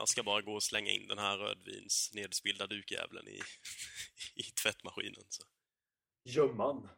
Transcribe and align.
Jag 0.00 0.08
ska 0.08 0.22
bara 0.22 0.40
gå 0.40 0.54
och 0.54 0.62
slänga 0.62 0.90
in 0.90 1.08
den 1.08 1.18
här 1.18 1.38
rödvins 1.38 2.10
nedspillda 2.14 2.66
dukjävlen 2.66 3.28
i, 3.28 3.40
i 4.34 4.42
tvättmaskinen. 4.42 5.24
Så. 5.28 5.42
Gömman. 6.24 6.88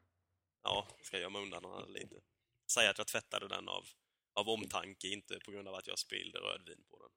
Ja, 0.62 0.88
ska 1.02 1.18
gömma 1.18 1.40
undan 1.40 1.62
den 1.62 2.02
inte. 2.02 2.20
Säga 2.72 2.90
att 2.90 2.98
jag 2.98 3.06
tvättade 3.06 3.48
den 3.48 3.68
av, 3.68 3.84
av 4.34 4.48
omtanke, 4.48 5.08
inte 5.08 5.38
på 5.44 5.50
grund 5.50 5.68
av 5.68 5.74
att 5.74 5.86
jag 5.86 5.98
spillde 5.98 6.38
rödvin 6.38 6.84
på 6.90 6.98
den. 6.98 7.10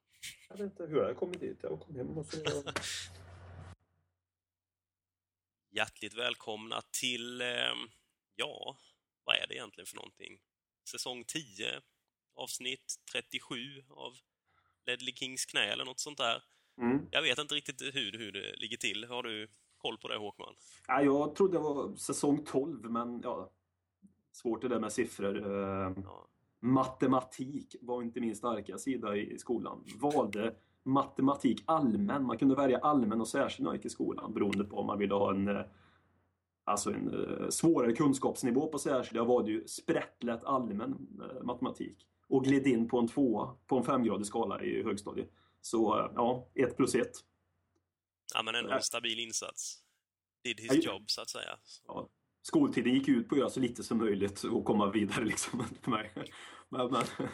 Jag 0.50 0.58
vet 0.58 0.72
inte 0.72 0.86
hur 0.86 0.98
jag 0.98 1.18
kommit 1.18 1.40
dit. 1.40 1.58
Jag 1.62 1.80
kom 1.80 1.96
hem 1.96 2.18
och 2.18 2.26
så... 2.26 2.44
Hjärtligt 5.72 6.14
välkomna 6.14 6.82
till, 7.02 7.42
eh, 7.42 7.74
ja, 8.36 8.78
vad 9.24 9.36
är 9.36 9.48
det 9.48 9.54
egentligen 9.54 9.86
för 9.86 9.96
någonting? 9.96 10.40
Säsong 10.92 11.24
10, 11.24 11.82
avsnitt 12.36 12.96
37 13.12 13.84
av 13.90 14.18
Ledley 14.86 15.14
Kings 15.14 15.46
knä 15.46 15.66
eller 15.74 15.86
något 15.86 16.00
sånt 16.00 16.18
där. 16.18 16.44
Mm. 16.82 17.08
Jag 17.12 17.22
vet 17.22 17.40
inte 17.40 17.56
riktigt 17.56 17.82
hur, 17.82 18.12
hur 18.12 18.32
det 18.32 18.56
ligger 18.56 18.78
till. 18.78 19.06
Har 19.10 19.24
du 19.24 19.48
koll 19.78 19.98
på 19.98 20.08
det 20.08 20.18
Håkman? 20.18 20.54
Ja, 20.88 21.02
jag 21.02 21.36
trodde 21.36 21.54
det 21.54 21.64
var 21.64 21.96
säsong 21.96 22.46
12, 22.46 22.92
men 22.92 23.22
ja, 23.24 23.50
svårt 24.32 24.62
det 24.62 24.68
där 24.68 24.80
med 24.80 24.92
siffror. 24.92 25.38
Eh, 25.38 25.94
Ja. 26.04 26.28
Matematik 26.60 27.76
var 27.82 28.02
inte 28.02 28.20
min 28.20 28.36
starka 28.36 28.78
sida 28.78 29.16
i 29.18 29.38
skolan. 29.40 29.84
Valde 30.00 30.56
matematik 30.84 31.64
allmän. 31.66 32.24
Man 32.24 32.38
kunde 32.38 32.56
välja 32.56 32.78
allmän 32.78 33.22
och 33.22 33.28
särskild 33.28 33.64
när 33.64 33.70
man 33.70 33.76
gick 33.76 33.86
i 33.86 33.90
skolan 33.90 34.34
beroende 34.34 34.64
på 34.64 34.78
om 34.78 34.88
man 34.88 35.00
ville 35.00 35.14
ha 35.14 35.32
en, 35.32 35.48
eh, 35.48 35.62
alltså 36.64 36.94
en 36.94 37.14
eh, 37.14 37.50
svårare 37.50 37.94
kunskapsnivå 37.94 38.68
på 38.68 38.80
särskild. 38.80 39.18
Jag 39.18 39.26
valde 39.26 39.52
ju 39.52 39.68
sprättlätt 39.68 40.44
allmän 40.44 41.08
matematik 41.44 42.08
och 42.30 42.44
gled 42.44 42.68
in 42.68 42.88
på 42.88 43.00
en 43.00 43.08
tvåa 43.08 43.58
på 43.68 43.78
en 43.78 43.84
femgradig 43.84 44.28
skala 44.28 44.62
i 44.64 44.84
högstadiet. 44.84 45.30
Så 45.62 46.12
ja, 46.16 46.48
ett 46.56 46.78
plus 46.78 46.96
ett. 46.96 47.12
ja, 48.34 48.44
men 48.44 48.56
ändå 48.56 48.70
Ja. 48.72 48.76
en 48.76 48.84
stabil 48.84 49.20
insats. 49.20 49.82
Did 50.44 50.60
his 50.60 50.72
Ja, 50.74 50.92
job, 50.94 51.04
så 51.12 51.22
att 51.22 51.30
säga. 51.30 51.58
Ja, 51.88 52.10
skoltiden 52.42 52.94
gick 52.94 53.08
ut 53.08 53.30
på 53.30 53.36
att 53.36 53.40
göra 53.40 53.50
så 53.50 53.60
lite 53.60 53.84
som 53.84 53.98
möjligt 53.98 54.44
och 54.44 54.66
komma 54.66 54.92
vidare 54.92 55.26
liksom 55.26 55.64
för 55.82 55.92
mig. 55.92 56.12
Men, 56.70 56.92
men 56.92 57.04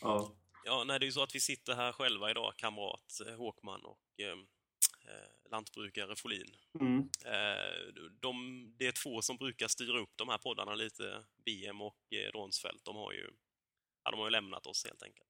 ja. 0.00 0.32
Ja, 0.64 0.84
nej, 0.86 0.98
det 1.00 1.04
är 1.04 1.06
ju 1.06 1.12
så 1.12 1.22
att 1.22 1.34
vi 1.34 1.40
sitter 1.40 1.74
här 1.74 1.92
själva 1.92 2.30
idag, 2.30 2.52
kamrat 2.56 3.20
eh, 3.26 3.34
Håkman 3.34 3.84
och 3.84 4.00
eh, 4.18 4.32
eh, 5.08 5.50
lantbrukare 5.50 6.16
Folin. 6.16 6.56
Mm. 6.80 6.98
Eh, 7.24 7.94
de, 8.20 8.66
det 8.78 8.86
är 8.86 8.92
två 8.92 9.22
som 9.22 9.36
brukar 9.36 9.68
styra 9.68 10.00
upp 10.00 10.12
de 10.16 10.28
här 10.28 10.38
poddarna 10.38 10.74
lite, 10.74 11.24
BM 11.44 11.80
och 11.80 12.12
eh, 12.12 12.30
Ronsfeldt. 12.32 12.84
De 12.84 12.96
har 12.96 13.12
ju, 13.12 13.30
ja, 14.04 14.10
de 14.10 14.20
har 14.20 14.26
ju 14.26 14.30
lämnat 14.30 14.66
oss 14.66 14.84
helt 14.84 15.02
enkelt. 15.02 15.28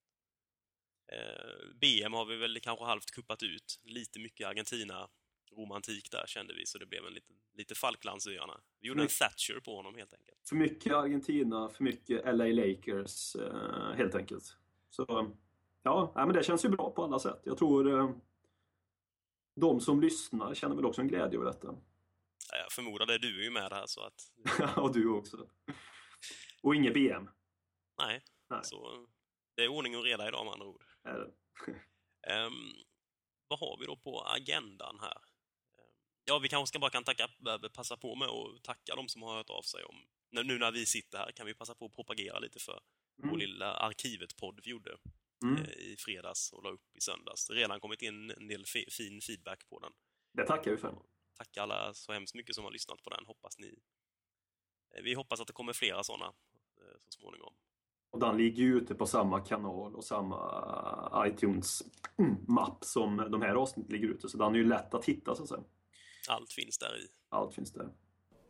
Eh, 1.12 1.75
BM 1.81 2.12
har 2.12 2.25
vi 2.25 2.37
väl 2.37 2.61
kanske 2.61 2.84
halvt 2.84 3.11
kuppat 3.11 3.42
ut. 3.42 3.81
Lite 3.84 4.19
mycket 4.19 4.47
Argentina-romantik 4.47 6.11
där 6.11 6.25
kände 6.27 6.55
vi, 6.55 6.67
så 6.67 6.78
det 6.78 6.87
blev 6.87 7.06
en 7.06 7.12
liten, 7.12 7.37
lite 7.55 7.75
Falklandsöarna. 7.75 8.61
Vi 8.81 8.89
gjorde 8.89 9.03
en. 9.03 9.09
Thatcher 9.09 9.61
på 9.61 9.77
honom 9.77 9.95
helt 9.95 10.15
enkelt. 10.15 10.48
För 10.48 10.56
mycket 10.56 10.93
Argentina, 10.93 11.69
för 11.69 11.84
mycket 11.84 12.25
LA 12.25 12.45
Lakers 12.45 13.37
eh, 13.37 13.93
helt 13.97 14.15
enkelt. 14.15 14.56
Så 14.91 15.33
ja, 15.83 16.12
men 16.15 16.33
det 16.33 16.45
känns 16.45 16.65
ju 16.65 16.69
bra 16.69 16.91
på 16.91 17.05
alla 17.05 17.19
sätt. 17.19 17.41
Jag 17.45 17.59
tror 17.59 17.98
eh, 17.98 18.11
de 19.56 19.81
som 19.81 20.00
lyssnar 20.00 20.55
känner 20.55 20.77
väl 20.77 20.84
också 20.84 21.00
en 21.00 21.09
glädje 21.09 21.39
över 21.39 21.47
detta. 21.47 21.67
Ja, 22.53 22.59
Jag 22.59 22.73
förmodar 22.73 23.06
det, 23.06 23.19
du 23.19 23.41
är 23.41 23.45
ju 23.45 23.50
med 23.50 23.73
här 23.73 23.87
så 23.87 24.00
att... 24.00 24.33
och 24.77 24.93
du 24.93 25.09
också. 25.09 25.48
Och 26.62 26.75
inget 26.75 26.95
BM. 26.95 27.31
Nej, 27.98 28.23
Nej. 28.53 28.64
så 28.64 29.06
det 29.56 29.62
är 29.64 29.69
ordning 29.69 29.97
och 29.97 30.05
reda 30.05 30.28
idag 30.28 30.45
med 30.45 30.53
andra 30.53 30.67
ord. 30.67 30.84
Är 31.05 31.19
det. 31.19 31.33
Ehm, 32.33 32.72
vad 33.48 33.59
har 33.59 33.77
vi 33.81 33.86
då 33.86 33.97
på 33.97 34.22
agendan 34.22 34.98
här? 35.00 35.17
Ehm, 35.78 35.97
ja, 36.25 36.39
vi 36.39 36.48
kanske 36.48 36.67
ska 36.70 36.78
bara 36.78 36.91
kan 36.91 37.05
tacka, 37.05 37.28
passa 37.75 37.97
på 37.97 38.14
med 38.14 38.28
att 38.28 38.62
tacka 38.64 38.94
de 38.97 39.09
som 39.09 39.22
har 39.22 39.34
hört 39.36 39.50
av 39.50 39.62
sig 39.62 39.84
om... 39.84 39.97
Nu 40.31 40.59
när 40.59 40.72
vi 40.72 40.87
sitter 40.87 41.19
här 41.19 41.32
kan 41.32 41.47
vi 41.47 41.54
passa 41.54 41.75
på 41.75 41.87
att 41.87 41.93
propagera 41.93 42.38
lite 42.38 42.59
för 42.59 42.81
vår 43.16 43.28
Mm. 43.28 43.38
lilla 43.38 43.72
Arkivet-podd 43.75 44.60
vi 44.65 44.71
gjorde 44.71 44.98
Mm. 45.44 45.56
eh, 45.62 45.69
i 45.71 45.97
fredags 45.98 46.53
och 46.53 46.62
la 46.62 46.71
upp 46.71 46.97
i 46.97 47.00
söndags. 47.00 47.47
Det 47.47 47.54
har 47.54 47.59
redan 47.59 47.81
kommit 47.81 48.03
in 48.03 48.31
en 48.31 48.48
del 48.48 48.66
fi- 48.66 48.91
fin 48.91 49.21
feedback 49.21 49.69
på 49.69 49.78
den. 49.78 49.93
Det 50.32 50.47
tackar 50.47 50.71
vi 50.71 50.77
för. 50.77 51.03
Tack 51.37 51.56
alla 51.56 51.94
så 51.94 52.12
hemskt 52.12 52.34
mycket 52.34 52.54
som 52.54 52.65
har 52.65 52.71
lyssnat 52.71 53.03
på 53.03 53.10
den. 53.10 53.27
Hoppas 53.27 53.59
ni... 53.59 53.78
eh, 54.97 55.03
Vi 55.03 55.15
hoppas 55.15 55.41
att 55.41 55.47
det 55.47 55.53
kommer 55.53 55.72
flera 55.72 56.04
sådana 56.04 56.27
eh, 56.27 56.98
så 56.98 57.10
småningom. 57.10 57.54
Och 58.12 58.21
den 58.21 58.37
ligger 58.37 58.62
ju 58.62 58.77
ute 58.77 58.95
på 58.95 59.06
samma 59.06 59.41
kanal 59.41 59.95
och 59.95 60.05
samma 60.05 61.27
iTunes-mapp 61.27 62.84
som 62.84 63.17
de 63.17 63.43
här 63.43 63.55
avsnitten 63.55 63.93
ligger 63.93 64.09
ute. 64.09 64.28
Så 64.28 64.39
den 64.39 64.55
är 64.55 64.59
ju 64.59 64.69
lätt 64.69 64.95
att 64.95 65.05
hitta 65.05 65.34
så 65.34 65.43
att 65.43 65.49
säga. 65.49 65.62
Allt 66.28 66.53
finns 66.53 66.78
där 66.78 67.01
i. 67.05 67.09
Allt 67.28 67.55
finns 67.55 67.72
där. 67.72 67.89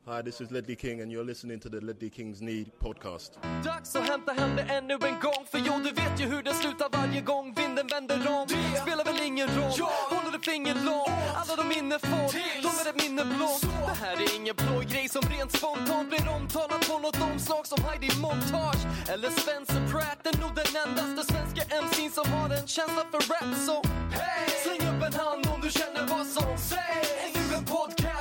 Hi, 0.05 0.21
this 0.21 0.41
is 0.41 0.51
Ledley 0.51 0.75
King, 0.75 1.01
and 1.01 1.13
you're 1.13 1.25
listening 1.25 1.61
to 1.61 1.69
the 1.69 1.81
Ledley 1.81 2.11
Kings 2.11 2.43
Need 2.43 2.77
podcast. 2.81 3.39
Dags 3.65 3.97
att 3.97 4.09
hämta 4.09 4.33
hem 4.33 4.57
det 4.57 4.63
ännu 4.63 4.95
en 4.95 5.21
gång 5.21 5.45
För 5.51 5.59
jo, 5.67 5.73
du 5.85 5.91
vet 5.91 6.21
ju 6.21 6.27
hur 6.27 6.43
det 6.43 6.55
slutar 6.55 6.89
varje 6.93 7.21
gång 7.21 7.55
vinden 7.55 7.87
vänder 7.87 8.29
om. 8.29 8.47
Det 8.49 8.81
spelar 8.81 9.05
väl 9.05 9.23
ingen 9.23 9.49
roll, 9.49 9.81
håller 10.11 10.33
du 10.33 10.41
finger 10.51 10.75
långt 10.75 11.09
Alla 11.37 11.57
de 11.57 11.69
minne 11.69 11.99
får, 11.99 12.27
de 12.63 12.69
är 12.81 12.87
ett 12.91 13.03
minne 13.03 13.25
blått. 13.25 13.63
Det 13.63 13.97
här 14.05 14.17
är 14.25 14.37
ingen 14.37 14.57
blå 14.57 14.81
grej 14.93 15.09
som 15.09 15.23
rent 15.23 15.53
spontant 15.59 16.09
blir 16.11 16.29
omtalat 16.37 16.89
på 16.89 16.99
något 16.99 17.21
omslag 17.31 17.67
som 17.67 17.85
Heidi 17.85 18.11
Montage 18.21 18.83
Eller 19.13 19.31
Spencer 19.31 19.83
Pratt, 19.93 20.27
är 20.31 20.41
nog 20.41 20.53
den 20.61 20.71
endaste 20.85 21.33
svenska 21.33 21.63
MC'n 21.83 22.11
som 22.19 22.27
har 22.33 22.49
en 22.59 22.67
känsla 22.67 23.03
för 23.13 23.21
rap 23.33 23.51
Så 23.67 23.77
hey! 24.17 24.51
släng 24.65 24.83
upp 24.91 25.03
en 25.09 25.15
hand 25.23 25.43
om 25.55 25.61
du 25.65 25.71
känner 25.71 26.05
vad 26.15 26.27
som 26.27 26.59
sägs. 26.71 27.53
Är 27.53 27.57
en 27.59 27.65
podcast 27.65 28.12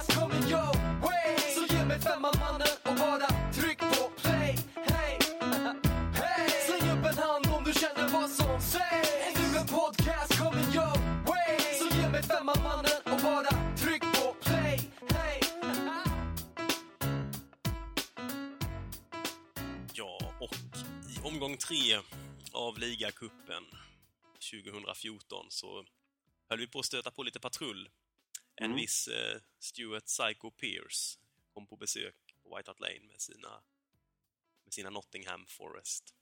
av 22.71 22.77
ligacupen 22.79 23.63
2014 24.51 25.45
så 25.49 25.85
höll 26.49 26.59
vi 26.59 26.67
på 26.67 26.79
att 26.79 26.85
stöta 26.85 27.11
på 27.11 27.23
lite 27.23 27.39
patrull. 27.39 27.89
En 28.55 28.65
Mm. 28.65 28.77
viss 28.77 29.07
eh, 29.07 29.39
Stuart 29.59 30.05
Psycho 30.05 30.51
Pierce 30.51 31.19
kom 31.53 31.67
på 31.67 31.75
besök 31.75 32.15
på 32.43 32.55
White 32.55 32.69
Hart 32.69 32.79
Lane 32.79 32.99
med 33.07 33.21
sina, 33.21 33.49
med 34.63 34.73
sina 34.73 34.89
Nottingham 34.89 35.45
Forest. 35.47 36.15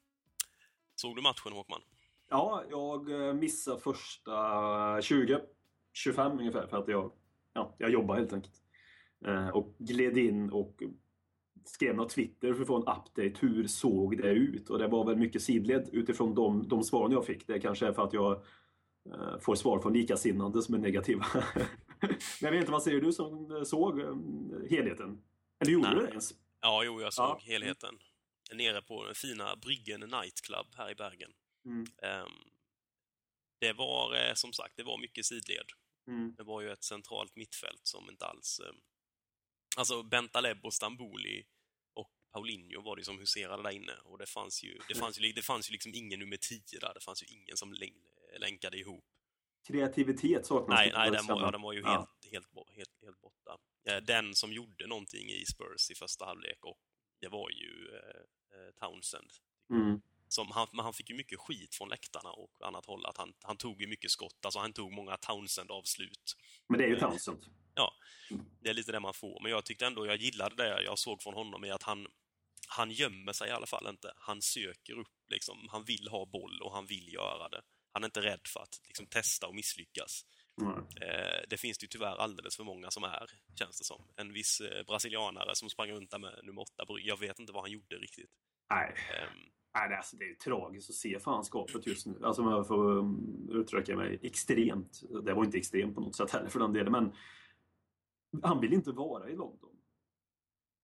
Såg 0.95 1.15
du 1.15 1.21
matchen, 1.21 1.51
Håkman? 1.53 1.81
Ja, 2.29 2.63
jag 2.69 3.27
eh, 3.27 3.33
missade 3.33 3.79
första 3.81 5.01
20, 5.01 5.41
25 5.93 6.39
ungefär 6.39 6.67
för 6.67 6.77
att 6.77 6.87
jag, 6.87 7.11
ja, 7.53 7.75
jag 7.79 7.91
jobbar 7.91 8.15
helt 8.15 8.33
enkelt. 8.33 8.61
Eh, 9.25 9.49
och 9.49 9.75
gled 9.79 10.17
in 10.17 10.49
och 10.51 10.81
skrev 11.69 11.95
något 11.95 12.09
Twitter 12.09 12.53
för 12.53 12.61
att 12.61 12.67
få 12.67 12.75
en 12.75 12.81
update. 12.81 13.33
Hur 13.39 13.67
såg 13.67 14.17
det 14.17 14.29
ut? 14.29 14.69
Och 14.69 14.79
det 14.79 14.87
var 14.87 15.05
väl 15.05 15.15
mycket 15.15 15.41
sidled 15.41 15.89
utifrån 15.91 16.35
de, 16.35 16.67
de 16.67 16.83
svaren 16.83 17.11
jag 17.11 17.25
fick. 17.25 17.47
Det 17.47 17.59
kanske 17.59 17.87
är 17.87 17.93
för 17.93 18.03
att 18.03 18.13
jag 18.13 18.31
eh, 19.13 19.39
får 19.39 19.55
svar 19.55 19.79
från 19.79 19.93
likasinnande 19.93 20.61
som 20.61 20.75
är 20.75 20.79
negativa. 20.79 21.25
Men 21.33 21.65
jag 22.41 22.51
vet 22.51 22.59
inte, 22.59 22.71
vad 22.71 22.83
säger 22.83 23.01
du 23.01 23.13
som 23.13 23.65
såg 23.65 23.99
eh, 23.99 24.15
helheten? 24.69 25.21
Eller 25.59 25.71
gjorde 25.71 25.87
Nej. 25.87 25.95
du 25.95 26.01
det 26.05 26.09
ens? 26.09 26.33
Ja, 26.61 26.83
jo, 26.83 27.01
jag 27.01 27.13
såg 27.13 27.25
Ja. 27.25 27.39
helheten. 27.41 27.95
Nere 28.53 28.81
på 28.81 29.05
den 29.05 29.15
fina 29.15 29.55
Bryggen 29.55 29.99
Nightclub 29.99 30.67
här 30.75 30.91
i 30.91 30.95
Bergen. 30.95 31.31
Mm. 31.65 31.85
Ehm, 32.03 32.31
det 33.59 33.73
var, 33.73 34.15
eh, 34.15 34.33
som 34.33 34.53
sagt, 34.53 34.73
det 34.77 34.83
var 34.83 34.97
mycket 34.97 35.25
sidled. 35.25 35.65
Mm. 36.07 36.35
Det 36.37 36.43
var 36.43 36.61
ju 36.61 36.71
ett 36.71 36.83
centralt 36.83 37.35
mittfält 37.35 37.81
som 37.83 38.09
inte 38.09 38.25
alls... 38.25 38.59
Eh, 38.59 38.73
alltså 39.77 40.03
Bentaleb 40.03 40.65
och 40.65 40.73
Stamboli 40.73 41.43
Paulinho 42.31 42.81
var 42.81 42.95
det 42.95 43.03
som 43.03 43.19
huserade 43.19 43.63
där 43.63 43.69
inne. 43.69 43.93
Och 44.03 44.17
det 44.17 44.25
fanns 44.29 44.63
ju, 44.63 44.79
det 44.87 44.95
fanns 44.95 45.19
ju, 45.19 45.31
det 45.31 45.41
fanns 45.41 45.69
ju 45.69 45.71
liksom 45.71 45.91
ingen 45.95 46.19
nummer 46.19 46.37
10 46.37 46.79
där. 46.81 46.93
Det 46.93 47.01
fanns 47.03 47.23
ju 47.23 47.27
ingen 47.27 47.57
som 47.57 47.73
län- 47.73 48.39
länkade 48.39 48.77
ihop. 48.77 49.05
Kreativitet 49.67 50.45
saknas. 50.45 50.77
Nej, 50.79 50.91
nej 50.95 51.11
den, 51.11 51.25
var, 51.27 51.41
ja, 51.41 51.51
den 51.51 51.61
var 51.61 51.73
ju 51.73 51.79
Ja. 51.79 52.07
helt, 52.31 52.31
helt, 52.33 52.69
helt, 52.75 53.01
helt 53.01 53.21
borta. 53.21 53.57
Eh, 53.89 53.97
Den 53.97 54.35
som 54.35 54.53
gjorde 54.53 54.87
någonting 54.87 55.29
i 55.29 55.45
Spurs 55.45 55.91
i 55.91 55.95
första 55.95 56.25
halvlek, 56.25 56.65
och 56.65 56.77
det 57.21 57.27
var 57.27 57.49
ju 57.49 57.87
eh, 57.95 58.21
eh, 58.59 58.71
Townsend. 58.79 59.29
Mm. 59.73 60.01
Som 60.27 60.51
han, 60.51 60.67
men 60.73 60.85
han 60.85 60.93
fick 60.93 61.09
ju 61.09 61.15
mycket 61.15 61.39
skit 61.39 61.75
från 61.75 61.89
läktarna 61.89 62.31
och 62.31 62.51
annat 62.63 62.85
håll. 62.85 63.05
Att 63.05 63.17
han, 63.17 63.33
han 63.41 63.57
tog 63.57 63.81
ju 63.81 63.87
mycket 63.87 64.11
skott. 64.11 64.45
Alltså 64.45 64.59
han 64.59 64.73
tog 64.73 64.91
många 64.91 65.17
Townsend-avslut. 65.17 66.35
Men 66.69 66.77
det 66.77 66.83
är 66.85 66.89
ju 66.89 66.99
Townsend. 66.99 67.45
Ja, 67.75 67.93
det 68.61 68.69
är 68.69 68.73
lite 68.73 68.91
det 68.91 68.99
man 68.99 69.13
får. 69.13 69.39
Men 69.43 69.51
jag 69.51 69.65
tyckte 69.65 69.85
ändå, 69.85 70.05
jag 70.05 70.15
gillade 70.17 70.55
det 70.55 70.83
jag 70.83 70.99
såg 70.99 71.21
från 71.21 71.33
honom 71.33 71.65
i 71.65 71.71
att 71.71 71.83
han, 71.83 72.07
han 72.67 72.91
gömmer 72.91 73.33
sig 73.33 73.49
i 73.49 73.51
alla 73.51 73.65
fall 73.65 73.87
inte. 73.87 74.13
Han 74.15 74.41
söker 74.41 74.93
upp, 74.99 75.07
liksom. 75.29 75.67
Han 75.71 75.83
vill 75.83 76.07
ha 76.07 76.25
boll 76.25 76.61
och 76.61 76.73
han 76.73 76.85
vill 76.85 77.13
göra 77.13 77.49
det. 77.49 77.61
han 77.93 78.03
är 78.03 78.07
inte 78.07 78.21
rädd 78.21 78.41
för 78.47 78.59
att 78.59 78.81
liksom, 78.87 79.05
testa 79.05 79.47
och 79.47 79.55
misslyckas. 79.55 80.25
Mm. 80.61 80.77
Eh, 80.77 81.41
det 81.49 81.57
finns 81.57 81.77
det 81.77 81.83
ju 81.83 81.87
tyvärr 81.87 82.15
alldeles 82.17 82.55
för 82.57 82.63
många 82.63 82.91
som 82.91 83.03
är, 83.03 83.29
känns 83.59 83.77
det 83.79 83.85
som. 83.85 84.01
En 84.15 84.33
viss 84.33 84.61
eh, 84.61 84.83
brasilianare 84.85 85.55
som 85.55 85.69
sprang 85.69 85.91
runt 85.91 86.11
där 86.11 86.19
med 86.19 86.39
nummer 86.43 86.61
åtta 86.61 86.85
Jag 87.03 87.19
vet 87.19 87.39
inte 87.39 87.53
vad 87.53 87.63
han 87.63 87.71
gjorde 87.71 87.95
riktigt. 87.95 88.29
Nej. 88.69 88.95
Ehm, 89.13 89.39
Nej, 89.75 89.89
det, 89.89 89.93
är- 89.95 89.97
alltså, 89.97 90.17
det 90.17 90.23
är 90.25 90.27
ju 90.29 90.35
tragiskt 90.35 90.89
att 90.89 90.95
se 90.95 91.19
fanskapet 91.19 91.87
just 91.87 92.05
nu. 92.05 92.19
Alltså 92.23 92.41
om 92.41 92.51
jag 92.51 92.67
får 92.67 92.97
um, 92.97 93.49
uttrycka 93.53 93.95
mig 93.95 94.19
extremt. 94.23 95.01
Det 95.25 95.33
var 95.33 95.45
inte 95.45 95.57
extremt 95.57 95.95
på 95.95 96.01
något 96.01 96.15
sätt 96.15 96.31
heller 96.31 96.49
för 96.49 96.59
den 96.59 96.73
delen, 96.73 96.91
men 96.91 97.11
han 98.43 98.59
vill 98.59 98.73
inte 98.73 98.91
vara 98.91 99.29
i 99.29 99.35
London. 99.35 99.69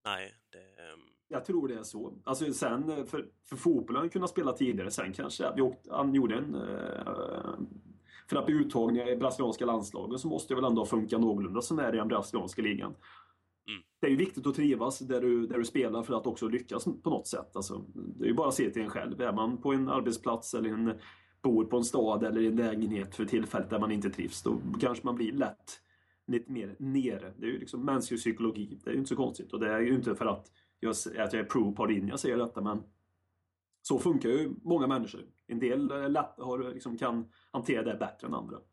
nej, 0.04 0.34
det... 0.52 0.58
ehm, 0.58 1.00
Jag 1.28 1.44
tror 1.44 1.68
det 1.68 1.74
är 1.74 1.82
så. 1.82 2.18
Alltså 2.24 2.52
sen, 2.52 2.90
eh, 2.90 3.04
för, 3.04 3.28
för 3.44 3.56
fotboll 3.56 3.96
har 3.96 4.02
han 4.02 4.10
kunnat 4.10 4.30
spela 4.30 4.52
tidigare. 4.52 4.90
Sen 4.90 5.12
kanske 5.12 5.52
vi 5.56 5.62
åkt, 5.62 5.86
han 5.90 6.14
gjorde 6.14 6.34
en... 6.36 6.54
Eh, 6.54 7.58
för 8.28 8.36
att 8.36 8.46
bli 8.46 8.54
uttagning 8.54 9.08
i 9.08 9.16
brasilianska 9.16 9.66
landslaget 9.66 10.20
så 10.20 10.28
måste 10.28 10.54
det 10.54 10.60
väl 10.60 10.70
ändå 10.70 10.86
funka 10.86 11.18
någorlunda 11.18 11.62
som 11.62 11.78
är 11.78 11.94
i 11.94 11.96
den 11.96 12.08
brasilianska 12.08 12.62
ligan. 12.62 12.94
Mm. 13.68 13.82
Det 14.00 14.06
är 14.06 14.10
ju 14.10 14.16
viktigt 14.16 14.46
att 14.46 14.54
trivas 14.54 14.98
där 14.98 15.20
du, 15.20 15.46
där 15.46 15.58
du 15.58 15.64
spelar 15.64 16.02
för 16.02 16.14
att 16.14 16.26
också 16.26 16.48
lyckas 16.48 16.84
på 16.84 17.10
något 17.10 17.26
sätt. 17.26 17.56
Alltså, 17.56 17.84
det 17.94 18.24
är 18.24 18.28
ju 18.28 18.34
bara 18.34 18.48
att 18.48 18.54
se 18.54 18.70
till 18.70 18.82
en 18.82 18.90
själv. 18.90 19.20
Är 19.20 19.32
man 19.32 19.56
på 19.56 19.72
en 19.72 19.88
arbetsplats 19.88 20.54
eller 20.54 20.70
en, 20.70 20.94
bor 21.42 21.64
på 21.64 21.76
en 21.76 21.84
stad 21.84 22.24
eller 22.24 22.40
i 22.40 22.46
en 22.46 22.56
lägenhet 22.56 23.14
för 23.14 23.24
tillfället 23.24 23.70
där 23.70 23.78
man 23.78 23.92
inte 23.92 24.10
trivs, 24.10 24.42
då 24.42 24.58
kanske 24.80 25.06
man 25.06 25.14
blir 25.14 25.32
lätt 25.32 25.80
lite 26.26 26.52
mer 26.52 26.76
nere. 26.78 27.34
Det 27.38 27.46
är 27.46 27.50
ju 27.50 27.58
liksom 27.58 27.84
mänsklig 27.84 28.20
psykologi. 28.20 28.80
Det 28.84 28.90
är 28.90 28.92
ju 28.92 28.98
inte 28.98 29.08
så 29.08 29.16
konstigt. 29.16 29.52
Och 29.52 29.60
det 29.60 29.72
är 29.72 29.80
ju 29.80 29.94
inte 29.94 30.14
för 30.14 30.26
att 30.26 30.50
jag, 30.80 30.90
att 30.90 31.32
jag 31.32 31.34
är 31.34 31.44
pro 31.44 31.72
Paulinho 31.74 32.08
jag 32.08 32.20
säger 32.20 32.36
detta, 32.36 32.60
men 32.60 32.82
så 33.82 33.98
funkar 33.98 34.28
ju 34.28 34.54
många 34.62 34.86
människor. 34.86 35.26
En 35.46 35.58
del 35.58 36.12
lätt, 36.12 36.34
har, 36.38 36.72
liksom, 36.74 36.98
kan 36.98 37.32
hantera 37.50 37.82
det 37.82 37.94
bättre 37.98 38.26
än 38.26 38.34
andra. 38.34 38.56
Det 38.58 38.64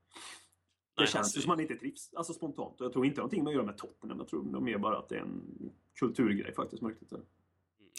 Nej, 0.97 1.07
känns 1.07 1.15
alltså- 1.15 1.37
ju 1.37 1.41
som 1.41 1.49
man 1.49 1.59
inte 1.59 1.75
trivs 1.75 2.13
alltså 2.13 2.33
spontant. 2.33 2.81
Och 2.81 2.85
jag 2.85 2.93
tror 2.93 3.05
inte 3.05 3.15
det 3.15 3.21
har 3.21 3.23
någonting 3.23 3.43
med 3.43 3.51
att 3.51 3.55
göra 3.55 3.65
med 3.65 3.77
Tottenham. 3.77 4.17
Jag 4.19 4.27
tror 4.27 4.61
mer 4.61 4.77
bara 4.77 4.97
att 4.97 5.09
det 5.09 5.15
är 5.15 5.21
en 5.21 5.71
kulturgrej 5.99 6.53
faktiskt. 6.55 6.81
Märkligt. 6.83 7.11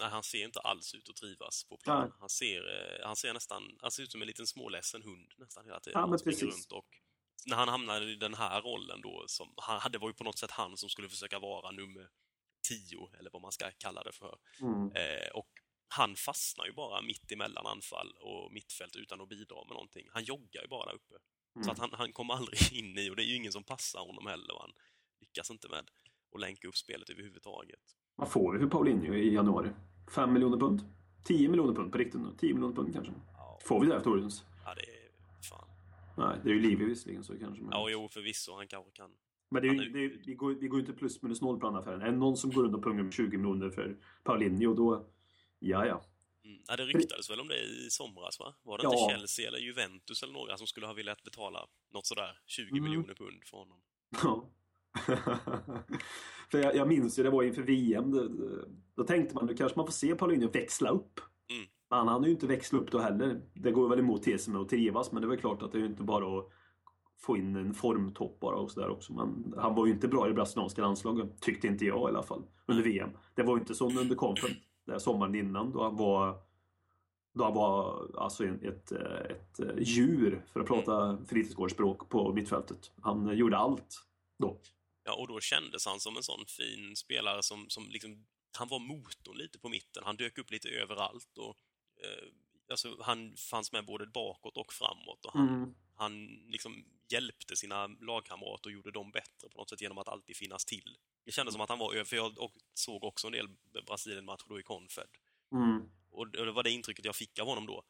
Nej, 0.01 0.09
han 0.11 0.23
ser 0.23 0.45
inte 0.45 0.61
alls 0.61 0.95
ut 0.95 1.09
att 1.09 1.17
trivas 1.17 1.65
på 1.69 1.77
plan. 1.77 2.01
Nej. 2.01 2.11
Han 2.21 2.29
ser, 2.29 2.59
eh, 2.59 3.07
han 3.07 3.17
ser 3.17 3.35
nästan, 3.35 3.63
han 3.79 3.91
ser 3.91 4.03
ut 4.03 4.13
som 4.13 4.21
en 4.23 4.27
liten 4.29 4.47
småledsen 4.47 5.03
hund 5.03 5.33
nästan 5.39 5.65
hela 5.65 5.81
tiden. 5.81 6.01
Ja, 6.01 6.07
han 6.07 6.19
springer 6.19 6.39
precis. 6.41 6.55
runt 6.55 6.73
och 6.73 6.89
när 7.47 7.57
han 7.57 7.69
hamnade 7.69 8.05
i 8.13 8.15
den 8.17 8.35
här 8.35 8.63
rollen 8.63 9.01
då, 9.03 9.25
som, 9.27 9.55
han, 9.57 9.93
det 9.93 9.99
var 9.99 10.09
ju 10.09 10.15
på 10.15 10.25
något 10.25 10.39
sätt 10.39 10.51
han 10.51 10.77
som 10.77 10.89
skulle 10.89 11.09
försöka 11.09 11.39
vara 11.39 11.71
nummer 11.71 12.09
10, 12.69 13.09
eller 13.19 13.31
vad 13.33 13.43
man 13.43 13.53
ska 13.53 13.71
kalla 13.79 14.03
det 14.03 14.13
för. 14.13 14.39
Mm. 14.61 14.93
Eh, 14.93 15.29
och 15.35 15.49
han 15.89 16.17
fastnar 16.17 16.67
ju 16.67 16.73
bara 16.73 17.03
mitt 17.03 17.33
emellan 17.33 17.67
anfall 17.67 18.13
och 18.21 18.53
mittfält 18.53 18.97
utan 18.97 19.21
att 19.21 19.29
bidra 19.29 19.57
med 19.65 19.73
någonting. 19.75 20.07
Han 20.13 20.25
joggar 20.25 20.63
ju 20.63 20.69
bara 20.69 20.85
där 20.87 20.95
uppe. 20.95 21.15
Så 21.55 21.61
Mm. 21.61 21.71
att 21.71 21.79
han, 21.79 21.91
han 21.93 22.13
kommer 22.13 22.35
aldrig 22.35 22.73
in 22.73 22.99
i, 22.99 23.11
och 23.11 23.17
det 23.17 23.23
är 23.23 23.27
ju 23.27 23.37
ingen 23.37 23.53
som 23.53 23.65
passar 23.65 24.01
honom 24.01 24.27
heller. 24.27 24.55
Han 24.61 24.73
lyckas 25.21 25.51
inte 25.51 25.69
med 25.69 25.91
att 26.35 26.41
länka 26.41 26.69
upp 26.69 26.77
spelet 26.77 27.11
överhuvudtaget. 27.11 27.81
Vad 28.17 28.31
får 28.33 28.53
vi 28.53 28.59
för 28.59 28.67
Paulinho 28.67 29.15
i 29.15 29.35
januari? 29.35 29.71
5 30.15 30.33
miljoner 30.33 30.57
pund? 30.57 30.81
10 31.25 31.49
miljoner 31.49 31.75
pund 31.75 31.93
på 31.93 31.99
riktigt 31.99 32.21
nu? 32.21 32.35
10 32.39 32.55
miljoner 32.55 32.75
pund 32.77 32.93
kanske? 32.95 33.13
Ja, 33.33 33.59
Får 33.65 33.81
vi 33.81 33.87
det 33.87 33.97
efter 33.97 34.11
Orions? 34.11 34.45
ja 34.65 34.75
det. 34.75 34.87
Nej, 36.17 36.39
det 36.45 36.51
är 36.51 36.55
ju 36.55 36.61
Livi 36.61 36.85
visserligen 36.85 37.25
så 37.25 37.39
kanske. 37.39 37.63
Men, 37.63 37.71
Ja, 37.73 37.89
jo, 37.91 38.09
förvisso. 38.09 38.55
Han 38.57 38.67
kanske 38.69 38.91
kan. 38.93 39.11
men 39.51 39.63
det 39.63 39.69
är, 39.69 39.73
ju- 39.73 39.81
är- 39.81 39.91
det 39.93 40.05
är, 40.05 40.23
vi, 40.27 40.35
går, 40.35 40.55
vi 40.55 40.69
går 40.69 40.81
ju 40.81 40.87
inte 40.87 40.99
plus 40.99 41.23
minus 41.23 41.41
noll 41.41 41.61
på 41.61 41.67
den 41.67 41.77
affären. 41.77 42.01
Är 42.03 42.07
det 42.11 42.17
någon 42.17 42.37
som 42.37 42.51
går 42.51 42.63
runt 42.63 42.75
och 42.75 42.83
pungar 42.85 43.03
med 43.03 43.13
20 43.13 43.37
miljoner 43.37 43.71
för 43.71 43.97
Paulinho 44.25 44.75
då... 44.75 45.07
Ja, 45.59 45.87
ja. 45.87 46.05
Mm. 46.45 46.59
Ja, 46.69 46.77
det 46.77 46.85
ryktades 46.85 47.31
väl 47.31 47.41
om 47.41 47.49
det 47.49 47.63
i 47.63 47.91
somras, 47.91 48.41
va? 48.41 48.55
Var 48.63 48.79
det 48.79 48.85
Ja. 48.85 48.91
inte 49.03 49.15
Chelsea 49.15 49.49
eller 49.49 49.59
Juventus 49.59 50.23
eller 50.23 50.33
några 50.33 50.57
som 50.57 50.67
skulle 50.67 50.87
ha 50.87 50.95
velat 50.95 51.23
betala 51.23 51.67
något 51.95 52.07
sådär 52.07 52.39
20 52.47 52.71
Mm. 52.71 52.85
miljoner 52.85 53.15
pund 53.15 53.45
för 53.45 53.57
honom? 53.57 53.79
Ja. 54.23 54.51
För 56.51 56.59
jag, 56.59 56.77
jag 56.77 56.89
minns 56.89 57.19
ju, 57.19 57.23
det 57.23 57.31
var 57.31 57.43
inför 57.43 57.63
VM. 57.63 58.11
Då, 58.11 58.29
då 58.97 59.05
tänkte 59.05 59.35
man, 59.35 59.47
då 59.47 59.55
kanske 59.55 59.79
man 59.79 59.87
får 59.87 59.93
se 59.93 60.15
Paulinho 60.15 60.51
växla 60.51 60.91
upp. 60.91 61.21
Mm. 61.51 61.67
Han 61.89 62.09
hann 62.09 62.25
ju 62.25 62.31
inte 62.31 62.47
växla 62.47 62.79
upp 62.79 62.91
då 62.91 62.99
heller. 62.99 63.41
Det 63.55 63.71
går 63.71 63.89
väl 63.89 63.99
emot 63.99 64.23
tesen 64.23 64.53
med 64.53 64.63
att 64.63 64.69
trivas, 64.69 65.13
men 65.13 65.23
det 65.23 65.27
är 65.27 65.31
väl 65.31 65.39
klart 65.39 65.63
att 65.63 65.73
det 65.73 65.79
är 65.79 65.81
ju 65.81 65.87
inte 65.87 66.03
bara 66.03 66.39
att 66.39 66.51
få 67.19 67.37
in 67.37 67.57
en 67.57 67.75
formtopp 67.75 68.41
bara 68.41 68.57
och 68.57 68.71
sådär 68.71 68.89
också. 68.89 69.13
Men 69.13 69.55
han 69.59 69.75
var 69.75 69.87
ju 69.87 69.93
inte 69.93 70.09
bra 70.09 70.27
i 70.27 70.29
det 70.29 70.35
brasilianska 70.35 70.83
landslaget, 70.83 71.41
tyckte 71.41 71.67
inte 71.67 71.85
jag 71.85 72.11
i 72.11 72.15
alla 72.15 72.23
fall, 72.23 72.43
under 72.67 72.83
VM. 72.83 73.11
Det 73.35 73.43
var 73.43 73.57
ju 73.57 73.61
inte 73.61 73.75
som 73.75 73.99
under 73.99 74.17
Conference, 74.17 74.61
där 74.87 74.99
sommaren 74.99 75.35
innan, 75.35 75.73
då 75.73 75.83
han 75.83 75.97
var 75.97 76.45
då 77.35 77.45
han 77.45 77.55
var 77.55 78.07
alltså 78.19 78.45
ett, 78.47 78.93
eh, 78.93 79.31
ett 79.31 79.61
eh, 79.61 79.79
djur, 79.79 80.45
för 80.53 80.61
att 80.61 80.67
prata 80.67 81.19
fritidsgårdsspråk, 81.29 82.09
på 82.09 82.33
mittfältet. 82.33 82.93
Han 83.03 83.37
gjorde 83.37 83.57
allt 83.57 84.05
då. 84.39 84.61
Ja, 85.05 85.15
och 85.15 85.29
då 85.29 85.41
kändes 85.41 85.87
han 85.87 86.01
som 86.01 86.17
en 86.17 86.23
sån 86.23 86.45
fin 86.47 86.97
spelare 86.97 87.43
som, 87.43 87.67
som 87.69 87.85
liksom, 87.89 88.27
han 88.59 88.69
var 88.69 88.79
motorn 88.79 89.37
lite 89.37 89.59
på 89.59 89.69
mitten. 89.69 90.03
Han 90.07 90.17
dök 90.17 90.39
upp 90.39 90.51
lite 90.51 90.69
överallt 90.69 91.39
och 91.39 91.57
alltså, 92.71 93.03
han 93.03 93.37
fanns 93.37 93.73
med 93.73 93.87
både 93.87 94.07
bakåt 94.07 94.57
och 94.57 94.73
framåt 94.73 95.25
och 95.25 95.33
han, 95.33 95.49
Mm. 95.49 95.75
han 95.97 96.27
liksom 96.27 96.85
hjälpte 97.09 97.57
sina 97.57 97.87
lagkamrater 97.87 98.67
och 98.67 98.73
gjorde 98.73 98.91
dem 98.91 99.11
bättre 99.11 99.49
på 99.49 99.59
något 99.59 99.71
sätt 99.71 99.81
genom 99.81 99.99
att 99.99 100.09
alltid 100.09 100.37
finnas 100.37 100.65
till. 100.65 100.97
Det 101.25 101.33
kändes 101.33 101.53
som 101.53 101.61
att 101.61 101.69
han 101.69 101.79
var 101.79 102.05
för 102.05 102.17
jag 102.17 102.53
såg 102.75 103.05
också 103.05 103.27
en 103.27 103.33
del 103.33 103.49
Brasilien-matcher 103.87 104.49
då 104.49 104.61
i 104.61 104.63
Confed. 104.63 105.09
Mm. 105.53 105.91
Och 106.11 106.29
det 106.29 106.53
var 106.53 106.63
det 106.63 106.71
intrycket 106.71 107.05
jag 107.05 107.17
fick 107.17 107.39
av 107.39 107.47
honom 107.47 107.67
då. 107.67 107.85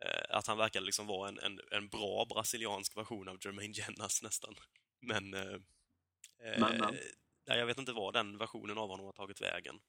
Eh, 0.00 0.36
att 0.36 0.46
han 0.46 0.58
verkade 0.58 0.86
liksom 0.86 1.06
vara 1.06 1.28
en, 1.28 1.38
en, 1.38 1.60
en 1.70 1.88
bra 1.88 2.24
brasiliansk 2.24 2.96
version 2.96 3.28
av 3.28 3.38
Jermaine 3.44 3.72
Jennas 3.72 4.22
nästan. 4.22 4.54
Men... 5.00 5.34
Eh, 5.34 5.40
eh, 5.42 6.60
Men, 6.60 6.78
men. 6.78 6.96
Nej, 7.48 7.58
jag 7.58 7.66
vet 7.66 7.78
inte 7.78 7.92
var 7.92 8.12
den 8.12 8.38
versionen 8.38 8.78
av 8.78 8.88
honom 8.88 9.06
har 9.06 9.12
tagit 9.12 9.40
vägen. 9.40 9.80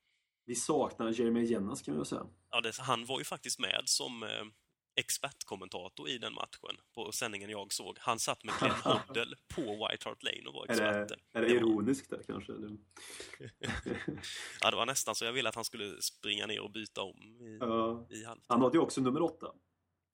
Vi 0.47 0.55
saknar 0.55 1.11
Jeremy 1.11 1.43
Jennas 1.43 1.81
kan 1.81 1.95
väl 1.95 2.05
säga. 2.05 2.27
Ja, 2.51 2.61
det, 2.61 2.77
han 2.79 3.05
var 3.05 3.19
ju 3.19 3.25
faktiskt 3.25 3.59
med 3.59 3.81
som 3.85 4.23
eh, 4.23 4.29
expertkommentator 4.95 6.09
i 6.09 6.17
den 6.17 6.33
matchen 6.33 6.77
på 6.95 7.11
sändningen 7.11 7.49
jag 7.49 7.73
såg. 7.73 7.97
Han 7.99 8.19
satt 8.19 8.43
med 8.43 8.53
Glenn 8.59 8.71
Hoddle 8.83 9.35
på 9.55 9.61
White 9.61 10.09
Hart 10.09 10.23
Lane 10.23 10.47
och 10.47 10.53
var 10.53 10.65
Är 10.65 10.71
expert. 10.71 11.19
det, 11.33 11.39
är 11.39 11.41
det 11.41 11.49
ironiskt 11.51 12.09
där 12.09 12.23
kanske? 12.27 12.53
Ja, 14.61 14.71
det 14.71 14.77
var 14.77 14.85
nästan 14.85 15.15
så 15.15 15.25
jag 15.25 15.33
ville 15.33 15.49
att 15.49 15.55
han 15.55 15.65
skulle 15.65 16.01
springa 16.01 16.45
ner 16.45 16.61
och 16.61 16.71
byta 16.71 17.01
om 17.01 17.17
i, 17.41 17.57
Ja. 17.59 18.07
i 18.09 18.23
halvtid. 18.23 18.45
Han 18.47 18.61
hade 18.61 18.77
ju 18.77 18.81
också 18.81 19.01
nummer 19.01 19.21
åtta. 19.21 19.53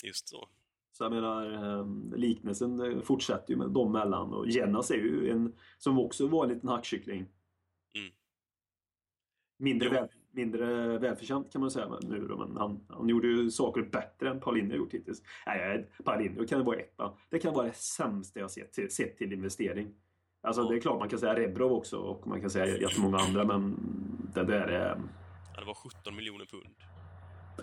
Just 0.04 0.30
så. 0.30 0.50
Så 0.92 1.04
jag 1.04 1.12
menar, 1.12 1.52
eh, 1.80 2.18
liknelsen 2.18 2.80
eh, 2.80 3.02
fortsätter 3.02 3.50
ju 3.54 3.56
med 3.60 3.70
dem 3.70 3.92
mellan. 3.92 4.34
Och 4.34 4.50
Jennas 4.50 4.92
är 4.92 4.96
ju 4.96 5.30
en, 5.32 5.56
som 5.78 6.00
också 6.00 6.28
var 6.28 6.44
en 6.46 6.54
liten 6.54 6.70
hackkyckling. 6.70 7.20
Mm. 7.96 8.14
Mindre, 9.60 9.90
väl, 9.90 10.10
mindre 10.34 10.98
välförtjänt 10.98 11.52
kan 11.52 11.62
man 11.62 11.72
säga 11.72 12.00
nu 12.02 12.28
då, 12.28 12.38
men 12.38 12.58
han, 12.58 12.86
han 12.90 13.10
gjorde 13.10 13.28
ju 13.28 13.52
saker 13.52 13.82
bättre 13.82 14.30
än 14.30 14.40
Paulinho 14.40 14.76
gjort 14.76 14.94
hittills. 14.94 15.22
Nej, 15.46 15.90
Paulinho 16.06 16.46
kan 16.48 16.66
vara 16.66 16.78
etta. 16.80 17.14
Det 17.30 17.40
kan 17.40 17.54
vara 17.54 17.68
det 17.68 17.74
sämsta 17.74 18.40
jag 18.40 18.52
sett, 18.52 18.74
till- 18.74 18.92
sett 18.96 19.18
till 19.18 19.34
investering. 19.34 19.94
Alltså 20.42 20.62
Ja. 20.62 20.70
det 20.70 20.76
är 20.76 20.80
klart 20.80 21.00
man 21.00 21.10
kan 21.10 21.20
säga 21.20 21.36
Rebrov 21.36 21.72
också 21.72 21.98
och 21.98 22.28
man 22.28 22.42
kan 22.42 22.50
säga 22.50 22.78
jättemånga 22.78 23.18
andra 23.18 23.44
men 23.46 23.76
det 24.34 24.44
där 24.44 24.68
är... 24.68 25.02
Ja, 25.54 25.60
det 25.60 25.66
var 25.66 25.74
17 25.74 26.16
miljoner 26.16 26.46
pund. 26.46 26.76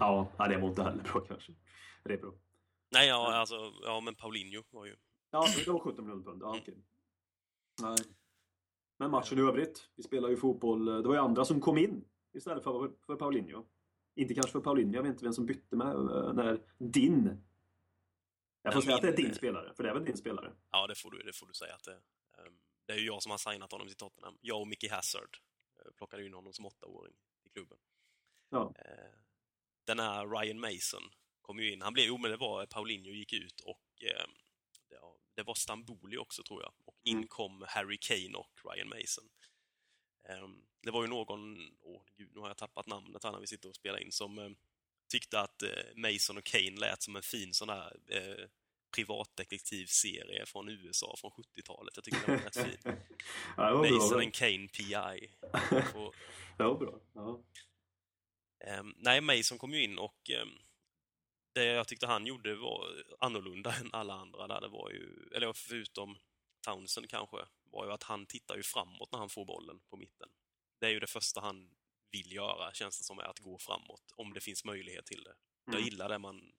Ja, 0.01 0.29
ja, 0.39 0.49
det 0.49 0.57
var 0.59 0.69
inte 0.69 0.83
heller 0.83 1.03
bra 1.13 1.21
kanske. 1.21 1.53
Rebrov. 2.05 2.35
Nej, 2.93 3.09
ja, 3.09 3.35
alltså, 3.35 3.55
ja, 3.83 4.01
men 4.01 4.15
Paulinho 4.15 4.63
var 4.71 4.87
ju... 4.87 4.97
Ja, 5.31 5.47
det 5.65 5.71
var 5.71 5.79
17 5.81 6.05
miljoner 6.05 6.25
pund. 6.25 6.43
Ja, 6.43 6.57
okej. 6.61 6.77
Nej. 7.83 7.97
Men 8.99 9.11
matchen 9.11 9.39
i 9.39 9.43
övrigt. 9.43 9.89
Vi 9.97 10.03
spelar 10.03 10.29
ju 10.29 10.37
fotboll. 10.37 10.85
Det 10.85 11.09
var 11.09 11.15
ju 11.15 11.21
andra 11.21 11.45
som 11.45 11.61
kom 11.61 11.79
in 11.79 12.05
istället 12.33 12.65
för, 12.65 12.93
för 13.07 13.17
Paulinho. 13.17 13.67
Inte 14.15 14.35
kanske 14.35 14.53
för 14.53 14.61
Paulinho. 14.61 14.95
Jag 14.95 15.03
vet 15.03 15.11
inte 15.11 15.25
vem 15.25 15.33
som 15.33 15.47
bytte 15.47 15.77
med 15.77 15.95
eh, 15.95 16.33
när 16.33 16.61
din... 16.79 17.45
Jag 18.63 18.75
får 18.75 18.81
säga 18.81 18.97
att 18.97 19.03
det 19.03 19.09
är 19.09 19.17
din 19.17 19.35
spelare, 19.35 19.75
för 19.75 19.83
det 19.83 19.91
är 19.91 19.95
väl 19.95 20.05
din 20.05 20.17
spelare? 20.17 20.53
Ja, 20.71 20.87
det 20.87 20.95
får 20.95 21.11
du, 21.11 21.23
det 21.23 21.33
får 21.33 21.47
du 21.47 21.55
säga 21.55 21.75
att 21.75 21.85
det 21.85 21.93
ehm, 22.39 22.59
Det 22.87 22.93
är 22.93 22.97
ju 22.97 23.07
jag 23.07 23.23
som 23.23 23.31
har 23.31 23.39
signat 23.39 23.73
honom 23.73 23.87
till 23.87 23.97
Tottenham. 23.97 24.39
Jag 24.41 24.61
och 24.61 24.69
Mickey 24.69 24.89
Hazard 24.89 25.39
eh, 25.79 25.93
plockade 25.93 26.27
in 26.27 26.35
honom 26.35 26.53
som 26.53 26.67
åttaåring 26.67 27.15
i 27.45 27.49
klubben. 27.49 27.79
Ja. 28.51 28.75
Eh, 28.79 29.19
Den 29.85 29.99
här 29.99 30.27
Ryan 30.27 30.61
Mason 30.61 31.03
kom 31.43 31.59
ju 31.59 31.73
in. 31.73 31.83
Han 31.83 31.93
blev 31.93 32.13
omedelbart, 32.13 32.71
Paulinho 32.71 33.11
gick 33.11 33.33
ut 33.33 33.61
och 33.61 34.03
ehm, 34.03 34.31
det, 35.35 35.43
var 35.43 35.55
Stamboli 35.55 36.17
också 36.17 36.43
tror 36.43 36.63
jag. 36.63 36.73
Och 36.85 36.97
in 37.03 37.17
Mm. 37.17 37.29
kom 37.29 37.65
Harry 37.69 37.99
Kane 38.01 38.35
och 38.35 38.61
Ryan 38.65 38.89
Mason. 38.89 39.25
Ehm, 40.29 40.67
Det 40.83 40.91
var 40.91 41.03
ju 41.03 41.09
någon, 41.09 41.57
åh 41.81 42.03
gud, 42.17 42.31
nu 42.35 42.41
har 42.41 42.49
jag 42.49 42.57
tappat 42.57 42.87
namnet 42.87 43.25
här 43.25 43.33
när 43.33 43.41
vi 43.41 43.47
sitter 43.47 43.69
och 43.69 43.75
spelar 43.75 43.99
in, 43.99 44.13
som 44.13 44.39
eh, 44.39 44.51
tyckte 45.11 45.41
att 45.41 45.63
eh, 45.63 45.69
Mason 45.97 46.39
och 46.39 46.45
Kane 46.45 46.81
lät 46.81 47.03
som 47.03 47.17
en 47.17 47.23
fin 47.23 47.55
sån 47.55 47.69
här 47.69 47.97
eh, 48.07 48.47
privatdetektivserie 48.97 50.47
från 50.47 50.69
USA 50.69 51.15
från 51.19 51.31
70-talet. 51.31 51.97
Jag 51.97 52.05
tycker 52.05 52.27
den 52.27 52.37
var 52.37 52.45
rätt 52.45 52.57
fin. 52.57 52.79
ja, 53.57 53.67
det 53.67 53.73
var 53.73 53.91
Mason 53.91 54.11
bra. 54.11 54.21
and 54.21 54.35
Kane 54.35 54.69
PI. 54.69 55.31
Och, 55.95 56.15
Det 56.57 56.65
var 56.65 56.75
bra. 56.75 57.01
Ja. 57.13 57.43
ehm, 58.67 58.95
nej, 58.97 59.21
Mason 59.21 59.59
kom 59.59 59.75
ju 59.75 59.85
in 59.85 59.99
och 59.99 60.31
ehm, 60.31 60.49
det 61.53 61.65
jag 61.65 61.89
tyckte 61.89 62.07
han 62.07 62.27
gjorde 62.27 62.55
var 62.55 63.05
annorlunda 63.21 63.75
än 63.81 63.91
alla 63.93 64.15
andra 64.15 64.47
där. 64.47 64.61
Det 64.61 64.69
var 64.69 64.91
ju, 64.91 65.29
eller 65.35 65.53
förutom 65.53 66.19
Townsend 66.67 67.11
kanske, 67.11 67.37
var 67.65 67.87
ju 67.87 67.93
att 67.93 68.03
han 68.03 68.27
tittar 68.27 68.57
ju 68.57 68.63
framåt 68.63 69.13
när 69.13 69.19
han 69.19 69.29
får 69.29 69.45
bollen 69.45 69.81
på 69.91 69.97
mitten. 69.97 70.29
Det 70.81 70.87
är 70.87 70.91
ju 70.91 71.01
det 71.01 71.07
första 71.07 71.41
han 71.41 71.71
vill 72.11 72.33
göra, 72.33 72.73
känns 72.73 72.99
det 72.99 73.05
som, 73.05 73.19
är 73.19 73.23
att 73.25 73.39
gå 73.39 73.59
framåt, 73.59 74.13
om 74.17 74.33
det 74.33 74.41
finns 74.41 74.65
möjlighet 74.65 75.07
till 75.07 75.23
det. 75.23 75.35
Jag 75.65 75.75
Mm. 75.75 75.85
gillar 75.85 76.09
det 76.09 76.19
man, 76.19 76.53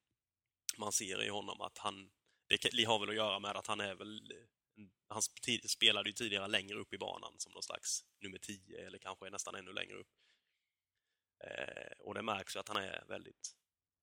man 0.78 0.92
ser 0.92 1.24
i 1.24 1.30
honom, 1.30 1.62
att 1.62 1.78
han... 1.78 2.12
Det 2.48 2.84
har 2.84 3.00
väl 3.00 3.10
att 3.10 3.16
göra 3.16 3.40
med 3.40 3.56
att 3.58 3.68
han 3.68 3.80
är 3.80 3.96
väl... 3.96 4.34
Han 5.08 5.20
sp- 5.22 5.68
spelade 5.68 6.10
ju 6.10 6.14
tidigare 6.14 6.48
längre 6.48 6.78
upp 6.78 6.94
i 6.94 6.98
banan 6.98 7.34
som 7.38 7.52
någon 7.52 7.64
slags 7.64 8.06
nummer 8.20 8.38
10 8.38 8.86
eller 8.88 8.98
kanske 8.98 9.30
nästan 9.30 9.56
ännu 9.56 9.74
längre 9.74 9.96
upp. 9.96 10.08
Eh, 11.44 11.92
och 12.00 12.14
det 12.14 12.22
märks 12.22 12.56
ju 12.56 12.60
att 12.60 12.68
han 12.68 12.78
är 12.78 13.06
väldigt... 13.08 13.56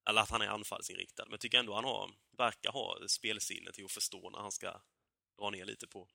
Eller 0.08 0.20
att 0.20 0.30
han 0.30 0.42
är 0.42 0.48
anfallsinriktad. 0.48 1.24
Men 1.24 1.30
jag 1.32 1.40
tycker 1.40 1.58
ändå 1.58 1.74
han 1.74 1.84
har, 1.84 2.14
verkar 2.38 2.72
ha 2.72 3.08
spelsinne 3.08 3.72
till 3.72 3.84
att 3.84 3.92
förstå 3.92 4.30
när 4.30 4.38
han 4.38 4.52
ska 4.52 4.80
dra 5.38 5.50
ner 5.50 5.64
lite 5.64 5.86
på 5.88 6.08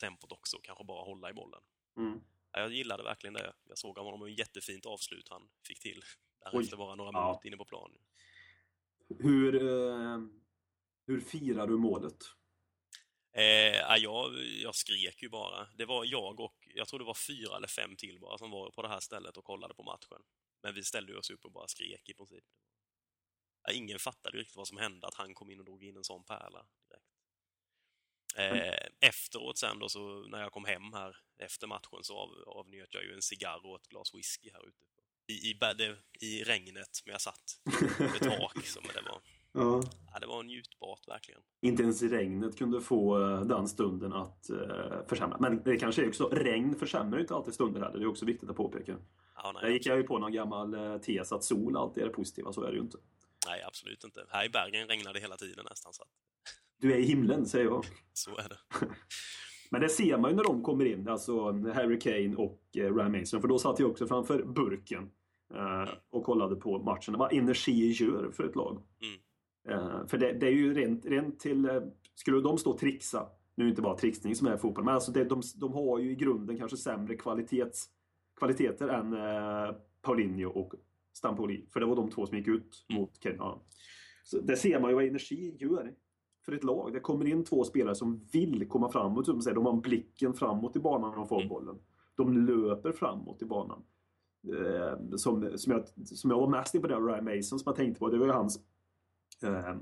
tempot 0.00 0.32
också 0.32 0.56
och 0.56 0.64
kanske 0.64 0.84
bara 0.84 1.04
hålla 1.04 1.30
i 1.30 1.32
bollen. 1.32 1.62
Mm. 1.96 2.20
Ja, 2.52 2.60
Jag 2.60 2.72
gillade 2.72 3.02
verkligen 3.02 3.34
det. 3.34 3.52
Jag 3.68 3.78
såg 3.78 3.98
av 3.98 4.04
honom 4.04 4.22
en 4.22 4.34
jättefint 4.34 4.86
avslut 4.86 5.28
han 5.28 5.48
fick 5.66 5.80
till. 5.80 6.02
Där 6.44 6.50
Oj. 6.52 6.64
efter 6.64 6.76
bara 6.76 6.94
några 6.94 7.10
Ja. 7.12 7.26
minuter 7.26 7.46
inne 7.48 7.56
på 7.56 7.64
plan. 7.64 7.98
Hur, 9.18 9.54
eh, 9.54 10.18
hur 11.06 11.20
firar 11.20 11.66
du 11.66 11.76
målet? 11.78 12.18
Eh, 13.34 13.42
ja, 13.76 13.96
jag, 13.96 14.44
jag 14.44 14.74
skrek 14.74 15.22
ju 15.22 15.28
bara. 15.28 15.68
Det 15.74 15.84
var 15.84 16.04
jag 16.04 16.40
och, 16.40 16.56
jag 16.74 16.88
tror 16.88 16.98
det 16.98 17.04
var 17.04 17.14
fyra 17.14 17.56
eller 17.56 17.68
fem 17.68 17.96
till 17.96 18.20
bara 18.20 18.38
som 18.38 18.50
var 18.50 18.70
på 18.70 18.82
det 18.82 18.88
här 18.88 19.00
stället 19.00 19.36
och 19.36 19.44
kollade 19.44 19.74
på 19.74 19.82
matchen. 19.82 20.22
Men 20.62 20.74
vi 20.74 20.84
ställde 20.84 21.18
oss 21.18 21.30
upp 21.30 21.44
och 21.44 21.52
bara 21.52 21.68
skrek 21.68 22.08
i 22.08 22.14
princip. 22.14 22.44
Ja, 23.62 23.72
ingen 23.72 23.98
fattade 23.98 24.38
riktigt 24.38 24.56
vad 24.56 24.68
som 24.68 24.76
hände, 24.78 25.06
att 25.06 25.14
han 25.14 25.34
kom 25.34 25.50
in 25.50 25.58
och 25.58 25.64
drog 25.64 25.84
in 25.84 25.96
en 25.96 26.04
sån 26.04 26.24
pärla. 26.24 26.66
Direkt. 26.88 27.06
Eh, 28.36 28.86
efteråt 29.00 29.58
sen 29.58 29.78
då, 29.78 29.88
så 29.88 30.26
när 30.28 30.40
jag 30.40 30.52
kom 30.52 30.64
hem 30.64 30.92
här 30.92 31.16
efter 31.38 31.66
matchen 31.66 31.98
så 32.02 32.18
av, 32.18 32.30
avnjöt 32.46 32.94
jag 32.94 33.04
ju 33.04 33.14
en 33.14 33.22
cigarr 33.22 33.66
och 33.66 33.76
ett 33.76 33.88
glas 33.88 34.14
whisky 34.14 34.50
här 34.52 34.68
ute. 34.68 34.84
I, 35.26 35.50
i, 35.50 35.54
bädde, 35.54 35.96
i 36.20 36.44
regnet, 36.44 37.02
men 37.04 37.12
jag 37.12 37.20
satt 37.20 37.60
på 37.98 38.24
tak. 38.24 38.64
Så, 38.66 38.80
men 38.80 38.90
det, 38.94 39.10
var, 39.10 39.20
Ja. 39.52 39.82
ja, 40.12 40.18
det 40.20 40.26
var 40.26 40.42
njutbart 40.42 41.08
verkligen. 41.08 41.40
Inte 41.60 41.82
ens 41.82 42.02
regnet 42.02 42.58
kunde 42.58 42.80
få 42.80 43.20
eh, 43.20 43.40
den 43.42 43.68
stunden 43.68 44.12
att 44.12 44.50
eh, 44.50 45.06
försämra. 45.08 45.36
Men 45.40 45.62
det 45.62 45.76
kanske 45.76 46.02
är 46.02 46.08
också, 46.08 46.28
regn 46.28 46.74
försämrar 46.74 47.18
ju 47.18 47.22
inte 47.22 47.34
alltid 47.34 47.54
stunder 47.54 47.80
heller. 47.80 47.98
Det 47.98 48.04
är 48.04 48.08
också 48.08 48.24
viktigt 48.24 48.50
att 48.50 48.56
påpeka. 48.56 48.98
Ja, 49.36 49.52
nej, 49.52 49.62
Där 49.62 49.70
gick 49.70 49.86
jag 49.86 49.96
ju 49.96 50.02
på 50.02 50.18
någon 50.18 50.32
gammal 50.32 50.74
eh, 50.74 50.98
tes 50.98 51.32
att 51.32 51.44
sol 51.44 51.76
alltid 51.76 52.02
är 52.02 52.06
det 52.06 52.12
positiva, 52.12 52.52
så 52.52 52.62
är 52.62 52.70
det 52.70 52.76
ju 52.76 52.82
inte. 52.82 52.98
Nej, 53.46 53.62
absolut 53.62 54.04
inte. 54.04 54.26
Här 54.28 54.44
i 54.44 54.48
Bergen 54.48 54.88
regnade 54.88 55.18
det 55.18 55.20
hela 55.20 55.36
tiden 55.36 55.64
nästan, 55.70 55.92
så 55.92 56.02
att, 56.02 56.08
Du 56.82 56.92
är 56.92 56.96
i 56.98 57.02
himlen, 57.02 57.46
säger 57.46 57.64
jag. 57.64 57.84
så 58.12 58.30
är 58.30 58.48
det. 58.48 58.86
Men 59.70 59.80
det 59.80 59.88
ser 59.88 60.18
man 60.18 60.30
ju 60.30 60.36
när 60.36 60.44
de 60.44 60.62
kommer 60.62 60.84
in, 60.84 61.08
alltså 61.08 61.52
Harry 61.52 61.98
Kane 61.98 62.36
och 62.36 62.62
eh, 62.76 62.94
Ryan 62.94 63.12
Mason. 63.12 63.40
För 63.40 63.48
då 63.48 63.58
satt 63.58 63.78
jag 63.78 63.90
också 63.90 64.06
framför 64.06 64.42
burken 64.44 65.10
eh, 65.54 65.88
och 66.10 66.24
kollade 66.24 66.56
på 66.56 66.78
matchen. 66.78 67.14
Vad 67.18 67.32
energi 67.32 67.90
gör 67.90 68.30
för 68.32 68.44
ett 68.44 68.56
lag. 68.56 68.82
Mm. 69.02 69.80
Eh, 69.80 70.06
för 70.06 70.18
det, 70.18 70.32
det 70.32 70.46
är 70.46 70.50
ju 70.52 70.74
rent, 70.74 71.06
rent 71.06 71.40
till... 71.40 71.80
Skulle 72.14 72.40
de 72.40 72.58
stå 72.58 72.70
och 72.70 72.78
trixa, 72.78 73.26
nu 73.54 73.64
är 73.64 73.66
det 73.66 73.70
inte 73.70 73.82
bara 73.82 73.96
trixning 73.96 74.36
som 74.36 74.46
är 74.46 74.56
fotboll, 74.56 74.84
men 74.84 74.94
alltså 74.94 75.12
det, 75.12 75.24
de, 75.24 75.42
de 75.56 75.72
har 75.72 75.98
ju 75.98 76.10
i 76.10 76.14
grunden 76.14 76.58
kanske 76.58 76.76
sämre 76.76 77.16
kvalitets, 77.16 77.88
kvaliteter 78.38 78.88
än 78.88 79.16
Paulinho 80.02 80.50
och 80.50 80.74
Stampoli. 81.12 81.66
För 81.72 81.80
det 81.80 81.86
var 81.86 81.96
de 81.96 82.10
två 82.10 82.26
som 82.26 82.38
gick 82.38 82.48
ut 82.48 82.86
Mm. 82.88 83.00
mot 83.00 83.20
Kane. 83.20 83.36
Ja. 83.38 83.62
Så 84.24 84.40
det 84.40 84.56
ser 84.56 84.80
man 84.80 84.90
ju 84.90 84.94
vad 84.94 85.04
energi 85.04 85.56
gör 85.60 85.94
för 86.44 86.52
ett 86.52 86.64
lag. 86.64 86.92
Det 86.92 87.00
kommer 87.00 87.24
in 87.26 87.44
två 87.44 87.64
spelare 87.64 87.94
som 87.94 88.20
vill 88.32 88.68
komma 88.68 88.88
framåt. 88.88 89.26
Som 89.26 89.42
säger, 89.42 89.54
de 89.54 89.66
har 89.66 89.72
blicken 89.72 90.34
framåt 90.34 90.76
i 90.76 90.80
banan 90.80 91.10
när 91.10 91.16
de 91.16 91.28
får 91.28 91.36
Mm. 91.36 91.48
bollen. 91.48 91.78
De 92.16 92.46
löper 92.46 92.92
framåt 92.92 93.42
i 93.42 93.44
banan. 93.44 93.82
Eh, 94.48 95.16
som, 95.16 95.58
som, 95.58 95.72
jag, 95.72 96.06
som 96.08 96.30
jag 96.30 96.38
var 96.40 96.48
mest 96.48 96.74
imponerad 96.74 97.02
av 97.02 97.08
Ryan 97.08 97.24
Mason 97.24 97.58
som 97.58 97.62
jag 97.66 97.76
tänkte 97.76 97.98
på, 97.98 98.08
det 98.08 98.18
var 98.18 98.26
ju 98.26 98.32
hans 98.32 98.60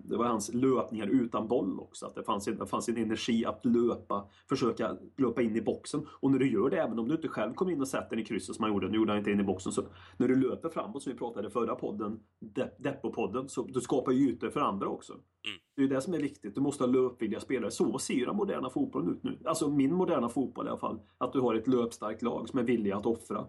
det 0.05 0.17
var 0.17 0.25
hans 0.25 0.55
löpningar 0.55 1.07
utan 1.07 1.49
boll 1.49 1.81
också. 1.81 2.07
Att 2.07 2.15
det 2.15 2.23
fanns, 2.23 2.49
en, 2.49 2.59
det 2.59 2.67
fanns 2.67 2.89
en 2.89 2.97
energi 2.97 3.45
att 3.45 3.67
löpa, 3.67 4.29
försöka 4.49 4.97
löpa 5.17 5.43
in 5.43 5.57
i 5.57 5.61
boxen. 5.61 6.07
Och 6.11 6.31
när 6.31 6.39
du 6.39 6.53
gör 6.53 6.71
det, 6.71 6.77
även 6.77 6.99
om 6.99 7.09
du 7.09 7.15
inte 7.15 7.29
själv 7.29 7.55
kommer 7.55 7.73
in 7.73 7.81
och 7.81 7.89
sätter 7.89 8.11
den 8.11 8.19
i 8.19 8.25
krysset 8.25 8.57
som 8.57 8.63
han 8.63 8.73
gjorde, 8.73 8.89
nu 8.89 8.97
gjorde 8.97 9.13
han 9.13 9.19
inte 9.19 9.31
in 9.31 9.41
i 9.41 9.45
boxen, 9.45 9.73
så 9.73 9.83
när 10.17 10.29
du 10.29 10.37
löper 10.37 10.69
framåt 10.69 11.03
som 11.03 11.13
vi 11.13 11.19
pratade 11.19 11.49
i 11.49 11.51
förra 11.51 11.75
podden, 11.75 12.21
De- 12.41 12.71
Deppo-podden, 12.79 13.49
så 13.49 13.63
du 13.63 13.81
skapar 13.81 14.13
ju 14.13 14.29
ytor 14.29 14.51
för 14.51 14.61
andra 14.61 14.89
också. 14.89 15.13
Det 15.77 15.83
är 15.83 15.83
ju 15.83 15.89
det 15.95 16.01
som 16.01 16.15
är 16.15 16.19
viktigt. 16.19 16.55
Du 16.55 16.61
måste 16.61 16.85
ha 16.85 16.91
löpvilliga 16.91 17.41
spelare. 17.41 17.71
Så 17.71 17.99
ser 17.99 18.27
den 18.27 18.37
moderna 18.37 18.71
fotbollen 18.71 19.11
ut 19.11 19.23
nu. 19.23 19.39
Alltså 19.45 19.71
min 19.71 19.95
moderna 19.95 20.29
fotboll 20.29 20.67
i 20.67 20.69
alla 20.69 20.79
fall. 20.79 21.01
Att 21.19 21.33
du 21.33 21.41
har 21.41 21.55
ett 21.55 21.69
löpstarkt 21.69 22.23
lag 22.23 22.49
som 22.49 22.59
är 22.59 22.63
villiga 22.63 22.97
att 22.97 23.07
offra. 23.07 23.47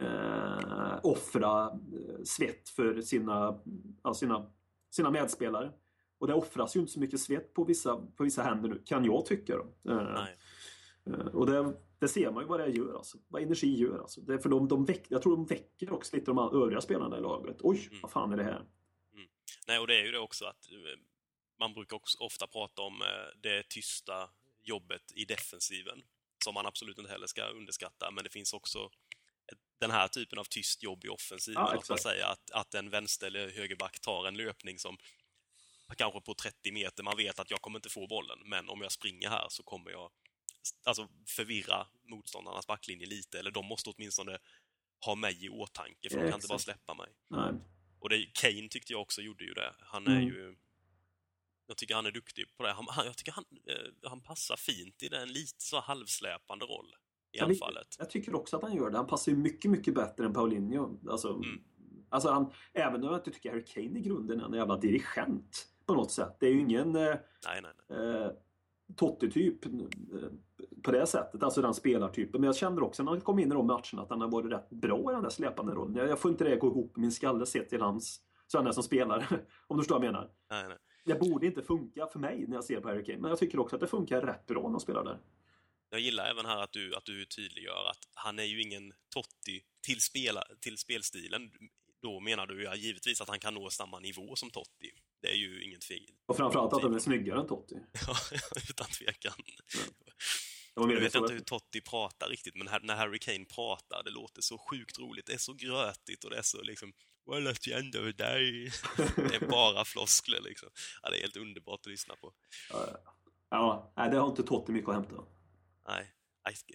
Eh, 0.00 0.98
offra 1.02 1.62
eh, 1.66 2.22
svett 2.24 2.68
för 2.68 3.00
sina, 3.00 3.58
ja, 4.02 4.14
sina, 4.14 4.46
sina 4.94 5.10
medspelare. 5.10 5.72
Och 6.18 6.26
det 6.26 6.34
offras 6.34 6.76
ju 6.76 6.80
inte 6.80 6.92
så 6.92 7.00
mycket 7.00 7.20
svett 7.20 7.54
på 7.54 7.64
vissa, 7.64 7.96
på 8.16 8.24
vissa 8.24 8.42
händer 8.42 8.68
nu, 8.68 8.82
kan 8.86 9.04
jag 9.04 9.26
tycka. 9.26 9.56
Då. 9.56 9.92
Eh, 9.92 10.26
eh, 11.06 11.26
och 11.26 11.46
det, 11.46 11.74
det 11.98 12.08
ser 12.08 12.30
man 12.30 12.42
ju 12.42 12.48
vad 12.48 12.60
det 12.60 12.68
gör, 12.68 12.94
alltså. 12.96 13.18
vad 13.28 13.42
energi 13.42 13.78
gör. 13.78 13.98
Alltså. 13.98 14.20
Det, 14.20 14.38
för 14.38 14.48
de, 14.48 14.68
de 14.68 14.84
väck, 14.84 15.06
jag 15.08 15.22
tror 15.22 15.36
de 15.36 15.46
väcker 15.46 15.92
också 15.92 16.16
lite 16.16 16.30
de 16.30 16.38
övriga 16.38 16.80
spelarna 16.80 17.18
i 17.18 17.20
laget. 17.20 17.56
Oj, 17.60 17.86
Mm. 17.90 18.00
vad 18.02 18.10
fan 18.10 18.32
är 18.32 18.36
det 18.36 18.44
här? 18.44 18.64
Nej, 19.68 19.78
och 19.78 19.86
det 19.86 20.00
är 20.00 20.04
ju 20.04 20.12
det 20.12 20.18
också 20.18 20.44
att 20.44 20.70
eh, 20.72 20.98
man 21.58 21.74
brukar 21.74 21.96
också 21.96 22.18
ofta 22.18 22.46
prata 22.46 22.82
om 22.82 23.02
eh, 23.02 23.38
det 23.42 23.68
tysta 23.68 24.30
jobbet 24.62 25.12
i 25.14 25.24
defensiven, 25.24 26.02
som 26.44 26.54
man 26.54 26.66
absolut 26.66 26.98
inte 26.98 27.10
heller 27.10 27.26
ska 27.26 27.42
underskatta, 27.46 28.10
men 28.10 28.24
det 28.24 28.30
finns 28.30 28.52
också 28.52 28.90
den 29.80 29.90
här 29.90 30.08
typen 30.08 30.38
av 30.38 30.44
tyst 30.44 30.82
jobb 30.82 31.04
i 31.04 31.08
offensiven. 31.08 31.62
Ja, 31.62 31.78
att 31.78 31.88
man 31.88 31.98
säger 31.98 32.24
att, 32.24 32.50
att 32.50 32.74
en 32.74 32.90
vänster 32.90 33.26
eller 33.26 33.50
högerback 33.50 34.00
tar 34.00 34.26
en 34.26 34.36
löpning 34.36 34.78
som 34.78 34.98
kanske 35.96 36.20
på 36.20 36.34
30 36.34 36.72
meter, 36.72 37.02
man 37.02 37.16
vet 37.16 37.38
att 37.38 37.50
jag 37.50 37.60
kommer 37.62 37.78
inte 37.78 37.88
få 37.88 38.06
bollen, 38.06 38.38
men 38.44 38.68
om 38.68 38.82
jag 38.82 38.92
springer 38.92 39.28
här 39.28 39.46
så 39.48 39.62
kommer 39.62 39.90
jag 39.90 40.10
alltså 40.84 41.08
förvirra 41.28 41.86
motståndarnas 42.10 42.66
backlinje 42.66 43.06
lite, 43.06 43.38
eller 43.38 43.50
de 43.50 43.66
måste 43.66 43.90
åtminstone 43.90 44.38
ha 45.04 45.14
mig 45.14 45.44
i 45.44 45.48
åtanke, 45.48 46.10
för 46.10 46.16
de 46.16 46.24
Ja, 46.24 46.30
kan 46.30 46.38
inte 46.38 46.48
bara 46.48 46.58
släppa 46.58 46.94
mig. 46.94 47.08
Nej. 47.28 47.52
Och 48.00 48.08
det, 48.08 48.26
Kane 48.34 48.68
tyckte 48.68 48.92
jag 48.92 49.02
också 49.02 49.22
gjorde 49.22 49.44
ju 49.44 49.54
det. 49.54 49.74
Han 49.80 50.06
är 50.06 50.16
Mm. 50.16 50.28
ju... 50.28 50.56
Jag 51.66 51.76
tycker 51.76 51.94
han 51.94 52.06
är 52.06 52.10
duktig 52.10 52.56
på 52.56 52.62
det. 52.62 52.72
Han, 52.72 52.86
han, 52.88 53.06
jag 53.06 53.16
tycker 53.16 53.32
han, 53.32 53.44
eh, 53.68 54.08
han 54.10 54.20
passar 54.22 54.56
fint 54.56 55.02
i 55.02 55.08
den 55.08 55.32
lite 55.32 55.64
så 55.64 55.80
halvsläpande 55.80 56.64
roll 56.64 56.94
i 57.34 57.38
Ja, 57.38 57.44
men- 57.46 57.50
anfallet. 57.50 57.96
Jag 57.98 58.10
tycker 58.10 58.34
också 58.34 58.56
att 58.56 58.62
han 58.62 58.74
gör 58.76 58.90
det. 58.90 58.96
Han 58.96 59.06
passar 59.06 59.32
ju 59.32 59.38
mycket, 59.38 59.70
mycket 59.70 59.94
bättre 59.94 60.24
än 60.24 60.32
Paulinho. 60.32 60.98
Alltså, 61.08 61.28
Mm. 61.28 61.44
alltså 62.08 62.28
han, 62.30 62.50
även 62.72 63.02
om 63.04 63.08
jag 63.10 63.18
inte 63.18 63.30
tycker 63.30 63.50
Harry 63.50 63.64
Kane 63.64 63.98
i 63.98 64.02
grunden 64.02 64.40
är 64.40 64.44
en 64.44 64.52
jävla 64.52 64.76
dirigent 64.76 65.66
på 65.86 65.94
något 65.94 66.10
sätt. 66.10 66.36
Det 66.40 66.46
är 66.46 66.50
ju 66.52 66.60
ingen 66.60 66.96
eh, 66.96 67.02
Nej, 67.02 67.62
nej, 67.62 67.72
nej. 67.88 68.22
eh, 68.22 68.30
Totti-typ 68.96 69.64
eh, 69.66 69.70
på 70.82 70.92
det 70.92 71.06
sättet. 71.06 71.42
Alltså 71.42 71.62
den 71.62 71.74
spelartypen. 71.74 72.40
Men 72.40 72.46
jag 72.48 72.56
kände 72.56 72.82
också 72.82 73.02
när 73.02 73.10
han 73.12 73.20
kom 73.20 73.38
in 73.38 73.48
i 73.52 73.54
de 73.54 73.66
matcherna 73.66 74.02
att 74.02 74.10
han 74.10 74.20
har 74.20 74.28
varit 74.28 74.52
rätt 74.52 74.70
bra 74.70 75.10
i 75.10 75.14
den 75.14 75.22
där 75.22 75.30
släpande 75.30 75.72
rollen. 75.74 75.94
Jag, 75.96 76.08
jag 76.08 76.18
får 76.18 76.30
inte 76.30 76.44
det 76.44 76.52
att 76.54 76.60
gå 76.60 76.66
ihop 76.66 76.98
i 76.98 77.00
min 77.00 77.12
skalle 77.12 77.46
sett 77.46 77.68
till 77.68 77.80
hans 77.80 78.20
så 78.46 78.58
han 78.58 78.66
är 78.66 78.72
som 78.72 78.82
spelare. 78.82 79.24
Om 79.66 79.76
du 79.76 79.82
förstår 79.82 79.94
vad 79.98 80.04
jag 80.06 80.12
menar. 80.12 80.30
nej, 80.50 80.64
nej. 80.68 80.76
Det 81.06 81.14
borde 81.20 81.46
inte 81.46 81.62
funka 81.62 82.06
för 82.06 82.18
mig 82.18 82.44
när 82.48 82.54
jag 82.56 82.64
ser 82.64 82.80
på 82.80 82.88
Harry 82.88 83.04
Kane. 83.04 83.18
Men 83.18 83.28
jag 83.28 83.38
tycker 83.38 83.58
också 83.60 83.76
att 83.76 83.80
det 83.80 83.86
funkar 83.86 84.20
rätt 84.20 84.46
bra 84.46 84.62
när 84.62 84.70
han 84.70 84.80
spelar 84.80 85.04
där. 85.04 85.18
Jag 85.94 86.00
gillar 86.00 86.26
även 86.30 86.46
här 86.46 86.62
att 86.62 86.72
du, 86.72 86.94
att 86.94 87.04
du 87.04 87.24
tydliggör 87.24 87.84
att 87.90 87.98
han 88.14 88.38
är 88.38 88.44
ju 88.44 88.62
ingen 88.62 88.92
Totti 89.14 89.62
till, 89.86 90.00
spela, 90.00 90.44
till 90.60 90.78
spelstilen. 90.78 91.50
Då 92.02 92.20
menar 92.20 92.46
du 92.46 92.62
ju 92.62 92.74
givetvis 92.76 93.20
att 93.20 93.28
han 93.28 93.38
kan 93.40 93.54
nå 93.54 93.70
samma 93.70 93.98
nivå 94.00 94.36
som 94.36 94.50
Totti. 94.50 94.90
Det 95.22 95.28
är 95.30 95.34
ju 95.34 95.64
inget 95.64 95.84
fel. 95.84 96.06
Och 96.26 96.36
framförallt 96.36 96.72
att 96.72 96.82
han 96.82 96.94
är 96.94 96.98
snyggare 96.98 97.40
än 97.40 97.46
Totti. 97.46 97.74
Ja, 98.06 98.16
utan 98.70 98.86
tvekan. 98.86 99.32
Jag 100.74 100.86
vet 101.00 101.12
så 101.12 101.18
inte 101.18 101.24
att- 101.24 101.30
hur 101.32 101.40
Totti 101.44 101.80
pratar 101.80 102.28
riktigt, 102.28 102.54
men 102.56 102.68
när 102.82 102.96
Harry 102.96 103.18
Kane 103.18 103.44
pratar, 103.44 104.02
det 104.04 104.10
låter 104.10 104.42
så 104.42 104.58
sjukt 104.58 104.98
roligt. 104.98 105.26
Det 105.26 105.32
är 105.34 105.38
så 105.38 105.52
grötigt 105.52 106.24
och 106.24 106.30
det 106.30 106.38
är 106.38 106.42
så 106.42 106.62
liksom 106.62 106.92
Well, 107.30 107.46
at 107.46 107.60
the 107.60 107.72
end 107.72 107.96
of 107.96 108.02
the 108.02 108.12
day. 108.12 108.70
Det 109.16 109.34
är 109.34 109.48
bara 109.50 109.84
floskler 109.84 110.40
liksom. 110.40 110.68
Ja, 111.02 111.10
det 111.10 111.16
är 111.16 111.20
helt 111.20 111.36
underbart 111.36 111.80
att 111.80 111.86
lyssna 111.86 112.16
på. 112.16 112.32
Ja, 113.50 113.92
det 114.10 114.16
har 114.18 114.28
inte 114.28 114.42
Totti 114.42 114.72
mycket 114.72 114.88
att 114.88 114.94
hämta. 114.94 115.14
Nej, 115.88 116.10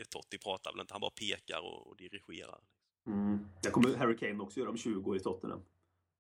Totti 0.10 0.38
pratar 0.38 0.72
väl 0.72 0.82
inte, 0.82 0.94
han 0.94 1.02
bara 1.02 1.12
pekar 1.12 1.60
och, 1.62 1.88
och 1.88 1.98
dirigerar. 1.98 2.62
Mm. 3.08 3.48
Det 3.64 3.70
kommer 3.70 3.98
Harry 3.98 4.18
Kane 4.18 4.44
också 4.44 4.60
göra 4.60 4.70
om 4.70 4.78
20 4.78 5.10
år 5.10 5.18
i 5.18 5.20
Tottenham. 5.20 5.62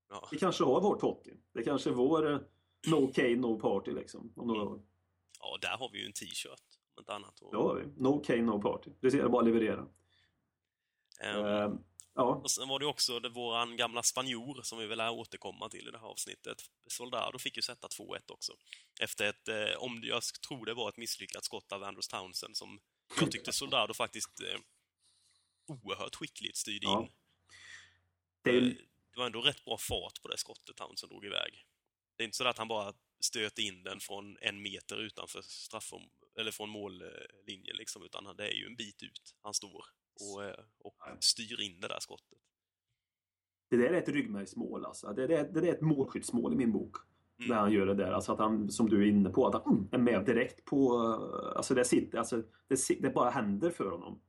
Ja, 0.10 0.28
Vi 0.32 0.38
kanske 0.40 0.64
har 0.64 0.82
vår 0.82 0.96
Totti. 1.00 1.34
Det 1.54 1.64
kanske 1.64 1.90
är 1.90 1.94
vår 1.94 2.32
eh, 2.32 2.40
No 2.88 3.12
Kane, 3.14 3.36
No 3.36 3.60
Party 3.60 3.92
liksom. 3.92 4.34
Om 4.36 4.48
några 4.48 4.62
år. 4.62 4.82
ja 5.40 5.58
där 5.62 5.78
har 5.78 5.90
vi 5.92 6.00
ju 6.00 6.06
en 6.06 6.14
t-shirt, 6.14 6.80
om 6.96 7.02
inte 7.02 7.14
annat. 7.14 7.40
Och, 7.42 7.52
Det 7.52 7.58
har 7.58 7.76
vi. 7.76 8.04
No 8.04 8.24
Kane, 8.24 8.42
No 8.42 8.62
Party. 8.62 8.92
Det 9.00 9.12
ser 9.12 9.18
jag 9.18 9.32
bara 9.32 9.42
leverera. 9.42 9.88
Eh, 11.22 11.74
Ja, 12.20 12.36
Och 12.36 12.52
sen 12.52 12.68
var 12.68 12.80
det 12.80 12.86
också 12.86 13.20
det, 13.20 13.30
våran 13.30 13.78
gamla 13.78 14.04
spanjor 14.04 14.62
som 14.64 14.80
vi 14.80 14.86
väl 14.86 14.98
lär 14.98 15.10
återkomma 15.12 15.70
till 15.70 15.88
i 15.88 15.92
det 15.92 15.98
här 16.00 16.08
avsnittet. 16.08 16.62
Soldado 16.88 17.40
fick 17.40 17.56
ju 17.56 17.62
sätta 17.62 17.88
2-1 17.88 18.32
också. 18.32 18.54
Efter 19.02 19.26
ett, 19.30 19.48
eh, 19.48 19.78
om 19.84 20.02
jag 20.04 20.22
tror 20.48 20.66
det 20.66 20.74
var 20.74 20.90
ett 20.90 20.98
misslyckat 20.98 21.44
skott 21.44 21.72
av 21.72 21.84
Andrews 21.84 22.08
Townsend 22.08 22.58
som 22.58 22.80
jag 23.20 23.32
tyckte 23.32 23.54
Soldado 23.54 23.94
faktiskt 23.94 24.42
eh, 24.42 24.60
oerhört 25.68 26.16
skickligt 26.16 26.58
styrde 26.58 26.86
Ja. 26.86 27.02
in. 27.02 27.10
det 28.44 28.58
Eh, 28.58 28.64
Det 29.14 29.20
var 29.20 29.26
ändå 29.26 29.42
rätt 29.42 29.66
bra 29.66 29.78
fart 29.78 30.22
på 30.22 30.28
det 30.28 30.38
skottet 30.38 30.76
Townsend 30.78 31.12
drog 31.12 31.26
iväg. 31.26 31.66
Det 32.18 32.24
är 32.24 32.26
inte 32.26 32.38
så 32.38 32.48
att 32.48 32.58
han 32.58 32.68
bara 32.68 32.94
stöt 33.20 33.60
in 33.60 33.84
den 33.84 34.00
från 34.00 34.38
en 34.42 34.62
meter 34.62 35.02
utanför 35.02 35.42
straffom 35.42 36.10
eller 36.40 36.52
från 36.52 36.70
mållinjen 36.70 37.76
liksom, 37.76 38.04
utan 38.04 38.36
det 38.36 38.48
är 38.48 38.54
ju 38.54 38.66
en 38.66 38.76
bit 38.76 39.04
ut 39.04 39.36
han 39.42 39.54
står 39.54 39.86
och, 40.22 40.44
eh, 40.44 40.64
och 40.80 40.94
styr 41.20 41.62
in 41.62 41.80
det 41.82 41.88
där 41.88 42.00
skottet. 42.00 42.38
Det 43.70 43.78
där 43.78 43.86
är 43.86 43.98
ett 43.98 44.10
ryggmärgsmål 44.10 44.86
alltså. 44.86 45.14
Det, 45.14 45.28
det, 45.28 45.44
det 45.62 45.70
är 45.70 45.74
ett 45.74 45.82
målskyttsmål 45.82 46.54
i 46.54 46.56
min 46.56 46.72
bok. 46.72 46.96
Mm. 47.40 47.50
När 47.50 47.56
han 47.56 47.72
gör 47.72 47.86
det 47.86 47.94
där. 47.94 48.12
Alltså 48.12 48.34
att 48.34 48.40
han, 48.40 48.70
som 48.72 48.90
du 48.90 49.04
är 49.04 49.08
inne 49.10 49.30
på, 49.30 49.48
att 49.48 49.66
han 49.66 49.90
är 49.92 49.98
med 49.98 50.26
direkt 50.26 50.66
på... 50.66 50.96
eh, 51.44 51.58
Alltså 51.58 51.74
det 51.74 51.86
sitter, 51.86 52.18
alltså 52.18 52.44
det, 52.68 53.02
det 53.02 53.10
bara 53.10 53.30
händer 53.30 53.70
för 53.72 53.92
honom. 53.92 54.22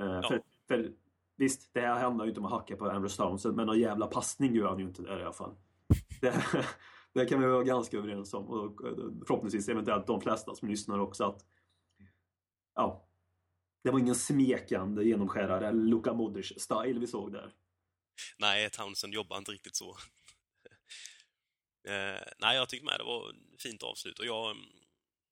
Eh, 0.00 0.22
för, 0.28 0.42
för, 0.68 0.92
visst, 1.36 1.74
det 1.74 1.80
här 1.80 2.00
handlar 2.00 2.24
ju 2.24 2.28
inte 2.28 2.40
om 2.40 2.46
att 2.46 2.52
hacka 2.52 2.76
på 2.76 2.84
Andrew 2.84 3.08
Townsend, 3.16 3.56
men 3.56 3.66
någon 3.66 3.78
jävla 3.78 4.06
passning 4.06 4.54
gör 4.54 4.68
han 4.68 4.78
ju 4.78 4.84
inte 4.84 5.02
där 5.02 5.18
i 5.20 5.22
alla 5.22 5.32
fall. 5.32 5.54
Det, 6.20 6.44
det 7.12 7.26
kan 7.26 7.40
vi 7.40 7.46
vara 7.46 7.62
ganska 7.62 7.96
överens 7.96 8.34
om. 8.34 8.44
Och 8.46 8.80
förhoppningsvis 9.26 9.68
eventuellt 9.68 10.06
de 10.06 10.20
flesta 10.20 10.54
som 10.54 10.68
lyssnar 10.68 10.98
också 10.98 11.24
att... 11.24 11.44
Ja. 12.74 13.05
Det 13.86 13.92
var 13.92 13.98
ingen 13.98 14.14
smekande 14.14 15.04
genomskärare, 15.04 15.72
Luka 15.72 16.12
Modric-style 16.12 16.98
vi 17.00 17.06
såg 17.06 17.32
där. 17.32 17.52
Nej, 18.38 18.70
Townsend 18.70 19.14
jobbar 19.14 19.38
inte 19.38 19.50
riktigt 19.52 19.76
så. 19.76 19.90
eh, 21.88 22.22
nej, 22.38 22.56
jag 22.56 22.68
tyckte 22.68 22.84
med 22.84 23.00
det 23.00 23.04
var 23.04 23.30
ett 23.30 23.62
fint 23.62 23.82
avslut 23.82 24.18
och 24.18 24.26
jag... 24.26 24.50
mm, 24.50 24.62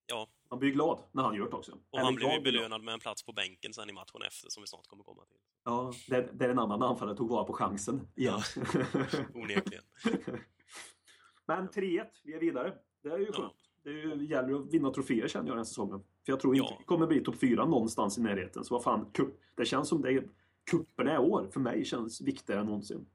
Ja, 0.06 0.28
Man 0.50 0.58
blir 0.58 0.70
glad 0.70 1.02
när 1.12 1.22
han 1.22 1.34
gör 1.34 1.50
det 1.50 1.56
också. 1.56 1.78
och 1.90 2.00
han 2.00 2.14
blev 2.14 2.30
ju 2.32 2.40
belönad 2.40 2.82
med 2.82 2.94
en 2.94 3.00
plats 3.00 3.22
på 3.22 3.32
bänken 3.32 3.74
sen 3.74 3.90
i 3.90 3.92
matchen 3.92 4.22
efter 4.26 4.48
som 4.48 4.62
vi 4.62 4.66
snart 4.66 4.86
kommer 4.86 5.04
komma 5.04 5.24
till. 5.24 5.38
Ja, 5.64 5.92
där, 6.08 6.30
där 6.32 6.48
en 6.48 6.58
annan 6.58 6.82
anfallare 6.82 7.16
tog 7.16 7.30
vara 7.30 7.44
på 7.44 7.52
chansen 7.52 8.08
igen. 8.16 8.40
Onekligen. 9.34 9.84
Men 11.46 11.68
3-1, 11.68 12.06
vi 12.24 12.34
är 12.34 12.40
vidare. 12.40 12.74
Det 13.02 13.08
är 13.08 13.18
ju 13.18 13.26
Ja. 13.26 13.32
skönt. 13.32 13.56
Det 13.82 13.90
är 13.90 13.94
ju, 13.94 14.26
gäller 14.26 14.54
att 14.54 14.74
vinna 14.74 14.90
troféer 14.90 15.28
känner 15.28 15.46
jag 15.46 15.52
den 15.52 15.58
här 15.58 15.64
säsongen. 15.64 16.04
För 16.24 16.32
jag 16.32 16.40
tror 16.40 16.56
inte 16.56 16.72
Ja. 16.72 16.76
vi 16.78 16.84
kommer 16.84 17.06
bli 17.06 17.20
topp 17.20 17.40
4 17.40 17.64
någonstans 17.64 18.18
i 18.18 18.20
närheten. 18.22 18.64
Så 18.64 18.74
vad 18.74 18.82
fan, 18.82 19.10
kupp, 19.12 19.40
det 19.56 19.64
känns 19.66 19.88
som 19.88 20.02
det 20.02 20.12
är 20.12 20.28
kupperna 20.70 21.14
i 21.14 21.18
år 21.18 21.50
för 21.52 21.60
mig 21.60 21.84
känns 21.84 22.20
viktigare 22.20 22.60
än 22.60 22.66
någonsin. 22.66 23.06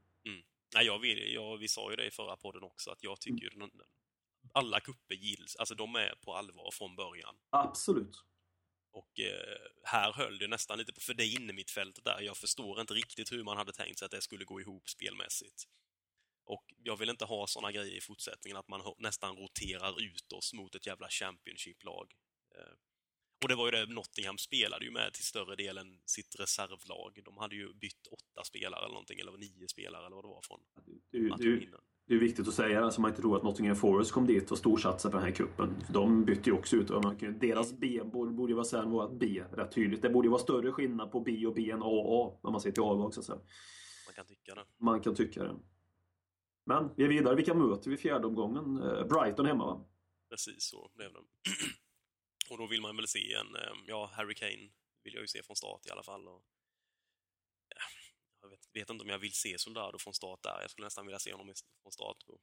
Nej, 0.76 0.86
jag 0.86 1.00
vill, 1.00 1.34
jag, 1.34 1.58
vi 1.58 1.68
sa 1.68 1.90
ju 1.90 1.96
det 1.96 2.06
i 2.06 2.12
förra 2.12 2.36
podden 2.36 2.64
också, 2.64 2.92
att 2.92 3.04
jag 3.04 3.22
tycker 3.22 3.50
den, 3.50 3.72
alla 4.54 4.80
kupper 4.80 5.16
gills, 5.16 5.56
alltså 5.56 5.76
de 5.76 5.96
är 5.96 6.16
på 6.22 6.34
allvar 6.36 6.70
från 6.74 6.96
början. 6.96 7.36
Absolut. 7.50 8.24
Och 8.92 9.20
eh, 9.20 9.58
här 9.84 10.14
höll 10.14 10.38
det 10.38 10.48
nästan 10.48 10.78
lite 10.78 10.94
på, 10.94 11.02
för 11.02 11.14
det 11.14 11.26
inne 11.26 11.54
mitt 11.54 11.72
fältet 11.72 12.04
där, 12.04 12.22
jag 12.22 12.38
förstår 12.38 12.82
inte 12.82 12.94
riktigt 12.94 13.32
hur 13.32 13.44
man 13.44 13.58
hade 13.58 13.72
tänkt 13.72 14.00
sig 14.00 14.06
att 14.06 14.12
det 14.12 14.22
skulle 14.22 14.46
gå 14.46 14.62
ihop 14.62 14.90
spelmässigt. 14.90 15.64
Och 16.46 16.66
jag 16.84 16.98
vill 16.98 17.10
inte 17.10 17.26
ha 17.26 17.48
såna 17.48 17.72
grejer 17.72 17.98
i 17.98 18.02
fortsättningen, 18.02 18.58
att 18.58 18.68
man 18.68 18.82
nästan 18.98 19.36
roterar 19.36 20.02
ut 20.02 20.32
oss 20.32 20.54
mot 20.54 20.76
ett 20.76 20.86
jävla 20.88 21.10
Championship-lag. 21.10 22.14
Eh, 22.56 22.74
och 23.42 23.50
det 23.50 23.56
var 23.56 23.66
ju 23.66 23.72
det, 23.72 23.94
Nottingham 23.94 24.38
spelade 24.38 24.86
ju 24.86 24.92
med 24.92 25.14
till 25.14 25.24
större 25.24 25.56
delen 25.56 25.88
sitt 26.06 26.40
reservlag. 26.40 27.20
De 27.26 27.38
hade 27.38 27.56
ju 27.56 27.74
bytt 27.74 28.08
åtta 28.12 28.44
spelare 28.44 28.80
eller 28.80 28.94
någonting, 28.94 29.20
eller 29.20 29.32
nio 29.32 29.68
spelare 29.68 30.06
eller 30.06 30.16
vad 30.16 30.26
det 30.26 30.30
var 30.30 30.42
från 30.42 30.60
Det 31.12 31.18
är, 31.18 31.22
ju- 31.22 31.30
det, 32.08 32.14
är, 32.16 32.20
viktigt 32.20 32.48
att 32.48 32.54
säga 32.54 32.92
så 32.92 33.02
man 33.02 33.12
inte 33.12 33.22
tror 33.22 33.38
att 33.38 33.44
Nottingham 33.44 33.76
Forest 33.76 34.12
kom 34.12 34.28
dit 34.28 34.52
och 34.52 34.58
storsatsade 34.58 35.12
på 35.12 35.18
den 35.18 35.28
här 35.28 35.36
kuppen. 35.36 35.84
De 35.90 36.26
bytte 36.26 36.50
ju 36.50 36.56
också 36.56 36.76
ut. 36.76 36.88
Deras 37.40 37.74
B 37.74 38.02
borde, 38.04 38.52
ju 38.52 38.56
vara 38.56 38.66
sen 38.66 38.90
vårt 38.90 39.12
B 39.12 39.44
rätt 39.54 39.72
tydligt. 39.72 40.02
Det 40.02 40.10
borde 40.10 40.26
ju 40.26 40.30
vara 40.30 40.42
större 40.42 40.72
skillnad 40.72 41.12
på 41.12 41.20
B 41.20 41.46
och 41.46 41.54
B 41.54 41.72
än 41.72 41.82
A 41.82 41.86
och 41.86 42.26
A 42.26 42.40
när 42.44 42.52
man 42.52 42.62
ser 42.62 42.72
till 42.72 42.84
A-lag 42.84 43.14
så 43.14 43.20
att 43.20 43.26
säga. 43.26 43.40
Man 44.06 44.14
kan 44.16 44.26
tycka 44.26 44.56
det. 44.56 44.66
Man 44.78 45.02
kan 45.02 45.16
tycka 45.16 45.44
det. 45.44 45.56
Men 46.66 46.90
vi 46.96 47.04
är 47.04 47.08
vidare. 47.08 47.36
Vilka 47.36 47.54
möter 47.54 47.90
vi 47.90 47.96
i 47.96 48.00
fjärde 48.00 48.28
omgången? 48.28 48.82
Eh, 48.84 49.08
Brighton 49.08 49.46
hemma 49.46 49.66
va? 49.66 49.86
Precis 50.30 50.70
så 50.70 50.92
blev 50.96 51.14
det. 51.14 51.20
och 52.52 52.58
då 52.58 52.68
vill 52.68 52.82
man 52.82 52.96
väl 52.96 53.08
se 53.08 53.34
en, 53.34 53.56
eh, 53.56 53.74
ja, 53.88 54.12
Harry 54.14 54.36
Kane 54.36 54.70
vill 55.04 55.14
jag 55.14 55.22
ju 55.22 55.28
se 55.28 55.44
från 55.44 55.56
start 55.56 55.86
i 55.86 55.90
alla 55.90 56.04
fall. 56.04 56.28
Och, 56.28 56.44
ja, 57.76 57.82
jag 58.42 58.50
vet, 58.50 58.60
vet 58.74 58.90
inte 58.90 59.04
om 59.04 59.10
jag 59.10 59.20
vill 59.20 59.34
se 59.34 59.58
Soldado 59.58 59.98
från 59.98 60.14
start 60.14 60.44
där. 60.44 60.62
Jag 60.62 60.72
skulle 60.72 60.86
nästan 60.86 61.06
vilja 61.06 61.20
se 61.20 61.34
honom 61.34 61.54
från 61.84 61.92
start 61.92 62.18
på, 62.26 62.40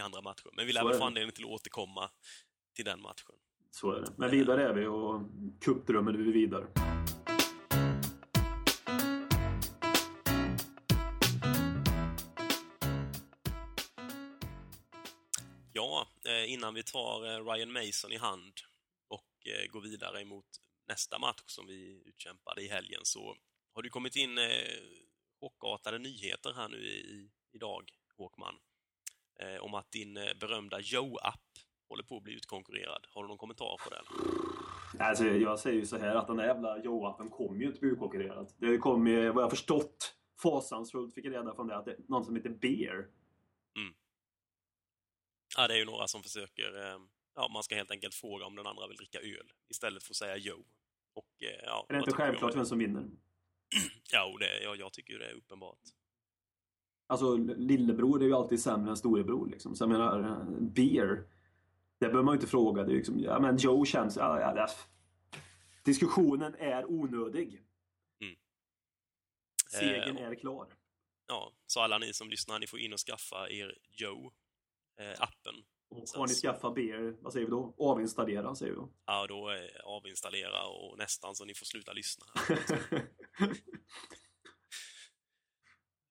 i 0.00 0.02
andra 0.02 0.20
matcher. 0.20 0.50
Men 0.52 0.66
vi 0.66 0.72
lär 0.72 0.84
väl 0.84 0.98
få 0.98 1.04
anledning 1.04 1.32
till 1.32 1.44
att 1.44 1.50
återkomma 1.50 2.10
till 2.74 2.84
den 2.84 3.02
matchen. 3.02 3.36
Så 3.70 3.92
är 3.92 4.00
det. 4.00 4.14
Men 4.18 4.30
vidare 4.30 4.68
är 4.68 4.72
vi 4.72 4.86
och 4.86 5.22
cupdrömmen 5.60 6.14
är 6.14 6.18
vi 6.18 6.32
vidare. 6.32 6.66
Ja, 15.72 16.06
eh, 16.24 16.52
innan 16.52 16.74
vi 16.74 16.82
tar 16.82 17.26
eh, 17.26 17.44
Ryan 17.44 17.72
Mason 17.72 18.12
i 18.12 18.16
hand 18.16 18.52
går 19.70 19.80
vidare 19.80 20.20
emot 20.20 20.46
nästa 20.88 21.18
match 21.18 21.42
som 21.46 21.66
vi 21.66 22.02
utkämpade 22.06 22.62
i 22.62 22.68
helgen 22.68 23.00
så 23.02 23.36
har 23.74 23.82
det 23.82 23.88
kommit 23.88 24.16
in 24.16 24.38
eh, 24.38 24.44
chockartade 25.40 25.98
nyheter 25.98 26.52
här 26.56 26.68
nu 26.68 26.76
i, 26.76 27.30
idag, 27.52 27.90
Håkman, 28.16 28.54
eh, 29.40 29.62
om 29.62 29.74
att 29.74 29.92
din 29.92 30.16
eh, 30.16 30.34
berömda 30.40 30.80
Joe-app 30.80 31.50
håller 31.88 32.04
på 32.04 32.16
att 32.16 32.22
bli 32.22 32.34
utkonkurrerad. 32.34 33.06
Har 33.10 33.22
du 33.22 33.28
någon 33.28 33.38
kommentar 33.38 33.76
på 33.84 33.90
det? 33.90 34.02
Alltså, 35.04 35.24
jag 35.24 35.58
säger 35.58 35.80
ju 35.80 35.86
så 35.86 35.98
här 35.98 36.14
att 36.14 36.26
den 36.26 36.36
där 36.36 36.46
jävla 36.46 36.78
Joe-appen 36.78 37.30
kommer 37.30 37.60
ju 37.60 37.66
inte 37.66 37.80
bli 37.80 37.88
utkonkurrerad. 37.88 38.52
Det 38.56 38.78
kom 38.78 39.06
ju, 39.06 39.30
vad 39.30 39.44
jag 39.44 39.50
förstått, 39.50 40.14
fasansfullt 40.42 41.14
fick 41.14 41.24
jag 41.24 41.32
reda 41.32 41.54
från 41.54 41.66
det 41.66 41.76
att 41.76 41.84
det 41.84 41.92
är 41.92 41.98
någon 42.08 42.24
som 42.24 42.36
heter 42.36 42.50
Bear. 42.50 43.06
Ja, 45.56 45.68
det 45.68 45.74
är 45.74 45.78
ju 45.78 45.84
några 45.84 46.06
som 46.06 46.22
försöker... 46.22 46.92
Eh, 46.92 46.98
ja, 47.40 47.48
man 47.48 47.62
ska 47.62 47.74
helt 47.74 47.90
enkelt 47.90 48.14
fråga 48.14 48.46
om 48.46 48.56
den 48.56 48.66
andra 48.66 48.88
vill 48.88 48.96
dricka 48.96 49.18
öl 49.18 49.52
istället 49.68 50.02
för 50.02 50.12
att 50.12 50.16
säga 50.16 50.36
Joe. 50.36 50.64
Och, 51.14 51.42
eh, 51.42 51.64
ja, 51.64 51.86
Är 51.88 51.92
det 51.92 51.98
inte 51.98 52.12
självklart 52.12 52.56
vem 52.56 52.66
som 52.66 52.78
vinner? 52.78 53.10
Ja, 54.12 54.24
och 54.32 54.38
det, 54.38 54.62
ja, 54.62 54.74
jag 54.76 54.92
tycker 54.92 55.12
ju 55.12 55.18
det 55.18 55.30
är 55.30 55.34
uppenbart. 55.34 55.78
Alltså 57.06 57.36
lillebror 57.36 58.22
är 58.22 58.26
ju 58.26 58.34
alltid 58.34 58.60
sämre 58.60 58.90
än 58.90 58.96
storebror 58.96 59.50
liksom. 59.50 59.76
Så 59.76 59.82
jag 59.82 59.88
menar, 59.90 60.20
eh, 60.20 60.60
Bear. 60.60 61.28
Det 61.98 62.06
behöver 62.06 62.22
man 62.22 62.34
ju 62.34 62.36
inte 62.36 62.50
fråga. 62.50 62.84
Det 62.84 62.92
är 62.92 62.96
liksom, 62.96 63.20
ja 63.20 63.40
men 63.40 63.56
Joe 63.56 63.84
känns... 63.84 64.16
Ja, 64.16 64.40
ja, 64.40 64.54
det, 64.54 64.68
diskussionen 65.84 66.54
är 66.54 66.90
onödig. 66.90 67.62
Mm. 68.20 68.36
Segern 69.70 70.16
Eh, 70.16 70.28
är 70.28 70.34
klar. 70.34 70.66
Ja, 71.26 71.52
så 71.66 71.80
alla 71.80 71.98
ni 71.98 72.12
som 72.12 72.30
lyssnar, 72.30 72.58
ni 72.58 72.66
får 72.66 72.78
in 72.78 72.92
och 72.92 72.98
skaffa 72.98 73.50
er 73.50 73.78
Joe-appen. 73.92 75.54
Och 75.56 75.79
har 75.90 76.26
ni 76.26 76.34
skaffat 76.34 76.74
Bear, 76.74 77.22
vad 77.22 77.32
säger 77.32 77.46
vi 77.46 77.50
då? 77.50 77.74
Avinstallera 77.78 78.54
säger 78.54 78.72
vi 78.72 78.76
då. 78.76 78.92
Ja, 79.06 79.26
då 79.26 79.50
eh, 79.50 79.56
avinstallera 79.84 80.66
och 80.66 80.98
nästan 80.98 81.34
så 81.34 81.44
ni 81.44 81.54
får 81.54 81.66
sluta 81.66 81.92
lyssna. 81.92 82.26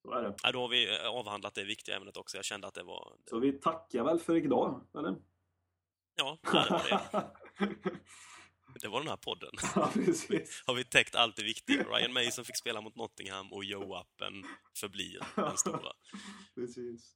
Så 0.01 0.11
är 0.13 0.23
det. 0.23 0.35
Ja, 0.43 0.51
då 0.51 0.61
har 0.61 0.67
vi 0.67 0.95
eh, 0.97 1.07
avhandlat 1.07 1.55
det 1.55 1.63
viktiga 1.63 1.95
ämnet 1.95 2.17
också. 2.17 2.37
Jag 2.37 2.45
kände 2.45 2.67
att 2.67 2.73
det 2.73 2.83
var... 2.83 3.17
Så 3.29 3.39
vi 3.39 3.51
tackar 3.51 4.03
väl 4.03 4.19
för 4.19 4.35
idag, 4.35 4.87
eller? 4.97 5.15
Ja, 6.15 6.37
det 6.43 6.51
var 6.51 6.89
det. 6.89 7.31
Det 8.81 8.87
var 8.87 8.99
den 8.99 9.09
här 9.09 9.17
podden. 9.17 9.49
ja, 9.75 9.91
precis. 9.93 10.63
Har 10.65 10.75
vi 10.75 10.83
täckt 10.83 11.15
allt 11.15 11.35
det 11.35 11.43
viktiga. 11.43 11.83
Ryan 11.83 12.13
Mason 12.13 12.45
fick 12.45 12.57
spela 12.57 12.81
mot 12.81 12.95
Nottingham 12.95 13.53
och 13.53 13.63
Joe-appen 13.63 14.43
förblir 14.75 15.19
den 15.35 15.57
stora. 15.57 15.91
precis. 16.55 17.15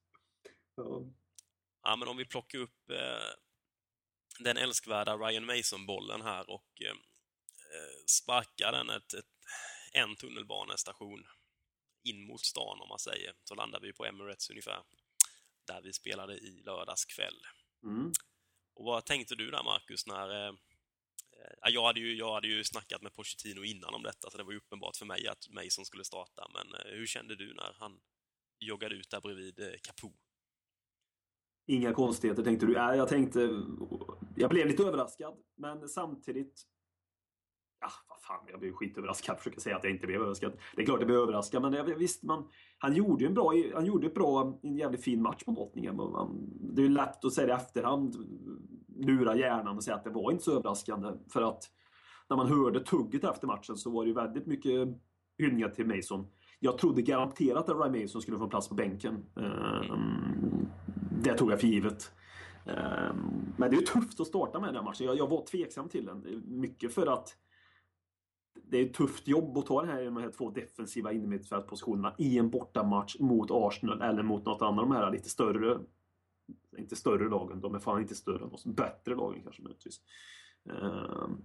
Ja. 0.76 1.02
Ja, 1.84 1.96
men 1.96 2.08
om 2.08 2.18
vi 2.18 2.26
plockar 2.26 2.60
upp 2.60 2.90
eh, 2.90 3.34
den 4.40 4.58
älskvärda 4.58 5.18
Ryan 5.18 5.46
Mason-bollen 5.46 6.22
här 6.22 6.50
och 6.50 6.82
eh, 6.82 6.92
eh, 6.92 8.06
sparkar 8.06 8.72
den 8.72 8.90
ett, 8.90 9.14
ett, 9.14 9.26
en 9.94 10.16
tunnelbanestation 10.16 11.28
in 12.04 12.28
mot 12.28 12.46
stan, 12.46 12.82
om 12.82 12.90
man 12.90 13.00
säger, 13.00 13.34
så 13.44 13.56
landar 13.56 13.80
vi 13.80 13.94
på 13.94 14.06
Emirates 14.06 14.50
ungefär, 14.50 14.84
där 15.68 15.82
vi 15.82 15.94
spelade 15.94 16.38
i 16.38 16.62
lördags 16.66 17.06
kväll. 17.06 17.46
Mm. 17.84 18.12
Och 18.74 18.86
vad 18.86 19.06
tänkte 19.06 19.36
du 19.36 19.52
där, 19.52 19.64
Marcus, 19.64 20.08
när... 20.08 20.30
Eh, 20.30 20.54
eh, 21.40 21.72
jag, 21.74 21.86
hade 21.86 22.00
ju, 22.00 22.16
jag 22.16 22.34
hade 22.34 22.48
ju 22.48 22.64
snackat 22.64 23.02
med 23.02 23.14
Pochettino 23.14 23.64
innan 23.64 23.94
om 23.94 24.04
detta, 24.04 24.30
så 24.30 24.38
det 24.38 24.44
var 24.44 24.52
ju 24.52 24.58
uppenbart 24.58 24.96
för 24.96 25.06
mig 25.06 25.28
att 25.28 25.50
Mason 25.50 25.86
skulle 25.86 26.04
starta, 26.04 26.48
men 26.54 26.74
eh, 26.74 26.92
hur 26.92 27.08
kände 27.08 27.36
du 27.36 27.54
när 27.54 27.74
han 27.80 28.02
joggade 28.60 28.96
ut 28.96 29.10
där 29.10 29.22
bredvid 29.22 29.80
Capo? 29.84 30.14
Inga 31.66 31.94
konstigheter 31.94 32.44
tänkte 32.44 32.66
du? 32.66 32.74
Nej, 32.74 32.98
jag 32.98 33.08
tänkte... 33.08 33.64
Jag 34.36 34.50
blev 34.50 34.68
lite 34.68 34.84
överraskad, 34.84 35.34
men 35.58 35.90
samtidigt... 35.90 36.62
Ja, 37.80 37.90
vad 38.10 38.22
fan, 38.22 38.48
jag 38.52 38.60
blev 38.60 38.72
skitöverraskad. 38.72 39.38
Försöker 39.38 39.60
säga 39.60 39.76
att 39.76 39.84
jag 39.84 39.94
inte 39.94 40.08
blev 40.08 40.22
överraskad. 40.22 40.54
Det 40.76 40.82
är 40.82 40.86
klart 40.86 41.00
jag 41.00 41.08
blev 41.08 41.20
överraskad, 41.20 41.62
men 41.62 41.74
jag, 41.74 41.84
visst, 41.84 42.24
man, 42.24 42.48
han 42.78 42.94
gjorde 42.94 43.24
ju 43.24 43.28
en 43.28 43.34
bra, 43.34 43.54
han 43.74 43.86
gjorde 43.86 44.08
ett 44.08 44.14
bra, 44.14 44.60
en 44.64 44.78
jävligt 44.78 45.04
fin 45.04 45.22
match 45.22 45.44
mot 45.48 45.58
Nottingham. 45.58 45.98
Det 46.60 46.84
är 46.84 46.90
lätt 46.90 47.26
att 47.26 47.34
säga 47.34 47.48
i 47.48 47.52
efterhand, 47.52 48.16
lura 48.96 49.36
hjärnan 49.36 49.78
och 49.78 49.84
säga 49.84 49.96
att 49.96 50.04
det 50.04 50.10
var 50.10 50.32
inte 50.32 50.44
så 50.44 50.52
överraskande. 50.52 51.12
För 51.30 51.42
att 51.42 51.64
när 52.30 52.38
man 52.38 52.48
hörde 52.48 52.80
tugget 52.80 53.24
efter 53.24 53.48
matchen 53.48 53.78
så 53.78 53.90
var 53.90 54.04
det 54.04 54.08
ju 54.08 54.14
väldigt 54.14 54.46
mycket 54.46 54.88
hyllningar 55.38 55.70
till 55.70 55.88
Mason. 55.88 56.28
Jag 56.60 56.78
trodde 56.78 57.02
garanterat 57.02 57.70
att 57.70 57.78
Ryan 57.78 58.02
Mason 58.02 58.22
skulle 58.22 58.38
få 58.38 58.48
plats 58.48 58.70
på 58.70 58.76
bänken. 58.76 59.26
Det 61.24 61.34
tog 61.34 61.52
jag 61.52 61.60
för 61.60 61.68
givet. 61.68 62.12
Ehm, 62.66 63.54
men 63.58 63.70
det 63.70 63.76
är 63.76 63.80
ju 63.80 63.86
tufft 63.86 64.20
att 64.20 64.28
starta 64.28 64.60
med 64.60 64.70
den 64.70 64.76
här 64.76 64.84
matchen. 64.84 65.18
Jag, 65.18 65.30
var 65.30 65.46
tveksam 65.46 65.90
till 65.90 66.06
den. 66.06 66.44
Mycket 66.46 66.94
för 66.94 67.08
att 67.08 67.38
det 68.54 68.78
är 68.78 68.86
ett 68.86 68.94
tufft 68.94 69.28
jobb 69.28 69.58
att 69.58 69.66
ta 69.66 69.82
det 69.82 69.92
här 69.92 70.06
de 70.06 70.18
här 70.18 70.32
två 70.32 70.50
defensiva 70.50 71.12
innermittfältspositionerna 71.12 72.16
i 72.18 72.38
en 72.38 72.50
bortamatch 72.50 73.16
mot 73.20 73.52
Arsenal 73.52 74.02
eller 74.02 74.24
mot 74.24 74.46
något 74.46 74.62
annat 74.62 74.84
av 74.84 74.90
de 74.90 74.96
här 74.96 75.12
lite 75.12 75.30
större 75.30 75.80
inte 76.78 76.96
större 76.96 77.30
lagen, 77.30 77.62
de 77.62 77.76
är 77.76 77.80
fan 77.80 78.02
inte 78.02 78.16
större 78.16 78.44
än 78.44 78.52
oss. 78.52 78.66
Bättre 78.66 79.16
lagen 79.16 79.44
kanske 79.44 79.62
möjligtvis. 79.62 80.02
Ehm, 80.70 81.38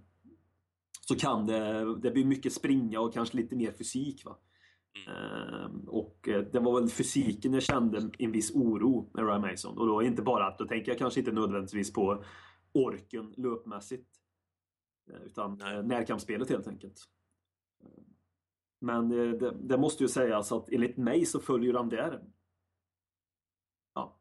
så 1.07 1.15
kan 1.15 1.45
det, 1.45 1.95
det 1.95 2.11
blir 2.11 2.25
mycket 2.25 2.53
springa 2.53 2.99
och 2.99 3.13
kanske 3.13 3.37
lite 3.37 3.55
mer 3.55 3.71
fysik. 3.71 4.25
Va? 4.25 4.37
Mm. 4.93 5.87
Och 5.87 6.27
eh, 6.27 6.43
det 6.43 6.59
var 6.59 6.81
väl 6.81 6.89
fysiken 6.89 7.53
jag 7.53 7.63
kände 7.63 8.11
en 8.19 8.31
viss 8.31 8.51
oro 8.55 9.11
med 9.13 9.25
Ryan 9.25 9.41
Mason. 9.41 9.77
Och 9.77 9.87
då 9.87 10.03
inte 10.03 10.21
bara 10.21 10.47
att, 10.47 10.57
då 10.57 10.67
tänker 10.67 10.91
jag 10.91 10.99
kanske 10.99 11.19
inte 11.19 11.31
nödvändigtvis 11.31 11.93
på 11.93 12.23
orken 12.73 13.33
löpmässigt. 13.37 14.09
Eh, 15.11 15.21
utan 15.25 15.57
Nej. 15.57 15.83
närkampsspelet 15.83 16.49
helt 16.49 16.67
enkelt. 16.67 17.03
Men 18.81 19.09
det, 19.09 19.51
det, 19.51 19.77
måste 19.77 20.03
ju 20.03 20.07
sägas 20.07 20.51
att 20.51 20.69
enligt 20.69 20.97
mig 20.97 21.25
så 21.25 21.39
följer 21.39 21.73
han 21.73 21.89
där 21.89 22.23
Ja. 23.93 24.19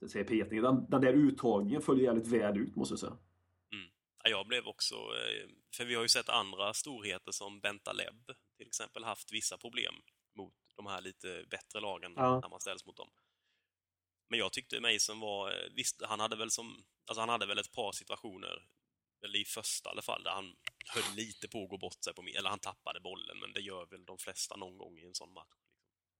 Det 0.00 0.08
säger 0.08 0.24
Peter. 0.24 0.62
Den, 0.62 0.86
den 0.88 1.00
där 1.00 1.12
uttagningen 1.12 1.82
följer 1.82 2.04
jävligt 2.04 2.28
väl 2.28 2.58
ut 2.58 2.76
måste 2.76 2.92
jag 2.92 2.98
säga. 2.98 3.16
Jag 4.22 4.46
blev 4.46 4.66
också, 4.66 4.94
eh, 4.94 5.48
för 5.76 5.84
vi 5.84 5.94
har 5.94 6.02
ju 6.02 6.08
sett 6.08 6.28
andra 6.28 6.74
storheter 6.74 7.32
som 7.32 7.60
Bentaleb 7.60 8.30
till 8.56 8.66
exempel 8.66 9.04
haft 9.04 9.32
vissa 9.32 9.58
problem 9.58 9.94
mot 10.34 10.54
de 10.76 10.86
här 10.86 11.00
lite 11.00 11.44
bättre 11.50 11.80
lagen 11.80 12.12
ja. 12.16 12.40
när 12.40 12.48
man 12.48 12.60
ställs 12.60 12.86
mot 12.86 12.96
dem. 12.96 13.10
Men 14.28 14.38
jag 14.38 14.52
tyckte 14.52 14.80
Mason 14.80 15.20
var, 15.20 15.50
eh, 15.50 15.70
visst, 15.74 16.02
han 16.02 16.20
hade 16.20 16.36
väl 16.36 16.50
som, 16.50 16.84
alltså 17.06 17.20
han 17.20 17.28
hade 17.28 17.46
väl 17.46 17.58
ett 17.58 17.72
par 17.72 17.92
situationer, 17.92 18.68
eller 19.24 19.38
i 19.38 19.44
första 19.44 19.90
i 19.90 19.92
alla 19.92 20.02
fall, 20.02 20.22
där 20.22 20.30
han 20.30 20.56
höll 20.86 21.16
lite 21.16 21.48
på 21.48 21.62
att 21.64 21.70
gå 21.70 21.78
bort 21.78 22.04
sig 22.04 22.14
på 22.14 22.22
eller 22.22 22.50
han 22.50 22.58
tappade 22.58 23.00
bollen, 23.00 23.38
men 23.38 23.52
det 23.52 23.60
gör 23.60 23.86
väl 23.86 24.04
de 24.04 24.18
flesta 24.18 24.56
någon 24.56 24.78
gång 24.78 24.98
i 24.98 25.04
en 25.04 25.14
sån 25.14 25.32
match. 25.32 25.56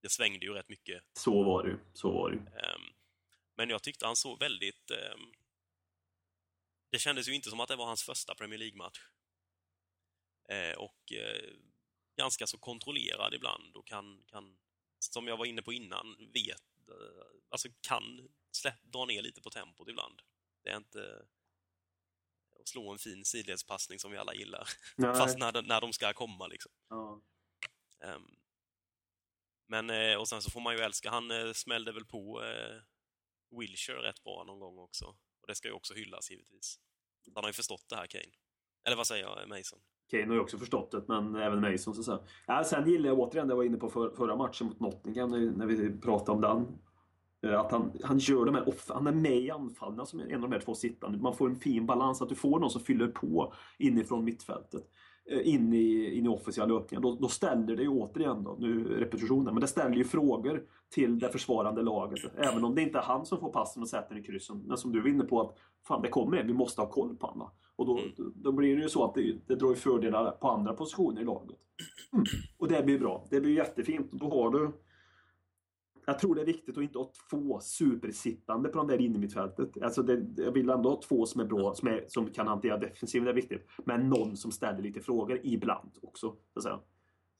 Det 0.01 0.09
svängde 0.09 0.45
ju 0.45 0.53
rätt 0.53 0.69
mycket. 0.69 1.03
Så 1.13 1.43
var 1.43 1.63
det 1.63 1.79
så 1.93 2.11
var 2.11 2.31
det 2.31 2.37
um, 2.37 2.93
Men 3.55 3.69
jag 3.69 3.83
tyckte 3.83 4.05
han 4.05 4.15
såg 4.15 4.39
väldigt 4.39 4.91
um, 4.91 5.31
det 6.93 6.99
kändes 6.99 7.27
ju 7.27 7.35
inte 7.35 7.49
som 7.49 7.59
att 7.59 7.67
det 7.67 7.75
var 7.75 7.85
hans 7.85 8.03
första 8.03 8.35
Premier 8.35 8.59
League-match. 8.59 8.99
Eh, 10.49 10.77
och 10.77 11.13
eh, 11.13 11.53
ganska 12.17 12.47
så 12.47 12.57
kontrollerad 12.57 13.33
ibland 13.33 13.75
och 13.75 13.87
kan, 13.87 14.23
kan, 14.27 14.57
som 14.99 15.27
jag 15.27 15.37
var 15.37 15.45
inne 15.45 15.61
på 15.61 15.73
innan, 15.73 16.15
vet, 16.33 16.89
eh, 16.89 17.25
alltså 17.49 17.67
kan 17.81 18.29
släpp, 18.51 18.83
dra 18.83 19.05
ner 19.05 19.21
lite 19.21 19.41
på 19.41 19.49
tempot 19.49 19.89
ibland. 19.89 20.21
Det 20.63 20.69
är 20.69 20.77
inte 20.77 21.25
att 22.59 22.67
slå 22.67 22.91
en 22.91 22.99
fin 22.99 23.25
sidledspassning 23.25 23.99
som 23.99 24.11
vi 24.11 24.17
alla 24.17 24.33
gillar. 24.33 24.69
Fast 25.17 25.37
när, 25.37 25.61
när 25.61 25.81
de 25.81 25.93
ska 25.93 26.13
komma 26.13 26.47
liksom. 26.47 26.71
Ja. 26.89 27.21
Um, 27.99 28.37
men, 29.67 29.89
eh, 29.89 30.15
och 30.15 30.27
sen 30.27 30.41
så 30.41 30.51
får 30.51 30.61
man 30.61 30.75
ju 30.75 30.79
älska, 30.79 31.09
han 31.09 31.31
eh, 31.31 31.53
smällde 31.53 31.91
väl 31.91 32.05
på 32.05 32.43
eh, 32.43 32.81
Wilshire 33.59 34.03
rätt 34.03 34.23
bra 34.23 34.43
någon 34.43 34.59
gång 34.59 34.79
också. 34.79 35.15
Och 35.43 35.47
det 35.47 35.55
ska 35.55 35.67
ju 35.67 35.73
också 35.73 35.93
hyllas 35.93 36.31
givetvis. 36.31 36.79
Han 37.35 37.43
har 37.43 37.49
ju 37.49 37.53
förstått 37.53 37.85
det 37.89 37.95
här, 37.95 38.07
Kane. 38.07 38.33
Eller 38.85 38.97
vad 38.97 39.07
säger 39.07 39.23
jag, 39.23 39.49
Mason? 39.49 39.79
Kane 40.11 40.27
har 40.27 40.33
ju 40.33 40.39
också 40.39 40.57
förstått 40.57 40.91
det, 40.91 41.03
men 41.07 41.35
även 41.35 41.61
Mason 41.61 41.93
så 41.93 41.99
att 41.99 42.05
säga. 42.05 42.19
Ja, 42.47 42.63
sen 42.63 42.89
gillar 42.89 43.09
jag 43.09 43.19
återigen, 43.19 43.47
det 43.47 43.51
jag 43.51 43.57
var 43.57 43.63
inne 43.63 43.77
på 43.77 43.89
för, 43.89 44.09
förra 44.09 44.35
matchen 44.35 44.67
mot 44.67 44.79
Nottingham 44.79 45.29
när 45.29 45.65
vi 45.65 45.97
pratade 46.01 46.31
om 46.31 46.41
den. 46.41 46.79
Eh, 47.51 47.59
att 47.59 47.71
han, 47.71 47.91
han 48.03 48.17
gör 48.17 48.45
de 48.45 48.55
här 48.55 48.69
off, 48.69 48.89
han 48.89 49.07
är 49.07 49.11
med 49.11 49.37
i 49.37 49.51
anfallen 49.51 50.05
som 50.05 50.19
en 50.19 50.35
av 50.35 50.49
de 50.49 50.51
här 50.51 50.59
två 50.59 50.75
sittande. 50.75 51.17
Man 51.17 51.35
får 51.35 51.49
en 51.49 51.55
fin 51.55 51.85
balans, 51.85 52.21
att 52.21 52.29
du 52.29 52.35
får 52.35 52.59
någon 52.59 52.69
som 52.69 52.81
fyller 52.81 53.07
på 53.07 53.53
inifrån 53.77 54.23
mittfältet. 54.23 54.89
Eh, 55.31 55.53
in 55.53 55.73
i, 55.73 56.17
in 56.17 56.25
i 56.25 56.29
offensiva 56.29 56.65
löpningar. 56.65 57.01
Då, 57.01 57.15
då 57.15 57.27
ställer 57.27 57.75
det 57.75 57.83
ju 57.83 57.89
återigen, 57.89 58.43
då, 58.43 58.57
nu 58.59 58.83
repetitionen, 58.83 59.53
men 59.53 59.61
det 59.61 59.67
ställer 59.67 59.95
ju 59.95 60.03
frågor 60.03 60.63
till 60.89 61.19
det 61.19 61.29
försvarande 61.29 61.81
laget. 61.81 62.19
Även 62.37 62.63
om 62.63 62.75
det 62.75 62.81
inte 62.81 62.97
är 62.97 63.01
han 63.01 63.25
som 63.25 63.39
får 63.39 63.49
passen 63.49 63.83
och 63.83 63.89
sätter 63.89 64.15
den 64.15 64.23
i 64.23 64.27
kryssen. 64.27 64.63
Men 64.67 64.77
som 64.77 64.91
du 64.91 65.01
var 65.01 65.09
inne 65.09 65.23
på, 65.23 65.41
att 65.41 65.57
fan 65.87 66.01
det 66.01 66.09
kommer 66.09 66.37
en, 66.37 66.47
vi 66.47 66.53
måste 66.53 66.81
ha 66.81 66.89
koll 66.89 67.15
på 67.15 67.27
honom. 67.27 67.49
Och 67.75 67.85
då, 67.85 67.97
mm. 67.97 68.33
då 68.35 68.51
blir 68.51 68.75
det 68.75 68.81
ju 68.81 68.89
så 68.89 69.03
att 69.05 69.15
det, 69.15 69.35
det 69.47 69.55
drar 69.55 69.73
fördelar 69.73 70.31
på 70.31 70.49
andra 70.49 70.73
positioner 70.73 71.21
i 71.21 71.25
laget. 71.25 71.57
Mm. 72.13 72.25
Och 72.57 72.67
det 72.67 72.83
blir 72.83 72.99
bra. 72.99 73.27
Det 73.29 73.41
blir 73.41 73.57
jättefint. 73.57 74.11
Då 74.11 74.29
har 74.29 74.49
du 74.49 74.71
jag 76.05 76.19
tror 76.19 76.35
det 76.35 76.41
är 76.41 76.45
viktigt 76.45 76.77
att 76.77 76.83
inte 76.83 76.97
ha 76.97 77.11
två 77.29 77.59
supersittande 77.59 78.69
på 78.69 78.77
de 78.77 78.87
där 78.87 79.01
innermittfältet. 79.01 79.83
Alltså 79.83 80.03
det, 80.03 80.43
jag 80.43 80.51
vill 80.51 80.69
ändå 80.69 80.89
ha 80.89 81.01
två 81.01 81.25
som 81.25 81.41
är 81.41 81.45
bra, 81.45 81.75
som, 81.75 81.87
är, 81.87 82.05
som 82.07 82.31
kan 82.31 82.47
hantera 82.47 82.77
defensiven, 82.77 83.25
det 83.25 83.31
är 83.31 83.35
viktigt. 83.35 83.69
Men 83.85 84.09
någon 84.09 84.37
som 84.37 84.51
ställer 84.51 84.81
lite 84.81 85.01
frågor 85.01 85.39
ibland 85.43 85.97
också. 86.01 86.35
Så 86.53 86.59
att 86.59 86.63
säga. 86.63 86.79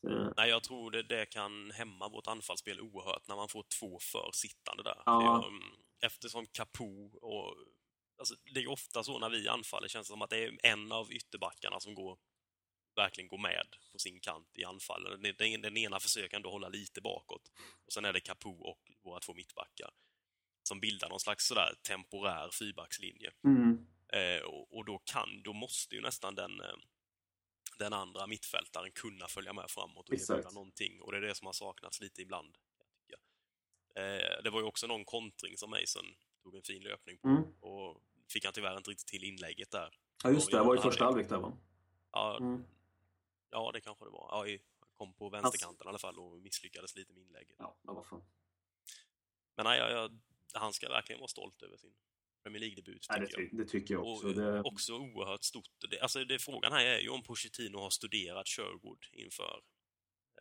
Eh. 0.08 0.28
Nej, 0.38 0.50
jag 0.50 0.64
tror 0.64 0.92
det, 0.92 1.04
det 1.04 1.26
kan 1.26 1.72
hämma 1.72 2.10
vårt 2.10 2.28
anfallsspel 2.28 2.82
oerhört 2.82 3.28
när 3.28 3.36
man 3.36 3.50
får 3.50 3.66
två 3.80 3.98
för 4.00 4.30
sittande 4.34 4.84
där. 4.84 5.02
Ja. 5.06 5.48
Mm, 5.48 5.64
eftersom 6.06 6.46
Capo 6.52 7.10
och... 7.22 7.56
Alltså, 8.18 8.36
det 8.54 8.60
är 8.60 8.68
ofta 8.68 9.04
så 9.04 9.20
när 9.20 9.30
vi 9.30 9.48
anfaller, 9.48 9.88
känns 9.88 10.08
det 10.08 10.12
som 10.12 10.22
att 10.22 10.30
det 10.30 10.44
är 10.44 10.58
en 10.64 10.92
av 10.92 11.12
ytterbackarna 11.12 11.80
som 11.80 11.96
går 11.96 12.18
verkligen 12.96 13.28
gå 13.28 13.38
med 13.38 13.68
på 13.92 14.00
sin 14.00 14.20
kant 14.20 14.58
i 14.58 14.64
anfallen. 14.64 15.22
Den, 15.38 15.62
den 15.62 15.78
ena 15.78 16.00
försöker 16.00 16.38
ändå 16.38 16.50
hålla 16.52 16.70
lite 16.70 17.02
bakåt. 17.02 17.52
Och 17.86 17.94
sen 17.94 18.06
är 18.06 18.14
det 18.14 18.20
Capo 18.20 18.50
och 18.50 18.92
våra 19.04 19.20
två 19.20 19.34
mittbackar 19.34 19.92
som 20.64 20.80
bildar 20.80 21.10
någon 21.10 21.20
slags 21.20 21.48
sådär 21.48 21.74
temporär 21.88 22.50
fyrbackslinje. 22.52 23.32
Mm. 23.44 23.86
Eh, 24.14 24.44
och, 24.44 24.78
och, 24.78 24.86
då 24.86 24.98
kan, 24.98 25.44
då 25.44 25.54
måste 25.54 25.96
ju 25.96 26.02
nästan 26.02 26.36
den, 26.36 26.60
eh, 26.60 26.76
den 27.78 27.94
andra 27.94 28.28
mittfältaren 28.28 28.92
kunna 28.92 29.28
följa 29.28 29.54
med 29.54 29.70
framåt 29.70 30.10
och 30.10 30.16
erbjuda 30.16 30.50
någonting. 30.50 31.02
Och 31.02 31.12
det 31.12 31.18
är 31.18 31.22
det 31.22 31.36
som 31.36 31.46
har 31.46 31.54
saknats 31.54 32.02
lite 32.02 32.22
ibland. 32.22 32.58
Eh, 33.96 34.44
det 34.44 34.50
var 34.50 34.60
ju 34.60 34.66
också 34.66 34.88
någon 34.88 35.06
kontring 35.06 35.58
som 35.58 35.70
Mason 35.70 36.06
tog 36.44 36.56
en 36.56 36.64
fin 36.64 36.84
löpning 36.84 37.18
på. 37.18 37.28
Mm. 37.28 37.44
Och 37.60 38.02
fick 38.30 38.46
han 38.46 38.54
tyvärr 38.54 38.78
inte 38.78 38.90
riktigt 38.90 39.08
till 39.08 39.24
inlägget 39.24 39.72
där. 39.72 39.90
Ja 40.24 40.32
just 40.32 40.52
det, 40.52 40.58
det 40.58 40.64
var 40.64 40.76
i 40.76 40.82
första 40.82 41.04
halvlek 41.04 41.30
där 41.30 41.38
va? 41.38 41.58
Ja, 42.12 42.38
mm. 42.38 42.64
Ja, 43.54 43.72
det 43.72 43.82
kanske 43.82 44.06
det 44.06 44.12
var. 44.12 44.28
Ja, 44.32 44.48
jag 44.48 44.60
kom 44.94 45.14
på 45.14 45.30
vänsterkanten 45.30 45.88
i 45.88 45.90
alla 45.90 45.98
fall 45.98 46.20
och 46.20 46.42
misslyckades 46.42 46.96
lite 46.96 47.14
med 47.14 47.24
inlägget. 47.24 47.56
Ja, 47.60 47.78
men 47.82 47.96
vad 47.96 48.06
fan. 48.06 48.24
Men 49.56 49.64
nej, 49.64 49.80
jag, 49.80 49.92
jag, 49.92 50.20
han 50.54 50.74
ska 50.74 50.90
verkligen 50.90 51.20
vara 51.20 51.28
stolt 51.28 51.62
över 51.62 51.78
sin 51.78 51.94
Premier 52.44 52.60
League-debut, 52.60 53.02
tycker 53.02 53.20
det, 53.20 53.50
ty 53.50 53.58
det, 53.58 53.66
tycker 53.66 53.94
jag 53.94 54.08
också. 54.08 54.28
Och, 54.28 54.36
det... 54.36 54.62
Också 54.62 54.94
oerhört 54.98 55.44
stort. 55.44 55.70
Det, 55.90 56.00
alltså, 56.00 56.24
det, 56.26 56.40
frågan 56.40 56.72
här 56.74 56.86
är 56.86 57.00
ju 57.00 57.10
om 57.10 57.24
Pochettino 57.24 57.78
har 57.78 57.90
studerat 57.90 58.48
Sherwood 58.48 59.06
inför... 59.12 59.62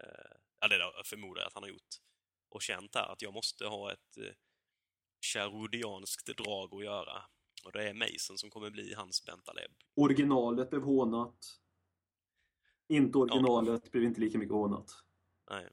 Eh, 0.01 0.37
ja, 0.61 0.68
det 0.68 1.05
förmodar 1.05 1.42
jag 1.42 1.46
att 1.46 1.55
han 1.55 1.62
har 1.62 1.70
gjort. 1.70 1.94
Och 2.48 2.62
känt 2.62 2.94
här 2.94 3.12
att 3.12 3.22
jag 3.22 3.35
måste 3.35 3.66
ha 3.66 3.92
ett 3.92 4.18
eh, 4.18 4.35
Sherwoodianskt 5.33 6.27
drag 6.37 6.75
att 6.75 6.85
göra. 6.85 7.22
Och 7.64 7.72
det 7.72 7.88
är 7.88 7.94
Mason 7.94 8.38
som 8.38 8.51
kommer 8.51 8.70
bli 8.70 8.94
hans 8.94 9.25
Bentaleb. 9.25 9.72
Originalet 9.94 10.70
blev 10.70 10.83
hånat. 10.83 11.62
Inte 12.88 13.18
originalet 13.18 13.81
ja. 13.85 13.90
blev 13.90 14.05
inte 14.05 14.21
lika 14.21 14.38
mycket 14.38 14.55
hånat. 14.55 14.90
Nej. 15.51 15.68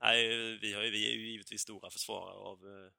Nej, 0.00 0.28
vi, 0.62 0.72
har, 0.72 0.82
vi 0.82 1.12
är 1.12 1.16
ju 1.16 1.30
givetvis 1.30 1.60
stora 1.60 1.90
försvarare 1.90 2.36
av 2.36 2.64
uh, 2.64 2.90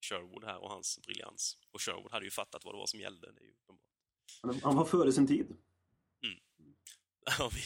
Sherwood 0.00 0.44
här 0.44 0.62
och 0.62 0.70
hans 0.70 1.00
briljans. 1.06 1.58
Och 1.70 1.80
Sherwood 1.80 2.12
hade 2.12 2.24
ju 2.24 2.30
fattat 2.30 2.64
vad 2.64 2.74
det 2.74 2.78
var 2.78 2.86
som 2.86 3.00
gällde. 3.00 3.32
Det 3.32 3.40
är 3.40 3.44
ju 3.44 3.54
han, 4.42 4.60
han 4.62 4.76
var 4.76 4.84
före 4.84 5.12
sin 5.12 5.26
tid. 5.26 5.46
Mm. 6.24 6.38
Ja, 7.38 7.50
vi, 7.54 7.60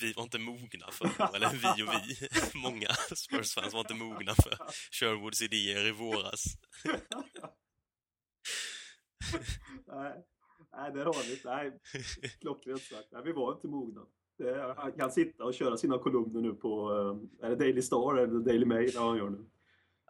vi, 0.00 0.12
var 0.12 0.22
inte 0.22 0.38
mogna 0.38 0.90
för, 0.90 1.36
eller 1.36 1.50
vi 1.50 1.82
och 1.82 1.88
vi, 1.88 2.28
många 2.58 2.88
Spurs-fans 3.14 3.74
var 3.74 3.80
inte 3.80 3.94
mogna 3.94 4.34
för 4.34 4.58
Sherwoods 4.90 5.42
idéer 5.42 5.86
i 5.86 5.90
våras. 5.90 6.44
nej, 9.86 10.24
nej, 10.72 10.92
det 10.92 11.04
har 11.04 11.22
vi. 11.22 11.40
Nej, 11.44 11.80
klockrent 12.40 12.82
sagt. 12.82 13.08
Nej, 13.12 13.22
vi 13.24 13.32
var 13.32 13.52
inte 13.52 13.68
mogna. 13.68 14.06
Han 14.76 14.92
kan 14.92 15.10
sitta 15.12 15.44
och 15.44 15.54
köra 15.54 15.76
sina 15.76 15.98
kolumner 15.98 16.40
nu 16.40 16.54
på, 16.54 16.92
eh, 17.40 17.46
är 17.46 17.50
det 17.50 17.56
Daily 17.56 17.82
Star 17.82 18.16
eller 18.16 18.40
Daily 18.40 18.66
Mail? 18.66 18.90
Ja, 18.94 19.08
han 19.08 19.16
gör 19.16 19.30
nu. 19.30 19.44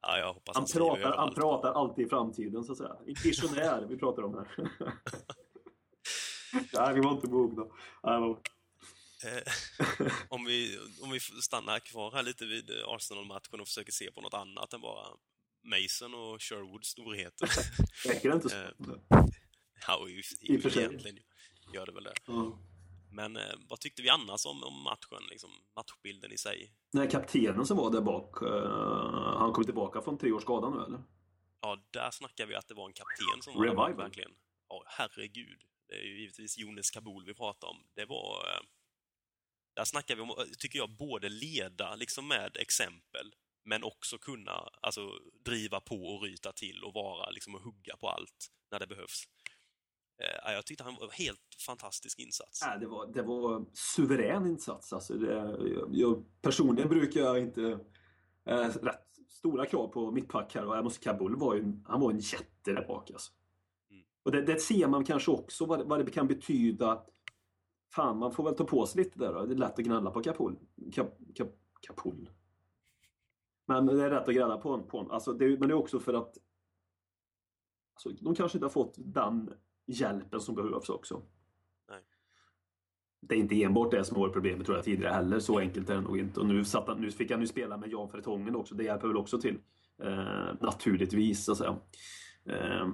Ja, 0.02 0.42
han, 0.46 0.54
han 0.54 0.66
pratar, 0.66 1.16
han 1.16 1.34
pratar 1.34 1.72
alltid 1.72 2.06
i 2.06 2.08
framtiden, 2.08 2.64
så 2.64 2.72
att 2.72 2.78
säga. 2.78 2.96
En 3.06 3.14
visionär 3.24 3.86
vi 3.88 3.96
pratar 3.96 4.22
om 4.22 4.34
här. 4.34 4.48
Nej, 6.72 6.94
vi 6.94 7.00
var 7.00 7.12
inte 7.12 7.28
mogna. 7.28 7.62
Eh, 9.24 9.42
om, 10.28 10.44
vi, 10.44 10.78
om 11.02 11.10
vi 11.10 11.20
stannar 11.20 11.78
kvar 11.78 12.12
här 12.12 12.22
lite 12.22 12.46
vid 12.46 12.70
Arsenal-matchen 12.86 13.60
och 13.60 13.66
försöker 13.66 13.92
se 13.92 14.10
på 14.10 14.20
något 14.20 14.34
annat 14.34 14.72
än 14.72 14.80
bara 14.80 15.06
Mason 15.62 16.14
och 16.14 16.42
Sherwoods 16.42 16.88
storheter. 16.88 17.48
Räcker 18.08 18.28
det 18.28 18.34
inte 18.34 18.48
så? 18.48 18.56
Eh, 18.56 18.70
ja, 19.86 20.08
i, 20.08 20.12
i, 20.12 20.54
I 20.54 20.58
och 20.58 20.76
egentligen 20.76 21.18
gör 21.74 21.86
det 21.86 21.92
väl 21.92 22.04
det. 22.04 22.14
Ja. 22.26 22.58
Men 23.10 23.36
eh, 23.36 23.54
vad 23.68 23.80
tyckte 23.80 24.02
vi 24.02 24.08
annars 24.08 24.46
om, 24.46 24.64
om 24.64 24.82
matchen, 24.82 25.26
liksom, 25.30 25.50
matchbilden 25.76 26.32
i 26.32 26.38
sig? 26.38 26.72
Nej, 26.92 27.10
kaptenen 27.10 27.66
som 27.66 27.76
var 27.76 27.90
där 27.90 28.00
bak, 28.00 28.42
eh, 28.42 29.38
han 29.38 29.52
kom 29.52 29.64
tillbaka 29.64 30.02
från 30.02 30.18
tre 30.18 30.32
års 30.32 30.42
skada 30.42 30.70
nu 30.70 30.84
eller? 30.84 31.02
Ja, 31.60 31.78
där 31.90 32.10
snackar 32.10 32.46
vi 32.46 32.54
att 32.54 32.68
det 32.68 32.74
var 32.74 32.86
en 32.86 32.92
kapten 32.92 33.42
som 33.42 33.54
var 33.54 33.60
där 33.60 33.68
Revival. 33.68 33.94
bak, 33.94 34.04
verkligen. 34.04 34.30
Ja, 34.68 34.84
herregud. 34.86 35.62
Det 35.88 35.94
är 35.94 36.04
ju 36.04 36.20
givetvis 36.20 36.58
Jonas 36.58 36.90
Kabul 36.90 37.24
vi 37.26 37.34
pratar 37.34 37.68
om. 37.68 37.76
Det 37.94 38.04
var... 38.04 38.46
Eh, 38.46 38.60
där 39.74 39.84
snackar 39.84 40.16
vi 40.16 40.22
om, 40.22 40.34
tycker 40.58 40.78
jag, 40.78 40.90
både 40.90 41.28
leda 41.28 41.94
liksom 41.96 42.28
med 42.28 42.56
exempel, 42.56 43.34
men 43.64 43.84
också 43.84 44.18
kunna 44.18 44.52
alltså, 44.80 45.10
driva 45.44 45.80
på 45.80 45.94
och 45.94 46.22
ryta 46.22 46.52
till 46.52 46.84
och 46.84 46.94
vara 46.94 47.30
liksom 47.30 47.54
och 47.54 47.60
hugga 47.60 47.96
på 47.96 48.08
allt 48.08 48.50
när 48.70 48.78
det 48.78 48.86
behövs. 48.86 49.24
Eh, 50.18 50.26
ja, 50.44 50.52
jag 50.52 50.66
tyckte 50.66 50.84
han 50.84 50.94
var 51.00 51.08
helt 51.10 51.40
fantastisk 51.66 52.18
insats. 52.18 52.62
Nej, 52.66 52.78
det 52.80 52.86
var, 52.86 53.06
det 53.06 53.22
var 53.22 53.64
suverän 53.72 54.46
insats. 54.46 54.92
Alltså 54.92 55.14
det, 55.14 55.56
jag, 55.90 56.24
personligen 56.42 56.88
brukar 56.88 57.20
jag 57.20 57.38
inte... 57.38 57.62
Eh, 58.44 58.68
rätt 58.68 59.04
stora 59.28 59.66
krav 59.66 59.88
på 59.88 60.10
mittbackar 60.10 60.62
och 60.62 60.76
Amos 60.76 60.98
Kabul 60.98 61.36
var 61.36 61.54
ju, 61.54 61.72
han 61.84 62.00
var 62.00 62.10
en 62.10 62.18
jätte 62.18 62.72
där 62.72 62.86
bak 62.88 63.10
alltså. 63.10 63.32
Mm. 63.90 64.04
Och 64.22 64.32
det, 64.32 64.42
det 64.42 64.60
ser 64.60 64.88
man 64.88 65.04
kanske 65.04 65.30
också 65.30 65.66
vad, 65.66 65.78
det- 65.78 65.84
vad 65.84 66.04
det 66.06 66.10
kan 66.10 66.26
betyda. 66.28 67.04
Fan, 67.94 68.18
man 68.18 68.32
får 68.32 68.44
väl 68.44 68.54
ta 68.54 68.64
på 68.64 68.86
sig 68.86 69.04
lite 69.04 69.18
där 69.18 69.32
då. 69.34 69.46
Det 69.46 69.54
är 69.54 69.58
lätt 69.58 69.78
att 69.78 69.84
gnälla 69.84 70.10
på 70.10 70.22
Kapul. 70.22 70.58
Kap, 70.92 71.18
kap, 71.34 71.48
kapul. 71.80 72.30
Men 73.66 73.86
det 73.86 74.04
är 74.04 74.10
rätt 74.10 74.28
att 74.28 74.34
gnälla 74.34 74.56
på 74.58 74.70
en. 74.72 74.86
På. 74.88 75.08
Alltså 75.12 75.32
det, 75.32 75.48
men 75.58 75.68
det 75.68 75.74
är 75.74 75.78
också 75.78 76.00
för 76.00 76.14
att 76.14 76.36
alltså, 77.94 78.24
de 78.24 78.34
kanske 78.34 78.58
inte 78.58 78.64
har 78.64 78.70
fått 78.70 78.94
den 78.98 79.54
hjälpen 79.88 80.40
som 80.40 80.54
behövs 80.54 80.88
också. 80.88 81.22
Nej. 81.88 82.00
Det 83.20 83.34
är 83.34 83.38
inte 83.38 83.62
enbart 83.62 83.90
det 83.90 84.04
som 84.04 84.20
varit 84.20 84.32
problemet 84.32 84.66
tror 84.66 84.78
jag 84.78 84.84
tidigare 84.84 85.12
heller. 85.12 85.38
Så 85.38 85.58
enkelt 85.58 85.90
är 85.90 85.94
det 85.94 86.00
nog 86.00 86.18
inte. 86.18 86.40
Och 86.40 86.46
nu, 86.46 86.64
satt 86.64 86.88
han, 86.88 87.00
nu 87.00 87.10
fick 87.10 87.30
han 87.30 87.40
ju 87.40 87.46
spela 87.46 87.76
med 87.76 87.90
Jan 87.90 88.10
Fertongen 88.10 88.56
också. 88.56 88.74
Det 88.74 88.84
hjälper 88.84 89.08
väl 89.08 89.16
också 89.16 89.40
till. 89.40 89.58
Eh, 90.02 90.54
naturligtvis 90.60 91.44
så 91.44 91.52
att 91.52 91.58
säga. 91.58 91.76
Eh, 92.44 92.88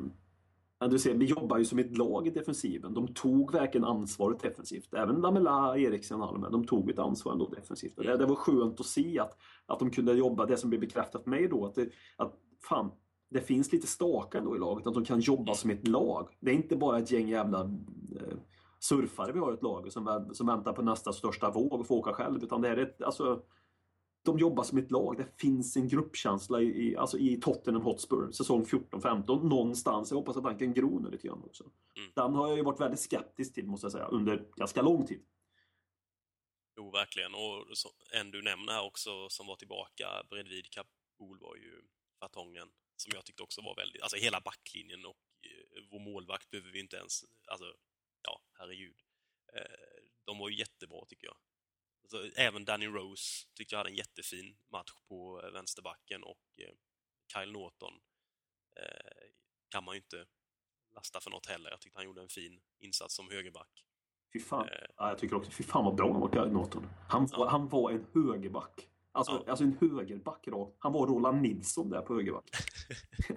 du 0.88 0.98
ser, 0.98 1.14
vi 1.14 1.24
jobbar 1.24 1.59
ju 1.59 1.64
som 1.64 1.78
ett 1.78 1.98
lag 1.98 2.26
i 2.26 2.30
defensiven. 2.30 2.94
De 2.94 3.14
tog 3.14 3.52
verkligen 3.52 3.85
ansvaret 3.85 4.40
defensivt. 4.40 4.94
Även 4.94 5.16
Lamela, 5.16 5.78
Eriksen 5.78 6.20
och 6.20 6.28
Almen, 6.28 6.52
de 6.52 6.66
tog 6.66 6.90
ett 6.90 6.98
ansvar 6.98 7.33
ändå 7.33 7.48
defensivt. 7.48 7.96
Det, 7.96 8.16
det 8.16 8.26
var 8.26 8.35
skönt 8.35 8.80
att 8.80 8.87
se 8.87 9.18
att, 9.18 9.38
att 9.66 9.78
de 9.78 9.90
kunde 9.90 10.12
jobba, 10.12 10.46
det 10.46 10.57
som 10.57 10.70
blev 10.70 10.80
bekräftat 10.80 11.22
för 11.22 11.30
mig 11.30 11.48
då, 11.48 11.66
att, 11.66 11.74
det, 11.74 11.88
att 12.16 12.35
fan, 12.68 12.90
det 13.35 13.40
finns 13.40 13.73
lite 13.73 13.87
staka 13.87 14.38
ändå 14.38 14.57
i 14.57 14.59
laget, 14.59 14.87
att 14.87 14.94
de 14.94 15.05
kan 15.05 15.20
jobba 15.20 15.55
som 15.55 15.70
ett 15.70 15.88
lag. 15.88 16.29
Det 16.40 16.51
är 16.51 16.55
inte 16.55 16.77
bara 16.77 16.99
ett 16.99 17.11
gäng 17.11 17.29
jävla 17.29 17.61
eh, 17.61 18.38
surfare 18.79 19.33
vi 19.33 19.38
har 19.38 19.53
i 19.53 19.55
ett 19.55 19.62
lag 19.62 19.92
som, 19.92 20.31
som 20.33 20.47
väntar 20.47 20.73
på 20.73 20.83
nästa 20.83 21.12
största 21.12 21.51
våg 21.51 21.81
och 21.81 21.87
får 21.87 21.97
åka 21.97 22.12
själv. 22.12 22.44
Utan 22.44 22.61
det 22.61 22.68
är 22.68 22.77
ett, 22.77 23.03
alltså, 23.03 23.42
de 24.25 24.38
jobbar 24.38 24.64
som 24.64 24.79
ett 24.79 24.90
lag. 24.90 25.16
Det 25.16 25.40
finns 25.40 25.77
en 25.77 25.88
gruppkänsla 25.88 26.61
i, 26.61 26.88
i, 26.88 26.97
alltså 26.97 27.18
i 27.18 27.40
Tottenham 27.40 27.83
Hotspur 27.83 28.33
säsong 28.33 28.64
14-15 28.64 29.49
någonstans. 29.49 30.11
Jag 30.11 30.18
hoppas 30.18 30.37
att 30.37 30.44
den 30.44 30.59
kan 30.59 30.73
gro 30.73 30.99
nu 30.99 31.11
lite 31.11 31.27
grann 31.27 31.42
också. 31.44 31.64
Mm. 31.97 32.11
Den 32.14 32.35
har 32.35 32.49
jag 32.49 32.57
ju 32.57 32.62
varit 32.62 32.81
väldigt 32.81 33.01
skeptisk 33.01 33.55
till 33.55 33.66
måste 33.66 33.85
jag 33.85 33.92
säga 33.92 34.07
under 34.07 34.49
ganska 34.57 34.83
lång 34.83 35.07
tid. 35.07 35.23
Jo, 36.77 36.90
verkligen. 36.90 37.35
Och 37.35 37.79
så, 37.79 37.88
en 38.12 38.31
du 38.31 38.42
nämner 38.42 38.73
här 38.73 38.87
också 38.87 39.29
som 39.29 39.47
var 39.47 39.57
tillbaka 39.57 40.05
bredvid 40.31 40.70
Kabul 40.70 41.38
var 41.40 41.57
ju 41.57 41.83
Fatongen, 42.20 42.68
som 42.96 43.12
jag 43.14 43.24
tyckte 43.24 43.42
också 43.42 43.62
var 43.62 43.76
väldigt... 43.76 44.02
Alltså 44.02 44.16
hela 44.16 44.40
backlinjen 44.40 45.04
och 45.04 45.18
eh, 45.42 45.83
vår 45.90 46.00
målvakt 46.00 46.50
behöver 46.50 46.70
vi 46.70 46.80
inte 46.80 46.96
ens... 46.96 47.24
Alltså, 47.48 47.74
ja, 48.22 48.42
herregud. 48.59 48.96
Eh, 49.57 50.04
de 50.24 50.38
var 50.38 50.48
ju 50.48 50.57
jättebra 50.59 51.04
tycker 51.09 51.26
jag. 51.26 51.37
Alltså, 52.02 52.40
även 52.40 52.64
Danny 52.64 52.87
Rose 52.87 53.46
tyckte 53.54 53.74
jag 53.74 53.78
hade 53.78 53.90
en 53.90 53.96
jättefin 53.96 54.57
match 54.72 54.92
på 55.09 55.42
eh, 55.44 55.50
vänsterbacken 55.50 56.22
och 56.22 56.42
eh, 56.59 56.74
Kyle 57.33 57.52
Norton 57.52 57.92
eh, 58.80 59.26
kan 59.68 59.85
man 59.85 59.94
ju 59.94 60.00
inte 60.00 60.26
lasta 60.94 61.20
för 61.20 61.30
något 61.30 61.46
heller. 61.46 61.70
Jag 61.70 61.80
tyckte 61.80 61.98
han 61.98 62.07
gjorde 62.07 62.22
en 62.22 62.28
fin 62.28 62.62
insats 62.78 63.14
som 63.14 63.30
högerback. 63.30 63.85
Fy 64.33 64.40
fan. 64.40 64.68
Eh. 64.68 64.87
Ja, 64.96 65.09
jag 65.09 65.18
tycker 65.18 65.37
också, 65.37 65.50
fy 65.50 65.64
fan 65.64 65.85
vad 65.85 65.94
bra 65.94 66.12
han 66.12 66.20
var, 66.20 66.33
Kyle 66.33 66.52
Norton. 66.52 66.87
Han, 67.09 67.28
Ja. 67.33 67.48
han 67.48 67.68
var 67.68 67.90
en 67.90 68.07
högerback. 68.14 68.88
Alltså, 69.14 69.33
Ja. 69.46 69.50
alltså 69.50 69.64
en 69.64 69.77
högerback 69.81 70.48
rakt. 70.48 70.77
Han 70.79 70.92
var 70.92 71.07
Roland 71.07 71.42
Nilsson 71.42 71.90
där 71.90 72.00
på 72.00 72.14
högerback. 72.14 72.50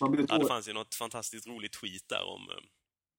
Man 0.00 0.26
Ja, 0.28 0.38
det 0.38 0.46
fanns 0.46 0.68
ju 0.68 0.72
något 0.72 0.94
fantastiskt 0.94 1.46
roligt 1.46 1.72
tweet 1.72 2.08
där 2.08 2.24
om... 2.24 2.40
eh, 2.50 2.56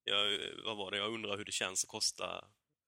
Jag, 0.03 0.39
vad 0.65 0.77
var 0.77 0.91
det? 0.91 0.97
Jag 0.97 1.13
undrar 1.13 1.38
hur 1.38 1.45
det 1.45 1.51
känns 1.51 1.84
att 1.84 1.89
kosta 1.89 2.25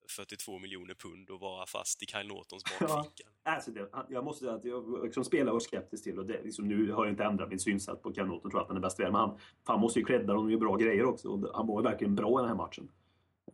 42 0.10 0.60
miljoner 0.60 0.93
pund 0.96 1.30
och 1.30 1.39
vara 1.39 1.65
fast 1.65 2.04
i 2.04 2.06
Kyle 2.06 2.28
Nortons 2.28 2.63
bakficka. 2.80 3.30
Alltså 3.43 3.72
det, 3.72 3.89
han- 3.91 4.06
jag 4.10 4.24
måste 4.24 4.46
säga 4.46 4.56
att 4.56 4.65
jag 4.65 5.04
liksom 5.04 5.24
spelar 5.24 5.52
och 5.52 5.62
skeptisk 5.63 6.04
till 6.04 6.20
och 6.20 6.26
det, 6.26 6.43
liksom, 6.43 6.67
nu 6.67 6.91
har 6.91 7.06
jag 7.06 7.13
inte 7.13 7.24
ändrat 7.24 7.50
min 7.50 7.60
synsätt 7.60 8.02
på 8.04 8.13
Kyle 8.13 8.26
Norton, 8.26 8.52
tror 8.52 8.62
att 8.62 8.67
han 8.67 8.78
är 8.78 8.82
bäst 8.82 9.00
i 9.00 9.04
världen. 9.04 9.13
Men 9.13 9.22
han, 9.30 9.39
fan 9.67 9.80
måste 9.80 10.00
ju 10.00 10.06
credda 10.06 10.34
honom, 10.34 10.52
gör 10.52 10.58
bra 10.60 10.76
grejer 10.76 11.06
också. 11.06 11.30
Och 11.30 11.56
han 11.58 11.67
var 11.67 11.82
verkligen 11.82 12.15
bra 12.15 12.39
i 12.39 12.41
den 12.41 12.50
här 12.50 12.56
matchen. 12.56 12.91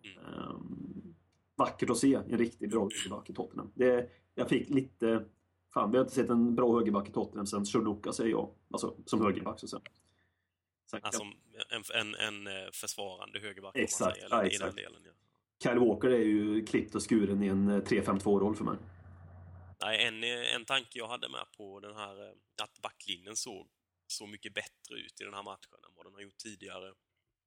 Mm. 0.04 0.34
Ehm, 0.34 1.12
vackert 1.56 1.89
att 1.89 1.98
se 1.98 2.13
en 2.13 2.38
riktigt 2.38 2.70
bra 2.70 2.80
högerback 2.80 3.30
i 3.30 3.34
Tottenham. 3.34 3.72
Det, 3.76 4.10
jag 4.36 4.50
fick 4.50 4.70
lite... 4.70 5.26
Fan, 5.74 5.92
vi 5.92 5.98
har 5.98 6.06
inte 6.06 6.16
sett 6.16 6.30
en 6.30 6.56
bra 6.56 6.78
högerback 6.78 7.10
i 7.10 7.12
Tottenham 7.12 7.46
sen 7.48 7.66
Choluka 7.66 8.13
säger 8.13 8.32
jag. 8.32 8.50
Alltså 8.72 8.96
som 9.06 9.22
högerback 9.22 9.60
så 9.60 9.66
att 9.66 9.70
säga. 9.70 9.82
Alltså 11.02 11.24
en, 11.70 11.84
en, 11.94 12.16
en 12.16 12.48
eh, 12.48 12.72
försvarande 12.74 13.39
högerback, 13.39 13.76
Exakt, 13.76 14.22
man 14.22 14.30
säger. 14.30 14.44
ja, 14.44 14.46
exakt. 14.46 14.76
delen, 14.76 15.02
ja. 15.06 15.12
Kyle 15.63 15.80
Walker 15.80 16.10
är 16.10 16.24
ju 16.24 16.66
klippt 16.66 16.96
och 16.96 17.10
skuren 17.10 17.44
i 17.44 17.48
en 17.48 17.70
eh, 17.70 17.82
3-5-2-roll 17.82 18.56
för 18.56 18.63
mig. 18.63 18.78
Nej, 19.82 20.08
en, 20.08 20.24
eh, 20.24 20.56
en 20.56 20.66
tanke 20.66 21.00
jag 21.00 21.08
hade 21.08 21.30
med 21.30 21.46
på 21.58 21.80
den 21.80 21.96
här, 21.96 22.22
eh, 22.22 22.34
att 22.63 22.80
backlinjen 22.82 23.36
såg 23.36 23.68
så 24.08 24.28
mycket 24.28 24.54
bättre 24.54 24.96
ut 24.96 25.22
i 25.22 25.24
den 25.24 25.34
här 25.34 25.44
matchen 25.44 25.80
än 25.88 25.94
vad 25.96 26.06
den 26.06 26.13
har 26.13 26.22
gjort 26.22 26.38
tidigare. 26.38 26.94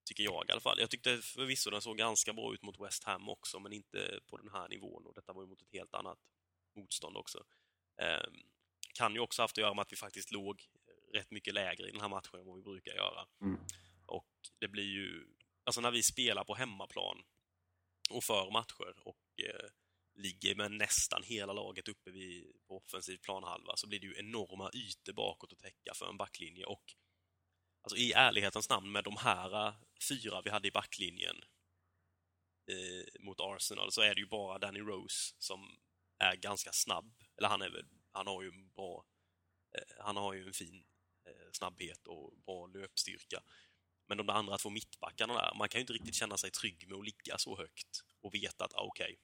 Tycker 0.07 0.25
jag 0.25 0.45
i 0.49 0.53
alla 0.53 0.61
fall. 0.61 0.81
Jag 0.81 0.91
tyckte 0.91 1.19
förvisso 1.19 1.71
den 1.71 1.83
såg 1.83 1.99
ganska 1.99 2.33
bra 2.33 2.55
ut 2.55 2.63
mot 2.63 2.81
West 2.81 3.05
Ham 3.05 3.29
också, 3.29 3.61
men 3.61 3.73
inte 3.73 4.21
på 4.27 4.37
den 4.37 4.49
här 4.53 4.69
nivån. 4.69 5.07
Och 5.07 5.15
detta 5.15 5.33
var 5.33 5.43
ju 5.43 5.49
mot 5.49 5.63
ett 5.63 5.73
helt 5.73 5.95
annat 5.95 6.19
motstånd 6.77 7.17
också. 7.17 7.45
Eh, 8.03 8.29
kan 8.95 9.15
ju 9.15 9.21
också 9.21 9.43
haft 9.43 9.59
att 9.59 9.63
göra 9.63 9.75
med 9.75 9.83
att 9.83 9.93
vi 9.93 9.97
faktiskt 9.97 10.33
låg 10.33 10.69
rätt 11.13 11.31
mycket 11.31 11.55
lägre 11.55 11.89
i 11.89 11.91
den 11.91 12.01
här 12.01 12.09
matchen 12.09 12.41
än 12.41 12.47
vad 12.47 12.57
vi 12.57 12.63
brukar 12.63 12.95
göra. 12.95 13.27
Mm. 13.41 13.61
Och 14.07 14.31
det 14.59 14.69
blir 14.69 14.85
ju... 14.85 15.27
Alltså 15.65 15.81
när 15.81 15.91
vi 15.91 16.03
spelar 16.03 16.45
på 16.45 16.55
hemmaplan 16.55 17.25
och 18.11 18.25
för 18.25 18.51
matcher 18.51 18.95
och 19.05 19.41
eh, 19.43 19.69
ligger 20.15 20.55
med 20.55 20.73
nästan 20.73 21.23
hela 21.23 21.53
laget 21.53 21.89
uppe 21.89 22.11
vid, 22.11 22.53
på 22.69 22.77
offensiv 22.77 23.19
planhalva 23.19 23.77
så 23.77 23.87
blir 23.87 24.01
det 24.01 24.07
ju 24.07 24.19
enorma 24.19 24.71
ytor 24.75 25.13
bakåt 25.13 25.53
att 25.53 25.59
täcka 25.59 25.95
för 25.95 26.09
en 26.09 26.17
backlinje 26.17 26.65
och 26.65 26.95
alltså 27.87 27.97
i 27.97 28.13
ärlighetens 28.13 28.69
namn 28.69 28.93
med 28.93 29.05
de 29.05 29.17
här 29.17 29.67
eh, 29.67 29.75
fyra 30.09 30.41
vi 30.45 30.51
hade 30.51 30.69
i 30.69 30.71
backlinjen 30.71 31.37
eh, 32.71 33.23
mot 33.25 33.41
Arsenal 33.41 33.93
så 33.93 34.01
är 34.01 34.15
det 34.15 34.21
ju 34.21 34.27
bara 34.27 34.59
Danny 34.59 34.81
Rose 34.81 35.35
som 35.39 35.79
är 36.19 36.37
ganska 36.37 36.73
snabb. 36.73 37.15
Eller 37.37 37.49
han 37.49 37.63
är 37.63 37.71
väl, 37.71 37.85
han 38.13 38.27
har 38.27 38.43
ju 38.43 38.49
en 38.49 38.69
bra, 38.69 39.05
eh, 39.79 40.05
han 40.05 40.17
har 40.17 40.35
ju 40.35 40.47
en 40.47 40.53
fin 40.53 40.85
eh, 41.27 41.53
snabbhet 41.53 42.07
och 42.07 42.33
bra 42.47 42.67
löpstyrka. 42.67 43.43
Men 44.07 44.19
de 44.19 44.27
där 44.27 44.35
andra 44.35 44.59
två 44.59 44.71
mittbackarna 44.71 45.35
där, 45.35 45.55
man 45.59 45.69
kan 45.69 45.79
ju 45.79 45.81
inte 45.81 45.93
riktigt 45.93 46.15
känna 46.15 46.37
sig 46.37 46.51
trygg 46.51 46.89
med 46.89 46.99
att 46.99 47.05
ligga 47.05 47.39
så 47.39 47.57
högt 47.57 48.05
och 48.21 48.35
veta 48.35 48.65
att, 48.65 48.75
ah, 48.75 48.83
okej, 48.83 49.19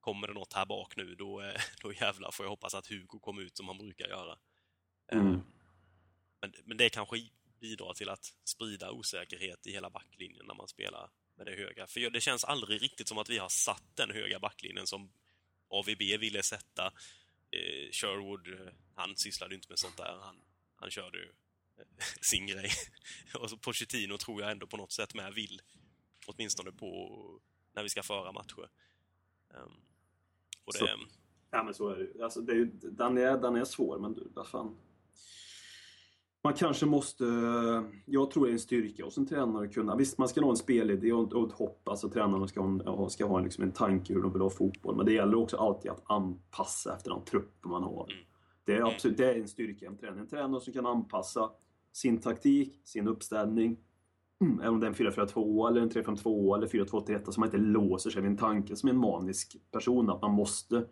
kommer 0.00 0.26
det 0.26 0.34
något 0.34 0.52
här 0.52 0.66
bak 0.66 0.96
nu, 0.96 1.14
då, 1.14 1.40
eh, 1.40 1.60
då 1.82 1.92
jävlar 1.92 2.30
får 2.30 2.46
jag 2.46 2.50
hoppas 2.50 2.74
att 2.74 2.86
Hugo 2.86 3.20
kommer 3.20 3.42
ut 3.42 3.56
som 3.56 3.68
han 3.68 3.78
brukar 3.78 4.08
göra. 4.08 4.38
Mm. 5.12 5.34
Eh, 5.34 5.40
Men, 6.40 6.54
men 6.64 6.76
det 6.76 6.90
kanske 6.90 7.30
bidrar 7.60 7.94
till 7.94 8.08
att 8.08 8.34
sprida 8.44 8.90
osäkerhet 8.90 9.66
i 9.66 9.72
hela 9.72 9.90
backlinjen 9.90 10.46
när 10.46 10.54
man 10.54 10.68
spelar 10.68 11.10
med 11.36 11.46
det 11.46 11.52
höga. 11.52 11.86
För 11.86 12.10
det 12.10 12.20
känns 12.20 12.44
aldrig 12.44 12.82
riktigt 12.82 13.08
som 13.08 13.18
att 13.18 13.30
vi 13.30 13.38
har 13.38 13.48
satt 13.48 13.96
den 13.96 14.10
höga 14.10 14.38
backlinjen 14.38 14.86
som 14.86 15.12
AVB 15.68 15.98
ville 16.20 16.42
sätta. 16.42 16.86
Eh, 17.50 17.90
Sherwood, 17.92 18.48
eh, 18.48 18.72
han 18.94 19.16
sysslade 19.16 19.54
ju 19.54 19.56
inte 19.56 19.68
med 19.68 19.78
sånt 19.78 19.96
där. 19.96 20.18
Han, 20.22 20.36
han 20.76 20.90
körde 20.90 21.18
ju 21.18 21.32
eh, 21.78 21.84
sin 22.20 22.46
grej. 22.46 22.70
Och 23.34 23.50
så 23.50 23.56
Pochettino 23.56 24.18
tror 24.18 24.42
jag 24.42 24.50
ändå 24.50 24.66
på 24.66 24.76
något 24.76 24.92
sätt 24.92 25.14
med 25.14 25.34
vill. 25.34 25.60
Åtminstone 26.26 26.72
på 26.72 27.40
när 27.72 27.82
vi 27.82 27.88
ska 27.88 28.02
föra 28.02 28.32
matcher. 28.32 28.68
Um, 29.54 29.80
och 30.64 30.72
det, 30.72 30.78
Så- 30.78 30.98
Ja 31.50 31.62
men 31.62 31.74
så 31.74 31.88
är 31.88 31.96
det 31.96 32.02
ju. 32.04 32.22
Alltså, 32.22 32.40
det 32.40 32.52
är 32.52 32.56
ju 32.56 32.64
den, 32.82 33.18
är, 33.18 33.38
den 33.38 33.56
är 33.56 33.64
svår 33.64 33.98
men 33.98 34.14
du, 34.14 34.28
vad 34.34 34.48
fan. 34.48 34.76
Man 36.44 36.54
kanske 36.54 36.86
måste, 36.86 37.24
jag 38.06 38.30
tror 38.30 38.44
det 38.44 38.50
är 38.50 38.52
en 38.52 38.58
styrka 38.58 39.04
hos 39.04 39.18
en 39.18 39.26
tränare 39.26 39.64
att 39.64 39.74
kunna, 39.74 39.96
visst 39.96 40.18
man 40.18 40.28
ska 40.28 40.40
ha 40.40 40.50
en 40.50 40.56
spelidé 40.56 41.12
och 41.12 41.46
ett 41.48 41.52
hopp, 41.52 41.88
alltså 41.88 42.08
tränarna 42.08 42.48
ska 42.48 42.60
ha, 42.60 43.08
ska 43.08 43.26
ha 43.26 43.40
liksom 43.40 43.64
en 43.64 43.72
tanke 43.72 44.14
hur 44.14 44.22
de 44.22 44.32
vill 44.32 44.42
ha 44.42 44.50
fotboll. 44.50 44.96
Men 44.96 45.06
det 45.06 45.12
gäller 45.12 45.38
också 45.38 45.56
alltid 45.56 45.90
att 45.90 46.02
anpassa 46.04 46.94
efter 46.96 47.10
de 47.10 47.24
trupper 47.24 47.68
man 47.68 47.82
har. 47.82 48.04
Mm. 48.12 48.24
Det 48.64 48.76
är, 48.76 48.82
absolut, 48.82 49.16
det 49.16 49.30
är 49.30 49.40
en 49.40 49.48
styrka 49.48 49.86
en 49.86 49.96
tränare. 49.96 50.20
En 50.20 50.26
tränare 50.28 50.60
som 50.60 50.72
kan 50.72 50.86
anpassa 50.86 51.50
sin 51.92 52.20
taktik, 52.20 52.80
sin 52.84 53.08
uppställning, 53.08 53.76
mm, 54.40 54.60
även 54.60 54.74
om 54.74 54.80
det 54.80 54.86
är 54.86 54.88
en 54.88 54.94
4-4-2 54.94 55.68
eller 55.68 55.80
en 55.80 55.90
3-5-2 55.90 56.56
eller 56.56 56.66
4-2-3-1, 56.66 57.30
så 57.30 57.40
man 57.40 57.46
inte 57.46 57.58
låser 57.58 58.10
sig 58.10 58.22
vid 58.22 58.30
en 58.30 58.36
tanke 58.36 58.76
som 58.76 58.88
en 58.88 58.96
manisk 58.96 59.56
person, 59.70 60.10
att 60.10 60.22
man 60.22 60.30
måste 60.30 60.76
eh, 60.76 60.82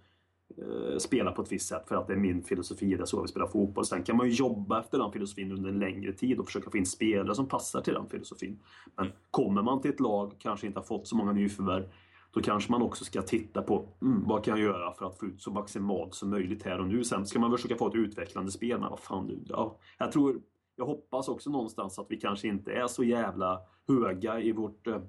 Eh, 0.56 0.98
spela 0.98 1.32
på 1.32 1.42
ett 1.42 1.52
visst 1.52 1.68
sätt 1.68 1.88
för 1.88 1.96
att 1.96 2.06
det 2.06 2.12
är 2.12 2.16
min 2.16 2.42
filosofi, 2.42 2.94
det 2.94 3.02
är 3.02 3.06
så 3.06 3.22
vi 3.22 3.28
spelar 3.28 3.46
fotboll. 3.46 3.84
Sen 3.84 4.02
kan 4.02 4.16
man 4.16 4.26
ju 4.26 4.32
jobba 4.32 4.80
efter 4.80 4.98
den 4.98 5.12
filosofin 5.12 5.52
under 5.52 5.70
en 5.70 5.78
längre 5.78 6.12
tid 6.12 6.38
och 6.38 6.46
försöka 6.46 6.70
få 6.70 6.76
in 6.76 6.86
spelare 6.86 7.34
som 7.34 7.48
passar 7.48 7.80
till 7.80 7.94
den 7.94 8.08
filosofin. 8.08 8.60
Men 8.96 9.12
kommer 9.30 9.62
man 9.62 9.80
till 9.80 9.90
ett 9.90 10.00
lag, 10.00 10.32
kanske 10.38 10.66
inte 10.66 10.78
har 10.78 10.84
fått 10.84 11.06
så 11.06 11.16
många 11.16 11.32
nyförvärv, 11.32 11.88
då 12.30 12.40
kanske 12.40 12.72
man 12.72 12.82
också 12.82 13.04
ska 13.04 13.22
titta 13.22 13.62
på 13.62 13.88
mm, 14.02 14.24
vad 14.26 14.44
kan 14.44 14.58
jag 14.58 14.64
göra 14.64 14.92
för 14.92 15.06
att 15.06 15.18
få 15.18 15.26
ut 15.26 15.42
så 15.42 15.50
maximalt 15.50 16.14
som 16.14 16.30
möjligt 16.30 16.62
här 16.62 16.80
och 16.80 16.86
nu. 16.86 17.04
Sen 17.04 17.26
ska 17.26 17.38
man 17.38 17.50
försöka 17.50 17.76
få 17.76 17.88
ett 17.88 17.94
utvecklande 17.94 18.50
spel, 18.50 18.80
men 18.80 18.90
vad 18.90 19.00
fan 19.00 19.26
nu. 19.26 19.44
Ja, 19.48 19.78
jag 19.98 20.12
tror, 20.12 20.40
jag 20.76 20.86
hoppas 20.86 21.28
också 21.28 21.50
någonstans 21.50 21.98
att 21.98 22.06
vi 22.08 22.16
kanske 22.16 22.48
inte 22.48 22.72
är 22.72 22.86
så 22.86 23.04
jävla 23.04 23.60
höga 23.88 24.40
i 24.40 24.52
vårt 24.52 24.86
eh, 24.86 25.00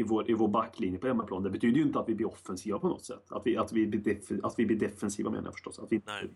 i 0.00 0.02
vår, 0.02 0.30
i 0.30 0.34
vår 0.34 0.48
backlinje 0.48 0.98
på 0.98 1.06
hemmaplan. 1.06 1.42
Det 1.42 1.50
betyder 1.50 1.76
ju 1.76 1.82
inte 1.82 1.98
att 1.98 2.08
vi 2.08 2.14
blir 2.14 2.28
offensiva 2.28 2.78
på 2.78 2.88
något 2.88 3.04
sätt. 3.04 3.32
Att 3.32 3.46
vi, 3.46 3.56
att 3.56 3.72
vi, 3.72 3.86
blir, 3.86 4.00
def, 4.00 4.30
att 4.42 4.58
vi 4.58 4.66
blir 4.66 4.76
defensiva 4.76 5.30
menar 5.30 5.44
jag 5.44 5.54
förstås. 5.54 5.78
Att 5.78 5.92
vi, 5.92 6.02
Nej. 6.06 6.28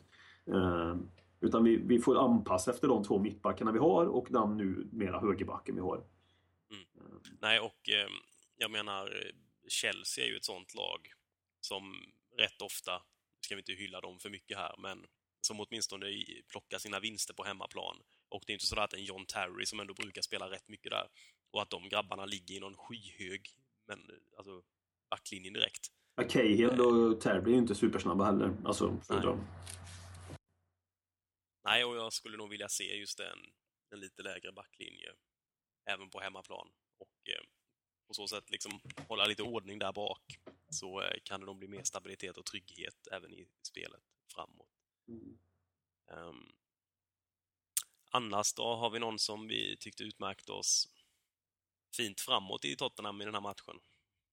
eh, 0.46 0.96
utan 1.40 1.64
vi, 1.64 1.76
vi 1.76 1.98
får 1.98 2.24
anpassa 2.24 2.70
efter 2.70 2.88
de 2.88 3.04
två 3.04 3.18
mittbackarna 3.18 3.72
vi 3.72 3.78
har 3.78 4.06
och 4.06 4.26
den 4.30 4.56
nu 4.56 4.88
mera 4.92 5.20
högerbacken 5.20 5.74
vi 5.74 5.80
har. 5.80 6.04
Nej, 7.40 7.60
och 7.60 7.88
eh, 7.88 8.08
jag 8.56 8.70
menar, 8.70 9.32
Chelsea 9.68 10.24
är 10.24 10.28
ju 10.28 10.36
ett 10.36 10.44
sånt 10.44 10.74
lag 10.74 11.12
som 11.60 11.82
rätt 12.38 12.62
ofta, 12.62 13.02
ska 13.40 13.54
vi 13.54 13.60
inte 13.60 13.72
hylla 13.72 14.00
dem 14.00 14.18
för 14.18 14.30
mycket 14.30 14.58
här, 14.58 14.74
men 14.78 15.06
som 15.40 15.60
åtminstone 15.60 16.06
plockar 16.48 16.78
sina 16.78 17.00
vinster 17.00 17.34
på 17.34 17.44
hemmaplan. 17.44 17.96
Och 18.28 18.42
det 18.46 18.52
är 18.52 18.54
inte 18.54 18.66
så 18.66 18.80
att 18.80 18.94
en 18.94 19.04
John 19.04 19.26
Terry 19.26 19.66
som 19.66 19.80
ändå 19.80 19.94
brukar 19.94 20.22
spela 20.22 20.50
rätt 20.50 20.68
mycket 20.68 20.90
där, 20.90 21.08
och 21.54 21.62
att 21.62 21.70
de 21.70 21.88
grabbarna 21.88 22.24
ligger 22.24 22.54
i 22.54 22.60
någon 22.60 22.76
skyhög 22.76 23.58
men, 23.86 23.98
eh, 23.98 24.16
alltså, 24.36 24.62
backlinjen 25.10 25.54
direkt. 25.54 25.86
Ja, 26.16 26.28
Cahill 26.28 26.80
och 26.80 27.20
Terry 27.20 27.50
är 27.50 27.54
ju 27.54 27.58
inte 27.58 27.74
supersnabba 27.74 28.24
heller. 28.24 28.56
Alltså, 28.64 29.00
Nej. 29.10 29.36
Nej, 31.64 31.84
och 31.84 31.96
jag 31.96 32.12
skulle 32.12 32.36
nog 32.36 32.50
vilja 32.50 32.68
se 32.68 32.96
just 32.96 33.20
en, 33.20 33.38
en 33.90 34.00
lite 34.00 34.22
lägre 34.22 34.52
backlinje 34.52 35.12
även 35.90 36.10
på 36.10 36.20
hemmaplan. 36.20 36.68
Och 36.98 37.28
eh, 37.28 37.44
på 38.06 38.14
så 38.14 38.28
sätt 38.28 38.50
liksom 38.50 38.80
hålla 39.08 39.26
lite 39.26 39.42
ordning 39.42 39.78
där 39.78 39.92
bak 39.92 40.38
så 40.70 41.00
eh, 41.02 41.16
kan 41.24 41.40
det 41.40 41.46
nog 41.46 41.58
bli 41.58 41.68
mer 41.68 41.82
stabilitet 41.82 42.36
och 42.36 42.46
trygghet 42.46 43.08
även 43.12 43.34
i 43.34 43.48
spelet 43.62 44.02
framåt. 44.34 44.68
Mm. 45.08 45.38
Ehm, 46.10 46.52
annars 48.10 48.54
då, 48.54 48.74
har 48.76 48.90
vi 48.90 48.98
någon 48.98 49.18
som 49.18 49.48
vi 49.48 49.76
tyckte 49.76 50.04
utmärkte 50.04 50.52
oss 50.52 50.93
fint 51.96 52.20
framåt 52.20 52.64
i 52.64 52.76
Tottenham 52.76 53.20
i 53.20 53.24
den 53.24 53.34
här 53.34 53.40
matchen? 53.40 53.80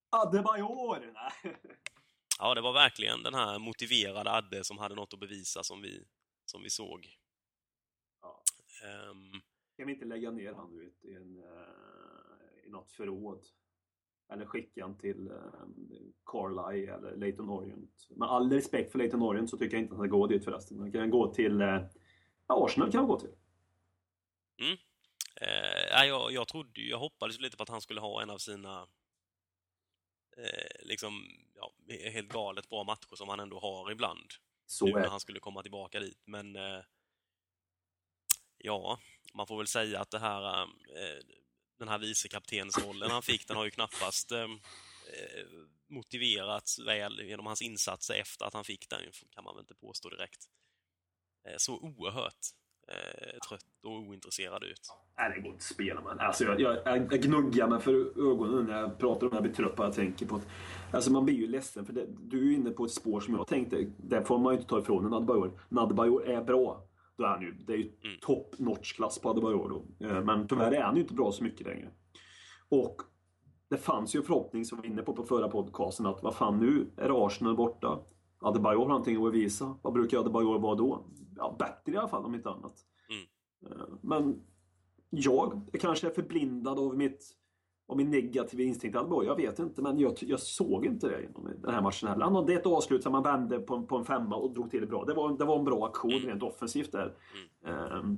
Adebayor! 0.10 1.12
Nej. 1.14 1.58
Ja, 2.40 2.56
det 2.56 2.62
var 2.62 2.74
verkligen 2.74 3.24
den 3.24 3.34
här 3.34 3.60
motiverade 3.60 4.32
Adde 4.32 4.64
som 4.64 4.78
hade 4.78 4.96
något 4.96 5.14
att 5.14 5.20
bevisa 5.20 5.64
som 5.64 5.82
vi, 5.82 6.06
som 6.46 6.64
vi 6.64 6.70
såg. 6.70 7.08
Ja. 8.22 8.44
Ehm, 8.84 9.42
Kan 9.78 9.88
vi 9.88 9.94
inte 9.94 10.06
lägga 10.06 10.32
ner 10.32 10.54
han 10.54 10.72
du 10.72 10.86
vet, 10.86 11.06
i, 11.06 11.14
en, 11.14 11.38
eh, 11.38 12.66
i 12.68 12.70
något 12.70 12.92
förråd? 12.92 13.46
Eller 14.34 14.46
skicka 14.46 14.82
han 14.82 14.98
till 14.98 15.28
eh, 15.28 15.38
Carlisle 16.26 16.94
eller 16.96 17.16
Leighton 17.18 17.50
Orient. 17.50 18.08
Med 18.10 18.30
all 18.30 18.52
respekt 18.52 18.92
för 18.92 19.00
Leighton 19.00 19.22
Orient 19.22 19.50
så 19.50 19.58
tycker 19.58 19.78
jag 19.78 19.84
inte 19.84 19.94
att 19.94 20.00
han 20.00 20.08
ska 20.08 20.18
gå 20.18 20.28
dit 20.28 20.44
förresten. 20.44 20.80
Han 20.80 20.92
kan 20.92 21.10
gå 21.10 21.34
till 21.34 21.62
eh, 21.62 21.82
ja, 22.48 22.66
Arsenal 22.66 22.92
kan 22.92 23.00
han 23.00 23.08
gå 23.08 23.20
till. 23.20 23.36
Eh, 25.42 26.06
jag, 26.06 26.32
jag 26.32 26.48
trodde 26.48 26.82
jag 26.82 26.98
hoppades 26.98 27.40
lite 27.40 27.58
på 27.58 27.64
att 27.64 27.70
han 27.70 27.82
skulle 27.82 28.02
ha 28.02 28.22
en 28.22 28.30
av 28.30 28.38
sina 28.38 28.88
eh, 30.38 30.82
liksom, 30.86 31.28
ja, 31.56 31.74
helt 31.88 32.30
galet 32.30 32.70
bra 32.70 32.84
matcher 32.84 33.16
som 33.16 33.30
han 33.30 33.40
ändå 33.40 33.60
har 33.60 33.92
ibland. 33.92 34.32
Så 34.66 34.86
nu 34.86 34.92
är 34.92 35.00
när 35.00 35.10
han 35.10 35.20
skulle 35.20 35.40
komma 35.40 35.62
tillbaka 35.62 36.00
dit. 36.00 36.22
Men 36.26 36.56
eh, 36.56 36.84
ja, 38.58 39.00
man 39.34 39.48
får 39.48 39.58
väl 39.58 39.68
säga 39.68 40.00
att 40.00 40.12
det 40.12 40.20
här, 40.20 40.62
eh, 40.64 41.20
den 41.80 41.88
här 41.88 42.00
vicekaptensrollen 42.00 43.12
han 43.12 43.24
fick, 43.24 43.48
den 43.48 43.58
har 43.58 43.66
ju 43.66 43.72
knappast 43.72 44.32
eh, 44.32 44.44
eh, 45.14 45.46
motiverats 45.88 46.80
väl 46.80 47.22
genom 47.22 47.46
hans 47.46 47.62
insatser 47.62 48.14
efter 48.14 48.46
att 48.46 48.54
han 48.54 48.64
fick 48.64 48.90
den, 48.90 49.02
kan 49.30 49.44
man 49.44 49.56
väl 49.56 49.64
inte 49.64 49.76
påstå 49.76 50.10
direkt. 50.10 50.46
Eh, 51.48 51.58
så 51.58 51.80
oerhört 51.80 52.46
eh, 52.88 53.40
trött 53.50 53.66
och 53.84 53.92
ointresserad 53.92 54.64
ut. 54.64 54.80
Nej, 55.18 55.32
det 55.36 55.42
går 55.42 55.48
inte 55.48 55.58
att 55.58 55.62
spela 55.64 56.02
med. 56.02 56.20
Alltså, 56.20 56.44
jag, 56.44 56.62
jag, 56.62 56.78
jag 56.86 57.22
gnuggar 57.22 57.68
mig 57.68 57.80
för 57.80 57.94
ögonen 58.32 58.66
när 58.66 58.80
jag 58.82 58.98
pratar 59.00 59.24
om 59.28 59.30
det. 59.30 59.36
Jag 59.36 59.44
blir 59.44 59.54
trött 59.54 59.76
på 59.76 59.84
jag 59.84 59.94
tänker 59.94 60.26
på 60.26 60.38
det. 60.38 60.44
Alltså 60.92 61.12
man 61.12 61.26
blir 61.26 61.36
ju 61.36 61.48
ledsen 61.48 61.86
för 61.86 61.94
det, 61.94 62.06
du 62.20 62.40
är 62.40 62.44
ju 62.44 62.54
inne 62.54 62.70
på 62.70 62.86
ett 62.86 62.92
spår 62.92 63.20
som 63.20 63.36
jag 63.36 63.48
tänkte. 63.48 63.86
Det 63.98 64.26
får 64.26 64.38
man 64.38 64.54
ju 64.54 64.58
inte 64.60 64.70
ta 64.70 64.80
ifrån 64.80 65.06
en 65.06 65.14
Adebayor. 65.14 65.60
Adebayor 65.76 66.26
är 66.28 66.44
bra, 66.44 66.84
då 67.18 67.24
är 67.24 67.28
han 67.28 67.42
ju, 67.42 67.52
det 67.52 67.74
är 67.74 67.78
ju 67.78 67.84
Mm. 68.04 68.18
top 68.22 68.60
notch 68.60 68.94
klass 68.94 69.20
på 69.20 69.30
Adebayor 69.30 69.70
då. 69.70 70.08
Eh, 70.08 70.24
Men 70.24 70.48
tyvärr 70.48 70.72
är 70.72 70.82
han 70.82 70.96
ju 70.96 71.02
inte 71.02 71.14
bra 71.14 71.32
så 71.32 71.44
mycket 71.44 71.68
längre. 71.68 71.90
Och 72.70 73.02
det 73.70 73.78
fanns 73.78 74.16
ju 74.16 74.20
en 74.20 74.26
förhoppning 74.26 74.66
som 74.66 74.82
vi 74.82 74.88
var 74.88 74.94
inne 74.94 75.02
på 75.02 75.14
på 75.14 75.24
förra 75.24 75.48
podcasten 75.48 76.06
att 76.06 76.24
vad 76.24 76.36
fan 76.36 76.60
nu 76.60 76.88
är 76.98 77.26
Arsenal 77.26 77.56
borta. 77.56 78.00
Adebayor 78.42 78.80
har 78.82 78.88
någonting 78.88 79.16
att 79.18 79.24
bevisa. 79.34 79.76
Vad 79.82 79.94
brukar 79.94 80.18
Adebayor 80.20 80.60
vara 80.60 80.76
då? 80.76 81.06
Ja, 81.38 81.56
bättre 81.60 81.92
i 81.94 81.98
alla 81.98 82.08
fall 82.08 82.26
om 82.26 82.36
inte 82.36 82.50
annat. 82.50 82.74
Mm. 83.10 83.80
Eh, 83.80 83.88
Men 84.02 84.42
jag 85.10 85.62
kanske 85.82 86.08
är 86.08 86.12
förblindad 86.12 86.80
av 86.80 86.98
mitt 86.98 87.38
av 87.88 87.98
min 87.98 88.10
negativa 88.12 88.64
instinkt. 88.64 88.98
Adebayor, 88.98 89.26
Jag 89.26 89.36
vet 89.36 89.60
inte, 89.60 89.82
men 89.82 90.00
jag, 90.00 90.14
jag 90.22 90.40
såg 90.40 90.86
inte 90.86 91.08
det 91.10 91.22
genom 91.22 91.50
den 91.62 91.74
här 91.74 91.82
matchen 91.82 92.10
heller. 92.10 92.24
Han 92.24 92.36
hade 92.36 92.54
ett 92.54 92.66
avslut 92.66 93.04
som 93.04 93.12
man 93.12 93.24
vände 93.24 93.60
på, 93.60 93.76
en- 93.76 93.88
på 93.88 93.98
en 93.98 94.06
femma 94.06 94.36
och 94.36 94.54
drog 94.54 94.72
till 94.72 94.82
det 94.82 94.88
bra. 94.88 95.06
Det 95.06 95.14
var, 95.14 95.38
det 95.38 95.46
var 95.46 95.60
en 95.60 95.66
bra 95.66 95.86
aktion 95.86 96.12
Mm. 96.14 96.28
rent 96.28 96.44
offensivt 96.44 96.92
där. 96.92 97.14
Um, 98.00 98.18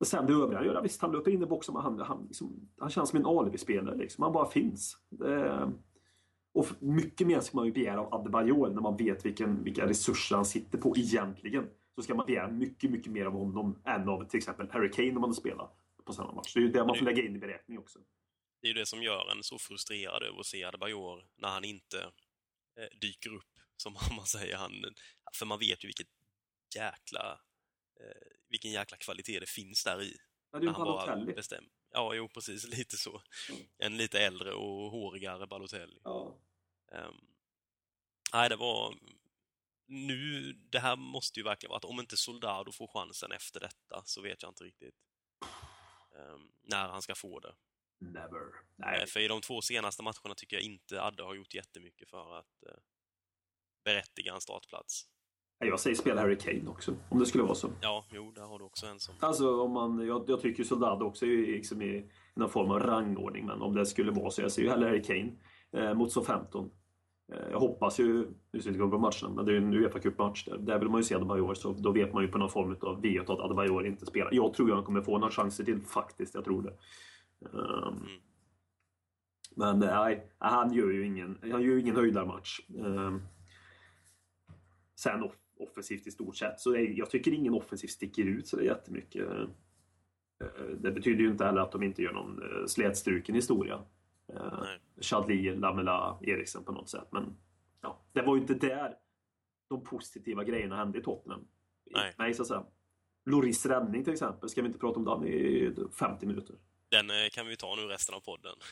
och 0.00 0.06
sen 0.06 0.26
det 0.26 0.32
övriga 0.32 0.58
han 0.58 0.66
gör, 0.66 0.82
visst 0.82 1.02
han 1.02 1.12
löper 1.12 1.30
in 1.30 1.42
i 1.42 1.46
boxen 1.46 1.74
men 1.74 1.82
han, 1.82 1.98
han, 2.00 2.24
liksom, 2.26 2.68
han 2.78 2.90
känns 2.90 3.10
som 3.10 3.18
en 3.18 3.26
alibi-spelare. 3.26 3.96
Liksom. 3.96 4.22
Han 4.24 4.32
bara 4.32 4.46
finns. 4.50 4.96
Det, 5.08 5.72
och 6.56 6.82
mycket 6.82 7.26
mer 7.26 7.40
ska 7.40 7.56
man 7.56 7.66
ju 7.66 7.72
begära 7.72 8.00
av 8.00 8.14
Adebayor 8.14 8.70
när 8.70 8.80
man 8.80 8.96
vet 8.96 9.26
vilken, 9.26 9.64
vilka 9.64 9.86
resurser 9.86 10.36
han 10.36 10.44
sitter 10.44 10.78
på 10.78 10.96
egentligen. 10.96 11.70
Så 11.94 12.02
ska 12.02 12.14
man 12.14 12.26
begära 12.26 12.50
mycket, 12.50 12.90
mycket 12.90 13.12
mer 13.12 13.24
av 13.24 13.32
honom 13.32 13.82
än 13.84 14.08
av 14.08 14.28
till 14.28 14.38
exempel 14.38 14.70
Harry 14.70 14.90
Kane 14.90 15.14
om 15.14 15.20
man 15.20 15.34
spelar 15.34 15.70
på 16.04 16.12
samma 16.12 16.32
match. 16.32 16.54
Det 16.54 16.60
är 16.60 16.62
ju 16.62 16.68
det 16.68 16.84
man 16.84 16.96
får 16.98 17.04
lägga 17.04 17.22
in 17.22 17.36
i 17.36 17.38
beräkning 17.38 17.78
också. 17.78 17.98
Det 18.60 18.66
är 18.66 18.68
ju 18.68 18.74
det 18.74 18.86
som 18.86 19.02
gör 19.02 19.30
en 19.30 19.42
så 19.42 19.58
frustrerad 19.58 20.22
över 20.22 20.40
att 20.40 20.46
se 20.46 20.64
Adebayor 20.64 21.24
när 21.36 21.48
han 21.48 21.64
inte 21.64 22.02
eh, 22.80 22.98
dyker 23.00 23.34
upp, 23.34 23.52
som 23.76 23.92
man 24.16 24.26
säger. 24.26 24.56
Han, 24.56 24.72
för 25.38 25.46
man 25.46 25.58
vet 25.58 25.84
ju 25.84 25.88
vilket 25.88 26.08
jäkla, 26.76 27.40
eh, 28.00 28.28
vilken 28.48 28.70
jäkla 28.70 28.96
kvalitet 28.96 29.40
det 29.40 29.48
finns 29.50 29.84
där 29.84 30.02
i. 30.02 30.16
Ja, 30.52 30.58
det 30.58 30.64
är 30.64 30.68
ju 30.68 30.74
han 30.74 30.84
Balotelli. 30.84 31.34
bestämmer. 31.34 31.70
Ja, 31.90 32.14
jo, 32.14 32.28
precis. 32.28 32.68
Lite 32.78 32.96
så. 32.96 33.22
En 33.78 33.96
lite 33.96 34.20
äldre 34.20 34.52
och 34.52 34.90
hårigare 34.90 35.46
Balotelli. 35.46 36.00
Ja. 36.04 36.38
Ehm, 36.92 37.14
nej, 38.32 38.48
det 38.48 38.56
var... 38.56 38.94
Nu, 39.88 40.52
det 40.52 40.78
här 40.78 40.96
måste 40.96 41.40
ju 41.40 41.44
verkligen 41.44 41.70
vara 41.70 41.76
att 41.76 41.84
om 41.84 42.00
inte 42.00 42.16
Soldado 42.16 42.72
får 42.72 42.86
chansen 42.86 43.32
efter 43.32 43.60
detta 43.60 44.02
så 44.04 44.22
vet 44.22 44.42
jag 44.42 44.50
inte 44.50 44.64
riktigt 44.64 44.94
ehm, 46.16 46.52
när 46.62 46.88
han 46.88 47.02
ska 47.02 47.14
få 47.14 47.40
det. 47.40 47.54
Never. 48.00 48.40
Eh, 48.40 48.52
Nej. 48.76 49.06
För 49.06 49.20
i 49.20 49.28
de 49.28 49.40
två 49.40 49.62
senaste 49.62 50.02
matcherna 50.02 50.34
tycker 50.36 50.56
jag 50.56 50.62
inte 50.62 51.02
Adde 51.02 51.22
har 51.22 51.34
gjort 51.34 51.54
jättemycket 51.54 52.10
för 52.10 52.38
att 52.38 52.62
eh, 52.66 52.78
berättiga 53.84 54.34
en 54.34 54.40
startplats. 54.40 55.06
Jag 55.58 55.80
säger 55.80 55.96
spela 55.96 56.20
Harry 56.20 56.38
Kane 56.38 56.70
också, 56.70 56.96
om 57.10 57.18
det 57.18 57.26
skulle 57.26 57.44
vara 57.44 57.54
så. 57.54 57.70
Ja, 57.82 58.06
jo, 58.10 58.32
där 58.32 58.42
har 58.42 58.58
du 58.58 58.64
också 58.64 58.86
en 58.86 59.00
som... 59.00 59.14
Alltså, 59.20 59.60
om 59.60 59.72
man, 59.72 60.06
jag, 60.06 60.24
jag 60.28 60.40
tycker 60.40 60.64
Soldado 60.64 61.04
också 61.04 61.26
är 61.26 61.46
liksom 61.46 61.82
i 61.82 62.10
någon 62.34 62.50
form 62.50 62.70
av 62.70 62.80
rangordning, 62.80 63.46
men 63.46 63.62
om 63.62 63.74
det 63.74 63.86
skulle 63.86 64.12
vara 64.12 64.30
så, 64.30 64.42
jag 64.42 64.52
ser 64.52 64.62
ju 64.62 64.68
hellre 64.68 64.88
Harry 64.88 65.02
Kane 65.02 65.32
eh, 65.72 65.94
mot 65.94 66.12
Southampton. 66.12 66.64
Eh, 66.64 66.70
jag 67.28 67.60
hoppas 67.60 68.00
ju, 68.00 68.26
nu 68.52 68.60
ska 68.60 68.68
inte 68.68 68.78
gå 68.80 68.90
på 68.90 68.98
matchen, 68.98 69.34
men 69.34 69.44
det 69.44 69.50
är 69.50 69.52
ju 69.52 69.58
en 69.58 69.74
Uefa 69.74 69.98
Cup-match 69.98 70.44
där. 70.44 70.58
Där 70.58 70.78
vill 70.78 70.88
man 70.88 71.00
ju 71.00 71.04
se 71.04 71.14
Adebayor, 71.14 71.54
så 71.54 71.72
då 71.72 71.92
vet 71.92 72.12
man 72.12 72.22
ju 72.22 72.28
på 72.28 72.38
någon 72.38 72.50
form 72.50 72.76
av 72.80 73.02
vet 73.02 73.30
att 73.30 73.40
Adebayor 73.40 73.86
inte 73.86 74.06
spelar. 74.06 74.34
Jag 74.34 74.54
tror 74.54 74.70
han 74.74 74.84
kommer 74.84 75.02
få 75.02 75.18
några 75.18 75.32
chanser 75.32 75.64
till, 75.64 75.80
faktiskt. 75.82 76.34
Jag 76.34 76.44
tror 76.44 76.62
det. 76.62 76.72
Mm. 77.52 77.94
Men 79.56 79.82
eh, 79.82 80.00
nej, 80.00 80.30
han 80.38 80.72
gör 80.72 80.90
ju 80.90 81.06
ingen, 81.06 81.38
han 81.52 81.62
gör 81.62 81.76
ingen 81.78 81.96
höjdarmatch. 81.96 82.60
Ehm, 82.78 83.20
sen 85.00 85.22
off- 85.22 85.38
offensivt 85.58 86.06
i 86.06 86.10
stort 86.10 86.36
sett, 86.36 86.60
så 86.60 86.74
är, 86.74 86.98
jag 86.98 87.10
tycker 87.10 87.32
ingen 87.32 87.54
offensiv 87.54 87.88
sticker 87.88 88.24
ut 88.24 88.46
så 88.46 88.56
det 88.56 88.62
är 88.62 88.66
jättemycket. 88.66 89.30
Eh, 89.30 89.46
Det 90.80 90.90
betyder 90.92 91.20
ju 91.20 91.30
inte 91.30 91.44
heller 91.44 91.60
att 91.60 91.72
de 91.72 91.82
inte 91.82 92.02
gör 92.02 92.12
någon 92.12 92.42
eh, 92.42 92.66
slätstruken 92.66 93.34
historia. 93.34 93.80
Eh. 94.36 95.00
Chadli, 95.00 95.56
Lamela, 95.56 96.18
Eriksen 96.22 96.64
på 96.64 96.72
något 96.72 96.88
sätt. 96.88 97.08
Men 97.10 97.36
ja, 97.80 98.04
det 98.12 98.22
var 98.22 98.36
ju 98.36 98.40
inte 98.40 98.54
där 98.54 98.94
de 99.68 99.84
positiva 99.84 100.44
grejerna 100.44 100.76
hände 100.76 100.98
i 100.98 101.02
Tottenham. 101.02 101.48
Nej. 101.90 102.14
Nej, 102.18 102.34
så 102.34 102.42
att 102.42 102.48
säga. 102.48 102.64
Loris 103.24 103.66
räddning 103.66 104.04
till 104.04 104.12
exempel, 104.12 104.48
ska 104.48 104.62
vi 104.62 104.66
inte 104.66 104.78
prata 104.78 104.98
om 104.98 105.04
den 105.04 105.28
i 105.28 105.74
50 105.98 106.26
minuter? 106.26 106.56
Den 106.88 107.10
eh, 107.10 107.28
kan 107.32 107.46
vi 107.46 107.56
ta 107.56 107.74
nu 107.76 107.82
resten 107.82 108.14
av 108.14 108.20
podden. 108.20 108.52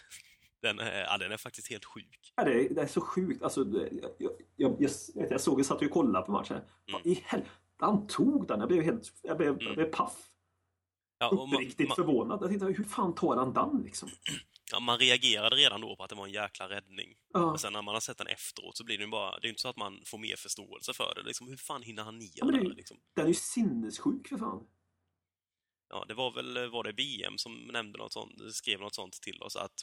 Den, 0.63 0.81
eh, 0.81 0.99
ja, 0.99 1.19
den 1.19 1.33
är 1.33 1.37
faktiskt 1.37 1.71
helt 1.71 1.85
sjuk. 1.85 2.33
Ja, 2.37 2.45
det, 2.45 2.65
är, 2.65 2.75
det 2.75 2.83
är 2.83 2.87
så 2.87 3.01
sjukt. 3.01 3.43
Alltså, 3.43 3.65
det, 3.65 3.79
jag, 3.79 4.11
jag, 4.19 4.33
jag, 4.57 4.73
jag, 4.73 4.79
vet, 5.15 5.31
jag 5.31 5.41
såg, 5.41 5.59
jag 5.59 5.67
satt 5.67 5.83
och 5.83 5.91
kollade 5.91 6.27
på 6.27 6.33
matchen. 6.33 6.61
Vad 6.93 7.07
i 7.07 7.23
helvete, 7.25 7.51
han 7.79 8.07
tog 8.07 8.47
den. 8.47 8.61
Jag 8.61 8.69
blev 8.69 8.83
helt 8.83 9.13
jag 9.23 9.37
blev, 9.37 9.57
jag 9.61 9.75
blev 9.75 9.85
paff. 9.85 10.17
Ja, 11.19 11.29
och 11.29 11.37
man, 11.37 11.55
Uppriktigt 11.55 11.89
man, 11.89 11.97
förvånad. 11.97 12.43
Jag 12.43 12.49
tänkte, 12.49 12.67
hur 12.67 12.85
fan 12.85 13.15
tar 13.15 13.37
han 13.37 13.53
den 13.53 13.83
liksom? 13.83 14.09
ja, 14.73 14.81
man 14.81 14.99
reagerade 14.99 15.57
redan 15.57 15.81
då 15.81 15.97
på 15.97 16.03
att 16.05 16.11
det 16.11 16.17
var 16.17 16.27
en 16.27 16.33
jäkla 16.33 16.69
räddning. 16.69 17.15
Ja. 17.33 17.47
Men 17.51 17.59
sen 17.59 17.73
när 17.73 17.83
man 17.83 17.95
har 17.95 18.01
sett 18.01 18.19
den 18.19 18.27
efteråt 18.27 18.77
så 18.77 18.85
blir 18.85 18.99
det 18.99 19.05
ju 19.05 19.11
bara... 19.11 19.39
Det 19.41 19.47
är 19.47 19.49
inte 19.49 19.63
så 19.63 19.69
att 19.69 19.77
man 19.77 20.03
får 20.07 20.19
mer 20.19 20.37
förståelse 20.37 20.93
för 20.95 21.13
det. 21.15 21.23
Liksom, 21.23 21.49
hur 21.49 21.57
fan 21.57 21.83
hinner 21.83 22.03
han 22.03 22.19
ner 22.19 22.31
Ja, 22.35 22.47
det- 22.47 22.69
där, 22.69 22.75
liksom? 22.75 22.97
Den 23.17 23.25
är 23.25 23.29
ju 23.29 23.35
sinnessjuk 23.35 24.29
för 24.29 24.37
fan. 24.39 24.67
Ja, 25.89 26.05
det 26.09 26.15
var 26.15 26.33
väl 26.33 26.57
eh, 26.57 26.67
var 26.67 26.85
det 26.85 26.93
BM 26.93 27.39
som 27.39 27.67
nämnde 27.73 27.99
något 27.99 28.13
sånt, 28.13 28.55
skrev 28.55 28.81
något 28.81 28.95
sånt 28.95 29.13
till 29.23 29.43
oss 29.43 29.57
att 29.57 29.75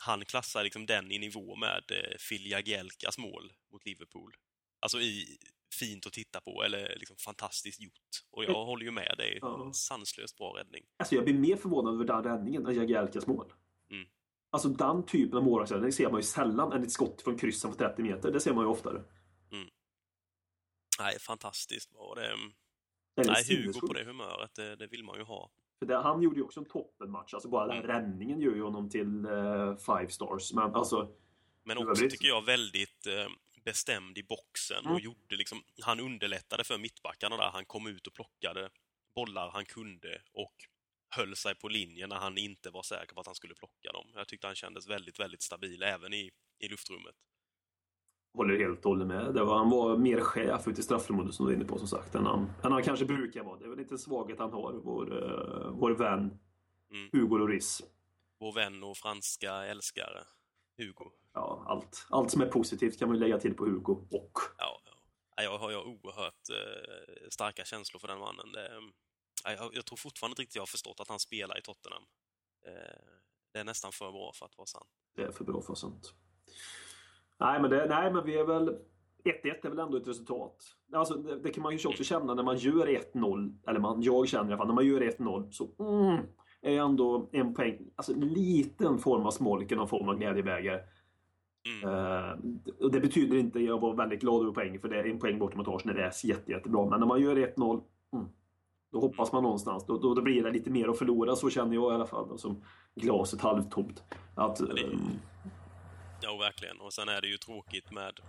han 0.00 0.24
klassar 0.24 0.64
liksom 0.64 0.86
den 0.86 1.12
i 1.12 1.18
nivå 1.18 1.56
med 1.56 1.84
eh, 1.90 2.16
Phil 2.28 2.50
Jagielkas 2.50 3.18
mål 3.18 3.52
mot 3.72 3.86
Liverpool. 3.86 4.34
Alltså 4.80 5.00
i 5.00 5.38
fint 5.80 6.06
att 6.06 6.12
titta 6.12 6.40
på 6.40 6.62
eller 6.62 6.96
liksom 6.98 7.16
fantastiskt 7.16 7.80
gjort. 7.80 8.10
Och 8.30 8.44
jag 8.44 8.64
håller 8.64 8.84
ju 8.84 8.90
med 8.90 9.14
dig. 9.18 9.38
Ja. 9.42 9.72
Sanslöst 9.74 10.36
bra 10.36 10.56
räddning. 10.58 10.84
Alltså 10.96 11.14
jag 11.14 11.24
blir 11.24 11.34
mer 11.34 11.56
förvånad 11.56 11.94
över 11.94 12.04
den 12.04 12.22
räddningen 12.24 12.66
än 12.66 12.74
Jagielkas 12.74 13.26
mål. 13.26 13.52
Mm. 13.90 14.08
Alltså 14.50 14.68
den 14.68 15.06
typen 15.06 15.38
av 15.38 15.44
målvaktsräddning 15.44 15.92
ser 15.92 16.10
man 16.10 16.18
ju 16.20 16.22
sällan 16.22 16.72
än 16.72 16.82
ett 16.82 16.92
skott 16.92 17.22
från 17.22 17.38
kryssen 17.38 17.70
på 17.70 17.76
30 17.76 18.02
meter. 18.02 18.30
Det 18.32 18.40
ser 18.40 18.54
man 18.54 18.64
ju 18.64 18.70
oftare. 18.70 19.02
Nej, 20.98 21.18
fantastiskt 21.18 21.92
var 21.94 22.16
det. 22.16 22.28
Den 23.16 23.28
är 23.28 23.32
Nej, 23.32 23.56
Hugo 23.64 23.80
på 23.86 23.92
det 23.92 24.04
humöret, 24.04 24.54
det, 24.54 24.76
det 24.76 24.86
vill 24.86 25.04
man 25.04 25.18
ju 25.18 25.24
ha. 25.24 25.50
För 25.78 25.86
det, 25.86 25.96
han 25.98 26.22
gjorde 26.22 26.36
ju 26.36 26.42
också 26.42 26.60
en 26.60 26.66
toppenmatch. 26.66 27.34
Alltså 27.34 27.48
bara 27.48 27.66
den 27.66 27.76
Mm. 27.76 27.86
räddningen 27.86 28.40
gör 28.40 28.54
ju 28.54 28.62
honom 28.62 28.90
till 28.90 29.24
eh, 29.24 29.76
five 29.76 30.08
stars. 30.08 30.52
Men 30.52 30.74
alltså, 30.74 31.08
Men 31.64 31.76
Det 31.76 31.86
också 31.86 32.08
tycker 32.08 32.26
jag 32.28 32.44
väldigt 32.44 33.06
eh, 33.06 33.28
bestämd 33.64 34.18
i 34.18 34.22
boxen 34.22 34.78
Mm. 34.84 34.92
och 34.92 35.00
gjorde 35.00 35.36
liksom, 35.36 35.62
han 35.82 36.00
underlättade 36.00 36.64
för 36.64 36.78
mittbackarna 36.78 37.36
där. 37.36 37.50
Han 37.52 37.64
kom 37.64 37.86
ut 37.86 38.06
och 38.06 38.14
plockade 38.14 38.70
bollar 39.14 39.50
han 39.50 39.64
kunde 39.64 40.22
och 40.32 40.54
höll 41.10 41.36
sig 41.36 41.54
på 41.54 41.68
linjen 41.68 42.08
när 42.08 42.16
han 42.16 42.38
inte 42.38 42.70
var 42.70 42.82
säker 42.82 43.14
på 43.14 43.20
att 43.20 43.26
han 43.26 43.34
skulle 43.34 43.54
plocka 43.54 43.92
dem. 43.92 44.06
Jag 44.14 44.28
tyckte 44.28 44.46
han 44.46 44.56
kändes 44.56 44.88
väldigt, 44.88 45.20
väldigt 45.20 45.42
stabil 45.42 45.82
även 45.82 46.12
i, 46.14 46.30
i 46.58 46.68
luftrummet. 46.68 47.14
håller 48.34 48.58
helt 48.58 48.84
och 48.84 48.90
hållet 48.90 49.06
med. 49.08 49.34
Det 49.34 49.44
var, 49.44 49.58
han 49.58 49.70
var 49.70 49.96
mer 49.96 50.20
chef 50.20 50.68
ute 50.68 50.80
i 50.80 50.84
straffområdet 50.84 51.34
som 51.34 51.46
du 51.46 51.52
är 51.52 51.56
inne 51.56 51.64
på 51.64 51.78
som 51.78 51.88
sagt. 51.88 52.14
Än 52.14 52.26
han, 52.26 52.50
än 52.62 52.72
han 52.72 52.82
kanske 52.82 53.04
brukar 53.04 53.42
vara. 53.42 53.58
Det 53.58 53.64
är 53.64 53.68
väl 53.68 53.78
lite 53.78 53.98
svaghet 53.98 54.38
han 54.38 54.52
har. 54.52 54.72
Vår, 54.72 55.24
eh, 55.24 55.70
vår 55.70 55.90
vän 55.90 56.38
Mm. 56.92 57.10
Hugo 57.12 57.36
Lloris. 57.38 57.82
Vår 58.38 58.52
vän 58.52 58.82
och 58.82 58.96
franska 58.96 59.52
älskare, 59.52 60.24
Hugo. 60.78 61.10
Ja, 61.34 61.64
allt, 61.66 62.06
allt 62.10 62.30
som 62.30 62.42
är 62.42 62.46
positivt 62.46 62.98
kan 62.98 63.08
man 63.08 63.18
lägga 63.18 63.38
till 63.38 63.54
på 63.54 63.64
Hugo. 63.64 63.92
Och 63.92 64.32
Ja, 64.58 64.80
ja. 64.84 64.92
Ja, 65.36 65.42
Jag 65.42 65.58
har 65.58 65.70
jag 65.70 65.86
oerhört 65.86 66.48
eh, 66.50 67.28
starka 67.30 67.64
känslor 67.64 68.00
för 68.00 68.08
den 68.08 68.18
mannen. 68.18 68.52
Det, 68.52 68.70
jag, 69.44 69.74
jag 69.74 69.84
tror 69.86 69.96
fortfarande 69.96 70.32
inte 70.32 70.42
riktigt 70.42 70.56
jag 70.56 70.62
har 70.62 70.66
förstått 70.66 71.00
att 71.00 71.08
han 71.08 71.18
spelar 71.18 71.58
i 71.58 71.62
Tottenham. 71.62 72.02
Eh, 72.66 72.72
det 73.52 73.58
är 73.58 73.64
nästan 73.64 73.92
för 73.92 74.12
bra 74.12 74.32
för 74.34 74.46
att 74.46 74.58
vara 74.58 74.66
sant. 74.66 74.88
det 75.16 75.22
är 75.22 75.32
för 75.32 75.44
bra 75.44 75.62
för 75.62 75.74
sånt. 75.74 76.14
Nej, 77.40 77.60
men, 77.60 77.70
det, 77.70 77.86
nej, 77.88 78.12
men 78.12 78.24
vi 78.24 78.38
är 78.38 78.44
väl... 78.44 78.78
1-1 79.24 79.66
är 79.66 79.68
väl 79.68 79.78
ändå 79.78 79.96
ett 79.96 80.06
resultat. 80.06 80.56
Alltså, 80.92 81.14
det, 81.14 81.40
det 81.40 81.50
kan 81.50 81.62
man 81.62 81.76
ju 81.76 81.88
också 81.88 82.04
känna 82.04 82.34
när 82.34 82.42
man 82.42 82.56
gör 82.56 82.86
1-0. 82.86 83.58
Eller 83.66 83.80
man, 83.80 84.02
jag 84.02 84.28
känner 84.28 84.44
i 84.44 84.46
alla 84.48 84.56
fall, 84.56 84.66
när 84.66 84.74
man 84.74 84.86
gör 84.86 85.00
1-0 85.00 85.50
så 85.50 85.70
mm, 85.78 86.26
är 86.62 86.78
ändå 86.78 87.30
en 87.32 87.54
poäng, 87.54 87.90
alltså 87.96 88.12
en 88.12 88.28
liten 88.28 88.98
form 88.98 89.26
av 89.26 89.30
smolk, 89.30 89.70
någon 89.70 89.88
form 89.88 90.08
av 90.08 90.18
glädjebägare. 90.18 90.80
Mm. 91.68 91.94
Eh, 91.94 92.32
och 92.80 92.92
det 92.92 93.00
betyder 93.00 93.36
inte, 93.36 93.60
jag 93.60 93.80
var 93.80 93.94
väldigt 93.94 94.20
glad 94.20 94.42
över 94.42 94.52
poäng, 94.52 94.80
för 94.80 94.88
det 94.88 94.98
är 94.98 95.04
en 95.04 95.18
poäng 95.18 95.38
bort 95.38 95.56
mot 95.56 95.68
Arsenal, 95.68 95.96
det 95.96 96.02
är 96.02 96.26
jätte, 96.26 96.50
jättebra. 96.50 96.90
Men 96.90 97.00
när 97.00 97.06
man 97.06 97.20
gör 97.20 97.36
1-0, 97.36 97.82
mm, 98.12 98.26
då 98.92 99.00
hoppas 99.00 99.32
man 99.32 99.42
någonstans. 99.42 99.86
Då, 99.86 99.98
då, 99.98 100.14
då 100.14 100.22
blir 100.22 100.42
det 100.42 100.50
lite 100.50 100.70
mer 100.70 100.88
att 100.88 100.98
förlora, 100.98 101.36
så 101.36 101.50
känner 101.50 101.74
jag 101.74 101.92
i 101.92 101.94
alla 101.94 102.06
fall. 102.06 102.38
Som 102.38 102.64
glaset 102.94 103.40
halvtomt. 103.40 104.02
Att, 104.34 104.56
det- 104.56 104.82
ehm, 104.82 105.00
Ja, 106.22 106.36
verkligen. 106.36 106.80
Och 106.80 106.92
sen 106.92 107.08
är 107.08 107.20
det 107.20 107.28
ju 107.28 107.36
tråkigt 107.36 107.92
med 107.92 108.20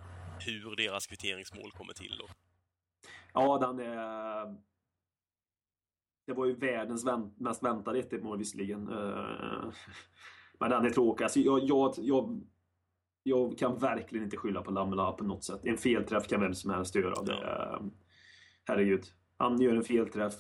hur 0.46 0.76
deras 0.76 1.08
kvitteringsmål 1.08 1.72
kommer 1.72 1.94
till. 1.94 2.18
Då. 2.20 2.26
Ja, 3.34 3.58
den 3.58 3.80
är... 3.80 4.56
Det 6.28 6.34
var 6.34 6.46
ju 6.46 6.56
världens 6.56 7.06
vänt, 7.06 7.40
mest 7.40 7.64
väntade 7.64 8.00
1 8.00 8.24
mål 8.24 8.38
visserligen. 8.38 8.88
Eh, 8.90 9.64
Men 10.60 10.70
den 10.70 10.86
är 10.86 10.90
tråkig. 10.90 11.24
Alltså, 11.24 11.40
jag, 11.40 11.60
jag, 11.64 11.94
jag, 11.98 12.42
jag 13.24 13.58
kan 13.58 13.78
verkligen 13.78 14.24
inte 14.26 14.38
skylla 14.38 14.62
på 14.62 14.72
Lamela 14.72 15.12
på 15.12 15.24
något 15.24 15.44
sätt. 15.44 15.60
En 15.64 15.78
felträff 15.78 16.28
kan 16.28 16.42
vem 16.42 16.54
som 16.54 16.72
helst 16.72 16.96
göra. 16.96 17.24
Det, 17.24 17.34
är- 17.34 17.82
herregud. 18.66 19.04
Han 19.38 19.62
gör 19.62 19.76
en 19.76 19.84
felträff. 19.84 20.34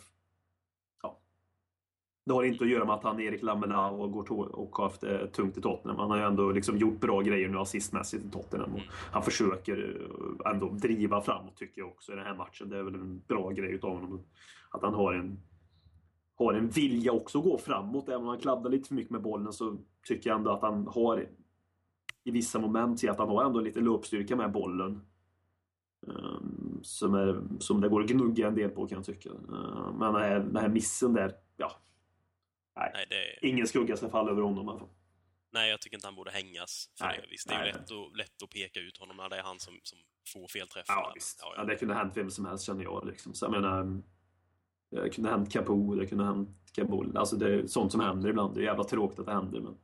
Det 2.25 2.33
har 2.33 2.43
inte 2.43 2.63
att 2.63 2.69
göra 2.69 2.85
med 2.85 2.95
att 2.95 3.03
han 3.03 3.19
är 3.19 3.23
Erik 3.23 3.43
Lamela 3.43 3.89
och, 3.89 4.11
går 4.11 4.55
och 4.55 4.75
har 4.75 4.83
haft 4.83 5.01
det 5.01 5.27
tungt 5.27 5.57
i 5.57 5.61
Tottenham. 5.61 5.99
Han 5.99 6.09
har 6.09 6.17
ju 6.17 6.23
ändå 6.23 6.51
liksom 6.51 6.77
gjort 6.77 6.99
bra 6.99 7.21
grejer 7.21 7.49
nu 7.49 7.57
assistmässigt 7.57 8.25
i 8.25 8.29
Tottenham. 8.29 8.73
Och 8.73 8.81
han 9.11 9.23
försöker 9.23 10.07
eh, 10.45 10.51
ändå 10.51 10.69
driva 10.69 11.21
framåt 11.21 11.57
tycker 11.57 11.81
jag 11.81 11.87
också 11.87 12.11
i 12.11 12.15
den 12.15 12.25
här 12.25 12.35
matchen. 12.35 12.69
Det 12.69 12.77
är 12.77 12.83
väl 12.83 12.95
en 12.95 13.21
bra 13.27 13.49
grej 13.49 13.71
utav 13.71 13.93
honom. 13.93 14.21
Att 14.69 14.81
han 14.81 14.93
har 14.93 15.13
en, 15.13 15.39
har 16.35 16.53
en 16.53 16.69
vilja 16.69 17.11
också 17.11 17.37
att 17.37 17.43
gå 17.43 17.57
framåt. 17.57 18.09
Även 18.09 18.21
om 18.21 18.27
han 18.27 18.39
kladdar 18.39 18.69
lite 18.69 18.87
för 18.87 18.95
mycket 18.95 19.11
med 19.11 19.21
bollen 19.21 19.53
så 19.53 19.77
tycker 20.07 20.29
jag 20.29 20.37
ändå 20.37 20.51
att 20.51 20.61
han 20.61 20.87
har 20.87 21.27
i 22.23 22.31
vissa 22.31 22.59
moment 22.59 23.03
jag 23.03 23.11
att 23.11 23.19
han 23.19 23.29
har 23.29 23.43
ändå 23.43 23.59
lite 23.59 23.79
löpstyrka 23.79 24.35
med 24.35 24.51
bollen. 24.51 25.01
Ehm, 26.07 26.79
Som, 26.81 27.13
är, 27.13 27.41
som 27.59 27.81
det 27.81 27.89
går 27.89 28.01
att 28.01 28.09
gnugga 28.09 28.47
en 28.47 28.55
del 28.55 28.69
på 28.69 28.87
kan 28.87 28.95
jag 28.95 29.05
tycka. 29.05 29.29
Ehm, 29.29 29.95
Men 29.99 30.13
den 30.13 30.21
här, 30.21 30.39
den 30.39 30.55
här 30.55 30.69
missen 30.69 31.13
där, 31.13 31.31
ja. 31.57 31.71
Nej, 32.75 32.91
Nej, 32.93 33.05
det 33.09 33.47
ingen 33.47 33.67
skugga 33.67 33.97
ska 33.97 34.09
falla 34.09 34.31
över 34.31 34.41
honom 34.41 34.65
i 34.65 34.69
alla 34.69 34.79
fall. 34.79 34.89
nej, 35.53 35.69
jag 35.69 35.81
tycker 35.81 35.97
inte 35.97 36.07
han 36.07 36.15
borde 36.15 36.31
hängas 36.31 36.89
för 36.97 37.05
Nej, 37.05 37.19
det. 37.21 37.27
Visst, 37.29 37.47
det 37.47 37.53
är 37.55 37.65
ju 37.65 37.71
lätt, 37.71 37.91
att, 37.91 38.17
lätt 38.17 38.43
att 38.43 38.49
peka 38.49 38.79
ut 38.79 38.97
honom 38.97 39.17
när 39.17 39.29
det 39.29 39.35
är 39.37 39.43
han 39.43 39.59
som, 39.59 39.79
som 39.83 39.99
får 40.33 40.47
felträffarna. 40.47 41.01
Ja, 41.01 41.11
visst. 41.15 41.39
Ja, 41.41 41.53
Ja, 41.55 41.61
ja. 41.61 41.65
det 41.65 41.75
kunde 41.75 41.93
ha 41.93 42.01
hänt 42.01 42.17
vem 42.17 42.31
som 42.31 42.45
helst 42.45 42.65
känner 42.65 42.83
jag. 42.83 43.07
Liksom. 43.07 43.33
Så 43.33 43.45
jag 43.45 43.51
menar, 43.51 44.01
det 44.91 45.09
kunde 45.09 45.29
ha 45.29 45.37
hänt 45.37 45.51
Capo, 45.53 45.95
det 45.95 46.07
kunde 46.07 46.23
ha 46.23 46.33
hänt 46.33 46.49
Kabul. 46.73 47.17
Alltså 47.17 47.35
det 47.35 47.53
är 47.53 47.67
sånt 47.67 47.91
som 47.91 48.01
händer 48.01 48.29
ibland. 48.29 48.55
Det 48.55 48.61
är 48.61 48.63
jävla 48.63 48.83
tråkigt 48.83 49.19
att 49.19 49.25
det 49.25 49.33
händer. 49.33 49.59
Men 49.59 49.77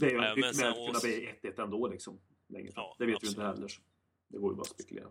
det 0.00 0.06
är 0.06 0.10
ju 0.10 0.16
Ja, 0.16 0.34
men 0.36 0.54
sen 0.54 0.72
väl 0.72 0.86
kunna 0.86 0.98
bli 1.02 1.32
1-1 1.42 1.62
ändå. 1.62 1.88
Liksom, 1.88 2.20
längre 2.48 2.72
fram. 2.72 2.84
Ja, 2.84 2.96
det 2.98 3.06
vet 3.06 3.22
vi 3.22 3.28
inte 3.28 3.40
absolut. 3.40 3.56
heller. 3.56 3.68
så 3.68 3.80
Det 4.28 4.38
går 4.38 4.52
ju 4.52 4.56
bara 4.56 4.62
att 4.62 4.68
spekulera. 4.68 5.08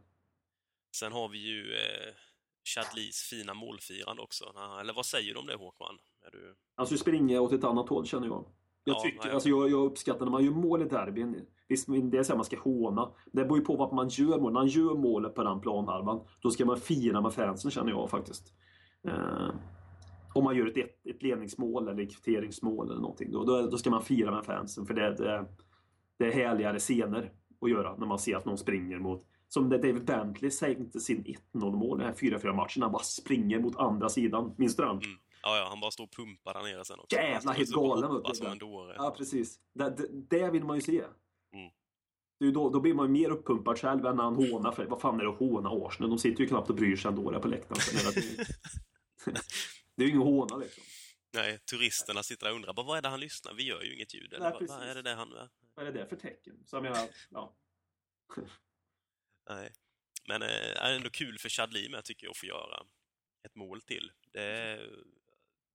Sen 0.95 1.11
har 1.11 1.29
vi 1.29 1.37
ju 1.37 1.75
eh, 1.75 2.13
Chadlis 2.63 3.21
fina 3.21 3.53
målfirande 3.53 4.21
också. 4.21 4.53
Eller 4.79 4.93
vad 4.93 5.05
säger 5.05 5.33
du 5.33 5.39
om 5.39 5.45
det, 5.47 5.55
Håkman? 5.55 5.99
Är 6.27 6.31
du... 6.31 6.85
Skulle 6.85 6.97
springa 6.97 7.41
åt 7.41 7.53
ett 7.53 7.63
annat 7.63 7.89
håll 7.89 8.05
känner 8.05 8.27
jag. 8.27 8.45
Jag, 8.83 8.95
Ja, 8.95 8.99
tycker, 9.03 9.25
nej. 9.25 9.33
alltså 9.33 9.49
jag, 9.49 9.69
jag 9.69 9.85
uppskattar 9.85 10.25
när 10.25 10.31
man 10.31 10.43
gör 10.45 10.51
mål 10.51 10.81
i 10.81 10.85
derbyn. 10.85 11.45
Visst, 11.67 11.87
det 12.11 12.17
är 12.17 12.23
så 12.23 12.35
man 12.35 12.45
ska 12.45 12.59
håna. 12.59 13.11
Det 13.31 13.43
beror 13.43 13.57
ju 13.57 13.65
på 13.65 13.75
vad 13.75 13.93
man 13.93 14.07
gör 14.07 14.39
mål. 14.39 14.53
När 14.53 14.59
man 14.59 14.67
gör 14.67 14.95
målet 14.95 15.35
på 15.35 15.43
den 15.43 15.59
planhalvan, 15.61 16.19
då 16.41 16.49
ska 16.49 16.65
man 16.65 16.77
fira 16.77 17.21
med 17.21 17.33
fansen 17.33 17.71
känner 17.71 17.91
jag 17.91 18.09
faktiskt. 18.09 18.53
Eh, 19.07 19.49
om 20.35 20.43
man 20.43 20.55
gör 20.55 20.67
ett, 20.67 20.77
ett, 20.77 21.15
ett 21.15 21.23
ledningsmål 21.23 21.87
eller 21.87 22.03
ett 22.03 22.23
kvitteringsmål 22.23 22.89
eller 22.89 23.01
någonting, 23.01 23.31
då, 23.31 23.43
då, 23.43 23.61
då 23.61 23.77
ska 23.77 23.89
man 23.89 24.01
fira 24.01 24.31
med 24.31 24.45
fansen. 24.45 24.85
För 24.85 24.93
det, 24.93 25.15
det, 25.15 25.45
det 26.19 26.25
är 26.25 26.31
härligare 26.31 26.79
scener 26.79 27.31
att 27.61 27.69
göra 27.69 27.97
när 27.97 28.07
man 28.07 28.19
ser 28.19 28.35
att 28.35 28.45
någon 28.45 28.57
springer 28.57 28.99
mot 28.99 29.25
som 29.49 29.69
det 29.69 29.77
David 29.77 30.05
Bentley 30.05 30.51
sänkte 30.51 30.99
sin 30.99 31.23
1-0 31.53 31.75
mål, 31.75 31.97
den 31.97 32.07
här 32.07 32.13
4-4 32.13 32.53
matchen. 32.53 32.83
Han 32.83 32.91
bara 32.91 33.03
springer 33.03 33.59
mot 33.59 33.75
andra 33.77 34.09
sidan. 34.09 34.53
Minns 34.57 34.75
du 34.75 34.83
den? 34.83 34.91
Mm. 34.91 35.03
Ja, 35.41 35.57
ja, 35.57 35.65
han 35.69 35.79
bara 35.79 35.91
står 35.91 36.03
och 36.03 36.11
pumpar 36.11 36.53
där 36.53 36.61
nere 36.61 36.85
sen 36.85 36.99
också. 36.99 37.15
Jävlar, 37.15 37.53
helt 37.53 37.69
galen, 37.71 38.23
du. 38.23 38.35
som 38.35 38.47
en 38.47 38.57
dåre. 38.57 38.95
Ja, 38.97 39.15
precis. 39.17 39.59
Det, 39.73 39.89
det, 39.89 40.07
det 40.11 40.49
vill 40.51 40.63
man 40.63 40.75
ju 40.75 40.81
se. 40.81 41.03
Mm. 41.53 41.71
Det 42.39 42.45
ju 42.45 42.51
då, 42.51 42.69
då 42.69 42.79
blir 42.79 42.93
man 42.93 43.05
ju 43.05 43.11
mer 43.11 43.29
uppumpad 43.29 43.79
själv 43.79 44.05
än 44.05 44.15
när 44.15 44.23
han 44.23 44.35
hånar. 44.35 44.71
För, 44.71 44.85
vad 44.85 45.01
fan 45.01 45.19
är 45.19 45.23
det 45.23 45.29
att 45.29 45.39
håna 45.39 45.69
Arsenal? 45.69 46.09
De 46.09 46.19
sitter 46.19 46.41
ju 46.41 46.47
knappt 46.47 46.69
och 46.69 46.75
bryr 46.75 46.95
sig 46.95 47.09
ändå 47.09 47.31
där 47.31 47.39
på 47.39 47.47
läktaren. 47.47 47.81
Det 49.95 50.03
är 50.03 50.07
ju 50.07 50.09
ingen 50.09 50.21
håna 50.21 50.57
liksom. 50.57 50.83
Nej, 51.33 51.59
turisterna 51.59 52.23
sitter 52.23 52.45
där 52.45 52.51
och 52.51 52.55
undrar, 52.55 52.73
"Bara, 52.73 52.85
vad 52.85 52.97
är 52.97 53.01
det 53.01 53.09
han 53.09 53.19
lyssnar? 53.19 53.53
Vi 53.53 53.63
gör 53.63 53.83
ju 53.83 53.95
inget 53.95 54.13
ljud. 54.13 54.35
Nej, 54.39 54.51
vad, 54.59 54.67
vad 54.67 54.81
är 54.81 54.95
det 54.95 55.01
där 55.01 55.15
han... 55.15 55.33
Vad 55.75 55.87
är 55.87 55.91
det 55.91 55.99
där 55.99 56.05
för 56.05 56.15
tecken? 56.15 56.63
Så 56.65 56.75
jag 56.75 56.83
menar, 56.83 57.07
ja. 57.29 57.55
Nej. 59.49 59.71
Men 60.27 60.41
eh, 60.41 60.83
är 60.85 60.95
ändå 60.95 61.09
kul 61.09 61.39
för 61.39 61.49
Chadli 61.49 61.89
med 61.89 62.03
tycker 62.05 62.25
jag 62.25 62.31
att 62.31 62.37
få 62.37 62.45
göra 62.45 62.85
ett 63.43 63.55
mål 63.55 63.81
till. 63.81 64.11
Det 64.33 64.41
är, 64.43 64.89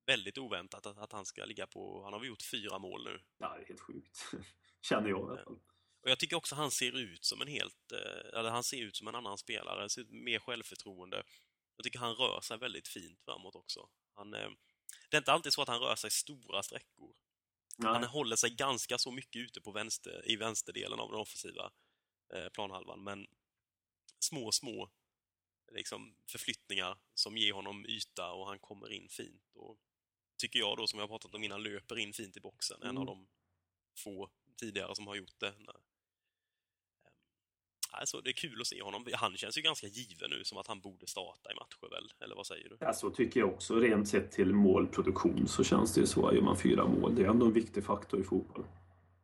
väldigt 0.07 0.39
oväntat 0.39 0.87
att, 0.87 0.99
att 0.99 1.13
han 1.13 1.27
ska 1.27 1.45
ligga 1.45 1.67
på... 1.67 2.03
Han 2.05 2.13
har 2.13 2.21
väl 2.21 2.29
gjort 2.29 2.43
fyra 2.43 2.79
mål 2.79 3.05
nu. 3.05 3.21
Ja, 3.39 3.57
det 3.57 3.63
är 3.63 3.69
helt 3.69 3.81
sjukt. 3.81 4.31
Känner 4.81 5.09
jag 5.09 5.19
i 5.19 5.23
alla 5.23 5.45
fall. 5.45 5.59
Och 6.03 6.11
jag 6.11 6.19
tycker 6.19 6.37
också 6.37 6.55
han 6.55 6.71
ser 6.71 6.99
ut 6.99 7.25
som 7.25 7.41
en 7.41 7.49
helt... 7.49 7.93
Eh, 7.93 8.39
eller 8.39 8.51
han 8.51 8.65
ser 8.65 8.83
ut 8.83 8.97
som 8.97 9.09
en 9.09 9.15
annan 9.15 9.39
spelare, 9.39 9.89
ser 9.89 10.03
ut 10.03 10.11
mer 10.11 10.39
självförtroende. 10.39 11.23
Jag 11.77 11.85
tycker 11.85 11.99
han 11.99 12.15
rör 12.15 12.41
sig 12.41 12.59
väldigt 12.59 12.89
fint 12.89 13.21
framåt 13.25 13.55
också. 13.55 13.89
Han, 14.15 14.35
eh, 14.35 14.51
det 15.11 15.17
är 15.17 15.19
inte 15.19 15.33
alltid 15.33 15.53
så 15.53 15.63
att 15.63 15.69
han 15.69 15.81
rör 15.81 15.97
sig 15.97 16.11
stora 16.11 16.63
sträckor. 16.63 17.15
Nej. 17.79 17.93
Han 17.93 18.05
håller 18.05 18.37
sig 18.37 18.51
ganska 18.51 18.99
så 18.99 19.11
mycket 19.11 19.41
ute 19.41 19.61
på 19.61 19.73
vänster, 19.73 20.31
i 20.31 20.37
vänsterdelen 20.37 21.01
av 21.01 21.11
den 21.11 21.21
offensiva 21.21 21.73
eh, 22.35 22.49
planhalvan, 22.49 23.05
men 23.05 23.27
små, 24.19 24.53
små 24.53 24.91
liksom, 25.73 26.15
förflyttningar 26.31 26.99
som 27.15 27.37
ger 27.37 27.53
honom 27.53 27.87
yta 27.87 28.33
och 28.33 28.47
han 28.47 28.59
kommer 28.59 28.93
in 28.93 29.09
fint. 29.09 29.53
Och, 29.55 29.79
tycker 30.43 30.59
jag 30.59 30.77
då, 30.77 30.87
som 30.87 30.99
jag 30.99 31.03
har 31.05 31.09
pratat 31.09 31.35
om 31.35 31.45
innan, 31.45 31.63
löper 31.63 31.99
in 31.99 32.13
fint 32.13 32.37
i 32.37 32.41
boxen. 32.41 32.83
En 32.83 32.89
Mm. 32.89 33.01
av 33.01 33.07
de 33.07 33.27
få 34.05 34.31
tidigare 34.61 34.95
som 34.95 35.07
har 35.07 35.15
gjort 35.15 35.39
det. 35.41 35.55
Alltså, 37.91 38.21
det 38.21 38.31
är 38.31 38.35
kul 38.35 38.61
att 38.61 38.67
se 38.67 38.83
honom. 38.83 39.07
Han 39.15 39.37
känns 39.37 39.59
ju 39.59 39.63
ganska 39.63 39.87
given 39.87 40.31
nu, 40.31 40.45
som 40.45 40.59
att 40.59 40.67
han 40.67 40.81
borde 40.81 41.07
starta 41.07 41.53
i 41.53 41.55
matcher 41.55 41.91
väl? 41.91 42.13
Eller 42.25 42.37
vad 42.37 42.47
säger 42.47 42.69
du? 42.69 42.77
Ja, 42.81 42.93
så 42.93 43.11
tycker 43.11 43.41
jag 43.41 43.49
också. 43.55 43.75
Rent 43.81 44.09
sett 44.09 44.33
till 44.33 44.55
målproduktion 44.55 45.49
så 45.49 45.65
känns 45.65 45.95
det 45.95 46.01
ju 46.01 46.07
så. 46.07 46.35
Gör 46.35 46.43
man 46.43 46.57
fyra 46.57 46.87
mål, 46.87 47.15
det 47.15 47.23
är 47.23 47.29
ändå 47.29 47.47
en 47.47 47.53
viktig 47.53 47.85
faktor 47.85 48.21
i 48.21 48.25
fotboll. 48.25 48.65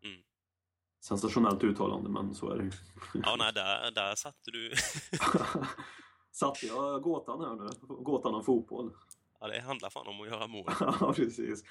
Mm. 0.03 0.23
Sensationellt 1.01 1.65
uttalande, 1.65 2.11
men 2.11 2.35
så 2.35 2.51
är 2.51 2.57
det 2.57 2.65
ju. 2.65 2.73
Ja, 3.23 3.37
nej, 3.39 3.53
där, 3.53 3.91
där 3.91 4.15
satte 4.15 4.51
du... 4.51 4.73
Satte 6.33 6.67
jag 6.67 7.03
gåtan 7.03 7.41
här 7.41 7.55
nu? 7.65 7.69
Gåtan 8.05 8.35
om 8.35 8.45
fotboll. 8.45 8.93
Ja, 9.41 9.49
det 9.49 9.61
handlar 9.61 9.91
fan 9.91 10.07
om 10.07 10.21
att 10.21 10.29
göra 10.29 10.47
mål. 10.47 10.73
Ja, 10.81 11.13
precis. 11.17 11.65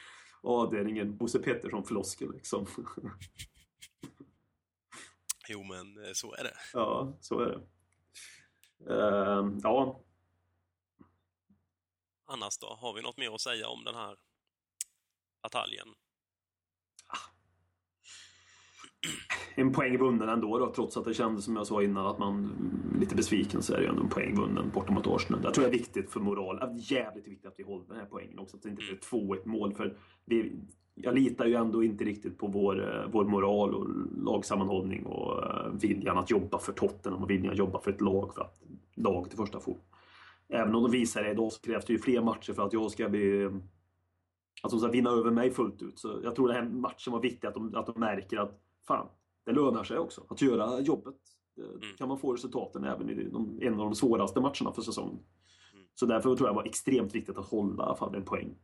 Ja, 0.43 0.69
det 0.71 0.79
är 0.79 0.87
ingen 0.87 1.17
Bosse 1.17 1.39
Pettersson-floskel 1.39 2.33
liksom. 2.33 2.65
Jo, 5.49 5.63
men 5.63 6.05
eh, 6.05 6.11
så 6.13 6.33
är 6.33 6.43
det. 6.43 6.53
Ja, 6.73 7.17
så 7.21 7.39
är 7.39 7.45
det. 7.45 7.61
Ehm, 8.93 9.59
ja, 9.63 10.03
Annars 12.29 12.57
då? 12.57 12.67
Har 12.67 12.93
vi 12.93 13.01
något 13.01 13.17
mer 13.17 13.35
att 13.35 13.41
säga 13.41 13.67
om 13.67 13.83
den 13.83 13.95
här 13.95 14.17
bataljen? 15.41 15.87
En 19.55 19.71
poäng 19.71 19.97
vunnen 19.97 20.29
ändå 20.29 20.57
då, 20.57 20.73
trots 20.73 20.97
att 20.97 21.05
det 21.05 21.13
kändes 21.13 21.45
som 21.45 21.55
jag 21.55 21.67
sa 21.67 21.83
innan 21.83 22.05
att 22.07 22.19
man 22.19 22.51
lite 22.99 23.15
besviken 23.15 23.61
så 23.61 23.73
är 23.73 23.77
det 23.77 23.83
ju 23.83 23.89
ändå 23.89 24.01
en 24.01 24.09
poäng 24.09 24.35
vunnen 24.35 24.71
borta 24.73 24.93
mot 24.93 25.07
Arsenal. 25.07 25.41
Jag 25.43 25.53
tror 25.53 25.63
det 25.63 25.69
är 25.69 25.79
viktigt 25.79 26.11
för 26.11 26.19
moral, 26.19 26.75
jävligt 26.77 27.27
viktigt 27.27 27.45
att 27.45 27.53
vi 27.57 27.63
håller 27.63 27.85
den 27.87 27.97
här 27.97 28.05
poängen 28.05 28.39
också, 28.39 28.57
att 28.57 28.63
det 28.63 28.69
inte 28.69 28.83
blir 28.85 29.35
2-1 29.35 29.47
mål. 29.47 29.73
För 29.73 29.97
vi, 30.25 30.51
jag 30.95 31.15
litar 31.15 31.45
ju 31.45 31.53
ändå 31.55 31.83
inte 31.83 32.03
riktigt 32.03 32.37
på 32.37 32.47
vår, 32.47 32.95
eh, 32.95 33.11
vår 33.11 33.25
moral 33.25 33.75
och 33.75 33.87
lagsammanhållning 34.23 35.05
och 35.05 35.43
eh, 35.43 35.71
viljan 35.71 36.17
att 36.17 36.31
jobba 36.31 36.59
för 36.59 36.73
Tottenham 36.73 37.23
och 37.23 37.29
viljan 37.29 37.51
att 37.51 37.59
jobba 37.59 37.79
för 37.79 37.91
ett 37.91 38.01
lag 38.01 38.33
för 38.33 38.41
att 38.41 38.61
laget 38.95 39.33
i 39.33 39.37
första 39.37 39.59
får. 39.59 39.77
Även 40.49 40.75
om 40.75 40.83
de 40.83 40.91
visar 40.91 41.23
det 41.23 41.31
idag 41.31 41.51
så 41.51 41.61
krävs 41.61 41.85
det 41.85 41.93
ju 41.93 41.99
fler 41.99 42.21
matcher 42.21 42.53
för 42.53 42.65
att 42.65 42.73
jag 42.73 42.91
ska 42.91 43.09
bli 43.09 43.49
att 44.63 44.71
de 44.71 44.79
ska 44.79 44.89
vinna 44.89 45.09
över 45.09 45.31
mig 45.31 45.51
fullt 45.51 45.81
ut. 45.81 45.99
Så 45.99 46.19
jag 46.23 46.35
tror 46.35 46.47
den 46.47 46.57
här 46.57 46.69
matchen 46.69 47.13
var 47.13 47.21
viktig, 47.21 47.47
att 47.47 47.53
de, 47.53 47.75
att 47.75 47.85
de 47.85 47.99
märker 47.99 48.37
att 48.37 48.66
fan, 48.87 49.09
det 49.45 49.51
lönar 49.51 49.83
sig 49.83 49.97
också 49.97 50.25
att 50.29 50.41
göra 50.41 50.79
jobbet. 50.79 51.15
Det 51.55 51.97
kan 51.97 52.07
man 52.07 52.19
få 52.19 52.33
resultaten 52.33 52.83
även 52.83 53.09
i 53.09 53.29
de, 53.29 53.59
en 53.61 53.73
av 53.73 53.79
de 53.79 53.95
svåraste 53.95 54.41
matcherna 54.41 54.73
för 54.73 54.81
säsongen. 54.81 55.25
Mm. 55.73 55.87
Så 55.95 56.05
därför 56.05 56.35
tror 56.35 56.47
jag 56.47 56.55
det 56.55 56.61
var 56.61 56.65
extremt 56.65 57.15
viktigt 57.15 57.37
att 57.37 57.45
hålla 57.45 57.95
fall 57.95 58.15
en 58.15 58.25
poäng. 58.25 58.57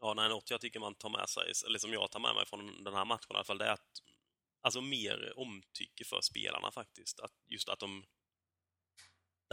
Ja, 0.00 0.14
nej, 0.14 0.28
något 0.28 0.50
jag 0.50 0.60
tycker 0.60 0.80
man 0.80 0.94
tar 0.94 1.10
med 1.10 1.28
sig, 1.28 1.52
eller 1.66 1.78
som 1.78 1.92
jag 1.92 2.10
tar 2.10 2.20
med 2.20 2.34
mig 2.34 2.46
från 2.46 2.84
den 2.84 2.94
här 2.94 3.04
matchen 3.04 3.30
i 3.30 3.34
alla 3.34 3.44
fall, 3.44 3.58
det 3.58 3.64
är 3.64 3.72
att 3.72 4.02
alltså 4.60 4.80
mer 4.80 5.32
omtycke 5.36 6.04
för 6.04 6.20
spelarna 6.20 6.70
faktiskt. 6.70 7.20
Att 7.20 7.32
just 7.46 7.68
att 7.68 7.78
de 7.78 8.04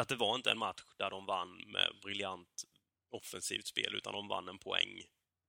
att 0.01 0.07
det 0.07 0.15
var 0.15 0.35
inte 0.35 0.51
en 0.51 0.57
match 0.57 0.83
där 0.97 1.09
de 1.09 1.25
vann 1.25 1.49
med 1.67 1.91
briljant 2.03 2.63
offensivt 3.09 3.67
spel, 3.67 3.95
utan 3.95 4.13
de 4.13 4.27
vann 4.27 4.47
en 4.47 4.59
poäng 4.59 5.01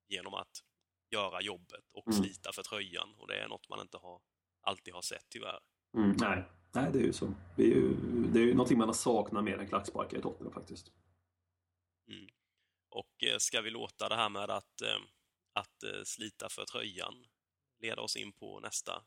genom 0.08 0.34
att 0.34 0.62
göra 1.10 1.40
jobbet 1.40 1.84
och 1.92 2.06
Mm. 2.06 2.22
slita 2.22 2.52
för 2.52 2.62
tröjan. 2.62 3.14
Och 3.18 3.28
det 3.28 3.38
är 3.40 3.48
något 3.48 3.68
man 3.68 3.80
inte 3.80 3.96
har, 3.96 4.20
alltid 4.60 4.94
har 4.94 5.02
sett 5.02 5.26
tyvärr. 5.28 5.60
Mm, 5.94 6.16
nej. 6.20 6.44
nej, 6.74 6.92
det 6.92 6.98
är 6.98 7.02
ju 7.02 7.12
så. 7.12 7.34
Det 7.56 7.62
är 7.62 7.66
ju, 7.66 7.94
det 8.32 8.38
är 8.38 8.44
ju 8.44 8.54
någonting 8.54 8.78
man 8.78 8.88
har 8.88 8.94
saknat 8.94 9.44
mer 9.44 9.58
än 9.58 9.68
klacksparkar 9.68 10.18
i 10.18 10.22
Tottenham 10.22 10.52
faktiskt. 10.52 10.92
Och 12.88 13.24
eh, 13.24 13.38
ska 13.38 13.60
vi 13.60 13.70
låta 13.70 14.08
det 14.08 14.16
här 14.16 14.28
med 14.28 14.50
att, 14.50 14.82
eh, 14.82 14.98
att 15.52 15.82
eh, 15.82 16.02
slita 16.04 16.48
för 16.48 16.64
tröjan 16.64 17.14
leda 17.78 18.02
oss 18.02 18.16
in 18.16 18.32
på 18.32 18.60
nästa 18.60 19.02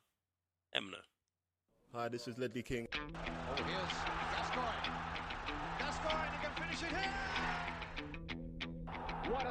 ämne? 0.76 0.98
Hi, 1.94 2.10
this 2.10 2.28
is 2.28 2.38
Ledley 2.38 2.64
King. 2.64 2.88
Oh, 2.88 3.56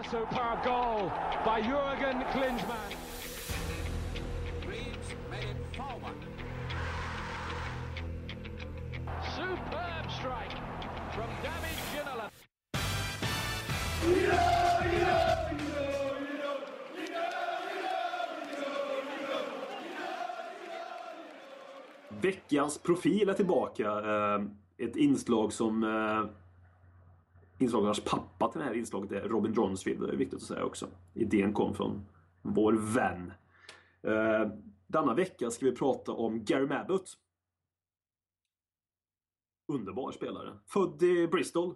superb 0.04 0.64
goal 0.64 1.12
by 1.44 1.60
Jurgen 1.60 2.24
Klinsmann. 2.32 2.92
Reeves 4.66 5.08
made 5.30 5.44
it 5.44 5.76
forward. 5.76 6.16
Superb 9.36 10.10
strike 10.18 10.56
from 11.14 11.30
David 11.42 11.76
Ginola. 11.92 12.30
Veckans 22.08 22.78
profil 22.78 23.28
är 23.28 23.34
tillbaka. 23.34 23.84
Eh, 23.84 24.40
Ett 24.78 24.96
inslag 24.96 25.52
som... 25.52 25.82
Inslagarnas 27.58 28.00
pappa 28.00 28.48
till 28.48 28.58
det 28.58 28.64
här 28.66 28.74
inslaget 28.74 29.12
är 29.12 29.28
Robin 29.28 29.52
Johnsfield. 29.52 30.00
Det 30.00 30.12
är 30.12 30.16
viktigt 30.16 30.36
att 30.36 30.42
säga 30.42 30.64
också. 30.64 30.86
Idén 31.14 31.52
kom 31.52 31.74
från 31.74 32.06
vår 32.42 32.72
vän. 32.94 33.32
Eh, 34.02 34.50
Denna 34.86 35.14
vecka 35.14 35.50
ska 35.50 35.66
vi 35.66 35.72
prata 35.72 36.12
om 36.12 36.44
Gary 36.44 36.66
Mabbott. 36.66 37.12
Underbar 39.72 40.12
spelare. 40.12 40.58
Född 40.66 41.02
i 41.02 41.28
Bristol. 41.28 41.74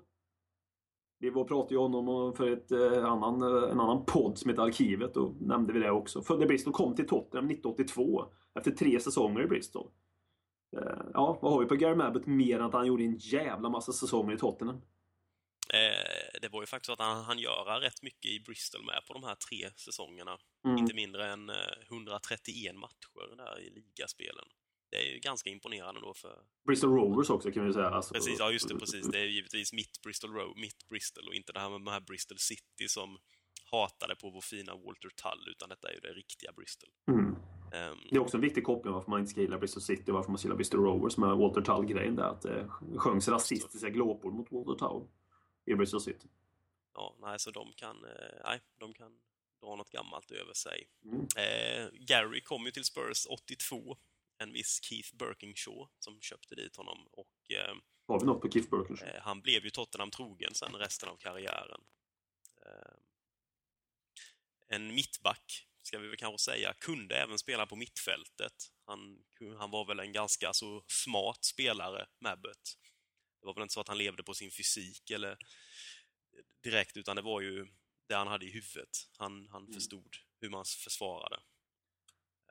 Vi 1.18 1.30
var 1.30 1.42
och 1.42 1.48
pratade 1.48 1.74
ju 1.74 1.80
om 1.80 1.92
honom 1.94 2.32
för 2.34 2.50
ett, 2.50 2.72
eh, 2.72 3.04
annan, 3.04 3.42
eh, 3.42 3.70
en 3.70 3.80
annan 3.80 4.04
podd 4.04 4.38
som 4.38 4.50
heter 4.50 4.62
Arkivet. 4.62 5.14
Då 5.14 5.34
nämnde 5.40 5.72
vi 5.72 5.78
det 5.80 5.90
också. 5.90 6.22
Född 6.22 6.42
i 6.42 6.46
Bristol, 6.46 6.72
kom 6.72 6.94
till 6.94 7.08
Tottenham 7.08 7.46
1982. 7.48 8.24
Efter 8.54 8.70
tre 8.70 9.00
säsonger 9.00 9.42
i 9.42 9.46
Bristol. 9.46 9.88
Eh, 10.76 11.02
Ja, 11.14 11.38
vad 11.42 11.52
har 11.52 11.60
vi 11.60 11.66
på 11.66 11.74
Gary 11.74 11.94
Mabbott 11.96 12.26
mer 12.26 12.58
än 12.58 12.64
att 12.64 12.72
han 12.72 12.86
gjorde 12.86 13.04
en 13.04 13.16
jävla 13.16 13.68
massa 13.68 13.92
säsonger 13.92 14.34
i 14.34 14.38
Tottenham? 14.38 14.80
Eh, 15.72 16.40
det 16.42 16.48
var 16.48 16.62
ju 16.62 16.66
faktiskt 16.66 16.86
så 16.86 16.92
att 16.92 16.98
han 16.98 17.24
han 17.24 17.38
göra 17.38 17.80
rätt 17.80 18.02
mycket 18.02 18.30
i 18.30 18.40
Bristol 18.40 18.84
med 18.84 19.00
på 19.06 19.12
de 19.12 19.24
här 19.24 19.34
tre 19.34 19.70
säsongerna. 19.76 20.38
Mm. 20.64 20.78
Inte 20.78 20.94
mindre 20.94 21.30
än 21.32 21.50
eh, 21.50 21.56
131 21.90 22.74
matcher 22.74 23.36
där 23.36 23.60
i 23.60 23.70
ligaspelen. 23.70 24.48
Det 24.90 24.96
är 24.96 25.12
ju 25.12 25.18
ganska 25.18 25.50
imponerande 25.50 26.00
då 26.00 26.14
för... 26.14 26.38
Bristol 26.66 26.90
Rovers 26.90 27.30
också 27.30 27.50
kan 27.52 27.66
vi 27.66 27.72
säga. 27.72 27.88
Alltså, 27.88 28.14
Precis, 28.14 28.38
ja 28.38 28.50
just 28.50 28.68
det, 28.68 28.78
precis. 28.78 29.06
Det 29.06 29.18
är 29.18 29.24
givetvis 29.24 29.72
mitt 29.72 30.02
Bristol 30.02 30.30
Road, 30.30 30.56
mitt 30.56 30.88
Bristol 30.88 31.28
och 31.28 31.34
inte 31.34 31.52
det 31.52 31.60
här 31.60 31.70
med 31.70 31.80
de 31.80 31.86
här 31.86 32.00
Bristol 32.00 32.38
City 32.38 32.88
som 32.88 33.18
hatade 33.70 34.16
på 34.16 34.30
vår 34.30 34.40
fina 34.40 34.72
Walter 34.74 35.08
Tull, 35.08 35.48
utan 35.50 35.68
detta 35.68 35.88
är 35.88 35.94
ju 35.94 36.00
det 36.00 36.12
riktiga 36.12 36.52
Bristol. 36.52 36.90
Mm. 37.08 37.36
Ehm, 37.72 37.98
Det 38.10 38.16
är 38.16 38.20
också 38.20 38.36
en 38.36 38.40
viktig 38.40 38.64
koppling 38.64 38.92
varför 38.94 39.10
man 39.10 39.20
inte 39.20 39.30
ska 39.30 39.40
gilla 39.40 39.58
Bristol 39.58 39.82
City 39.82 40.10
och 40.10 40.14
varför 40.14 40.30
man 40.30 40.38
ska 40.38 40.46
gilla 40.46 40.56
Bristol 40.56 40.80
Rovers 40.80 41.16
med 41.16 41.36
Walter 41.36 41.60
Tull-grejen 41.60 42.16
där. 42.16 42.24
Att 42.24 42.42
det 42.42 42.68
sjöngs 42.96 43.28
rasistiska 43.28 43.88
glåpor 43.88 44.30
mot 44.30 44.52
Walter 44.52 44.86
Tull 44.86 45.08
i 45.64 45.74
Bristol 45.74 46.00
City. 46.00 46.28
ja, 46.94 47.16
nej, 47.20 47.38
så 47.38 47.50
de 47.50 47.72
kan, 47.72 48.04
eh, 48.04 48.40
nej, 48.44 48.60
de 48.78 48.94
kan 48.94 49.20
dra 49.60 49.76
något 49.76 49.90
gammalt 49.90 50.30
över 50.30 50.54
sig. 50.54 50.88
Mm. 51.04 51.26
Eh, 51.36 51.88
Gary 51.92 52.40
kom 52.40 52.64
ju 52.64 52.70
till 52.70 52.84
Spurs 52.84 53.26
82. 53.26 53.96
En 54.38 54.52
viss 54.52 54.80
Keith 54.82 55.16
Birkinshaw 55.16 55.88
som 55.98 56.20
köpte 56.20 56.54
dit 56.54 56.76
honom 56.76 57.06
och 57.12 57.50
eh, 57.50 57.74
Har 58.06 58.20
vi 58.20 58.26
något 58.26 58.42
på 58.42 58.50
Keith 58.50 58.70
Burkens? 58.70 59.02
Eh, 59.02 59.22
han 59.22 59.40
blev 59.40 59.64
ju 59.64 59.70
Tottenham 59.70 60.10
trogen 60.10 60.54
sen 60.54 60.72
resten 60.72 61.08
av 61.08 61.16
karriären. 61.16 61.80
Eh, 62.66 62.94
en 64.68 64.94
mittback, 64.94 65.68
ska 65.82 65.98
vi 65.98 66.08
väl 66.08 66.16
kanske 66.16 66.38
säga, 66.38 66.72
kunde 66.72 67.16
även 67.16 67.38
spela 67.38 67.66
på 67.66 67.76
mittfältet. 67.76 68.72
Han, 68.84 69.24
han 69.58 69.70
var 69.70 69.84
väl 69.84 70.00
en 70.00 70.12
ganska 70.12 70.52
så 70.52 70.84
smart 70.86 71.44
spelare, 71.44 72.06
Mabbott. 72.18 72.78
Det 73.42 73.46
var 73.46 73.54
väl 73.54 73.62
inte 73.62 73.74
så 73.74 73.80
att 73.80 73.88
han 73.88 73.98
levde 73.98 74.22
på 74.22 74.34
sin 74.34 74.50
fysik 74.50 75.10
eller 75.10 75.38
direkt, 76.62 76.96
utan 76.96 77.16
det 77.16 77.22
var 77.22 77.40
ju 77.40 77.66
det 78.06 78.14
han 78.14 78.26
hade 78.26 78.46
i 78.46 78.50
huvudet. 78.50 79.10
Han, 79.18 79.48
han 79.48 79.72
förstod 79.72 80.16
hur 80.40 80.50
man 80.50 80.64
försvarade. 80.64 81.40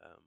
Ehm, 0.04 0.24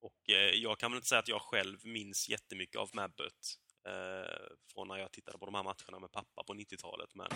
och 0.00 0.30
eh, 0.30 0.54
jag 0.54 0.78
kan 0.78 0.90
väl 0.90 0.96
inte 0.96 1.08
säga 1.08 1.18
att 1.18 1.28
jag 1.28 1.42
själv 1.42 1.86
minns 1.86 2.28
jättemycket 2.28 2.76
av 2.76 2.90
Mabbott 2.92 3.58
eh, 3.86 4.56
från 4.72 4.88
när 4.88 4.96
jag 4.96 5.12
tittade 5.12 5.38
på 5.38 5.46
de 5.46 5.54
här 5.54 5.62
matcherna 5.62 5.98
med 6.00 6.12
pappa 6.12 6.44
på 6.44 6.54
90-talet, 6.54 7.14
men 7.14 7.30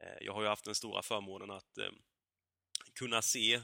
Eh, 0.00 0.16
jag 0.20 0.32
har 0.32 0.42
ju 0.42 0.48
haft 0.48 0.64
den 0.64 0.74
stora 0.74 1.02
förmånen 1.02 1.50
att 1.50 1.78
kunna 2.94 3.22
se 3.22 3.62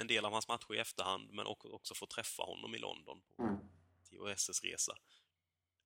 en 0.00 0.06
del 0.06 0.24
av 0.24 0.32
hans 0.32 0.48
matcher 0.48 0.74
i 0.74 0.78
efterhand, 0.78 1.30
men 1.30 1.46
också 1.46 1.94
få 1.94 2.06
träffa 2.06 2.42
honom 2.42 2.74
i 2.74 2.78
London 2.78 3.22
på 3.36 3.42
Mm. 3.42 3.56
THSs 4.04 4.62
resa. 4.62 4.96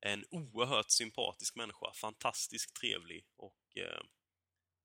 En 0.07 0.24
oerhört 0.30 0.90
sympatisk 0.90 1.57
människa, 1.57 1.92
fantastiskt 1.94 2.76
trevlig 2.76 3.26
och 3.36 3.76
eh, 3.76 4.02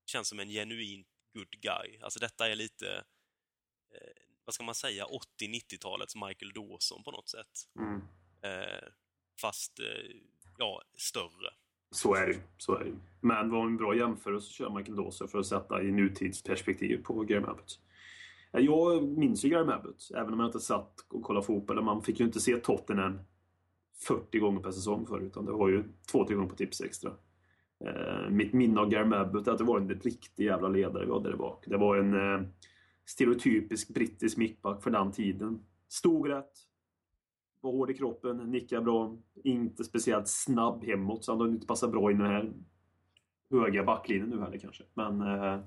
känns 0.06 0.28
som 0.28 0.40
en 0.40 0.50
genuin 0.50 1.06
good 1.34 1.62
guy. 1.62 2.00
Alltså 2.02 2.20
detta 2.20 2.48
är 2.52 2.56
lite, 2.56 2.96
eh, 3.96 4.24
vad 4.46 4.54
ska 4.54 4.64
man 4.64 4.76
säga, 4.76 5.06
80-90-talets 5.06 6.16
Michael 6.16 6.52
Dawson 6.54 7.04
på 7.04 7.12
något 7.12 7.30
sätt. 7.30 7.70
Mm. 7.80 8.02
Eh, 8.42 8.88
fast, 9.42 9.80
eh, 9.80 10.16
ja, 10.58 10.82
större. 10.98 11.54
Så 11.92 12.16
är 12.16 12.28
det. 12.28 12.42
Så 12.58 12.76
är 12.76 12.84
det. 12.84 12.98
Men 13.22 13.50
det 13.50 13.56
var 13.56 13.66
en 13.66 13.78
bra 13.78 13.96
jämförelse 13.96 14.48
att 14.48 14.54
köra 14.54 14.78
Michael 14.78 14.98
Dawson 14.98 15.28
för 15.28 15.40
att 15.40 15.48
sätta 15.48 15.84
i 15.84 15.92
nutidsperspektiv 15.92 17.04
på 17.04 17.24
Graham 17.24 17.50
Abbott. 17.50 17.80
Jag 18.52 19.04
minns 19.04 19.46
ju 19.46 19.50
Graham 19.50 19.70
Abbott, 19.70 20.12
även 20.16 20.34
om 20.34 20.40
jag 20.40 20.48
inte 20.48 20.60
satt 20.60 21.06
och 21.10 21.24
kollade 21.24 21.46
fotboll. 21.46 21.84
Man 21.84 22.04
fick 22.04 22.20
ju 22.20 22.26
inte 22.26 22.40
se 22.40 22.58
Tottenham 22.58 23.20
40 24.04 24.40
gånger 24.40 24.62
per 24.62 24.72
säsong 24.72 25.06
förut, 25.06 25.24
utan 25.24 25.46
det 25.46 25.52
var 25.52 25.70
ju 25.70 25.84
två, 26.12 26.26
tre 26.26 26.36
gånger 26.36 26.50
på 26.50 26.56
tips 26.56 26.82
extra. 26.82 27.12
Eh, 27.86 28.30
mitt 28.30 28.54
minne 28.54 28.82
av 28.82 28.90
Graham 28.90 29.14
Abbott 29.14 29.48
är 29.48 29.52
att 29.52 29.58
det 29.58 29.64
var 29.64 29.80
en 29.80 29.90
riktig 29.90 30.46
jävla 30.46 30.68
ledare 30.68 31.06
vi 31.06 31.12
hade 31.12 31.30
där 31.30 31.38
bak. 31.38 31.66
Det 31.68 31.78
var 31.78 31.98
en 31.98 32.14
eh, 32.14 32.48
stereotypisk 33.06 33.94
brittisk 33.94 34.38
mittback 34.38 34.84
för 34.84 34.92
den 34.92 35.12
tiden. 35.12 35.60
Stod 35.88 36.30
rätt, 36.30 36.52
var 37.62 37.72
hård 37.72 37.92
i 37.92 37.94
kroppen, 37.94 38.38
nickade 38.38 38.82
bra, 38.82 39.18
inte 39.44 39.84
speciellt 39.84 40.28
snabb 40.28 40.84
hemåt 40.84 41.26
så 41.26 41.32
han 41.32 41.42
hade 41.42 41.54
inte 41.54 41.68
passat 41.68 41.92
bra 41.92 42.12
in 42.12 42.20
i 42.20 42.24
den 42.24 42.32
här 42.32 42.54
höga 43.52 43.84
backlinjen 43.84 44.30
nu 44.30 44.42
heller 44.42 44.58
kanske. 44.58 44.84
Men 44.94 45.22
eh, 45.22 45.60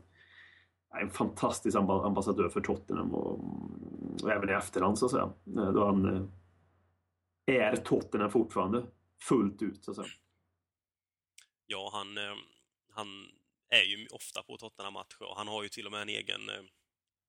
en 1.01 1.11
fantastisk 1.11 1.77
ambassadör 1.77 2.49
för 2.49 2.61
Tottenham 2.61 3.15
och, 3.15 3.41
och 4.23 4.31
även 4.31 4.49
i 4.49 4.53
efterhand 4.53 4.99
så 4.99 5.07
att 5.07 5.13
säga. 5.13 5.33
Eh, 5.57 5.73
då 5.73 5.87
han 5.87 6.15
eh, 6.15 6.23
är 7.47 7.77
Tottenham 7.77 8.31
fortfarande 8.31 8.87
fullt 9.21 9.63
ut 9.63 9.85
så 9.85 9.91
att 9.91 9.97
säga. 9.97 10.09
Ja, 11.67 11.91
han, 11.93 12.19
eh, 12.19 12.35
han 12.91 13.29
är 13.69 13.83
ju 13.83 14.07
ofta 14.07 14.43
på 14.43 14.57
Tottenham-matcher 14.57 15.23
och 15.23 15.37
han 15.37 15.49
har 15.49 15.63
ju 15.63 15.69
till 15.69 15.87
och 15.87 15.93
med 15.93 16.03
en 16.03 16.09
egen, 16.09 16.49
eh, 16.49 16.63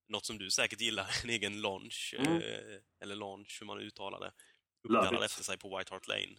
något 0.07 0.26
som 0.26 0.38
du 0.38 0.51
säkert 0.51 0.82
gillar, 0.82 1.07
en 1.24 1.30
egen 1.30 1.61
lounge, 1.61 2.13
Mm. 2.18 2.34
eh, 2.34 2.80
eller 3.01 3.16
lounge 3.16 3.57
hur 3.59 3.66
man 3.68 3.80
uttalar 3.80 4.20
det, 4.20 4.32
it. 5.18 5.24
efter 5.24 5.43
sig 5.43 5.57
på 5.57 5.78
White 5.78 5.93
Hart 5.93 6.07
Lane. 6.07 6.36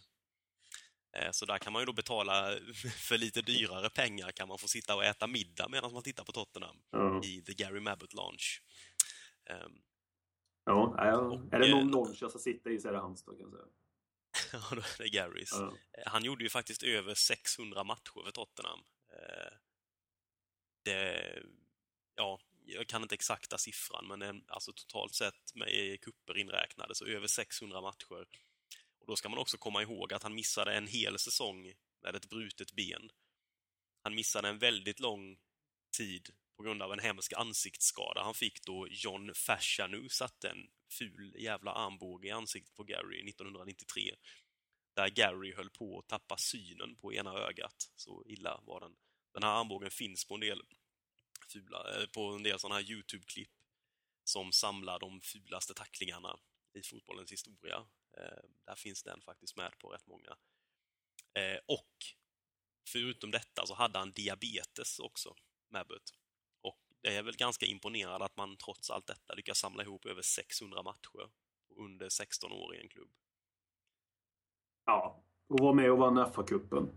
Så 1.33 1.47
där 1.47 1.59
kan 1.59 1.72
man 1.72 1.83
ju 1.83 1.87
då 1.87 1.93
betala 1.93 2.59
för 3.09 3.18
lite 3.18 3.43
dyrare 3.43 3.91
pengar 3.91 4.33
kan 4.33 4.49
man 4.49 4.59
få 4.59 4.68
sitta 4.68 4.97
och 4.97 5.05
äta 5.05 5.27
middag 5.27 5.68
medan 5.68 5.93
man 5.93 6.03
tittar 6.03 6.24
på 6.24 6.33
Tottenham 6.33 6.77
Ja, 6.91 7.20
i 7.24 7.43
The 7.43 7.55
Gary 7.55 7.81
Mabbott 7.81 8.14
Lounge. 8.14 8.45
Ja. 10.67 10.97
Är 11.53 11.59
det 11.59 11.67
eh, 11.69 11.77
någon 11.77 11.91
lounge 11.91 12.19
jag 12.21 12.31
ska 12.31 12.39
sitta 12.39 12.71
i 12.71 12.81
så 12.81 12.89
är 12.89 12.93
det 12.93 12.99
hans 12.99 13.25
då 13.25 13.33
kan 13.33 13.41
jag 13.41 13.51
säga. 13.51 13.67
Ja, 14.53 14.69
då 14.71 14.77
är 14.81 14.99
det 14.99 15.09
Garys. 15.09 15.51
Ja. 15.53 15.75
Eh, 15.99 16.03
Han 16.07 16.25
gjorde 16.25 16.45
ju 16.45 16.51
faktiskt 16.51 16.83
över 16.83 17.14
600 17.14 17.85
matcher 17.85 18.23
för 18.25 18.31
Tottenham. 18.31 18.81
Eh, 19.12 19.53
Det, 20.85 21.43
ja, 22.14 22.41
jag 22.64 22.87
kan 22.87 23.03
inte 23.03 23.14
exakta 23.14 23.59
siffran, 23.59 24.07
men 24.09 24.23
en- 24.23 24.45
alltså 24.49 24.73
totalt 24.73 25.14
sett 25.14 25.55
med 25.55 26.01
kupper 26.01 26.39
inräknade 26.39 26.95
så 26.95 27.05
över 27.07 27.27
600 27.27 27.81
matcher. 27.81 28.27
Och 28.99 29.07
då 29.07 29.17
ska 29.17 29.29
man 29.29 29.39
också 29.39 29.59
komma 29.59 29.83
ihåg 29.83 30.12
att 30.12 30.23
han 30.23 30.35
missade 30.35 30.75
en 30.75 30.87
hel 30.87 31.19
säsong 31.19 31.75
med 32.03 32.14
ett 32.14 32.29
brutet 32.29 32.73
ben. 32.73 33.11
Han 34.03 34.14
missade 34.14 34.49
en 34.49 34.59
väldigt 34.59 35.01
lång 35.01 35.39
tid 35.97 36.29
på 36.57 36.62
grund 36.62 36.82
av 36.82 36.92
en 36.92 36.98
hemsk 36.98 37.32
ansiktsskada 37.32 38.22
han 38.22 38.34
fick 38.34 38.62
då 38.62 38.86
John 38.90 39.34
Fashanu 39.34 40.09
satte 40.09 40.48
en 40.48 40.66
ful 40.90 41.34
jävla 41.38 41.72
armbåge 41.72 42.28
i 42.28 42.30
ansiktet 42.30 42.74
på 42.74 42.84
Gary 42.84 43.28
1993 43.28 44.14
där 44.96 45.09
Gary 45.09 45.54
höll 45.54 45.70
på 45.70 45.98
att 45.98 46.09
tappa 46.09 46.36
synen 46.36 46.96
på 46.96 47.14
ena 47.14 47.34
ögat. 47.34 47.90
Så 47.96 48.24
illa 48.26 48.61
var 48.66 48.80
den. 48.80 48.96
Den 49.32 49.42
här 49.42 49.61
armbågen 49.61 49.90
finns 49.90 50.24
på 50.24 50.34
en 50.34 50.40
del 50.40 50.62
fula, 51.52 52.00
eh, 52.00 52.07
på 52.07 52.20
en 52.20 52.42
del 52.42 52.59
sådana 52.59 52.74
här 52.74 52.90
Youtube-klipp 52.90 53.50
som 54.24 54.52
samlar 54.52 54.98
de 54.98 55.20
fulaste 55.20 55.74
tacklingarna 55.74 56.38
i 56.72 56.82
fotbollens 56.82 57.32
historia. 57.32 57.86
Eh, 58.18 58.44
där 58.64 58.74
finns 58.74 59.02
den 59.02 59.20
faktiskt 59.20 59.57
med 59.57 59.78
på 59.78 59.88
rätt 59.88 60.07
många. 60.07 60.36
Eh, 61.34 61.59
och 61.66 61.94
förutom 62.88 63.30
detta 63.30 63.66
så 63.66 63.74
hade 63.74 63.98
han 63.98 64.12
diabetes 64.12 64.98
också, 64.98 65.36
Mabbott. 65.68 66.14
Det 67.07 67.16
är 67.16 67.22
väl 67.22 67.36
ganska 67.36 67.66
imponerande 67.66 68.24
att 68.24 68.36
man 68.36 68.57
trots 68.57 68.90
allt 68.90 69.07
detta 69.07 69.34
lyckas 69.34 69.59
samla 69.59 69.82
ihop 69.82 70.07
över 70.07 70.22
600 70.22 70.82
matcher 70.82 71.30
under 71.76 72.09
16 72.09 72.52
år 72.52 72.74
i 72.74 72.80
en 72.80 72.88
klubb. 72.88 73.09
Ja, 74.86 75.24
och 75.48 75.61
var 75.61 75.74
med 75.74 75.92
och 75.92 75.98
vann 75.98 76.18
FA-cupen. 76.18 76.88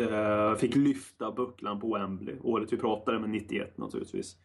Eh, 0.00 0.54
Fick 0.56 0.76
lyfta 0.76 1.32
bucklan 1.32 1.80
på 1.80 1.94
Wembley. 1.94 2.38
Året 2.42 2.72
vi 2.72 2.76
pratade 2.76 3.18
med 3.18 3.30
91 3.30 3.78
naturligtvis. 3.78 4.36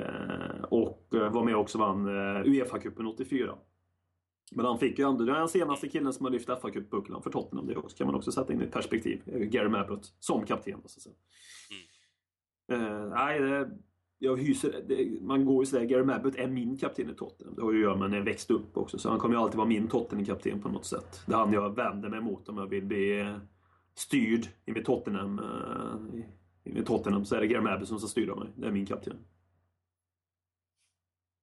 Eh, 0.00 0.62
Och 0.70 1.14
eh, 1.14 1.32
var 1.32 1.44
med 1.44 1.54
och 1.54 1.60
också 1.60 1.78
vann 1.78 2.06
eh, 2.06 2.42
Uefa-cupen 2.44 3.06
84. 3.06 3.58
Men 4.50 4.64
han 4.66 4.78
fick 4.78 4.98
ju 4.98 5.08
ändå, 5.08 5.24
det 5.24 5.32
är 5.32 5.38
den 5.38 5.48
senaste 5.48 5.88
killen 5.88 6.12
som 6.12 6.24
har 6.24 6.32
lyft 6.32 6.48
FA-cupbucklan 6.48 7.22
för 7.22 7.30
Tottenham. 7.30 7.66
Det 7.66 7.76
också, 7.76 7.96
kan 7.96 8.06
man 8.06 8.16
också 8.16 8.32
sätta 8.32 8.52
in 8.52 8.60
i 8.62 8.64
ett 8.64 8.72
perspektiv. 8.72 9.22
Gary 9.26 9.68
Mabbott 9.68 10.14
som 10.18 10.46
kapten. 10.46 10.82
Så 10.84 10.98
att 10.98 11.02
säga. 11.02 11.14
Eh, 12.72 13.08
nej, 13.08 13.40
det, 13.40 13.78
jag 14.18 14.36
hyser, 14.36 14.84
det, 14.88 15.20
man 15.22 15.44
går 15.44 15.62
ju 15.64 15.66
sådär, 15.70 15.84
Gary 15.84 16.04
Mabbott 16.04 16.34
är 16.34 16.48
min 16.48 16.78
kapten 16.78 17.10
i 17.10 17.14
Tottenham. 17.14 17.54
Det 17.56 17.62
har 17.62 17.72
ju 17.72 17.78
att 17.78 17.82
göra 17.82 17.96
med 17.96 18.10
när 18.10 18.16
jag 18.16 18.24
växte 18.24 18.52
upp 18.52 18.76
också. 18.76 18.98
Så 18.98 19.10
han 19.10 19.18
kommer 19.18 19.34
ju 19.34 19.40
alltid 19.40 19.56
vara 19.56 19.68
min 19.68 19.88
Tottenham-kapten 19.88 20.62
på 20.62 20.68
något 20.68 20.86
sätt. 20.86 21.22
Det 21.26 21.32
är 21.32 21.36
han 21.36 21.52
jag 21.52 21.76
vänder 21.76 22.08
mig 22.08 22.20
mot 22.20 22.48
om 22.48 22.58
jag 22.58 22.66
vill 22.66 22.84
bli 22.84 23.20
eh, 23.20 23.38
styrd 23.94 24.48
i 24.66 24.72
mitt 24.72 24.84
Tottenham. 24.84 25.40
i- 26.14 26.26
I 26.70 26.72
mitt 26.72 26.86
Tottenham 26.86 27.24
så 27.24 27.34
är 27.36 27.40
det 27.40 27.46
Gary 27.46 27.62
Mabbott 27.62 27.88
som 27.88 27.98
ska 27.98 28.08
styra 28.08 28.34
mig. 28.36 28.48
Det 28.56 28.66
är 28.66 28.72
min 28.72 28.86
kapten. 28.86 29.16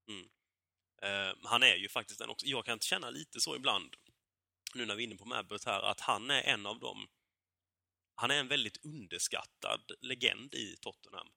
Mm. 0.10 0.26
Eh, 1.02 1.36
han 1.44 1.64
är 1.64 1.76
ju 1.76 1.90
faktiskt 1.90 2.20
den 2.20 2.30
också. 2.30 2.46
Jag 2.46 2.66
kan 2.66 2.80
känna 2.80 3.10
lite 3.10 3.40
så 3.40 3.56
ibland, 3.56 3.90
nu 4.76 4.86
när 4.86 4.96
vi 4.96 5.04
är 5.04 5.08
inne 5.08 5.16
på 5.16 5.26
Mabbott 5.26 5.66
här, 5.66 5.82
att 5.92 6.00
han 6.00 6.30
är 6.32 6.42
en 6.42 6.66
av 6.66 6.80
dem. 6.80 6.98
Han 8.16 8.32
är 8.32 8.40
en 8.40 8.48
väldigt 8.48 8.86
underskattad 8.86 9.82
legend 10.02 10.54
i 10.54 10.76
Tottenham. 10.82 11.28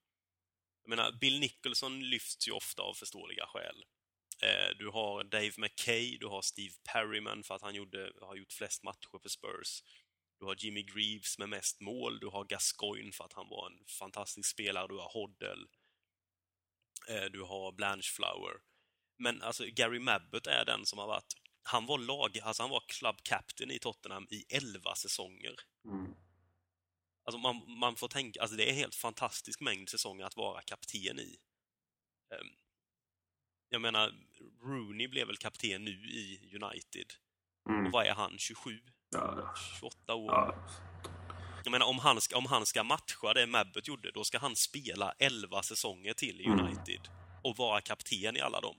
Jag 0.89 0.97
menar, 0.97 1.11
Bill 1.11 1.39
Nicholson 1.39 2.09
lyfts 2.09 2.47
ju 2.47 2.51
ofta 2.51 2.81
av 2.81 2.93
förståeliga 2.93 3.45
skäl. 3.47 3.83
Eh, 4.43 4.77
du 4.79 4.89
har 4.89 5.23
Dave 5.23 5.51
McKay, 5.57 6.17
du 6.17 6.27
har 6.27 6.41
Steve 6.41 6.73
Perryman 6.93 7.43
för 7.43 7.55
att 7.55 7.61
han 7.61 7.75
gjorde, 7.75 8.11
har 8.21 8.35
gjort 8.35 8.53
flest 8.53 8.83
matcher 8.83 9.19
för 9.21 9.29
Spurs. 9.29 9.83
Du 10.39 10.45
har 10.45 10.55
Jimmy 10.57 10.83
Greaves 10.83 11.37
med 11.37 11.49
mest 11.49 11.81
mål, 11.81 12.19
du 12.19 12.27
har 12.27 12.45
Gascoigne 12.45 13.11
för 13.11 13.23
att 13.23 13.33
han 13.33 13.49
var 13.49 13.67
en 13.67 13.85
fantastisk 13.99 14.49
spelare, 14.49 14.87
du 14.87 14.95
har 14.95 15.09
Hoddle. 15.13 15.67
Eh, 17.09 17.25
du 17.31 17.41
har 17.41 17.71
Blanchflower. 17.71 18.53
Men 19.17 19.41
alltså 19.41 19.65
Gary 19.65 19.99
Mabbott 19.99 20.47
är 20.47 20.65
den 20.65 20.85
som 20.85 20.99
har 20.99 21.07
varit... 21.07 21.33
Han 21.63 21.85
var 21.85 21.97
lag, 21.97 22.39
alltså 22.39 22.63
han 22.63 22.69
var 22.69 22.83
club 22.87 23.15
captain 23.23 23.71
i 23.71 23.79
Tottenham 23.79 24.27
i 24.29 24.45
11 24.49 24.95
säsonger. 24.95 25.55
Mm. 25.85 26.15
Alltså 27.29 27.39
man, 27.39 27.61
man 27.67 27.95
får 27.95 28.07
tänka, 28.07 28.41
alltså 28.41 28.57
det 28.57 28.63
är 28.63 28.69
en 28.69 28.75
helt 28.75 28.95
fantastisk 28.95 29.59
mängd 29.59 29.89
säsonger 29.89 30.25
att 30.25 30.37
vara 30.37 30.61
kapten 30.61 31.19
i. 31.19 31.37
Ehm, 32.33 32.47
jag 33.69 33.81
menar, 33.81 34.13
Rooney 34.63 35.07
blev 35.07 35.27
väl 35.27 35.37
kapten 35.37 35.85
nu 35.85 35.91
i 35.91 36.39
United. 36.61 37.13
Mm. 37.69 37.85
Och 37.85 37.91
vad 37.91 38.05
är 38.05 38.13
han, 38.13 38.37
27? 38.37 38.79
Ja, 39.09 39.53
28 39.79 40.13
år? 40.15 40.31
ja. 40.31 40.55
Jag 41.63 41.71
menar, 41.71 41.85
om 41.85 41.99
han, 41.99 42.21
ska, 42.21 42.37
om 42.37 42.45
han 42.45 42.65
ska 42.65 42.83
matcha 42.83 43.33
det 43.33 43.47
Mabbott 43.47 43.87
gjorde, 43.87 44.11
då 44.11 44.23
ska 44.23 44.39
han 44.39 44.55
spela 44.55 45.13
11 45.19 45.63
säsonger 45.63 46.13
till 46.13 46.41
i 46.41 46.45
Mm. 46.45 46.59
United. 46.59 47.01
Och 47.43 47.57
vara 47.57 47.81
kapten 47.81 48.37
i 48.37 48.39
alla 48.39 48.61
dem. 48.61 48.75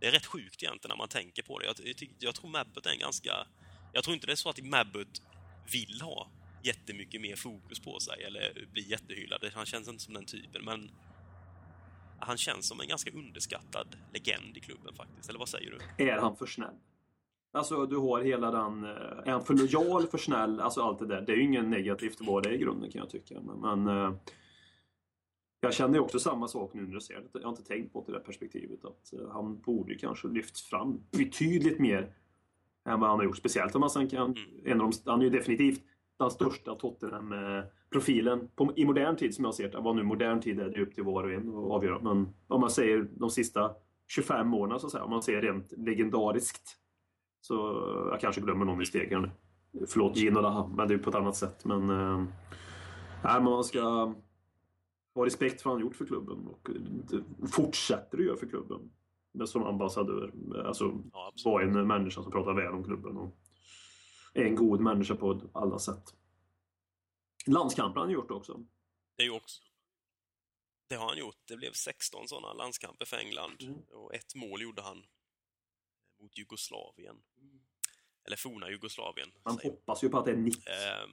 Det 0.00 0.06
är 0.06 0.12
rätt 0.12 0.26
sjukt 0.26 0.62
egentligen 0.62 0.88
när 0.88 0.98
man 0.98 1.08
tänker 1.08 1.42
på 1.42 1.58
det. 1.58 1.66
Jag, 1.66 1.76
jag, 1.84 2.14
jag 2.18 2.34
tror 2.34 2.50
Mabbott 2.50 2.86
är 2.86 2.90
en 2.90 2.98
ganska... 2.98 3.46
Jag 3.92 4.04
tror 4.04 4.14
inte 4.14 4.26
det 4.26 4.32
är 4.32 4.36
så 4.36 4.50
att 4.50 4.64
Mabbott 4.64 5.22
vill 5.72 6.00
ha 6.00 6.30
jättemycket 6.62 7.20
mer 7.20 7.36
fokus 7.36 7.80
på 7.80 7.98
sig 8.00 8.22
eller 8.24 8.66
bli 8.72 8.90
jättehyllad. 8.90 9.50
Han 9.54 9.66
känns 9.66 9.88
inte 9.88 10.02
som 10.02 10.14
den 10.14 10.24
typen, 10.24 10.64
men 10.64 10.90
han 12.18 12.36
känns 12.36 12.68
som 12.68 12.80
en 12.80 12.88
ganska 12.88 13.10
underskattad 13.10 13.96
legend 14.12 14.56
i 14.56 14.60
klubben 14.60 14.94
faktiskt. 14.94 15.28
Eller 15.28 15.38
vad 15.38 15.48
säger 15.48 15.70
du? 15.96 16.04
Är 16.04 16.18
han 16.18 16.36
för 16.36 16.46
snäll? 16.46 16.74
Alltså 17.52 17.86
du 17.86 17.96
har 17.96 18.20
hela 18.22 18.50
den... 18.50 18.84
eh, 18.84 18.90
Är 18.90 19.30
han 19.30 19.44
för 19.44 19.54
lojal, 19.54 20.06
för 20.06 20.18
snäll? 20.18 20.60
Alltså 20.60 20.80
allt 20.82 20.98
det 20.98 21.06
där. 21.06 21.20
Det 21.22 21.32
är 21.32 21.36
ju 21.36 21.42
ingen 21.42 21.70
negativt 21.70 22.20
vara 22.20 22.40
det 22.42 22.54
i 22.54 22.58
grunden 22.58 22.90
kan 22.90 22.98
jag 22.98 23.10
tycka. 23.10 23.40
Men, 23.40 23.60
men 23.84 23.96
eh, 23.98 24.14
jag 25.60 25.74
känner 25.74 25.94
ju 25.94 26.00
också 26.00 26.18
samma 26.18 26.48
sak 26.48 26.74
nu 26.74 26.82
när 26.82 26.94
du 26.94 27.00
säger 27.00 27.20
det. 27.20 27.28
Jag 27.32 27.42
har 27.42 27.50
inte 27.50 27.62
tänkt 27.64 27.92
på 27.92 28.04
det 28.06 28.12
där 28.12 28.20
perspektivet. 28.20 28.84
Att 28.84 29.12
eh, 29.12 29.30
han 29.32 29.60
borde 29.60 29.94
kanske 29.94 30.28
lyfts 30.28 30.62
fram 30.62 31.00
betydligt 31.10 31.78
mer 31.78 32.12
än 32.88 33.00
vad 33.00 33.08
han 33.10 33.18
har 33.18 33.24
gjort. 33.24 33.36
Speciellt 33.36 33.74
om 33.74 33.80
man 33.80 33.90
sen 33.90 34.08
kan... 34.08 34.36
En 34.64 34.80
av 34.80 34.90
de, 34.90 35.10
han 35.10 35.20
är 35.20 35.24
ju 35.24 35.30
definitivt 35.30 35.82
den 36.24 36.30
största 36.30 36.76
profilen 37.92 38.48
på, 38.56 38.72
i 38.76 38.84
modern 38.84 39.16
tid 39.16 39.34
som 39.34 39.44
jag 39.44 39.54
ser 39.54 39.68
det. 39.68 39.80
Vad 39.80 39.96
nu 39.96 40.02
modern 40.02 40.40
tid 40.40 40.60
är, 40.60 40.68
det 40.68 40.76
är 40.76 40.80
upp 40.80 40.94
till 40.94 41.04
var 41.04 41.24
och 41.24 41.32
en 41.32 41.48
att 41.48 41.70
avgöra. 41.70 41.98
Men 42.00 42.28
om 42.48 42.60
man 42.60 42.70
säger 42.70 43.08
de 43.12 43.30
sista 43.30 43.70
25 44.08 44.54
åren 44.54 44.80
så 44.80 44.86
att 44.86 44.92
säga, 44.92 45.04
om 45.04 45.10
man 45.10 45.22
säger 45.22 45.42
rent 45.42 45.72
legendariskt. 45.76 46.76
Så 47.40 47.54
jag 48.10 48.20
kanske 48.20 48.40
glömmer 48.40 48.64
någon 48.64 48.82
i 48.82 48.86
stegen 48.86 49.22
nu. 49.22 49.30
Förlåt 49.86 50.16
Gino 50.16 50.72
men 50.76 50.88
det 50.88 50.94
är 50.94 50.98
på 50.98 51.10
ett 51.10 51.16
annat 51.16 51.36
sätt. 51.36 51.64
Men, 51.64 51.90
eh, 51.90 52.24
nej, 53.24 53.42
man 53.42 53.64
ska 53.64 54.14
ha 55.14 55.26
respekt 55.26 55.62
för 55.62 55.70
vad 55.70 55.78
han 55.78 55.86
gjort 55.86 55.96
för 55.96 56.06
klubben 56.06 56.46
och 56.46 56.70
fortsätter 57.52 58.18
att 58.18 58.24
göra 58.24 58.36
för 58.36 58.46
klubben. 58.46 58.90
Men 59.32 59.46
som 59.46 59.64
ambassadör. 59.64 60.32
Alltså, 60.66 60.92
Ja, 61.12 61.32
vara 61.44 61.62
en 61.62 61.86
människa 61.86 62.22
som 62.22 62.32
pratar 62.32 62.54
väl 62.54 62.72
om 62.72 62.84
klubben. 62.84 63.16
Och 63.16 63.36
är 64.34 64.44
en 64.44 64.54
god 64.54 64.80
människa 64.80 65.14
på 65.16 65.50
alla 65.54 65.78
sätt. 65.78 66.14
Landskamper 67.46 68.00
har 68.00 68.06
han 68.06 68.14
gjort 68.14 68.30
också. 68.30 68.64
Det 69.16 69.22
är 69.22 69.26
ju 69.26 69.32
också... 69.32 69.62
Det 70.88 70.94
har 70.96 71.08
han 71.08 71.18
gjort. 71.18 71.36
Det 71.44 71.56
blev 71.56 71.72
16 71.72 72.28
sådana 72.28 72.52
landskamper 72.52 73.04
för 73.04 73.16
England. 73.16 73.62
Mm. 73.62 73.80
Och 73.80 74.14
ett 74.14 74.34
mål 74.34 74.62
gjorde 74.62 74.82
han 74.82 75.06
mot 76.20 76.38
Jugoslavien. 76.38 77.22
Eller 78.24 78.36
forna 78.36 78.70
Jugoslavien. 78.70 79.32
Man 79.44 79.58
hoppas 79.62 80.04
ju 80.04 80.08
på 80.08 80.18
att 80.18 80.24
det 80.24 80.32
är 80.32 80.36
nick. 80.36 80.66
Ehm, 80.66 81.10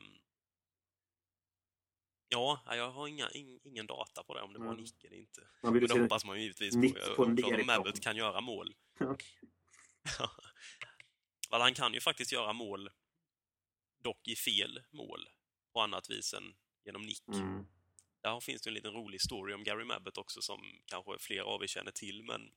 ja, 2.27 2.61
jag 2.67 2.91
har 2.91 3.07
inga, 3.07 3.29
ing, 3.31 3.59
ingen 3.63 3.87
data 3.87 4.23
på 4.23 4.33
det, 4.33 4.41
om 4.41 4.53
det 4.53 4.59
var 4.59 4.65
Mm. 4.65 4.77
nick 4.77 5.03
eller 5.03 5.17
inte. 5.17 5.47
Man 5.63 5.73
vill 5.73 5.81
Men 5.87 5.97
det 5.97 6.01
hoppas 6.03 6.25
man 6.25 6.35
ju 6.37 6.41
givetvis 6.41 6.73
på. 6.73 6.79
nick 6.79 6.97
Jag 6.97 7.15
på 7.15 7.23
undrar 7.23 7.59
om. 7.59 7.67
Mabbott 7.67 8.01
kan 8.01 8.15
göra 8.15 8.41
mål. 8.41 8.75
Well, 11.51 11.61
han 11.61 11.73
kan 11.73 11.93
ju 11.93 11.99
faktiskt 11.99 12.31
göra 12.31 12.53
mål, 12.53 12.89
dock 14.07 14.27
i 14.27 14.35
fel 14.35 14.81
mål, 14.91 15.29
på 15.73 15.81
annat 15.81 16.09
vis 16.09 16.33
än 16.33 16.55
genom 16.85 17.01
nick. 17.01 17.27
Mm. 17.27 17.67
Där 18.21 18.39
finns 18.39 18.61
det 18.61 18.69
en 18.69 18.73
liten 18.73 18.93
rolig 18.93 19.21
story 19.21 19.53
om 19.53 19.63
Gary 19.63 19.85
Mabbott 19.85 20.17
också 20.17 20.41
som 20.41 20.61
kanske 20.85 21.19
fler 21.19 21.41
av 21.41 21.63
er 21.63 21.67
känner 21.67 21.91
till, 21.91 22.23
men 22.23 22.51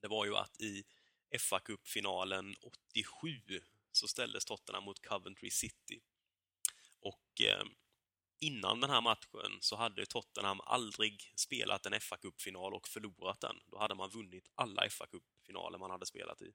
det 0.00 0.08
var 0.08 0.26
ju 0.26 0.36
att 0.36 0.60
i 0.60 0.84
fa 1.38 1.60
Cup-finalen 1.60 2.56
87 2.62 3.60
så 3.92 4.08
ställdes 4.08 4.44
Tottenham 4.44 4.84
mot 4.84 5.06
Coventry 5.06 5.50
City. 5.50 6.00
Och 7.00 7.40
eh, 7.40 7.64
innan 8.38 8.80
den 8.80 8.90
här 8.90 9.00
matchen 9.00 9.58
så 9.60 9.76
hade 9.76 10.06
Tottenham 10.06 10.60
aldrig 10.60 11.32
spelat 11.36 11.86
en 11.86 12.00
fa 12.00 12.16
Cup-final 12.16 12.74
och 12.74 12.88
förlorat 12.88 13.40
den. 13.40 13.56
Då 13.66 13.78
hade 13.78 13.94
man 13.94 14.10
vunnit 14.10 14.48
alla 14.54 14.90
fa 14.90 15.06
Cup-finaler 15.06 15.78
man 15.78 15.90
hade 15.90 16.06
spelat 16.06 16.42
i. 16.42 16.52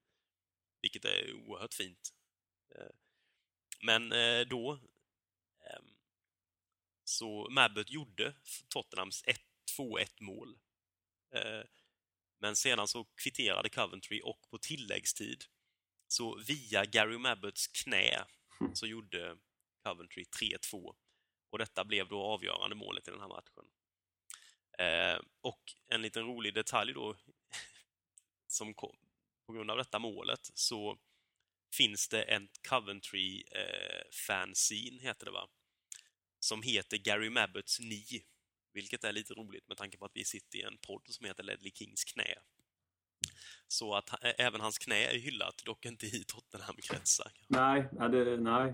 Vilket 0.82 1.06
är 1.06 1.34
oerhört 1.34 1.74
fint. 1.74 2.14
Eh, 2.76 2.96
Men 3.82 4.12
eh, 4.12 4.42
då 4.48 4.80
ehm, 5.66 5.86
så 7.04 7.48
Mabbott 7.50 7.90
gjorde 7.90 8.34
Tottenhams 8.68 9.24
2-1 9.78 10.08
mål. 10.22 10.60
Eh, 11.36 11.62
Men 12.40 12.56
sedan 12.56 12.88
så 12.88 13.04
kvitterade 13.04 13.70
Coventry 13.70 14.22
och 14.24 14.50
på 14.50 14.58
tilläggstid 14.58 15.44
så 16.08 16.36
via 16.36 16.86
Gary 16.86 17.18
Mabbotts 17.18 17.68
knä 17.68 18.26
så 18.74 18.88
gjorde 18.88 19.38
Coventry 19.84 20.24
3-2. 20.24 20.96
Och 21.50 21.58
detta 21.60 21.84
blev 21.84 22.08
då 22.08 22.22
avgörande 22.22 22.76
målet 22.76 23.08
i 23.08 23.12
den 23.12 23.20
här 23.20 23.28
matchen. 23.28 23.66
Eh, 24.78 25.22
och 25.42 25.76
en 25.88 26.02
liten 26.02 26.24
rolig 26.26 26.54
detalj 26.54 26.94
då, 26.94 27.16
som 28.48 28.74
kom, 28.74 28.98
på 29.46 29.54
grund 29.54 29.72
av 29.72 29.78
detta 29.78 30.00
målet 30.00 30.52
så 30.54 30.98
finns 31.78 32.08
det 32.08 32.24
en 32.24 32.48
Coventry 32.70 33.44
eh, 33.52 34.04
heter 35.02 35.26
det 35.26 35.32
va? 35.32 35.48
Som 36.40 36.62
heter 36.62 36.98
Gary 36.98 37.30
Mabbotts 37.30 37.78
Knee. 37.78 38.22
Vilket 38.74 39.04
är 39.04 39.12
lite 39.14 39.34
roligt 39.34 39.68
med 39.68 39.78
tanke 39.78 39.98
på 39.98 40.06
att 40.06 40.12
vi 40.16 40.26
sitter 40.26 40.58
i 40.60 40.62
en 40.62 40.78
podd 40.88 41.02
som 41.06 41.26
heter 41.26 41.44
Ledley 41.44 41.72
Kings 41.72 42.04
knä. 42.04 42.36
Så 43.68 43.94
att 43.96 44.10
ha- 44.10 44.18
även 44.18 44.62
hans 44.62 44.78
knä 44.78 44.96
är 44.96 45.20
hyllat, 45.20 45.62
dock 45.66 45.86
inte 45.86 46.06
i 46.06 46.24
Tottenham-kretsar. 46.28 47.32
Nej, 47.48 47.90
det, 48.12 48.38
nej. 48.38 48.72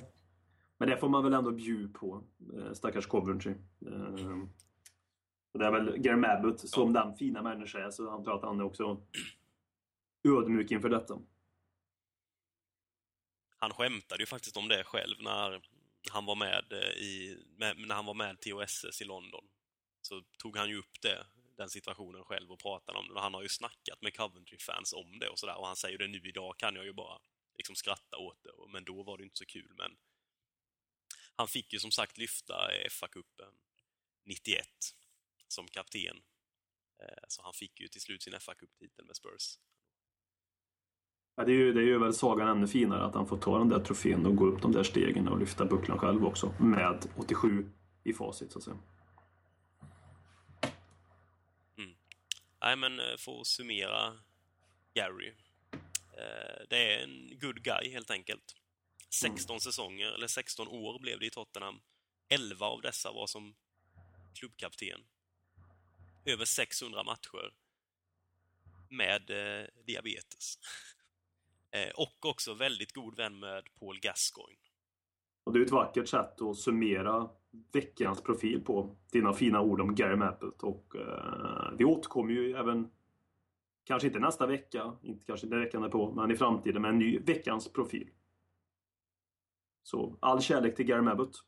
Men 0.77 0.89
det 0.89 0.97
får 0.97 1.09
man 1.09 1.23
väl 1.23 1.33
ändå 1.33 1.51
bjuda 1.51 1.99
på. 1.99 2.23
eh, 2.57 2.73
Stackars 2.73 3.05
Coventry. 3.05 3.51
Eh, 3.85 4.41
och 5.51 5.59
Det 5.59 5.65
är 5.65 5.71
väl 5.71 5.97
Gary 5.97 6.15
Mabbott, 6.17 6.69
som 6.69 6.93
den 6.93 7.15
fina 7.15 7.41
människa 7.41 7.91
så 7.91 8.09
antar 8.09 8.31
jag 8.31 8.37
att 8.37 8.43
han 8.45 8.59
är 8.59 8.63
också 8.63 9.07
ödmjuk 10.27 10.71
inför 10.71 10.89
detta. 10.89 11.19
Han 13.57 13.73
skämtade 13.73 14.23
ju 14.23 14.27
faktiskt 14.27 14.57
om 14.57 14.67
det 14.67 14.83
själv 14.83 15.21
när 15.21 15.61
han 16.11 16.25
var 16.25 16.35
med 16.35 16.73
eh, 16.73 16.89
i, 16.89 17.37
med, 17.57 17.77
när 17.77 17.95
han 17.95 18.05
var 18.05 18.13
med 18.13 18.39
TOSS 18.39 19.01
i 19.01 19.05
London. 19.05 19.49
Så 20.01 20.23
tog 20.37 20.57
han 20.57 20.69
ju 20.69 20.77
upp 20.77 21.01
det, 21.01 21.25
den 21.57 21.69
situationen 21.69 22.23
själv 22.23 22.51
och 22.51 22.59
pratade 22.59 22.99
om 22.99 23.07
det. 23.07 23.13
Och 23.13 23.21
han 23.21 23.33
har 23.33 23.41
ju 23.41 23.49
snackat 23.49 24.01
med 24.01 24.17
Coventry-fans 24.17 24.93
om 24.93 25.19
det 25.19 25.29
och 25.29 25.39
sådär. 25.39 25.57
Och 25.57 25.67
han 25.67 25.75
säger 25.75 25.97
det 25.97 26.07
nu 26.07 26.21
idag 26.23 26.57
kan 26.57 26.75
jag 26.75 26.85
ju 26.85 26.93
bara 26.93 27.19
liksom 27.57 27.75
skratta 27.75 28.17
åt 28.17 28.43
det. 28.43 28.51
Men 28.69 28.83
då 28.83 29.03
var 29.03 29.17
det 29.17 29.23
inte 29.23 29.37
så 29.37 29.45
kul. 29.45 29.73
Men 29.77 29.97
han 31.35 31.47
fick 31.47 31.73
ju 31.73 31.79
som 31.79 31.91
sagt 31.91 32.17
lyfta 32.17 32.69
FA-cupen 32.89 33.53
91 34.25 34.67
som 35.47 35.67
kapten. 35.67 36.21
Eh, 37.01 37.23
så 37.27 37.41
han 37.41 37.53
fick 37.53 37.79
ju 37.79 37.87
till 37.87 38.01
slut 38.01 38.23
sin 38.23 38.33
FA-cuptitel 38.33 39.05
med 39.05 39.15
Spurs. 39.15 39.57
Ja, 41.39 41.43
det, 41.43 41.51
är 41.51 41.55
ju, 41.55 41.73
det 41.73 41.81
är 41.81 41.85
ju 41.85 41.99
väl 41.99 42.13
sagan 42.13 42.47
ännu 42.47 42.67
finare 42.67 43.05
att 43.05 43.15
han 43.15 43.27
får 43.27 43.37
ta 43.37 43.57
den 43.57 43.69
där 43.69 43.79
trofén 43.79 44.25
och 44.25 44.35
gå 44.35 44.45
upp 44.45 44.61
de 44.61 44.71
där 44.71 44.83
stegen 44.83 45.27
och 45.27 45.39
lyfta 45.39 45.65
bucklan 45.65 45.99
själv 45.99 46.25
också. 46.25 46.53
Med 46.59 47.05
87 47.17 47.69
i 48.03 48.13
facit 48.13 48.51
så 48.51 48.57
att 48.57 48.63
säga. 48.63 48.77
Nej, 52.61 52.75
men 52.75 52.99
eh, 52.99 53.17
för 53.17 53.41
att 53.41 53.47
summera 53.47 54.17
Gary. 54.93 55.33
Eh, 56.17 56.65
Det 56.69 56.93
är 56.93 57.03
en 57.03 57.39
good 57.39 57.63
guy 57.63 57.91
helt 57.91 58.11
enkelt. 58.11 58.55
16 59.09 59.61
säsonger, 59.61 60.07
eller 60.11 60.27
16 60.27 60.67
år 60.67 60.99
blev 60.99 61.19
det 61.19 61.25
i 61.25 61.29
Tottenham. 61.29 61.81
11 62.29 62.65
av 62.65 62.81
dessa 62.81 63.11
var 63.11 63.27
som 63.27 63.55
klubbkapten. 64.39 65.01
Över 66.25 66.45
600 66.45 67.03
matcher. 67.03 67.53
Med 68.89 69.29
eh, 69.29 69.67
diabetes. 69.85 70.59
Eh, 71.71 71.91
och 71.95 72.25
också 72.29 72.53
väldigt 72.53 72.93
god 72.93 73.17
vän 73.17 73.39
med 73.39 73.63
Paul 73.79 73.99
Gascoigne. 73.99 74.61
Och 75.43 75.53
det 75.53 75.59
är 75.59 75.65
ett 75.65 75.71
vackert 75.71 76.07
sätt 76.07 76.41
att 76.41 76.57
summera 76.57 77.29
veckans 77.71 78.21
profil 78.21 78.61
på. 78.61 78.95
Dina 79.11 79.33
fina 79.33 79.61
ord 79.61 79.81
om 79.81 79.95
Gary 79.95 80.15
Mappelt. 80.15 80.63
Och 80.63 80.95
eh, 80.95 81.71
vi 81.77 81.85
återkommer 81.85 82.33
ju 82.33 82.53
även, 82.53 82.89
kanske 83.83 84.07
inte 84.07 84.19
nästa 84.19 84.47
vecka, 84.47 84.93
inte 85.01 85.25
kanske 85.25 85.47
den 85.47 85.59
veckan 85.59 85.89
på, 85.89 86.11
men 86.11 86.31
i 86.31 86.35
framtiden 86.35 86.81
med 86.81 86.89
en 86.89 86.99
ny 86.99 87.19
veckans 87.19 87.73
profil. 87.73 88.09
Så 89.83 90.17
all 90.19 90.41
kärlek 90.41 90.75
till 90.75 90.85
Gary 90.85 91.01
Mabbott. 91.01 91.43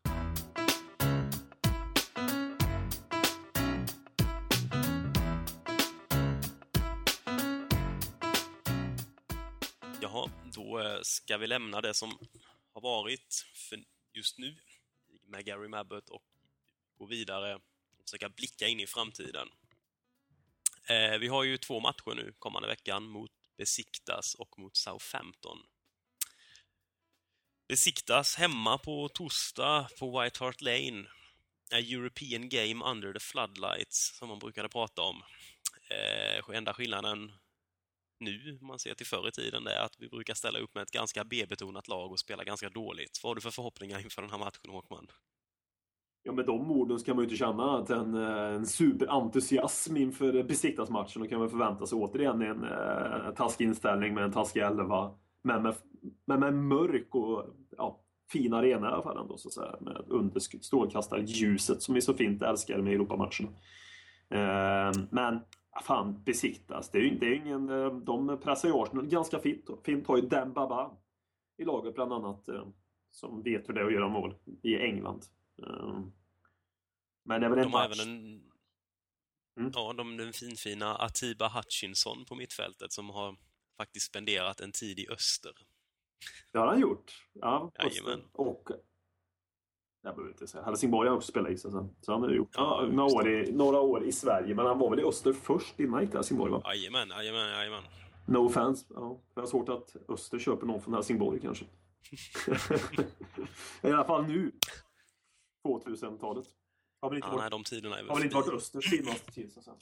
Jaha, 10.19 10.31
då 10.43 10.79
eh, 10.79 11.01
ska 11.01 11.37
vi 11.37 11.47
lämna 11.47 11.81
det 11.81 11.93
som 11.93 12.17
har 12.73 12.81
varit 12.81 13.45
för 13.53 13.83
just 14.13 14.37
nu 14.37 14.55
med 15.27 15.45
Gary 15.45 15.67
Mabbott 15.67 16.09
och 16.09 16.23
gå 16.97 17.05
vidare 17.05 17.55
och 17.55 17.61
försöka 18.03 18.29
blicka 18.29 18.67
in 18.67 18.79
i 18.79 18.87
framtiden. 18.87 19.47
Eh, 20.87 21.17
vi 21.17 21.27
har 21.27 21.43
ju 21.43 21.57
två 21.57 21.79
matcher 21.79 22.15
nu 22.15 22.33
kommande 22.39 22.67
veckan 22.67 23.03
mot 23.03 23.31
Besiktas 23.57 24.35
och 24.35 24.59
mot 24.59 24.77
Southampton. 24.77 25.57
Besiktas 27.67 28.35
hemma 28.35 28.77
på 28.77 29.09
torsdag 29.09 29.89
på 29.99 30.21
White 30.21 30.43
Hart 30.43 30.61
Lane. 30.61 31.07
A 31.71 31.77
European 31.77 32.49
Game 32.49 32.85
Under 32.85 33.13
the 33.13 33.19
Floodlights, 33.19 34.17
som 34.17 34.29
man 34.29 34.39
brukade 34.39 34.69
prata 34.69 35.01
om. 35.01 35.23
Eh, 35.89 36.55
enda 36.55 36.73
skillnaden 36.73 37.33
nu, 38.19 38.57
om 38.61 38.67
man 38.67 38.79
ser 38.79 38.93
till 38.93 39.05
förr 39.05 39.27
i 39.27 39.31
tiden, 39.31 39.63
det 39.63 39.73
är 39.73 39.81
att 39.85 39.95
vi 39.99 40.09
brukar 40.09 40.33
ställa 40.33 40.59
upp 40.59 40.75
med 40.75 40.81
ett 40.81 40.91
ganska 40.91 41.23
B-betonat 41.23 41.87
lag 41.87 42.11
och 42.11 42.19
spela 42.19 42.43
ganska 42.43 42.69
dåligt. 42.69 43.19
Vad 43.23 43.29
har 43.29 43.35
du 43.35 43.41
för 43.41 43.51
förhoppningar 43.51 43.99
inför 43.99 44.21
den 44.21 44.31
här 44.31 44.37
matchen, 44.37 44.69
Håkman? 44.69 45.07
Ja, 46.23 46.31
med 46.31 46.45
de 46.45 46.71
orden 46.71 46.99
så 46.99 47.05
kan 47.05 47.15
man 47.15 47.23
ju 47.23 47.25
inte 47.25 47.37
känna 47.37 47.63
annat 47.63 47.89
än 47.89 48.15
eh, 48.15 48.55
en 48.55 48.65
superentusiasm 48.65 49.97
inför 49.97 50.43
besiktningsmatchen, 50.43 51.19
då 51.19 51.21
och 51.21 51.29
kan 51.29 51.39
man 51.39 51.49
förvänta 51.49 51.85
sig 51.85 51.95
återigen 51.95 52.41
en 52.41 52.63
eh, 52.63 53.33
taskig 53.35 53.65
inställning 53.65 54.13
med 54.13 54.23
en 54.23 54.31
taskig 54.31 54.61
elva. 54.61 55.11
Men 55.41 55.63
med, 55.63 55.75
men 56.25 56.39
med 56.39 56.53
mörk 56.53 57.15
och 57.15 57.45
ja, 57.77 58.01
fin 58.31 58.53
arena 58.53 58.89
i 58.89 58.93
alla 58.93 59.03
fall 59.03 59.17
ändå, 59.17 59.37
så 59.37 59.47
att 59.47 59.53
säga. 59.53 59.75
Med 59.81 60.03
under 60.07 60.39
strålkastarljuset 60.39 61.81
som 61.81 61.95
vi 61.95 62.01
så 62.01 62.13
fint 62.13 62.41
älskar 62.41 62.77
med 62.77 62.93
Europamatcherna. 62.93 63.49
Eh, 64.29 64.91
men 65.09 65.39
fan, 65.83 66.23
Besiktas, 66.23 66.91
det 66.91 66.97
är 66.97 67.01
ju 67.01 67.17
det 67.19 67.25
är 67.25 67.33
ingen... 67.35 67.69
eh, 67.69 67.95
De 67.95 68.39
pressar 68.43 68.67
ju 68.69 68.73
Arsenal 68.75 69.07
ganska 69.07 69.39
fint. 69.39 69.65
Fint 69.83 70.07
har 70.07 70.17
ju 70.17 70.21
Den 70.27 70.53
Baba 70.53 70.97
i 71.57 71.63
laget 71.65 71.95
bland 71.95 72.13
annat. 72.13 72.47
eh, 72.47 72.67
Som 73.11 73.43
vet 73.43 73.69
hur 73.69 73.73
det 73.73 73.81
är 73.81 73.85
att 73.85 73.93
göra 73.93 74.07
mål 74.07 74.35
i 74.63 74.75
England. 74.75 75.25
Eh, 75.63 75.99
Men 77.23 77.41
det 77.41 77.47
är 77.47 77.49
väl 77.49 77.59
en 77.59 77.63
De 77.65 77.71
match... 77.71 77.99
även 78.01 78.09
en... 78.09 78.43
Mm. 79.59 79.71
Ja, 79.75 79.93
de, 79.93 80.17
den 80.17 80.33
finfina 80.33 80.95
Atiba 80.95 81.47
Hutchinson 81.47 82.25
på 82.25 82.35
mittfältet 82.35 82.91
som 82.91 83.09
har 83.09 83.37
faktiskt 83.77 84.05
spenderat 84.05 84.59
en 84.59 84.71
tid 84.71 84.99
i 84.99 85.07
öster. 85.09 85.51
Det 86.51 86.57
har 86.59 86.67
han 86.67 86.81
gjort. 86.81 87.27
Ja, 87.33 87.71
och 88.33 88.69
jag 90.01 90.15
behöver 90.15 90.31
inte 90.31 90.47
säga. 90.47 90.63
Helsingborg 90.63 91.09
har 91.09 91.15
också 91.15 91.31
spelat 91.31 91.51
i 91.51 91.57
sen. 91.57 91.95
Så 92.01 92.11
han 92.11 92.21
har 92.21 92.29
gjort 92.29 92.49
Ja, 92.53 92.87
några, 92.91 93.15
år 93.15 93.29
i, 93.29 93.51
några 93.51 93.79
år 93.79 94.03
i 94.03 94.11
Sverige. 94.11 94.55
Men 94.55 94.65
han 94.65 94.79
var 94.79 94.89
väl 94.89 94.99
i 94.99 95.03
Öster 95.03 95.33
först 95.33 95.79
innan 95.79 95.93
han 95.93 96.01
gick 96.01 96.09
till 96.09 96.17
Helsingborg 96.17 96.51
va? 96.51 96.61
Jajamän, 96.65 97.09
jajamän, 97.09 97.49
jajamän. 97.49 97.83
No 98.25 98.37
offense. 98.37 98.85
Ja, 98.89 99.21
jag 99.33 99.41
har 99.41 99.47
svårt 99.47 99.69
att 99.69 99.95
Öster 100.09 100.39
köper 100.39 100.65
någon 100.67 100.81
från 100.81 100.93
Helsingborg 100.93 101.39
kanske. 101.39 101.65
I 103.81 103.87
alla 103.91 104.05
fall 104.05 104.25
nu. 104.27 104.51
2000-talet. 105.67 106.45
Har 107.01 107.09
väl 107.09 107.17
inte, 107.17 107.27
Ja, 107.27 107.31
nej, 107.31 107.41
varit, 107.41 107.51
de 107.51 107.63
tiderna 107.63 107.99
är 107.99 108.03
har 108.03 108.15
väl 108.15 108.23
inte 108.23 108.35
varit 108.35 108.53
Östers 108.53 108.89
finaste 108.89 109.31
tid 109.31 109.53
så 109.53 109.61
säga. 109.61 109.75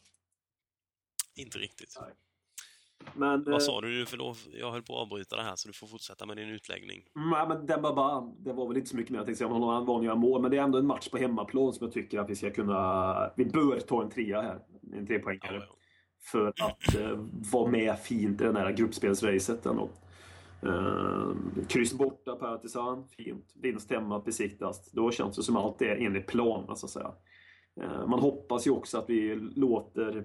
Inte 1.35 1.57
riktigt. 1.57 1.97
Nej. 2.01 2.13
Men, 3.13 3.47
eh, 3.47 3.51
Vad 3.51 3.63
sa 3.63 3.81
du? 3.81 4.05
förlåt, 4.05 4.37
jag 4.51 4.71
höll 4.71 4.81
på 4.81 4.93
att 4.93 5.01
avbryta 5.01 5.35
det 5.35 5.43
här 5.43 5.55
så 5.55 5.67
du 5.67 5.73
får 5.73 5.87
fortsätta 5.87 6.25
med 6.25 6.37
din 6.37 6.49
utläggning. 6.49 7.03
Nej, 7.15 7.47
men 7.47 7.65
Dembaba, 7.65 8.33
det 8.39 8.53
var 8.53 8.67
väl 8.67 8.77
inte 8.77 8.89
så 8.89 8.97
mycket 8.97 9.11
mer 9.11 9.19
jag 9.19 9.25
tänkte 9.25 9.37
säga 9.37 9.53
om 9.53 9.85
var 9.85 10.03
göra 10.03 10.15
mål, 10.15 10.41
men 10.41 10.51
det 10.51 10.57
är 10.57 10.61
ändå 10.61 10.77
en 10.77 10.87
match 10.87 11.09
på 11.09 11.17
hemmaplan 11.17 11.73
som 11.73 11.85
jag 11.85 11.93
tycker 11.93 12.19
att 12.19 12.29
vi 12.29 12.35
ska 12.35 12.51
kunna... 12.51 13.31
Vi 13.35 13.45
bör 13.45 13.79
ta 13.79 14.03
en 14.03 14.09
trea 14.09 14.41
här. 14.41 14.59
En 14.93 15.07
trepoängare. 15.07 15.55
Ja, 15.55 15.63
ja. 15.69 15.75
För 16.31 16.47
att 16.47 16.95
eh, 16.95 17.25
vara 17.51 17.71
med 17.71 17.99
fint 17.99 18.41
i 18.41 18.43
den 18.43 18.55
här 18.55 18.71
gruppspelsracet 18.71 19.65
ändå. 19.65 19.89
Uh, 20.63 21.33
kryss 21.67 21.93
borta 21.93 22.35
Partisan, 22.35 23.07
fint. 23.07 23.53
Vinst 23.55 23.91
hemma 23.91 24.19
besiktas. 24.19 24.91
Då 24.91 25.11
känns 25.11 25.35
det 25.35 25.43
som 25.43 25.57
allt 25.57 25.81
är 25.81 25.95
enligt 25.95 26.27
plan, 26.27 26.77
så 26.77 26.85
att 26.85 26.91
säga. 26.91 27.11
Eh, 27.81 28.07
man 28.07 28.19
hoppas 28.19 28.67
ju 28.67 28.71
också 28.71 28.97
att 28.97 29.09
vi 29.09 29.35
låter 29.35 30.17
Uh, 30.17 30.23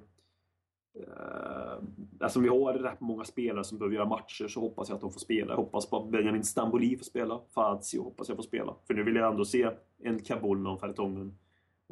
Eh, 0.95 1.85
eftersom 2.21 2.43
vi 2.43 2.49
har 2.49 2.75
rätt 2.75 3.01
många 3.01 3.25
spelare 3.25 3.65
som 3.65 3.79
behöver 3.79 3.97
göra 3.97 4.09
matcher 4.09 4.49
så 4.49 4.61
hoppas 4.61 4.89
jag 4.89 4.97
att 4.97 5.01
de 5.01 5.13
får 5.13 5.21
spela. 5.21 5.53
Jag 5.53 5.57
hoppas 5.57 5.91
på 5.91 5.97
att 5.97 6.11
Benjamin 6.11 6.45
Stamboli 6.45 6.97
får 6.97 7.05
spela. 7.05 7.41
Fazio 7.55 8.03
hoppas 8.03 8.29
jag 8.29 8.37
får 8.37 8.43
spela. 8.43 8.75
För 8.87 8.95
nu 8.95 9.03
vill 9.03 9.15
jag 9.15 9.31
ändå 9.31 9.45
se 9.45 9.71
en 10.03 10.19
Kabul 10.19 10.59
med 10.59 10.81
Fertongen 10.81 11.39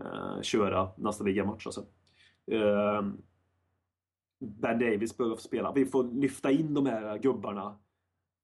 uh, 0.03 0.07
eh, 0.07 0.43
köra 0.43 0.89
nästa 0.97 1.25
ligamatch. 1.25 1.67
Alltså. 1.67 1.81
Uh, 2.53 3.13
ben 4.39 4.79
Davis 4.79 5.17
behöver 5.17 5.37
få 5.37 5.43
spela. 5.43 5.73
Vi 5.73 5.87
får 5.87 6.05
lyfta 6.05 6.51
in 6.51 6.75
de 6.75 6.87
här 6.87 7.19
gubbarna, 7.19 7.79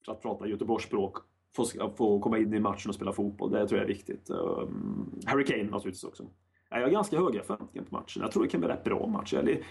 för 0.05 0.13
att 0.13 0.23
prata 0.23 0.47
Göteborgsspråk, 0.47 1.17
få, 1.57 1.65
få 1.97 2.21
komma 2.21 2.39
in 2.39 2.55
i 2.55 2.61
matchen 2.61 2.89
och 2.89 2.95
spela 2.95 3.13
fotboll. 3.13 3.51
Det 3.51 3.69
tror 3.69 3.81
jag 3.81 3.91
är 3.91 3.95
viktigt. 3.95 4.31
Um, 4.31 5.21
Harry 5.27 5.45
Kane 5.45 5.65
naturligtvis 5.65 6.05
också. 6.05 6.27
Jag 6.81 6.89
är 6.89 6.93
ganska 6.93 7.19
höga 7.19 7.43
förväntningar 7.43 7.87
på 7.89 7.97
matchen. 7.97 8.23
Jag 8.23 8.33
tror 8.33 8.43
det 8.43 8.49
kan 8.49 8.61
bli 8.61 8.71
en 8.71 8.77
rätt 8.77 8.85
bra 8.85 9.07
match. 9.07 9.33
Jag 9.33 9.49
är 9.49 9.65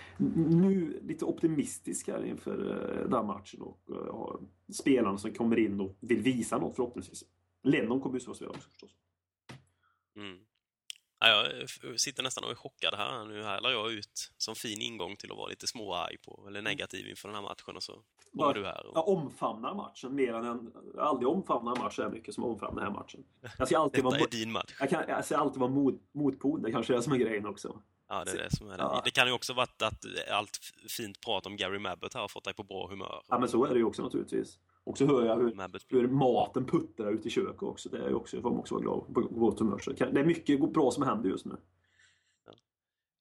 nu 0.49 0.99
lite 1.03 1.25
optimistisk 1.25 2.07
här 2.07 2.25
inför 2.25 2.71
eh, 2.71 3.09
den 3.09 3.27
matchen 3.27 3.61
och 3.61 3.81
eh, 3.89 4.15
har 4.15 4.39
spelarna 4.73 5.17
som 5.17 5.33
kommer 5.33 5.59
in 5.59 5.81
och 5.81 5.97
vill 5.99 6.21
visa 6.21 6.57
något 6.57 6.75
förhoppningsvis. 6.75 7.23
Lennon 7.63 8.01
kommer 8.01 8.15
ju 8.15 8.19
så 8.19 8.31
att 8.31 8.37
spela 8.37 8.51
också 8.51 8.69
förstås. 8.69 8.95
Mm. 10.15 10.37
Ja, 11.29 11.47
jag 11.81 11.99
sitter 11.99 12.23
nästan 12.23 12.43
och 12.43 12.51
är 12.51 12.55
chockad 12.55 12.93
här. 12.95 13.25
Nu 13.25 13.43
här 13.43 13.61
la 13.61 13.71
jag 13.71 13.91
ut 13.91 14.31
som 14.37 14.55
fin 14.55 14.81
ingång 14.81 15.15
till 15.15 15.31
att 15.31 15.37
vara 15.37 15.47
lite 15.47 15.67
småarg 15.67 16.17
på, 16.17 16.45
eller 16.47 16.61
negativ 16.61 17.07
inför 17.07 17.27
den 17.27 17.35
här 17.35 17.41
matchen 17.43 17.75
och 17.75 17.83
så 17.83 18.03
var 18.31 18.53
du 18.53 18.65
här. 18.65 18.85
Och... 18.85 18.97
Jag 18.97 19.07
omfamnar 19.07 19.73
matchen 19.73 20.15
mer 20.15 20.33
än 20.33 20.45
en... 20.45 20.71
Jag 20.95 21.05
aldrig 21.05 21.27
omfamnat 21.27 21.77
en 21.77 21.83
match 21.83 21.95
så 21.95 22.01
här 22.03 22.09
mycket 22.09 22.33
som 22.33 22.43
jag 22.43 22.51
omfamnar 22.51 22.83
den 22.83 22.93
här 22.93 22.99
matchen. 22.99 23.23
Jag 23.57 23.67
ska 23.67 23.77
alltid 23.77 24.03
Detta 24.03 24.09
vara, 24.09 24.19
är 24.19 24.27
din 24.27 24.51
match. 24.51 24.75
jag 24.79 24.89
kan, 24.89 25.03
jag 25.07 25.25
ska 25.25 25.37
alltid 25.37 25.59
vara 25.59 25.71
mot, 25.71 26.01
motpol. 26.11 26.61
Det 26.61 26.71
kanske 26.71 26.93
är 26.93 26.97
det 26.97 27.03
som 27.03 27.13
är 27.13 27.17
grejen 27.17 27.45
också. 27.45 27.81
Ja, 28.09 28.23
det 28.23 28.31
är 28.31 28.37
det 28.37 28.55
som 28.55 28.69
är 28.69 28.77
det. 28.77 28.83
Ja. 28.83 29.01
Det 29.05 29.11
kan 29.11 29.27
ju 29.27 29.33
också 29.33 29.53
varit 29.53 29.81
att 29.81 30.05
allt 30.31 30.59
fint 30.89 31.21
prat 31.21 31.45
om 31.45 31.57
Gary 31.57 31.79
Mabbott 31.79 32.13
här 32.13 32.21
har 32.21 32.27
fått 32.27 32.43
dig 32.43 32.53
på 32.53 32.63
bra 32.63 32.87
humör. 32.89 33.21
Ja, 33.27 33.39
men 33.39 33.49
så 33.49 33.65
är 33.65 33.69
det 33.69 33.77
ju 33.77 33.85
också 33.85 34.03
naturligtvis. 34.03 34.59
Och 34.85 34.97
så 34.97 35.05
hör 35.05 35.25
jag 35.25 35.35
hur, 35.35 35.99
hur 36.01 36.07
maten 36.07 36.65
puttrar 36.65 37.11
ut 37.11 37.25
i 37.25 37.29
köket 37.29 37.63
också. 37.63 37.89
Det 37.89 37.97
är 37.97 38.13
också, 38.13 38.41
får 38.41 38.49
man 38.49 38.59
också 38.59 38.75
vara 38.75 38.83
glad 38.83 39.13
på 39.13 39.21
gott 39.21 39.59
humör. 39.59 39.79
Så 39.79 39.91
det 39.91 40.19
är 40.19 40.25
mycket 40.25 40.73
bra 40.73 40.91
som 40.91 41.03
händer 41.03 41.29
just 41.29 41.45
nu. 41.45 41.55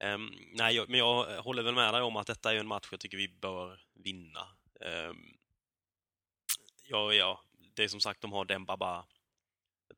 Ehm, 0.05 0.31
nej, 0.53 0.77
jag, 0.77 0.89
men 0.89 0.99
jag 0.99 1.43
håller 1.43 1.62
väl 1.62 1.75
med 1.75 1.95
dig 1.95 2.03
om 2.03 2.17
att 2.17 2.27
detta 2.27 2.53
är 2.53 2.57
en 2.57 2.67
match 2.67 2.89
jag 2.91 3.01
tycker 3.01 3.17
vi 3.17 3.29
bör 3.29 3.81
vinna. 3.95 4.41
Um, 5.11 5.37
ja, 6.89 7.12
ja, 7.12 7.41
det 7.75 7.85
är 7.85 7.89
som 7.89 8.01
sagt, 8.01 8.21
de 8.21 8.33
har 8.33 8.45
Dembaba, 8.45 9.07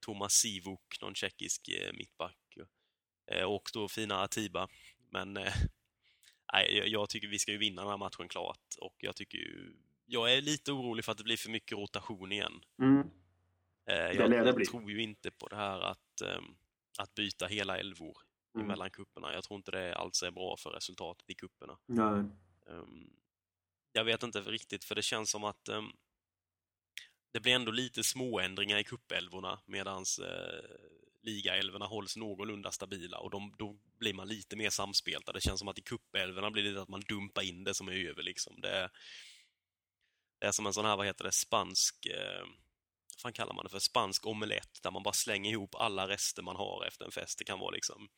Thomas 0.00 0.32
Sivuk, 0.32 1.00
någon 1.00 1.14
tjeckisk 1.14 1.68
eh, 1.68 1.92
mittback, 1.92 2.58
eh, 3.26 3.44
och 3.44 3.70
då 3.72 3.88
fina 3.88 4.22
Atiba. 4.22 4.68
Men 5.10 5.36
eh, 5.36 5.52
nej, 6.52 6.76
jag, 6.76 6.88
jag 6.88 7.08
tycker 7.08 7.28
vi 7.28 7.38
ska 7.38 7.52
ju 7.52 7.58
vinna 7.58 7.82
den 7.82 7.90
här 7.90 7.98
matchen 7.98 8.28
klart, 8.28 8.74
och 8.80 8.94
jag 8.98 9.16
tycker 9.16 9.38
ju, 9.38 9.76
jag 10.06 10.32
är 10.32 10.42
lite 10.42 10.72
orolig 10.72 11.04
för 11.04 11.12
att 11.12 11.18
det 11.18 11.24
blir 11.24 11.36
för 11.36 11.50
mycket 11.50 11.78
rotation 11.78 12.32
igen. 12.32 12.60
Mm. 12.82 12.98
Eh, 13.00 13.06
Det 13.86 14.14
jag 14.14 14.30
det 14.58 14.64
tror 14.64 14.90
ju 14.90 15.02
inte 15.02 15.30
på 15.30 15.48
det 15.48 15.56
här 15.56 15.80
att, 15.80 16.20
ehm, 16.20 16.44
att 16.98 17.14
byta 17.14 17.46
hela 17.46 17.78
elvor 17.78 18.16
Mm. 18.54 18.68
mellan 18.68 18.90
kupperna. 18.90 19.32
Jag 19.32 19.44
tror 19.44 19.56
inte 19.56 19.70
det 19.70 19.94
alls 19.94 20.22
är 20.22 20.30
bra 20.30 20.56
för 20.56 20.70
resultatet 20.70 21.30
i 21.30 21.34
kupperna. 21.34 21.78
Nej. 21.86 22.24
Ehm, 22.70 23.10
jag 23.92 24.04
vet 24.04 24.22
inte 24.22 24.40
riktigt, 24.40 24.84
för 24.84 24.94
det 24.94 25.02
känns 25.02 25.30
som 25.30 25.44
att 25.44 25.68
ehm, 25.68 25.92
det 27.32 27.40
blir 27.40 27.54
ändå 27.54 27.72
lite 27.72 28.04
småändringar 28.04 28.78
i 28.78 28.84
kuppälvorna 28.84 29.60
medans 29.66 30.18
uh, 30.18 30.26
ligaälvorna 31.22 31.86
hålls 31.86 32.16
någorlunda 32.16 32.70
stabila 32.72 33.18
och 33.18 33.30
de, 33.30 33.54
då 33.58 33.78
blir 33.98 34.14
man 34.14 34.28
lite 34.28 34.56
mer 34.56 34.70
samspelta. 34.70 35.32
Det 35.32 35.40
känns 35.40 35.58
som 35.58 35.68
att 35.68 35.78
i 35.78 35.82
kuppälvorna 35.82 36.50
blir 36.50 36.72
det 36.74 36.82
att 36.82 36.88
man 36.88 37.00
dumpar 37.00 37.42
in 37.42 37.64
det 37.64 37.74
som 37.74 37.88
är 37.88 38.08
över 38.08 38.22
liksom. 38.22 38.60
Det 38.60 38.90
det 40.38 40.46
är 40.46 40.52
som 40.52 40.66
en 40.66 40.72
sån 40.72 40.84
här, 40.84 40.96
vad 40.96 41.06
heter 41.06 41.24
det, 41.24 41.32
spansk 41.32 42.06
eh, 42.06 42.46
vad 43.14 43.20
fan 43.20 43.32
kallar 43.32 43.54
man 43.54 43.64
det 43.64 43.70
för? 43.70 43.78
Spansk 43.78 44.26
omelett 44.26 44.82
där 44.82 44.90
man 44.90 45.02
bara 45.02 45.14
slänger 45.14 45.50
ihop 45.50 45.74
alla 45.74 46.08
rester 46.08 46.42
man 46.42 46.56
har 46.56 46.84
efter 46.88 47.04
en 47.04 47.10
fest. 47.10 47.38
Det 47.38 47.44
kan 47.44 47.58
vara 47.58 47.70
liksom 47.70 48.08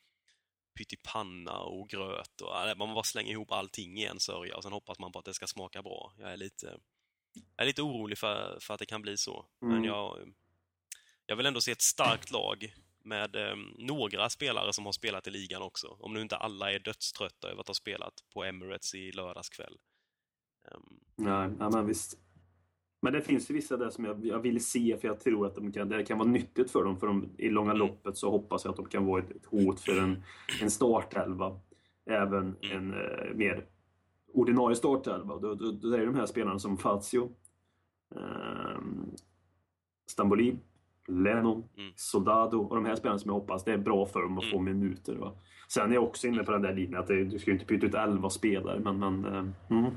pyttipanna 0.77 1.59
och 1.59 1.89
gröt 1.89 2.41
och 2.41 2.77
man 2.77 2.93
bara 2.93 3.03
slänger 3.03 3.31
ihop 3.31 3.51
allting 3.51 3.97
i 3.97 4.05
en 4.05 4.19
sörja 4.19 4.57
och 4.57 4.63
sen 4.63 4.71
hoppas 4.71 4.99
man 4.99 5.11
på 5.11 5.19
att 5.19 5.25
det 5.25 5.33
ska 5.33 5.47
smaka 5.47 5.83
bra. 5.83 6.13
Jag 6.17 6.31
är 6.33 6.37
lite, 6.37 6.65
jag 7.33 7.63
är 7.63 7.65
lite 7.65 7.81
orolig 7.81 8.17
för, 8.17 8.57
för 8.61 8.73
att 8.73 8.79
det 8.79 8.85
kan 8.85 9.01
bli 9.01 9.17
så. 9.17 9.45
Men 9.59 9.71
Mm. 9.71 9.83
jag, 9.83 10.33
jag 11.25 11.35
vill 11.35 11.45
ändå 11.45 11.61
se 11.61 11.71
ett 11.71 11.81
starkt 11.81 12.31
lag 12.31 12.73
med 13.03 13.35
eh, 13.35 13.55
några 13.77 14.29
spelare 14.29 14.73
som 14.73 14.85
har 14.85 14.93
spelat 14.93 15.27
i 15.27 15.31
ligan 15.31 15.61
också. 15.61 15.87
Om 15.87 16.13
nu 16.13 16.21
inte 16.21 16.37
alla 16.37 16.71
är 16.71 16.79
dödströtta 16.79 17.49
över 17.49 17.61
att 17.61 17.67
ha 17.67 17.73
spelat 17.73 18.23
på 18.33 18.43
Emirates 18.43 18.95
i 18.95 19.11
lördags 19.11 19.49
kväll. 19.49 19.77
Ehm, 20.71 20.81
Nej, 21.15 21.49
ja, 21.59 21.69
men 21.69 21.85
visst. 21.85 22.17
Men 23.01 23.13
det 23.13 23.21
finns 23.21 23.49
ju 23.49 23.53
vissa 23.53 23.77
där 23.77 23.89
som 23.89 24.05
jag, 24.05 24.25
jag 24.25 24.39
vill 24.39 24.65
se 24.65 24.97
för 25.01 25.07
jag 25.07 25.19
tror 25.19 25.45
att 25.47 25.55
de 25.55 25.71
kan, 25.71 25.89
det 25.89 26.03
kan 26.05 26.17
vara 26.17 26.29
nyttigt 26.29 26.71
för 26.71 26.83
dem. 26.83 26.97
För 26.97 27.07
de, 27.07 27.29
i 27.37 27.49
långa 27.49 27.71
Mm. 27.71 27.77
loppet 27.79 28.17
så 28.17 28.31
hoppas 28.31 28.65
jag 28.65 28.71
att 28.71 28.77
de 28.77 28.85
kan 28.85 29.05
vara 29.05 29.21
ett, 29.23 29.31
ett 29.31 29.45
hot 29.45 29.79
för 29.79 29.99
en, 30.03 30.23
en 30.61 30.71
startelva. 30.71 31.59
Även 32.09 32.55
Mm. 32.61 32.77
en 32.77 32.93
eh, 32.93 33.35
mer 33.35 33.65
ordinarie 34.33 34.75
startelva. 34.75 35.37
Då, 35.39 35.55
då, 35.55 35.71
då 35.71 35.91
är 35.93 35.97
det 35.99 36.05
de 36.05 36.15
här 36.15 36.25
spelarna 36.25 36.59
som 36.59 36.77
Fazio, 36.77 37.31
eh, 38.15 38.81
Stamboli, 40.07 40.57
Lennon, 41.07 41.63
Mm. 41.77 41.91
Soldado 41.95 42.57
och 42.57 42.75
de 42.75 42.85
här 42.85 42.95
spelarna 42.95 43.19
som 43.19 43.29
jag 43.29 43.39
hoppas 43.39 43.63
det 43.63 43.73
är 43.73 43.77
bra 43.77 44.05
för 44.05 44.21
dem 44.21 44.37
att 44.37 44.45
få 44.45 44.59
Mm. 44.59 44.79
minuter. 44.79 45.15
Va? 45.15 45.31
Sen 45.67 45.89
är 45.89 45.93
jag 45.93 46.03
också 46.03 46.27
inne 46.27 46.43
på 46.43 46.51
den 46.51 46.61
där 46.61 46.73
linjen 46.73 46.99
att 46.99 47.07
det, 47.07 47.23
du 47.23 47.39
ska 47.39 47.51
ju 47.51 47.57
inte 47.59 47.65
byta 47.65 47.85
ut 47.85 47.93
11 47.95 48.29
spelare 48.29 48.79
men, 48.79 48.99
men 48.99 49.25
eh, 49.25 49.45
mm. 49.77 49.91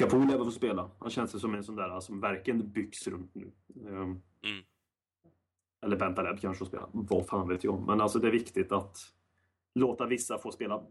Lär 0.00 0.36
väl 0.36 0.44
få 0.44 0.50
spela. 0.50 0.90
Han 0.98 1.10
känns 1.10 1.40
som 1.40 1.54
en 1.54 1.64
sån 1.64 1.76
där 1.76 2.00
som 2.00 2.20
verkligen 2.20 2.72
byggs 2.72 3.06
runt 3.06 3.34
nu. 3.34 3.52
Um, 3.74 4.22
Mm. 4.44 4.64
Eller 5.82 5.96
Bentaleb 5.96 6.40
kanske 6.40 6.58
får 6.58 6.66
spela. 6.66 6.88
Vad 6.92 7.26
fan 7.26 7.48
vet 7.48 7.64
jag. 7.64 7.86
Men 7.86 8.00
alltså 8.00 8.18
det 8.18 8.28
är 8.28 8.32
viktigt 8.32 8.72
att 8.72 9.12
låta 9.74 10.06
vissa 10.06 10.38
få 10.38 10.52
spela, 10.52 10.86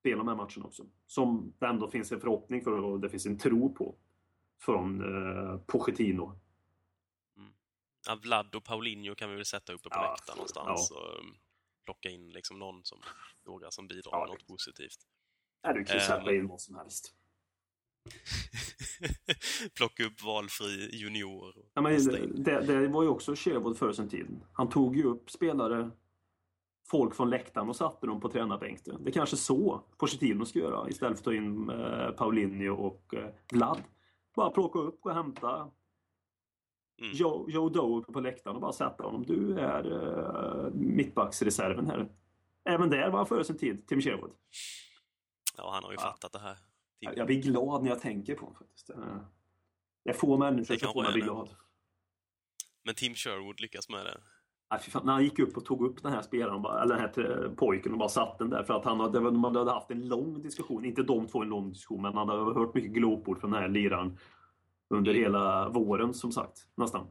spela 0.00 0.16
de 0.18 0.28
här 0.28 0.34
matcherna 0.34 0.64
också. 0.64 0.86
Som 1.06 1.52
det 1.58 1.66
ändå 1.66 1.88
finns 1.90 2.12
en 2.12 2.20
förhoppning 2.20 2.64
för 2.64 2.70
och 2.82 3.00
det 3.00 3.08
finns 3.08 3.26
en 3.26 3.38
tro 3.38 3.74
på. 3.74 3.96
Från 4.60 5.00
eh, 5.00 5.56
Pochettino. 5.66 6.38
Ja, 8.06 8.18
Vlad 8.22 8.54
och 8.54 8.64
Paulinho 8.64 9.14
kan 9.14 9.30
vi 9.30 9.36
väl 9.36 9.44
sätta 9.44 9.72
uppe 9.72 9.88
på 9.88 9.94
Ja, 9.96 10.10
läktaren 10.10 10.36
någonstans 10.36 10.90
och 10.90 11.18
um, 11.20 11.34
plocka 11.84 12.08
in 12.10 12.28
liksom 12.30 12.58
någon 12.58 12.84
som, 12.84 12.98
några 13.46 13.70
som 13.70 13.88
bidrar 13.88 14.12
Ja, 14.12 14.20
med 14.20 14.28
något 14.28 14.46
positivt. 14.46 14.98
Ja, 15.62 15.72
du 15.72 15.84
kan 15.84 15.96
ju 15.96 16.00
Ehm. 16.02 16.06
sätta 16.06 16.34
in 16.34 16.46
vad 16.48 16.60
som 16.60 16.74
helst. 16.76 17.14
plocka 19.76 20.04
upp 20.04 20.22
valfri 20.22 20.90
junior. 20.92 21.54
Ja, 21.74 21.82
men 21.82 22.04
det, 22.34 22.60
det 22.60 22.88
var 22.88 23.02
ju 23.02 23.08
också 23.08 23.34
Sherwood 23.36 23.78
för 23.78 23.92
sin 23.92 24.08
tid. 24.08 24.40
Han 24.52 24.68
tog 24.68 24.96
ju 24.96 25.04
upp 25.04 25.30
spelare, 25.30 25.90
folk 26.90 27.14
från 27.14 27.30
läktaren 27.30 27.68
och 27.68 27.76
satte 27.76 28.06
dem 28.06 28.20
på 28.20 28.28
tränarbänken. 28.28 29.04
Det 29.04 29.10
är 29.10 29.12
kanske 29.12 29.36
så 29.36 29.84
Pochettino 29.98 30.44
ska 30.44 30.58
göra 30.58 30.88
istället 30.88 31.18
för 31.18 31.20
att 31.20 31.24
ta 31.24 31.34
in 31.34 31.70
eh, 31.70 32.10
Paulinho 32.10 32.74
och 32.74 33.14
eh, 33.14 33.28
Vlad. 33.52 33.82
Bara 34.36 34.50
plocka 34.50 34.78
upp, 34.78 34.98
och 35.02 35.14
hämta. 35.14 35.70
Mm. 37.00 37.12
Joe, 37.14 37.50
Joe 37.50 37.68
Doe 37.68 38.02
på 38.12 38.20
läktaren 38.20 38.56
och 38.56 38.62
bara 38.62 38.72
sätta 38.72 39.02
honom. 39.04 39.22
Du 39.22 39.58
är 39.58 39.86
uh, 39.92 40.74
mittbacksreserven 40.74 41.86
här. 41.86 42.08
Även 42.64 42.90
där 42.90 43.10
var 43.10 43.18
han 43.18 43.26
före 43.26 43.44
sin 43.44 43.58
tid, 43.58 43.86
Tim 43.86 44.00
Sherwood. 44.00 44.30
Ja, 45.56 45.70
han 45.74 45.84
har 45.84 45.90
ju 45.90 45.96
Ja. 45.96 46.02
fattat 46.02 46.32
det 46.32 46.38
här. 46.38 46.56
Tim. 47.10 47.16
Jag 47.18 47.26
blir 47.26 47.42
glad 47.42 47.82
när 47.82 47.90
jag 47.90 48.00
tänker 48.00 48.34
på 48.34 48.40
honom 48.40 48.54
faktiskt. 48.58 48.90
Eh, 48.90 48.96
Det 50.04 50.10
är 50.10 50.14
få 50.14 50.36
människor 50.38 50.76
som 50.76 50.92
får 50.92 51.02
mig 51.02 51.12
bli 51.12 51.20
glad. 51.22 51.48
Men 52.84 52.94
Tim 52.94 53.14
Sherwood 53.14 53.60
lyckas 53.60 53.88
med 53.88 54.06
det. 54.06 54.20
Nej, 54.70 54.80
fy 54.82 54.90
fan. 54.90 55.06
När 55.06 55.12
han 55.12 55.24
gick 55.24 55.38
upp 55.38 55.56
och 55.56 55.64
tog 55.64 55.82
upp 55.86 56.02
den 56.02 56.12
här 56.12 56.22
spelaren, 56.22 56.62
bara, 56.62 56.82
eller 56.82 56.94
den 56.96 57.00
här 57.16 57.44
eh, 57.44 57.50
pojken 57.54 57.92
och 57.92 57.98
bara 57.98 58.08
satt 58.08 58.38
den 58.38 58.50
där. 58.50 58.62
För 58.64 58.74
att 58.74 58.84
han 58.84 59.00
hade, 59.00 59.20
man 59.20 59.56
hade 59.56 59.70
haft 59.70 59.90
en 59.90 60.08
lång 60.08 60.42
diskussion, 60.42 60.84
inte 60.84 61.02
de 61.02 61.26
två 61.26 61.42
en 61.42 61.48
lång 61.48 61.68
diskussion, 61.72 62.02
men 62.02 62.14
han 62.14 62.28
hade 62.28 62.42
hört 62.60 62.74
mycket 62.74 62.92
glåpord 62.92 63.40
från 63.40 63.50
den 63.50 63.62
här 63.62 63.68
liraren 63.68 64.18
under 64.90 65.10
Mm. 65.10 65.22
hela 65.22 65.68
våren 65.68 66.14
som 66.14 66.32
sagt. 66.32 66.58
Nästan. 66.74 67.06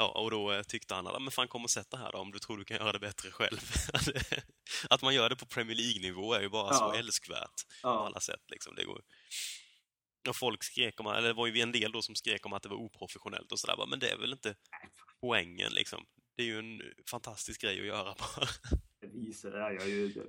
Ja, 0.00 0.08
och 0.08 0.30
då 0.30 0.52
eh, 0.52 0.62
tyckte 0.62 0.94
han 0.94 1.06
att 1.06 1.22
men 1.22 1.30
fan 1.30 1.48
kom 1.48 1.64
och 1.64 1.70
sätt 1.70 1.90
det 1.90 1.96
här 1.96 2.12
då, 2.12 2.18
om 2.18 2.30
du 2.32 2.38
tror 2.38 2.58
du 2.58 2.64
kan 2.64 2.76
göra 2.76 2.92
det 2.92 2.98
bättre 2.98 3.30
själv. 3.30 3.58
att 4.90 5.02
man 5.02 5.14
gör 5.14 5.28
det 5.28 5.36
på 5.36 5.46
Premier 5.46 5.76
League-nivå 5.76 6.32
är 6.34 6.40
ju 6.40 6.48
bara 6.48 6.74
så 6.74 6.84
Ja. 6.84 6.98
älskvärt 6.98 7.66
på 7.82 7.88
Ja. 7.88 8.06
alla 8.06 8.20
sätt. 8.20 8.40
Liksom. 8.48 8.74
Det 8.74 8.84
går... 8.84 9.02
Och 10.28 10.36
folk 10.36 10.62
skrek 10.64 11.00
om, 11.00 11.06
eller 11.06 11.28
det 11.28 11.34
var 11.34 11.46
ju 11.46 11.60
en 11.60 11.72
del 11.72 11.92
då 11.92 12.02
som 12.02 12.14
skrek 12.14 12.46
om 12.46 12.52
att 12.52 12.62
det 12.62 12.68
var 12.68 12.76
oprofessionellt 12.76 13.52
och 13.52 13.58
sådär, 13.58 13.86
men 13.90 13.98
det 13.98 14.10
är 14.10 14.18
väl 14.18 14.32
inte 14.32 14.54
poängen 15.20 15.72
liksom. 15.72 16.06
Det 16.36 16.42
är 16.42 16.46
ju 16.46 16.58
en 16.58 16.82
fantastisk 17.10 17.60
grej 17.60 17.80
att 17.80 17.86
göra 17.86 18.14
bara. 18.18 18.46
Det 19.00 19.06
visar, 19.06 19.52
ja, 19.52 19.72
jag 19.72 19.82
är 19.82 19.86
ju 19.86 20.26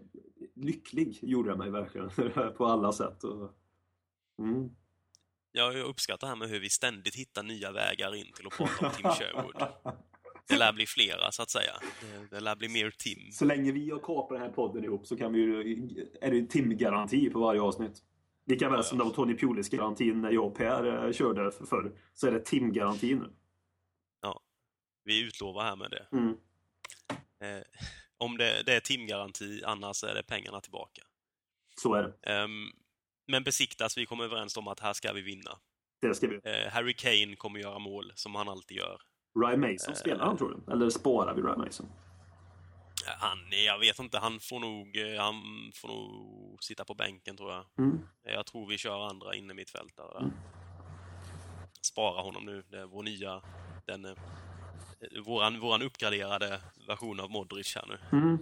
lycklig, 0.55 1.19
gjorde 1.21 1.49
jag 1.49 1.57
mig 1.57 1.69
verkligen, 1.71 2.09
på 2.57 2.65
alla 2.65 2.93
sätt. 2.93 3.23
Och, 3.23 3.53
mm. 4.39 4.69
Jag 5.51 5.75
uppskattar 5.75 6.27
här 6.27 6.35
med 6.35 6.49
hur 6.49 6.59
vi 6.59 6.69
ständigt 6.69 7.15
hittar 7.15 7.43
nya 7.43 7.71
vägar 7.71 8.15
in 8.15 8.31
till 8.33 8.47
att 8.47 8.53
prata 8.57 8.85
om 8.87 8.93
Tim 8.93 9.11
Sherwood. 9.11 9.67
Det 10.47 10.57
lär 10.57 10.73
bli 10.73 10.85
flera, 10.85 11.31
så 11.31 11.43
att 11.43 11.49
säga. 11.49 11.73
Det, 12.01 12.35
det 12.35 12.39
lär 12.39 12.55
bli 12.55 12.69
mer 12.69 12.91
Tim. 12.97 13.31
Så 13.31 13.45
länge 13.45 13.71
vi 13.71 13.89
har 13.91 13.99
kapat 13.99 14.37
den 14.37 14.41
här 14.47 14.53
podden 14.53 14.83
ihop 14.83 15.07
så 15.07 15.17
kan 15.17 15.33
vi 15.33 15.39
ju, 15.39 16.07
är 16.21 16.31
det 16.31 16.45
timgaranti 16.49 17.29
på 17.29 17.39
varje 17.39 17.61
avsnitt. 17.61 18.03
Lika 18.45 18.69
väl 18.69 18.83
som 18.83 18.97
det 18.97 19.03
var 19.03 19.11
Tony 19.11 19.37
Pulis 19.37 19.69
garantin 19.69 20.21
när 20.21 20.31
jag 20.31 20.45
och 20.45 20.55
Per 20.57 21.05
eh, 21.07 21.13
körde 21.13 21.51
för- 21.51 21.65
förr, 21.65 21.91
så 22.13 22.27
är 22.27 22.31
det 22.31 22.45
timgaranti 22.45 23.15
nu. 23.15 23.33
Vi 25.03 25.21
utlovar 25.21 25.63
här 25.63 25.75
med 25.75 25.91
det. 25.91 26.07
Mm. 26.11 26.37
Eh, 27.41 27.63
om 28.17 28.37
det, 28.37 28.63
det 28.65 28.73
är 28.73 28.79
timgaranti, 28.79 29.63
annars 29.65 30.03
är 30.03 30.13
det 30.15 30.23
pengarna 30.23 30.61
tillbaka. 30.61 31.01
Så 31.81 31.93
är 31.93 32.03
det. 32.03 32.31
Ehm, 32.31 32.67
men 33.31 33.43
besiktas, 33.43 33.97
vi 33.97 34.05
kommer 34.05 34.23
överens 34.23 34.57
om 34.57 34.67
att 34.67 34.79
här 34.79 34.93
ska 34.93 35.13
vi 35.13 35.21
vinna. 35.21 35.51
Det 36.01 36.15
ska 36.15 36.27
vi. 36.27 36.35
Eh, 36.43 36.71
Harry 36.71 36.93
Kane 36.93 37.35
kommer 37.35 37.59
göra 37.59 37.79
mål, 37.79 38.11
som 38.15 38.35
han 38.35 38.49
alltid 38.49 38.77
gör. 38.77 38.97
Ryan 39.45 39.59
Mason 39.59 39.95
spelar 39.95 40.25
han 40.25 40.37
tror 40.37 40.49
du? 40.65 40.71
Eller 40.73 40.89
sparar 40.89 41.35
vi 41.35 41.41
Ryan 41.41 41.59
Mason? 41.59 41.85
Eh, 43.07 43.13
Han, 43.19 43.37
jag 43.65 43.79
vet 43.79 43.99
inte, 43.99 44.17
han 44.19 44.39
får 44.39 44.59
nog, 44.59 44.97
eh, 44.97 45.21
han 45.21 45.35
får 45.75 45.87
nog 45.87 46.63
sitta 46.63 46.85
på 46.85 46.93
bänken 46.93 47.37
tror 47.37 47.51
jag. 47.51 47.65
Mm. 47.77 47.99
Eh, 48.27 48.33
Jag 48.33 48.45
tror 48.45 48.67
vi 48.67 48.77
kör 48.77 49.07
andra 49.09 49.35
inne 49.35 49.53
mittfältare. 49.53 50.19
Mm. 50.19 50.31
Spara 51.81 52.21
honom 52.21 52.45
nu, 52.45 52.63
det 52.69 52.79
är 52.79 52.85
vår 52.85 53.03
nya, 53.03 53.41
den, 53.87 54.05
eh, 54.05 54.13
våran, 55.25 55.59
våran 55.59 55.81
uppgraderade 55.81 56.61
version 56.87 57.19
av 57.19 57.29
Modric 57.31 57.75
här 57.75 57.85
nu. 57.87 58.17
Mm. 58.17 58.37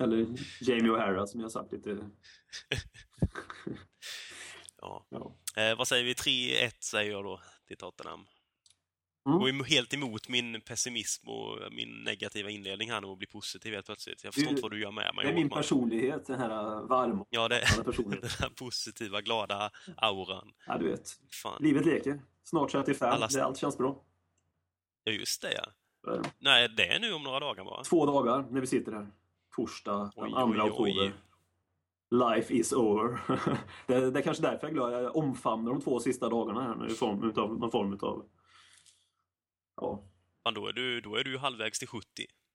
Eller 0.00 0.26
Jamie 0.60 0.90
O'Hara 0.92 1.26
som 1.26 1.40
jag 1.40 1.52
sagt 1.52 1.72
lite. 1.72 1.90
Ja. 4.80 5.06
Ja. 5.08 5.36
Eh, 5.56 5.78
vad 5.78 5.88
säger 5.88 6.04
vi? 6.04 6.12
3-1 6.12 6.70
säger 6.80 7.10
jag 7.12 7.24
då 7.24 7.40
till 7.66 7.76
Tottenham. 7.76 8.26
Mm. 9.26 9.38
Går 9.38 9.48
ju 9.50 9.64
helt 9.64 9.94
emot 9.94 10.28
min 10.28 10.60
pessimism 10.60 11.28
och 11.28 11.58
min 11.72 11.88
negativa 12.04 12.50
inledning 12.50 12.90
här 12.90 13.00
nu 13.00 13.06
och 13.06 13.16
blir 13.16 13.28
positiv 13.28 13.72
helt 13.74 13.86
plötsligt. 13.86 14.24
Jag 14.24 14.34
förstår 14.34 14.48
är- 14.48 14.50
inte 14.50 14.62
vad 14.62 14.70
du 14.70 14.80
gör 14.80 14.90
med 14.90 15.14
mig, 15.14 15.24
Det 15.24 15.30
är 15.30 15.34
min 15.34 15.50
personlighet, 15.50 16.26
den 16.26 16.38
här 16.40 16.82
varma 16.86 17.26
Ja, 17.30 17.48
det 17.48 17.60
personligheten. 17.84 18.20
den 18.20 18.30
här 18.40 18.48
positiva, 18.48 19.20
glada 19.20 19.70
auran. 19.96 20.52
Ja, 20.66 20.78
du 20.78 20.90
vet. 20.90 21.08
Fan. 21.42 21.62
Livet 21.62 21.86
leker. 21.86 22.22
Snart 22.44 22.70
35. 22.72 23.08
Alla- 23.10 23.26
Det, 23.26 23.44
allt 23.44 23.58
känns 23.58 23.78
bra. 23.78 24.04
Ja, 25.04 25.12
just 25.12 25.42
det 25.42 25.52
ja. 25.54 25.66
Det. 26.12 26.22
Nej, 26.38 26.68
det 26.68 26.86
är 26.94 27.00
nu 27.00 27.12
om 27.12 27.22
några 27.22 27.40
dagar 27.40 27.64
bara. 27.64 27.84
Två 27.84 28.06
dagar 28.06 28.46
när 28.50 28.60
vi 28.60 28.66
sitter 28.66 28.92
här. 28.92 29.06
Torsdag 29.58 30.12
den 30.14 30.24
Oj, 30.24 30.30
2 30.30 30.36
oj, 30.38 30.60
oj. 30.60 30.70
oktober. 30.70 31.12
Life 32.10 32.54
is 32.54 32.72
over. 32.72 33.20
det, 33.86 34.10
det 34.10 34.18
är 34.20 34.22
kanske 34.22 34.42
därför 34.42 34.58
jag 34.66 34.70
är 34.70 34.74
glad. 34.74 34.92
Jag 35.04 35.16
omfamnar 35.16 35.72
de 35.72 35.80
två 35.80 36.00
sista 36.00 36.28
dagarna 36.28 36.62
här 36.62 36.74
nu 36.74 36.86
i 36.86 36.94
form 36.94 37.28
utav, 37.30 37.58
någon 37.58 37.70
form 37.70 37.92
utav... 37.92 38.28
Ja. 39.76 40.04
Fan, 40.44 40.54
då, 40.54 40.66
är 40.66 40.72
du, 40.72 41.00
då 41.00 41.16
är 41.16 41.24
du 41.24 41.38
halvvägs 41.38 41.78
till 41.78 41.88
70. 41.88 42.06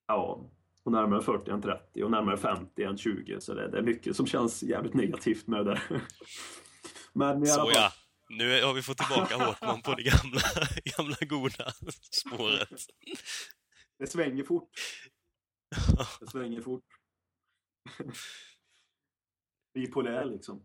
Ja. 0.07 0.49
Och 0.83 0.91
närmare 0.91 1.21
40 1.21 1.51
än 1.51 1.61
30 1.61 2.03
och 2.03 2.11
närmare 2.11 2.37
50 2.37 2.83
än 2.83 2.97
20. 2.97 3.41
Så 3.41 3.53
det, 3.53 3.67
det 3.67 3.77
är 3.77 3.81
mycket 3.81 4.15
som 4.15 4.27
känns 4.27 4.63
jävligt 4.63 4.93
negativt 4.93 5.47
med 5.47 5.65
det. 5.65 5.81
Men 7.13 7.29
i 7.29 7.31
alla 7.31 7.45
Så 7.45 7.59
fall. 7.59 7.71
ja, 7.73 7.91
nu 8.29 8.63
har 8.63 8.73
vi 8.73 8.81
fått 8.81 8.97
tillbaka 8.97 9.37
Håkman 9.37 9.81
på 9.81 9.95
det 9.95 10.03
gamla, 10.03 10.41
gamla 10.97 11.15
goda 11.21 11.71
spåret. 12.11 12.85
Det 13.99 14.07
svänger 14.07 14.43
fort. 14.43 14.69
Det 16.19 16.27
svänger 16.27 16.61
fort. 16.61 16.83
Bipolär 19.73 20.25
liksom. 20.25 20.61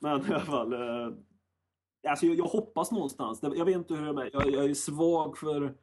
Men 0.00 0.20
i 0.20 0.32
alla 0.32 0.40
fall. 0.40 0.72
Eh, 0.72 1.12
alltså 2.08 2.26
jag, 2.26 2.38
jag 2.38 2.44
hoppas 2.44 2.92
någonstans. 2.92 3.40
Jag 3.42 3.64
vet 3.64 3.76
inte 3.76 3.94
hur 3.94 4.06
jag 4.06 4.20
är. 4.26 4.30
Jag, 4.32 4.50
jag 4.50 4.64
är 4.64 4.74
svag 4.74 5.38
för 5.38 5.74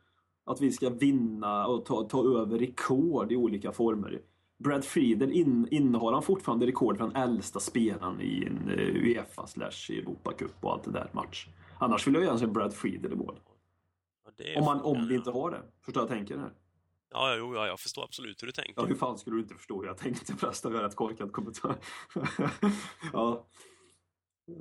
att 0.46 0.62
vi 0.62 0.72
ska 0.72 0.90
vinna 0.90 1.68
och 1.68 1.86
ta, 1.86 2.04
ta 2.04 2.40
över 2.42 2.60
rekord 2.60 3.32
i 3.32 3.36
olika 3.36 3.72
former. 3.72 4.22
Brad 4.58 4.86
Friedel 4.86 5.32
in, 5.32 5.68
innehar 5.72 6.14
han 6.14 6.24
fortfarande 6.24 6.66
rekord 6.66 6.98
för 6.98 7.04
den 7.08 7.16
äldsta 7.16 7.60
spelaren 7.60 8.22
i 8.22 8.46
en 8.46 8.70
eh, 8.70 8.96
Uefa 8.96 9.48
slash 9.48 9.90
Europa 9.90 10.34
Cup 10.34 10.56
och 10.62 10.72
allt 10.72 10.84
det 10.84 10.92
där 10.92 11.10
match. 11.14 11.48
Annars 11.80 12.08
vill 12.08 12.14
jag 12.14 12.24
gärna 12.24 12.38
se 12.38 12.48
Brad 12.48 12.74
Friedel 12.74 13.14
i 13.14 13.16
mål. 13.16 13.40
Det 14.38 14.58
Om, 14.58 14.66
man, 14.66 14.82
om 14.82 15.08
vi 15.08 15.16
inte 15.16 15.32
har 15.32 15.52
det. 15.52 15.62
Förstår 15.82 16.02
jag 16.02 16.10
tänker 16.10 16.38
här? 16.38 16.52
Ja, 17.10 17.36
jo, 17.36 17.56
ja, 17.56 17.68
jag 17.68 17.80
förstår 17.80 18.04
absolut 18.04 18.42
hur 18.42 18.48
du 18.48 18.52
tänker. 18.52 18.74
Ja, 18.82 18.86
hur 18.86 18.96
fan 18.96 19.18
skulle 19.18 19.36
du 19.36 19.42
inte 19.42 19.56
förstå 19.56 19.82
hur 19.82 19.88
jag 19.88 19.98
tänkte 19.98 20.36
förresten? 20.36 20.72
Det 20.72 20.78
var 20.78 20.84
rätt 20.84 20.96
korkad 20.96 21.32
kommentar. 21.32 21.76
ja. 23.14 23.48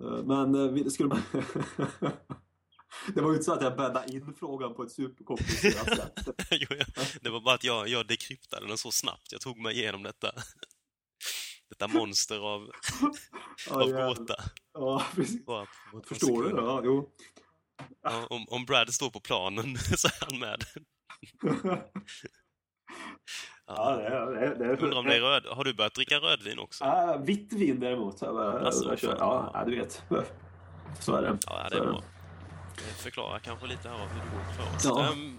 Eh, 0.02 0.24
Men 0.24 0.54
eh, 0.78 0.86
skulle 0.86 1.08
man... 1.08 1.22
Det 3.14 3.20
var 3.20 3.28
ju 3.30 3.34
inte 3.34 3.44
så 3.44 3.52
att 3.52 3.62
jag 3.62 3.76
bäddade 3.76 4.12
in 4.12 4.34
frågan 4.34 4.74
på 4.74 4.82
ett 4.82 4.92
superkomplicerat 4.92 5.96
sätt. 5.96 6.28
Jo, 6.50 6.66
ja. 6.78 6.84
Det 7.20 7.30
var 7.30 7.40
bara 7.40 7.54
att 7.54 7.64
jag, 7.64 7.88
jag 7.88 8.06
dekryptade 8.06 8.66
den 8.66 8.78
så 8.78 8.90
snabbt. 8.90 9.32
Jag 9.32 9.40
tog 9.40 9.58
mig 9.58 9.74
igenom 9.74 10.02
detta. 10.02 10.32
Detta 11.68 11.88
monster 11.88 12.38
av, 12.38 12.70
Ja, 13.68 13.74
av 13.74 13.88
jävlar. 13.88 14.08
gåta. 14.08 14.34
Ja, 14.72 15.02
precis. 15.14 15.44
På 15.44 15.52
par 15.92 16.08
Förstår 16.08 16.42
du? 16.42 16.50
Ja, 16.50 16.80
jo. 16.84 17.10
Ja, 18.02 18.26
om, 18.30 18.46
om 18.48 18.64
Brad 18.64 18.94
står 18.94 19.10
på 19.10 19.20
planen 19.20 19.76
så 19.78 20.08
är 20.08 20.30
han 20.30 20.38
med. 20.38 20.64
Ja, 23.66 23.96
det 23.96 24.02
är... 24.06 24.26
Det 24.26 24.40
är, 24.46 24.54
det 24.54 24.64
är 24.64 24.84
Undrar 24.84 24.98
om 24.98 25.06
det 25.06 25.16
är 25.16 25.20
röd... 25.20 25.46
Har 25.46 25.64
du 25.64 25.74
börjat 25.74 25.94
dricka 25.94 26.16
rödvin 26.16 26.58
också? 26.58 26.84
Ah, 26.84 27.16
vitt 27.16 27.52
vin 27.52 27.80
däremot. 27.80 28.22
Jag 28.22 28.34
bara, 28.34 28.60
Alltså, 28.60 28.88
jag 28.88 28.98
kör. 28.98 29.16
Ja, 29.18 29.64
du 29.66 29.76
vet. 29.76 30.02
Så 31.00 31.14
är 31.14 31.22
det. 31.22 31.38
Ja, 31.46 31.68
det 31.70 31.76
är 31.76 31.80
bra. 31.80 32.02
Det 32.76 33.02
förklarar 33.02 33.38
kanske 33.38 33.66
lite 33.66 33.88
här 33.88 33.98
hur 33.98 34.20
det 34.20 34.36
går 34.36 34.52
för 34.52 34.76
oss. 34.76 34.84
Ja. 34.84 35.12
Ehm, 35.12 35.38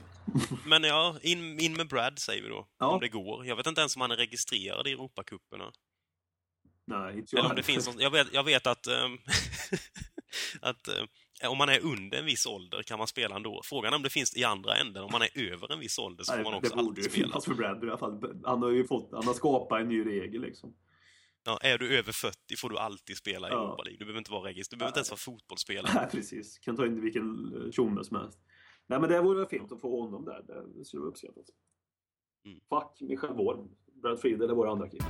men 0.66 0.84
ja, 0.84 1.16
in, 1.22 1.60
in 1.60 1.74
med 1.74 1.88
Brad 1.88 2.20
säger 2.20 2.44
vi 2.44 2.50
då. 2.50 2.68
Ja. 2.80 2.88
Om 2.88 3.00
det 3.00 3.10
går. 3.10 3.46
Jag 3.46 3.56
vet 3.56 3.68
inte 3.68 3.82
ens 3.82 3.96
om 3.96 4.02
han 4.02 4.12
är 4.12 4.16
registrerad 4.16 4.88
i 4.88 4.92
Europacuperna. 4.92 5.72
Nej, 6.88 7.18
inte 7.18 7.36
jag. 7.36 7.40
Eller 7.40 7.50
om 7.50 7.56
det 7.56 7.64
finns 7.64 7.88
någon, 7.88 8.00
jag, 8.00 8.12
vet, 8.12 8.34
jag 8.34 8.44
vet 8.44 8.68
att, 8.68 8.88
ehm, 8.88 9.18
att 10.62 10.88
eh, 10.88 11.04
om 11.46 11.58
man 11.58 11.70
är 11.70 11.80
under 11.86 12.18
en 12.20 12.26
viss 12.26 12.46
ålder 12.46 12.84
kan 12.84 12.98
man 12.98 13.08
spela 13.08 13.36
ändå. 13.36 13.62
Frågan 13.64 13.94
är 13.94 13.98
om 13.98 14.04
det 14.04 14.10
finns 14.10 14.38
i 14.38 14.44
andra 14.44 14.76
änden. 14.76 15.04
Om 15.04 15.10
man 15.12 15.22
är 15.22 15.40
över 15.52 15.72
en 15.74 15.80
viss 15.80 16.00
ålder 16.00 16.24
så 16.24 16.32
får 16.34 16.44
man 16.44 16.52
Nej, 16.52 16.58
också 16.60 16.76
det 16.76 16.84
borde 16.84 17.02
ju 17.02 17.08
alltid 17.08 17.12
spela. 17.12 17.28
finnas 17.28 17.46
för 17.46 17.54
Brad 17.54 17.84
i 17.84 17.88
alla 17.88 17.98
fall. 17.98 18.42
Han 18.46 18.62
har 18.62 18.70
ju 18.70 18.88
fått, 18.88 19.10
han 19.12 19.28
har 19.28 19.34
skapat 19.34 19.82
en 19.82 19.88
ny 19.90 20.06
regel 20.06 20.42
liksom. 20.42 20.74
Ja, 21.44 21.58
är 21.62 21.78
du 21.78 21.98
över 21.98 22.12
40 22.12 22.38
får 22.58 22.70
du 22.70 22.78
alltid 22.78 23.18
spela 23.18 23.48
i 23.48 23.52
Ja. 23.52 23.64
Europa 23.68 23.84
League. 23.84 23.98
Du 24.00 24.06
behöver 24.06 24.18
inte 24.18 24.32
vara 24.32 24.48
registrerad. 24.50 24.78
Du 24.78 24.80
behöver 24.80 24.90
inte 24.92 25.00
ens 25.00 25.12
vara 25.12 25.18
fotbollsspelare. 25.38 25.92
Nej, 25.96 26.08
precis. 26.12 26.58
Kan 26.60 26.76
ta 26.76 26.86
in 26.86 27.02
vilken 27.02 27.54
eh, 27.66 27.72
tjomme 27.72 28.04
som 28.04 28.18
helst. 28.18 28.40
Nej, 28.88 29.00
men 29.00 29.10
det 29.10 29.22
vore 29.22 29.38
väl 29.40 29.48
fint 29.48 29.72
att 29.72 29.82
få 29.82 30.02
honom 30.02 30.26
där. 30.26 30.44
Det 30.78 30.86
skulle 30.86 31.00
vara 31.02 31.10
uppskattat. 31.10 31.46
Mm. 32.46 32.60
Fuck 32.70 33.10
Michel 33.10 33.30
Worm. 33.34 33.70
Brad 34.02 34.20
Friedel 34.22 34.50
är 34.50 34.54
vår 34.54 34.68
andra 34.72 34.90
kille. 34.90 35.06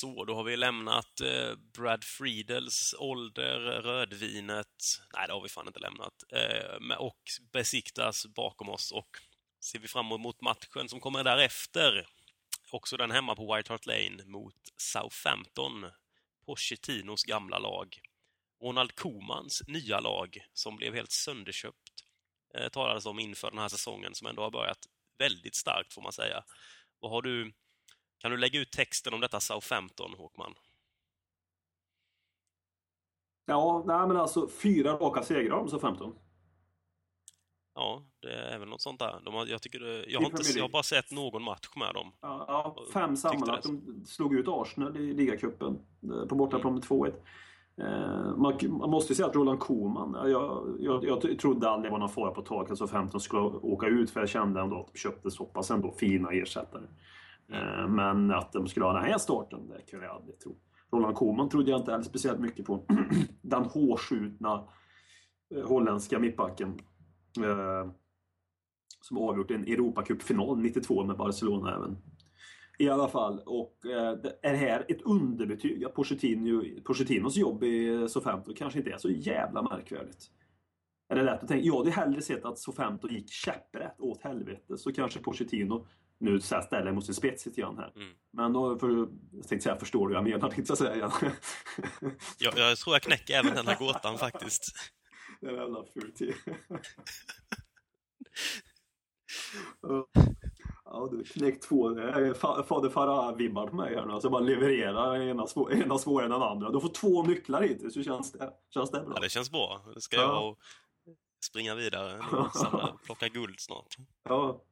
Så, 0.00 0.24
då 0.24 0.34
har 0.34 0.44
vi 0.44 0.56
lämnat 0.56 1.20
eh, 1.20 1.54
Brad 1.56 2.04
Friedels 2.04 2.94
ålder, 2.98 3.58
rödvinet. 3.60 4.84
Nej, 5.14 5.26
det 5.26 5.32
har 5.32 5.42
vi 5.42 5.48
fan 5.48 5.66
inte 5.66 5.80
lämnat. 5.80 6.14
Eh, 6.32 6.96
och 6.98 7.22
besiktas 7.52 8.26
bakom 8.26 8.68
oss 8.68 8.92
och 8.92 9.08
ser 9.64 9.78
vi 9.78 9.88
fram 9.88 10.12
emot 10.12 10.40
matchen 10.40 10.88
som 10.88 11.00
kommer 11.00 11.24
därefter. 11.24 12.06
också 12.70 12.96
den 12.96 13.10
hemma 13.10 13.34
på 13.34 13.54
White 13.54 13.72
Hart 13.72 13.86
Lane 13.86 14.24
mot 14.24 14.54
Southampton, 14.76 15.90
Pochettinos 16.46 17.24
gamla 17.24 17.58
lag. 17.58 18.00
Ronald 18.62 18.94
Komans 18.94 19.62
nya 19.66 20.00
lag, 20.00 20.38
som 20.52 20.76
blev 20.76 20.94
helt 20.94 21.12
sönderköpt, 21.12 22.04
eh, 22.54 22.68
talades 22.68 23.06
om 23.06 23.18
inför 23.18 23.50
den 23.50 23.60
här 23.60 23.68
säsongen, 23.68 24.14
som 24.14 24.26
ändå 24.26 24.42
har 24.42 24.50
börjat 24.50 24.86
väldigt 25.18 25.54
starkt, 25.54 25.94
får 25.94 26.02
man 26.02 26.12
säga. 26.12 26.44
Vad 27.00 27.10
har 27.10 27.22
du... 27.22 27.52
Kan 28.18 28.30
du 28.30 28.36
lägga 28.36 28.60
ut 28.60 28.70
texten 28.70 29.14
om 29.14 29.20
detta 29.20 29.40
Southampton, 29.40 30.14
Håkman? 30.18 30.54
Ja, 33.46 33.82
nej 33.86 34.06
men 34.06 34.16
alltså 34.16 34.48
fyra 34.48 34.92
raka 34.92 35.22
segrar 35.22 35.56
om 35.56 35.68
så 35.68 35.78
15. 35.78 36.14
Ja, 37.74 38.02
det 38.20 38.32
är 38.32 38.58
väl 38.58 38.68
något 38.68 38.80
sånt 38.80 38.98
där. 38.98 39.20
De 39.24 39.34
har, 39.34 39.46
jag, 39.46 39.62
tycker 39.62 39.80
det, 39.80 40.04
jag, 40.06 40.20
har 40.20 40.26
inte, 40.26 40.42
jag 40.56 40.64
har 40.64 40.68
bara 40.68 40.82
sett 40.82 41.10
någon 41.10 41.42
match 41.42 41.68
med 41.76 41.94
dem. 41.94 42.12
Ja, 42.20 42.44
ja 42.48 42.76
fem 42.92 43.16
sammanlagt. 43.16 43.62
De 43.62 44.04
slog 44.06 44.34
ut 44.34 44.48
Arsenal 44.48 44.96
i 44.96 45.14
ligacupen 45.14 45.78
eh, 46.02 46.26
på 46.28 46.34
bortaplan 46.34 46.74
med 46.74 46.82
2-1. 46.82 47.12
Eh, 47.76 48.36
man, 48.36 48.90
måste 48.90 49.12
ju 49.12 49.16
säga 49.16 49.26
att 49.28 49.34
Roland 49.34 49.60
Koeman, 49.60 50.30
jag, 50.30 50.76
jag, 50.80 51.04
jag 51.04 51.38
trodde 51.38 51.68
aldrig 51.68 51.90
det 51.90 51.92
var 51.92 51.98
någon 51.98 52.08
fara 52.08 52.30
på 52.30 52.42
taket 52.42 52.78
så 52.78 52.86
15 52.86 53.20
skulle 53.20 53.42
åka 53.42 53.86
ut 53.86 54.10
för 54.10 54.20
jag 54.20 54.28
kände 54.28 54.60
ändå 54.60 54.80
att 54.80 54.92
de 54.92 54.98
köpte 54.98 55.30
så 55.30 55.44
pass 55.44 55.70
ändå 55.70 55.92
fina 55.92 56.30
ersättare. 56.32 56.86
Eh, 57.52 57.88
men 57.88 58.30
att 58.30 58.52
de 58.52 58.66
skulle 58.66 58.86
ha 58.86 58.92
den 58.92 59.04
här 59.04 59.18
starten, 59.18 59.68
det 59.68 59.90
kunde 59.90 60.06
jag 60.06 60.14
aldrig 60.14 60.40
tro. 60.40 60.56
Roland 60.92 61.14
Koeman 61.14 61.48
trodde 61.48 61.70
jag 61.70 61.80
inte 61.80 61.90
heller 61.90 62.04
speciellt 62.04 62.40
mycket 62.40 62.66
på. 62.66 62.86
den 63.42 63.64
hårskjutna 63.64 64.68
eh, 65.54 65.68
holländska 65.68 66.18
mittbacken 66.18 66.78
Eh, 67.36 67.90
som 69.00 69.18
avgjort 69.18 69.50
en 69.50 69.64
Europacupfinal 69.64 70.58
92 70.58 71.04
med 71.04 71.16
Barcelona 71.16 71.74
även. 71.74 71.96
I 72.78 72.88
alla 72.88 73.08
fall, 73.08 73.40
och 73.46 73.86
eh, 73.86 74.10
är 74.42 74.52
det 74.52 74.58
här 74.58 74.84
ett 74.88 75.02
underbetyg 75.02 75.84
att 75.84 75.94
Pochettino, 75.94 76.62
Pochettinos 76.84 77.36
jobb 77.36 77.64
i 77.64 78.08
Southampton 78.08 78.54
kanske 78.54 78.78
inte 78.78 78.90
är 78.90 78.98
så 78.98 79.10
jävla 79.10 79.62
märkvärdigt. 79.62 80.30
Är 81.08 81.16
det 81.16 81.22
lätt 81.22 81.42
att 81.42 81.48
tänka? 81.48 81.66
Jag 81.66 81.76
hade 81.76 81.90
hellre 81.90 82.22
sett 82.22 82.44
att 82.44 82.58
Southampton 82.58 83.14
gick 83.14 83.30
käpprätt 83.30 84.00
åt 84.00 84.22
helvete 84.22 84.78
så 84.78 84.92
kanske 84.92 85.20
Pochettino 85.20 85.86
nu 86.20 86.40
ställer 86.40 86.86
jag 86.86 86.94
mot 86.94 87.04
sin 87.06 87.14
spets 87.14 87.46
lite 87.46 87.60
grann 87.60 87.78
här. 87.78 87.92
Mm. 87.96 88.14
Men 88.32 88.52
då, 88.52 88.78
för, 88.78 88.88
jag 89.32 89.48
tänkte 89.48 89.60
säga, 89.60 89.76
förstår 89.76 90.08
du 90.08 90.14
jag 90.14 90.24
menar, 90.24 90.50
tänkte 90.50 90.70
jag 90.70 90.78
säga. 90.78 91.12
jag, 92.38 92.58
jag 92.58 92.78
tror 92.78 92.94
jag 92.94 93.02
knäcker 93.02 93.34
även 93.34 93.54
den 93.54 93.66
här 93.66 93.78
gåtan 93.78 94.18
faktiskt. 94.18 94.64
Det 95.40 95.46
är 95.46 95.50
en 95.50 95.56
jävla 95.58 95.84
ful 95.94 96.34
Ja, 100.90 101.08
du 101.10 101.24
knäckt 101.24 101.68
två. 101.68 101.94
Fader 102.64 102.88
Farah-vibbar 102.88 103.66
på 103.66 103.76
mig 103.76 103.94
här 103.94 104.06
nu. 104.06 104.12
Alltså 104.12 104.30
bara 104.30 104.40
leverera 104.40 105.24
ena, 105.24 105.46
svår, 105.46 105.72
ena 105.72 105.98
svårare 105.98 106.24
än 106.24 106.30
den 106.30 106.42
andra. 106.42 106.70
Du 106.70 106.80
får 106.80 106.88
två 106.88 107.22
nycklar 107.22 107.62
hittills. 107.62 107.96
Hur 107.96 108.04
känns 108.04 108.32
det? 108.32 108.52
Känns 108.74 108.90
det 108.90 109.00
bra? 109.00 109.12
Ja, 109.14 109.20
det 109.20 109.28
känns 109.28 109.50
bra. 109.50 109.80
Det 109.94 110.00
ska 110.00 110.16
ja. 110.16 110.22
jag 110.22 110.56
springa 111.44 111.74
vidare 111.74 112.22
samla, 112.54 112.98
plocka 113.04 113.28
guld 113.28 113.60
snart. 113.60 113.96
Ja. 114.28 114.64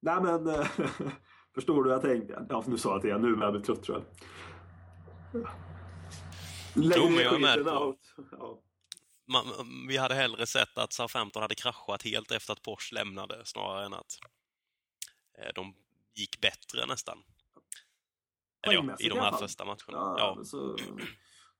Nej 0.00 0.20
men, 0.22 0.44
förstår 1.54 1.84
du 1.84 1.90
vad 1.90 1.92
jag 1.92 2.02
tänkte? 2.02 2.46
Ja, 2.48 2.64
nu 2.66 2.78
sa 2.78 2.92
jag 2.92 3.00
till 3.00 3.10
er. 3.10 3.18
Nu 3.18 3.34
är 3.34 3.52
jag 3.52 3.64
trött 3.64 3.82
tror 3.82 4.04
jag. 5.32 5.48
Lägg 6.74 6.98
är 6.98 7.38
med 7.38 7.64
på... 7.64 7.96
Ja 8.30 8.62
man, 9.28 9.44
vi 9.88 9.96
hade 9.96 10.14
hellre 10.14 10.46
sett 10.46 10.78
att 10.78 10.92
Southampton 10.92 11.42
hade 11.42 11.54
kraschat 11.54 12.02
helt 12.02 12.30
efter 12.30 12.52
att 12.52 12.62
Porsche 12.62 12.94
lämnade 12.94 13.44
snarare 13.44 13.86
än 13.86 13.94
att 13.94 14.18
eh, 15.38 15.52
de 15.54 15.74
gick 16.14 16.40
bättre 16.40 16.86
nästan. 16.86 17.18
Eller 18.62 18.74
ja, 18.74 18.96
i 18.98 19.08
de 19.08 19.18
här 19.18 19.32
första 19.32 19.64
matcherna. 19.64 19.78
Ja, 19.92 20.34
ja. 20.36 20.44
Så, 20.44 20.76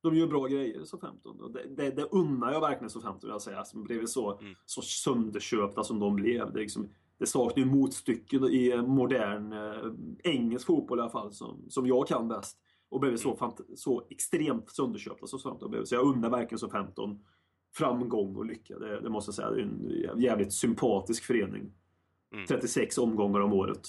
de 0.03 0.15
gör 0.15 0.27
bra 0.27 0.47
grejer, 0.47 0.85
Southampton. 0.85 1.41
Och 1.41 1.51
det, 1.51 1.77
det, 1.77 1.91
det 1.91 2.05
unnar 2.05 2.53
jag 2.53 2.61
verkligen 2.61 2.91
Southampton, 2.91 3.31
jag 3.31 3.43
säga, 3.43 3.65
som 3.65 3.85
blev 3.85 4.07
så, 4.07 4.39
mm. 4.39 4.55
så 4.67 4.83
sönderköpta 4.83 5.85
som 5.85 6.01
de 6.01 6.17
blev. 6.17 6.53
Det, 6.53 6.61
liksom, 6.61 6.95
det 7.19 7.27
saknar 7.27 7.65
ju 7.65 7.71
motstycken 7.71 8.45
i 8.45 8.77
modern 8.77 9.53
eh, 9.53 9.93
engelsk 10.33 10.67
fotboll 10.67 10.99
i 10.99 11.03
alla 11.03 11.11
fall, 11.11 11.33
som, 11.33 11.65
som 11.69 11.87
jag 11.87 12.09
kan 12.09 12.29
bäst. 12.29 12.59
Och 12.91 13.01
blev 13.01 13.17
så, 13.17 13.37
mm. 13.41 13.53
så 13.77 14.07
extremt 14.11 14.71
sönderköpta 14.71 15.27
som 15.27 15.39
Southampton 15.39 15.71
blev. 15.71 15.85
Så 15.85 15.95
jag 15.95 16.07
unnar 16.07 16.31
verkligen 16.31 16.59
Southampton 16.59 17.25
framgång 17.75 18.37
och 18.37 18.45
lycka. 18.45 18.79
Det, 18.79 19.01
det 19.01 19.11
måste 19.11 19.29
jag 19.29 19.35
säga. 19.35 19.51
Det 19.51 19.61
är 19.61 20.13
en 20.13 20.21
jävligt 20.21 20.53
sympatisk 20.53 21.25
förening. 21.25 21.73
Mm. 22.33 22.47
36 22.47 22.99
omgångar 22.99 23.41
om 23.41 23.53
året. 23.53 23.89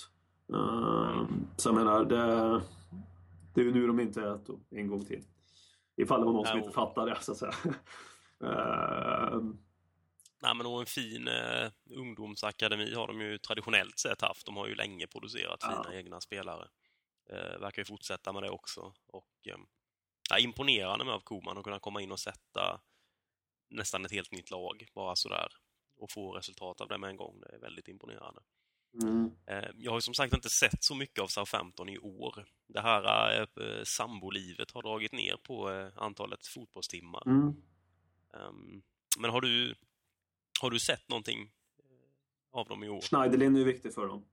Uh, 0.54 1.24
så 1.58 1.70
jag 1.70 1.76
menar, 1.76 2.06
det, 2.06 2.62
det 3.54 3.62
är 3.62 3.66
ju 3.66 3.74
nu 3.74 3.88
de 3.88 4.00
inte 4.00 4.22
äter 4.22 4.60
en 4.70 4.88
gång 4.88 5.06
till. 5.06 5.24
Ifall 5.98 6.20
det 6.20 6.26
var 6.26 6.34
någon 6.34 6.46
som 6.46 6.58
inte 6.58 6.72
fattar 6.72 7.06
det, 7.06 7.18
så 7.22 7.32
att 7.32 7.38
säga. 7.38 7.54
uh, 8.44 9.44
Nej, 10.42 10.56
men 10.56 10.66
och 10.66 10.80
en 10.80 10.86
fin 10.86 11.28
eh, 11.28 11.72
ungdomsakademi 11.90 12.94
har 12.94 13.08
de 13.08 13.22
ju 13.22 13.38
traditionellt 13.38 14.00
sett 14.00 14.22
haft. 14.22 14.46
De 14.46 14.58
har 14.58 14.68
ju 14.68 14.76
länge 14.76 15.08
producerat 15.08 15.64
fina 15.64 15.86
ja. 15.86 15.94
egna 15.94 16.22
spelare. 16.22 16.68
Eh, 17.30 17.60
verkar 17.60 17.82
ju 17.82 17.86
fortsätta 17.86 18.34
med 18.34 18.44
det 18.44 18.50
också. 18.50 18.94
Och, 19.08 19.48
eh, 19.48 20.44
imponerande 20.44 21.06
med 21.06 21.14
av 21.14 21.20
Koman 21.20 21.58
att 21.58 21.64
kunna 21.64 21.80
komma 21.80 22.02
in 22.02 22.12
och 22.12 22.20
sätta 22.20 22.82
nästan 23.70 24.06
ett 24.06 24.12
helt 24.12 24.32
nytt 24.32 24.52
lag 24.52 24.88
bara 24.94 25.16
sådär 25.16 25.48
och 25.98 26.12
få 26.12 26.32
resultat 26.32 26.82
av 26.82 26.88
det 26.88 26.98
med 26.98 27.10
en 27.10 27.18
gång. 27.18 27.40
Det 27.40 27.56
är 27.56 27.60
väldigt 27.60 27.88
imponerande. 27.88 28.42
Mm. 28.94 29.32
Eh, 29.46 29.70
jag 29.78 29.92
har 29.92 30.00
som 30.00 30.14
sagt 30.14 30.34
inte 30.34 30.50
sett 30.50 30.84
så 30.84 30.96
mycket 30.96 31.24
av 31.24 31.28
Southampton 31.28 31.90
i 31.90 31.98
år. 31.98 32.46
Det 32.68 32.82
här 32.82 33.42
eh, 33.42 33.84
sambolivet 33.84 34.72
har 34.72 34.82
dragit 34.82 35.12
ner 35.12 35.38
på 35.44 35.72
eh, 35.72 35.88
antalet 35.96 36.48
fotbollstimmar. 36.48 37.24
Mm. 37.26 37.48
Um, 38.34 38.84
men 39.20 39.32
har 39.32 39.42
du, 39.42 39.76
har 40.62 40.70
du 40.70 40.80
sett 40.80 41.10
någonting 41.10 41.52
av 42.52 42.68
dem 42.68 42.84
i 42.84 42.90
år? 42.90 43.02
Schneiderlin 43.02 43.56
är 43.56 43.64
viktig 43.64 43.94
för 43.94 44.08
dem. 44.08 44.26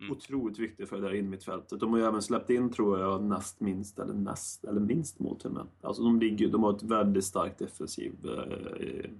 Mm. 0.00 0.12
Otroligt 0.12 0.58
viktig 0.58 0.88
för 0.88 0.96
det 0.96 1.02
där 1.02 1.14
innermittfältet. 1.14 1.80
De 1.80 1.92
har 1.92 1.98
ju 1.98 2.04
även 2.04 2.22
släppt 2.22 2.50
in, 2.50 2.72
tror 2.72 3.00
jag, 3.00 3.24
näst 3.24 3.60
minst 3.60 3.98
eller 3.98 4.14
näst 4.14 4.64
eller 4.64 4.80
minst 4.80 5.18
mål 5.18 5.40
till 5.40 5.50
med. 5.50 5.66
Alltså 5.80 6.02
de, 6.02 6.20
ligger, 6.20 6.48
de 6.48 6.62
har 6.62 6.76
ett 6.76 6.82
väldigt 6.82 7.24
starkt 7.24 7.58
defensiv. 7.58 8.14
Eh, 8.26 9.10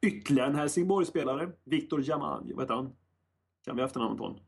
ytterligare 0.00 0.48
en 0.48 0.56
Helsingborg-spelare, 0.56 1.52
Viktor 1.64 2.08
Jaman, 2.08 2.50
vad 2.54 2.64
heter 2.64 2.74
han? 2.74 2.92
Kan 3.64 3.76
vi 3.76 3.82
efternamnet 3.82 4.18
på 4.18 4.24
honom? 4.24 4.40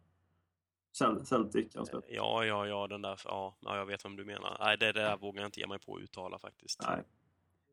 Celtic, 1.25 1.77
han 1.77 1.87
Ja, 2.09 2.45
ja, 2.45 2.67
ja, 2.67 2.87
den 2.87 3.03
där, 3.03 3.21
ja, 3.25 3.57
ja, 3.61 3.77
jag 3.77 3.87
vet 3.87 4.05
vem 4.05 4.17
du 4.17 4.25
menar. 4.25 4.57
Nej, 4.61 4.77
det 4.79 4.93
där 4.93 5.17
vågar 5.17 5.43
jag 5.43 5.49
inte 5.49 5.61
ge 5.61 5.67
mig 5.67 5.79
på 5.79 5.97
att 5.97 6.03
uttala 6.03 6.39
faktiskt. 6.39 6.83
Nej. 6.89 7.03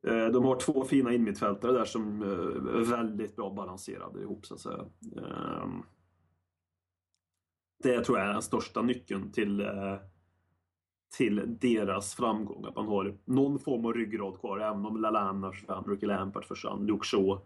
Eh, 0.08 0.28
de 0.28 0.44
har 0.44 0.60
två 0.60 0.86
fina 0.86 1.14
inmittfältare 1.14 1.72
där 1.72 1.86
som 1.86 2.22
eh, 2.22 2.80
är 2.80 2.86
väldigt 2.92 3.36
bra 3.36 3.50
balanserade 3.50 4.22
ihop, 4.22 4.46
så 4.46 4.54
att 4.54 4.60
säga. 4.60 4.86
Ehm, 5.18 5.84
det 7.84 8.04
tror 8.04 8.18
jag 8.18 8.28
är 8.28 8.34
den 8.34 8.42
största 8.42 8.82
nyckeln 8.82 9.32
till, 9.32 9.60
eh, 9.60 9.96
till 11.18 11.58
deras 11.62 12.16
framgång. 12.16 12.66
Att 12.66 12.76
man 12.76 12.88
har 12.88 13.18
någon 13.26 13.60
form 13.60 13.86
av 13.86 13.94
ryggrad 13.94 14.40
kvar, 14.40 14.60
även 14.60 14.86
om 14.86 14.98
Lalana 14.98 15.52
försvann, 15.52 15.84
Ricky 15.88 16.06
Lampard 16.06 16.46
försvann, 16.46 16.86
Luke 16.86 17.06
Shaw 17.06 17.40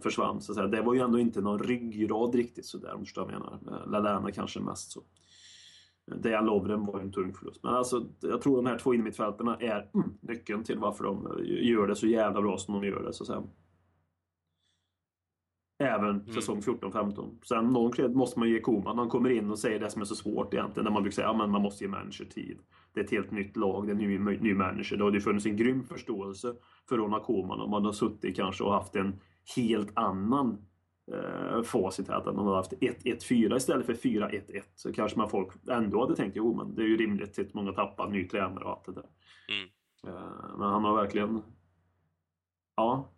försvann. 0.00 0.40
Så 0.40 0.52
att 0.52 0.56
säga. 0.56 0.68
Det 0.68 0.82
var 0.82 0.94
ju 0.94 1.00
ändå 1.00 1.18
inte 1.18 1.40
någon 1.40 1.58
ryggrad 1.58 2.34
riktigt 2.34 2.66
sådär, 2.66 2.94
om 2.94 3.00
du 3.00 3.04
förstår 3.04 3.24
vad 3.24 3.34
jag 3.34 3.40
menar. 3.40 3.86
Lalana 3.86 4.30
kanske 4.30 4.60
mest 4.60 4.90
så. 4.90 5.02
Dejan 6.06 6.46
Lovren 6.46 6.86
var 6.86 7.00
en 7.00 7.12
tung 7.12 7.34
förlust. 7.34 7.62
Men 7.62 7.74
alltså, 7.74 8.06
jag 8.20 8.42
tror 8.42 8.56
de 8.56 8.66
här 8.66 8.78
två 8.78 8.94
innermittfältarna 8.94 9.56
är 9.56 9.90
mm, 9.94 10.10
nyckeln 10.20 10.64
till 10.64 10.78
varför 10.78 11.04
de 11.04 11.44
gör 11.44 11.86
det 11.86 11.96
så 11.96 12.06
jävla 12.06 12.42
bra 12.42 12.58
som 12.58 12.74
de 12.74 12.86
gör 12.86 13.02
det. 13.02 13.12
Så 13.12 13.22
att 13.22 13.26
säga. 13.26 13.42
Även 15.78 16.10
mm. 16.10 16.26
säsong 16.26 16.60
14-15. 16.60 17.44
Sen 17.44 17.72
någon 17.72 17.92
cred 17.92 18.16
måste 18.16 18.38
man 18.38 18.48
ge 18.48 18.60
Koman. 18.60 18.98
Han 18.98 19.08
kommer 19.08 19.30
in 19.30 19.50
och 19.50 19.58
säger 19.58 19.80
det 19.80 19.90
som 19.90 20.02
är 20.02 20.06
så 20.06 20.14
svårt 20.14 20.54
egentligen. 20.54 20.84
När 20.84 20.92
man 20.92 21.02
brukar 21.02 21.14
säga 21.14 21.28
att 21.28 21.38
ja, 21.38 21.46
man 21.46 21.62
måste 21.62 21.84
ge 21.84 21.90
manager 21.90 22.24
tid. 22.24 22.58
Det 22.94 23.00
är 23.00 23.04
ett 23.04 23.10
helt 23.10 23.30
nytt 23.30 23.56
lag, 23.56 23.86
det 23.86 23.90
är 23.90 23.94
en 23.94 24.24
ny, 24.24 24.38
ny 24.38 24.54
manager. 24.54 24.96
Det 24.96 25.04
har 25.04 25.12
ju 25.12 25.20
funnits 25.20 25.46
en 25.46 25.56
grym 25.56 25.84
förståelse 25.84 26.54
för 26.88 26.96
Ronald 26.96 27.22
Koman 27.22 27.60
om 27.60 27.70
man 27.70 27.84
har 27.84 27.92
suttit 27.92 28.36
kanske 28.36 28.64
och 28.64 28.72
haft 28.72 28.96
en 28.96 29.20
helt 29.56 29.90
annan 29.94 30.58
eh, 31.12 31.62
facit 31.62 32.08
här. 32.08 32.14
Att 32.14 32.24
man 32.24 32.46
har 32.46 32.56
haft 32.56 32.72
1-1-4 32.72 33.56
istället 33.56 33.86
för 33.86 33.94
4-1-1. 33.94 34.62
Så 34.74 34.92
kanske 34.92 35.18
man 35.18 35.30
folk 35.30 35.68
ändå 35.70 36.00
hade 36.00 36.16
tänkt 36.16 36.36
jo 36.36 36.54
men 36.54 36.74
det 36.74 36.82
är 36.82 36.86
ju 36.86 36.96
rimligt 36.96 37.34
till 37.34 37.50
många 37.52 37.72
tappar, 37.72 38.08
ny 38.08 38.28
tränare 38.28 38.64
och 38.64 38.70
allt 38.70 38.84
det 38.84 38.92
där. 38.92 39.06
Mm. 39.48 39.68
Eh, 40.06 40.58
men 40.58 40.68
han 40.68 40.84
har 40.84 40.96
verkligen 41.02 41.42
Ja, 42.76 43.16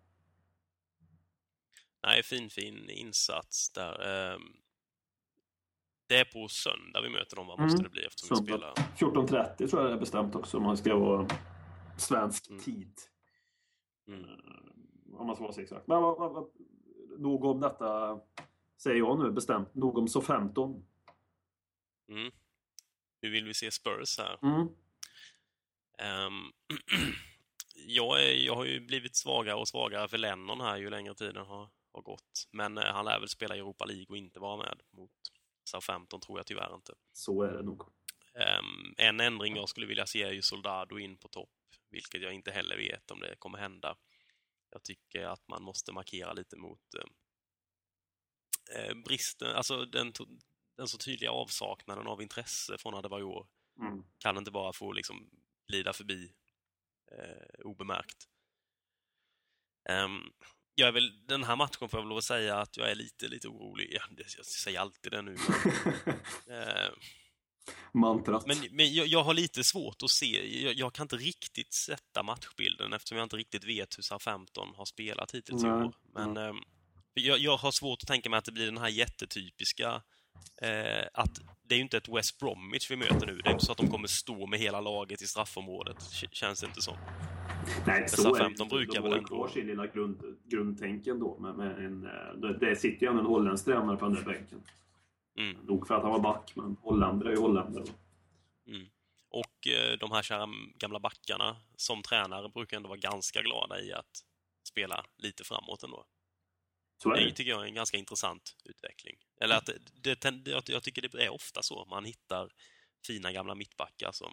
Nej, 2.06 2.22
fin, 2.22 2.50
fin 2.50 2.90
insats 2.90 3.72
där. 3.72 3.92
Ehm, 4.08 4.42
det 6.06 6.16
är 6.16 6.24
på 6.24 6.48
söndag 6.48 7.02
vi 7.02 7.08
möter 7.08 7.36
dem, 7.36 7.46
vad 7.46 7.60
måste 7.60 7.78
mm. 7.78 7.84
det 7.84 7.90
bli 7.90 8.04
eftersom 8.04 8.36
söndag. 8.36 8.72
vi 8.96 9.02
spelar? 9.02 9.56
14.30 9.56 9.68
tror 9.68 9.82
jag 9.82 9.90
det 9.90 9.94
är 9.94 10.00
bestämt 10.00 10.34
också 10.34 10.56
om 10.56 10.62
man 10.62 10.76
ska 10.76 10.96
vara 10.96 11.28
svensk 11.96 12.50
mm. 12.50 12.62
tid. 12.62 12.92
Mm. 14.08 14.24
Om 15.12 15.26
man 15.26 15.36
ska 15.36 15.44
vara 15.44 15.52
så 15.52 15.60
exakt. 15.60 15.86
Men 15.86 16.02
vad, 16.02 16.18
vad, 16.18 16.50
nog 17.18 17.44
om 17.44 17.60
detta, 17.60 18.20
säger 18.76 18.98
jag 18.98 19.18
nu 19.18 19.30
bestämt. 19.30 19.74
Nog 19.74 19.98
om 19.98 20.08
så 20.08 20.20
15. 20.20 20.84
Mm. 22.08 22.32
hur 23.22 23.30
vill 23.30 23.44
vi 23.44 23.54
se 23.54 23.70
Spurs 23.70 24.18
här? 24.18 24.38
Mm. 24.42 24.68
Ehm, 25.98 26.52
jag, 27.86 28.22
är, 28.22 28.34
jag 28.34 28.54
har 28.54 28.64
ju 28.64 28.80
blivit 28.80 29.16
svagare 29.16 29.56
och 29.56 29.68
svagare 29.68 30.08
för 30.08 30.18
Lennon 30.18 30.60
här 30.60 30.76
ju 30.76 30.90
längre 30.90 31.14
tiden 31.14 31.46
har, 31.46 31.68
har 31.92 32.02
gått. 32.02 32.48
Men 32.50 32.78
eh, 32.78 32.84
han 32.84 33.04
lär 33.04 33.20
väl 33.20 33.28
spela 33.28 33.56
i 33.56 33.58
Europa 33.58 33.84
League 33.84 34.06
och 34.08 34.16
inte 34.16 34.40
vara 34.40 34.56
med 34.56 34.80
mot 34.90 35.10
Southampton, 35.64 36.20
tror 36.20 36.38
jag 36.38 36.46
tyvärr 36.46 36.74
inte. 36.74 36.92
Så 37.12 37.42
är 37.42 37.52
det 37.52 37.62
nog. 37.62 37.82
Ehm, 38.34 38.94
en 38.96 39.20
ändring 39.20 39.56
jag 39.56 39.68
skulle 39.68 39.86
vilja 39.86 40.06
se 40.06 40.22
är 40.22 40.32
ju 40.32 40.42
Soldado 40.42 40.98
in 40.98 41.16
på 41.16 41.28
topp, 41.28 41.50
vilket 41.90 42.22
jag 42.22 42.32
inte 42.32 42.50
heller 42.50 42.76
vet 42.76 43.10
om 43.10 43.20
det 43.20 43.36
kommer 43.38 43.58
hända. 43.58 43.96
Jag 44.70 44.82
tycker 44.82 45.24
att 45.24 45.48
man 45.48 45.62
måste 45.62 45.92
markera 45.92 46.32
lite 46.32 46.56
mot 46.56 46.94
eh, 46.94 47.04
eh, 48.76 48.94
bristen, 48.94 49.56
alltså 49.56 49.84
den, 49.84 50.12
den 50.76 50.88
så 50.88 50.98
tydliga 50.98 51.30
avsaknaden 51.30 52.06
av 52.06 52.22
intresse 52.22 52.78
från 52.78 52.94
Adebayor 52.94 53.48
Mm. 53.80 54.04
kan 54.18 54.36
inte 54.36 54.50
bara 54.50 54.72
få 54.72 54.92
liksom 54.92 55.30
glida 55.68 55.92
förbi 55.92 56.32
eh, 57.12 57.60
obemärkt. 57.64 58.28
Ehm, 59.88 60.20
jag 60.74 60.88
är 60.88 60.92
väl, 60.92 61.26
den 61.26 61.44
här 61.44 61.56
matchen 61.56 61.88
får 61.88 61.98
jag 61.98 62.02
väl 62.02 62.08
lov 62.08 62.18
att 62.18 62.24
säga 62.24 62.56
att 62.58 62.76
jag 62.76 62.90
är 62.90 62.94
lite, 62.94 63.28
lite 63.28 63.48
orolig. 63.48 63.88
Ja, 63.92 64.02
det, 64.10 64.36
jag 64.36 64.46
säger 64.46 64.80
alltid 64.80 65.12
det 65.12 65.22
nu. 65.22 65.36
Eh, 66.50 66.90
Mantrat. 67.92 68.46
men 68.46 68.56
men 68.70 68.94
jag, 68.94 69.06
jag 69.06 69.22
har 69.22 69.34
lite 69.34 69.64
svårt 69.64 70.02
att 70.02 70.10
se, 70.10 70.62
jag, 70.62 70.74
jag 70.74 70.92
kan 70.92 71.04
inte 71.04 71.16
riktigt 71.16 71.74
sätta 71.74 72.22
matchbilden 72.22 72.92
eftersom 72.92 73.18
jag 73.18 73.24
inte 73.24 73.36
riktigt 73.36 73.64
vet 73.64 73.98
hur 73.98 74.02
Southampton 74.02 74.68
har 74.76 74.84
spelat 74.84 75.34
hittills 75.34 75.62
i 75.64 75.66
Nej, 75.66 75.82
år. 75.84 75.92
Men 76.14 76.36
ehm, 76.36 76.56
jag, 77.14 77.38
jag 77.38 77.56
har 77.56 77.70
svårt 77.70 77.98
att 78.02 78.08
tänka 78.08 78.30
mig 78.30 78.38
att 78.38 78.44
det 78.44 78.52
blir 78.52 78.66
den 78.66 78.78
här 78.78 78.88
jättetypiska 78.88 80.02
eh, 80.62 81.06
att 81.14 81.40
det 81.62 81.74
är 81.74 81.76
ju 81.76 81.82
inte 81.82 81.96
ett 81.96 82.08
West 82.08 82.38
Bromwich 82.38 82.90
vi 82.90 82.96
möter 82.96 83.26
nu. 83.26 83.36
Det 83.36 83.48
är 83.48 83.52
inte 83.52 83.64
så 83.66 83.72
att 83.72 83.78
de 83.78 83.90
kommer 83.90 84.08
stå 84.08 84.46
med 84.46 84.58
hela 84.58 84.80
laget 84.80 85.22
i 85.22 85.26
straffområdet. 85.26 85.96
Känns 86.32 86.60
det 86.60 86.66
inte 86.66 86.82
som. 86.82 86.96
Nej, 87.86 88.08
så 88.08 88.34
är 88.34 88.48
det. 88.58 88.64
brukar 88.64 88.94
De 88.94 89.02
väl 89.02 89.12
har 89.12 89.18
ändå- 89.18 89.28
kvar 89.28 89.48
sin 89.48 89.66
lilla 89.66 89.86
grund, 89.86 90.20
grundtänken 90.44 91.18
då. 91.18 91.38
Med, 91.38 91.56
med 91.56 91.84
en, 91.86 92.04
eh, 92.04 92.40
det, 92.40 92.58
det 92.58 92.76
sitter 92.76 93.06
ju 93.06 93.10
ändå 93.10 93.20
en 93.20 93.26
holländsk 93.26 93.64
tränare 93.64 93.96
på 93.96 94.04
den 94.04 94.14
där 94.14 94.22
bänken. 94.22 94.62
Mm. 95.38 95.56
Nog 95.66 95.86
för 95.86 95.94
att 95.94 96.02
han 96.02 96.12
var 96.12 96.20
back, 96.20 96.52
men 96.56 96.76
holländare 96.82 97.28
är 97.28 97.32
ju 97.36 97.40
holländare. 97.40 97.84
Och 99.30 99.66
eh, 99.68 99.98
de 99.98 100.12
här 100.12 100.22
kära 100.22 100.48
gamla 100.74 101.00
backarna 101.00 101.56
som 101.76 102.02
tränare 102.02 102.48
brukar 102.48 102.76
ändå 102.76 102.88
vara 102.88 102.98
ganska 102.98 103.42
glada 103.42 103.80
i 103.80 103.92
att 103.92 104.24
spela 104.68 105.04
lite 105.16 105.44
framåt 105.44 105.82
ändå. 105.82 106.04
Så 107.02 107.12
är 107.12 107.16
Det 107.16 107.24
det. 107.24 107.32
tycker 107.32 107.50
jag 107.50 107.62
är 107.62 107.66
en 107.66 107.74
ganska 107.74 107.96
intressant 107.96 108.56
utveckling. 108.64 109.16
Eller 109.40 109.56
att 109.56 109.66
det, 110.02 110.20
det, 110.20 110.68
jag- 110.68 110.82
tycker 110.82 111.02
det 111.08 111.24
är 111.24 111.28
ofta 111.28 111.62
så. 111.62 111.84
Man 111.90 112.04
hittar 112.04 112.50
fina 113.06 113.32
gamla 113.32 113.54
mittbackar 113.54 114.12
som 114.12 114.32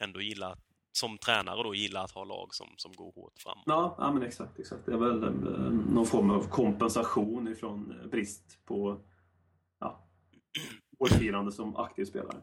ändå 0.00 0.20
gillar, 0.20 0.58
som 0.92 1.18
tränare 1.18 1.62
då 1.62 1.74
gillar 1.74 2.04
att 2.04 2.10
ha 2.10 2.24
lag 2.24 2.54
som, 2.54 2.74
som 2.76 2.92
går 2.92 3.12
hårt 3.12 3.38
framåt. 3.38 3.62
Ja, 3.66 3.96
ja, 3.98 4.12
men 4.12 4.22
exakt. 4.22 4.58
exakt. 4.58 4.86
Det 4.86 4.92
är 4.92 4.96
väl 4.96 5.22
eh, 5.22 5.30
någon 5.94 6.06
form 6.06 6.30
av 6.30 6.48
kompensation 6.48 7.48
ifrån 7.48 8.00
eh, 8.00 8.06
brist 8.06 8.58
på 8.64 9.00
årsfirande 10.98 11.52
som 11.52 11.76
aktiv 11.76 12.04
spelare. 12.04 12.42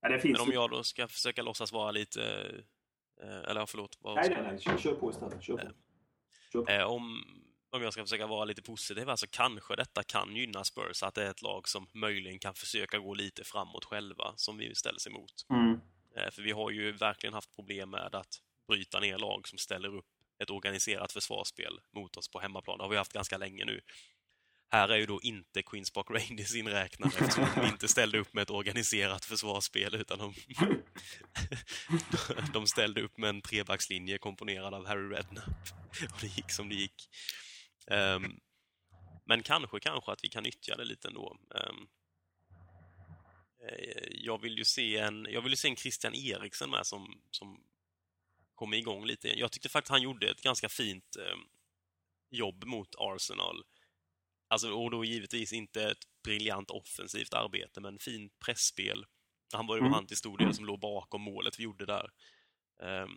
Ja, 0.00 0.08
det 0.08 0.20
finns 0.20 0.38
Men 0.38 0.48
om 0.48 0.54
jag 0.54 0.70
då 0.70 0.82
ska 0.82 1.08
försöka 1.08 1.42
låtsas 1.42 1.72
vara 1.72 1.90
lite... 1.90 2.22
eh, 3.22 3.50
Eller 3.50 3.66
förlåt. 3.66 3.98
Vad 4.00 4.14
Nej, 4.16 4.30
nej, 4.30 4.42
nej. 4.42 4.60
Kör, 4.60 4.78
kör 4.78 4.94
på 4.94 5.10
istället. 5.10 5.42
Kör 5.42 5.56
på. 5.56 5.70
Kör 6.52 6.62
på. 6.62 6.70
Eh, 6.70 6.84
om, 6.84 7.24
om 7.70 7.82
jag 7.82 7.92
ska 7.92 8.02
försöka 8.02 8.26
vara 8.26 8.44
lite 8.44 8.62
positiv 8.62 9.08
här 9.08 9.16
så 9.16 9.26
kanske 9.26 9.76
detta 9.76 10.02
kan 10.02 10.36
gynna 10.36 10.64
Spurs, 10.64 11.02
att 11.02 11.14
det 11.14 11.24
är 11.26 11.30
ett 11.30 11.42
lag 11.42 11.68
som 11.68 11.86
möjligen 11.92 12.38
kan 12.38 12.54
försöka 12.54 12.98
gå 12.98 13.14
lite 13.14 13.44
framåt 13.44 13.84
själva, 13.84 14.32
som 14.36 14.56
vi 14.56 14.74
ställs 14.74 15.06
emot. 15.06 15.46
Mm. 15.50 15.80
Eh, 16.16 16.30
för 16.30 16.42
vi 16.42 16.50
har 16.50 16.70
ju 16.70 16.92
verkligen 16.92 17.34
haft 17.34 17.56
problem 17.56 17.90
med 17.90 18.14
att 18.14 18.40
bryta 18.68 19.00
ner 19.00 19.18
lag 19.18 19.48
som 19.48 19.58
ställer 19.58 19.96
upp 19.96 20.06
ett 20.38 20.50
organiserat 20.50 21.12
försvarsspel 21.12 21.80
mot 21.92 22.16
oss 22.16 22.28
på 22.30 22.40
hemmaplan. 22.40 22.78
Det 22.78 22.84
har 22.84 22.90
vi 22.90 22.96
haft 22.96 23.12
ganska 23.12 23.38
länge 23.38 23.64
nu. 23.64 23.80
Här 24.74 24.88
är 24.88 24.96
ju 24.96 25.06
då 25.06 25.20
inte 25.22 25.62
Queens 25.62 25.90
Park 25.90 26.06
Rangers 26.10 26.54
inräknade 26.54 27.14
eftersom 27.18 27.48
de 27.54 27.66
inte 27.66 27.88
ställde 27.88 28.18
upp 28.18 28.34
med 28.34 28.42
ett 28.42 28.50
organiserat 28.50 29.24
försvarsspel 29.24 29.94
utan 29.94 30.18
de, 30.18 30.34
de 32.52 32.66
ställde 32.66 33.02
upp 33.02 33.18
med 33.18 33.30
en 33.30 33.42
trebackslinje 33.42 34.18
komponerad 34.18 34.74
av 34.74 34.86
Harry 34.86 35.16
Redknapp. 35.16 35.48
Och 36.12 36.20
det 36.20 36.26
gick 36.26 36.50
som 36.50 36.68
det 36.68 36.74
gick. 36.74 37.08
Um, 37.86 38.40
men 39.24 39.42
kanske, 39.42 39.80
kanske 39.80 40.12
att 40.12 40.24
vi 40.24 40.28
kan 40.28 40.42
nyttja 40.42 40.76
det 40.76 40.84
lite 40.84 41.08
ändå. 41.08 41.36
Um, 41.50 41.88
jag 44.10 44.42
vill 44.42 44.58
ju 44.58 44.64
se 44.64 44.98
en, 44.98 45.26
jag 45.30 45.42
vill 45.42 45.52
ju 45.52 45.56
se 45.56 45.68
en 45.68 45.76
Christian 45.76 46.14
Eriksen 46.14 46.70
med 46.70 46.86
som, 46.86 47.20
som 47.30 47.60
kommer 48.54 48.76
igång 48.76 49.06
lite. 49.06 49.38
Jag 49.38 49.52
tyckte 49.52 49.68
faktiskt 49.68 49.90
han 49.90 50.02
gjorde 50.02 50.30
ett 50.30 50.42
ganska 50.42 50.68
fint 50.68 51.16
um, 51.16 51.46
jobb 52.30 52.64
mot 52.64 52.94
Arsenal. 52.98 53.64
Alltså, 54.54 54.70
och 54.72 54.90
då 54.90 55.04
givetvis 55.04 55.52
inte 55.52 55.82
ett 55.90 56.04
briljant 56.24 56.70
offensivt 56.70 57.34
arbete, 57.34 57.80
men 57.80 57.98
fint 57.98 58.32
pressspel. 58.46 59.04
Han 59.54 59.66
var 59.66 59.76
ju 59.76 59.80
Mm. 59.80 59.92
han 59.92 60.06
till 60.06 60.16
stor 60.16 60.38
del 60.38 60.54
som 60.54 60.64
låg 60.64 60.80
bakom 60.80 61.22
målet 61.22 61.58
vi 61.58 61.64
gjorde 61.64 61.86
där. 61.86 62.10
Ehm, 62.82 63.10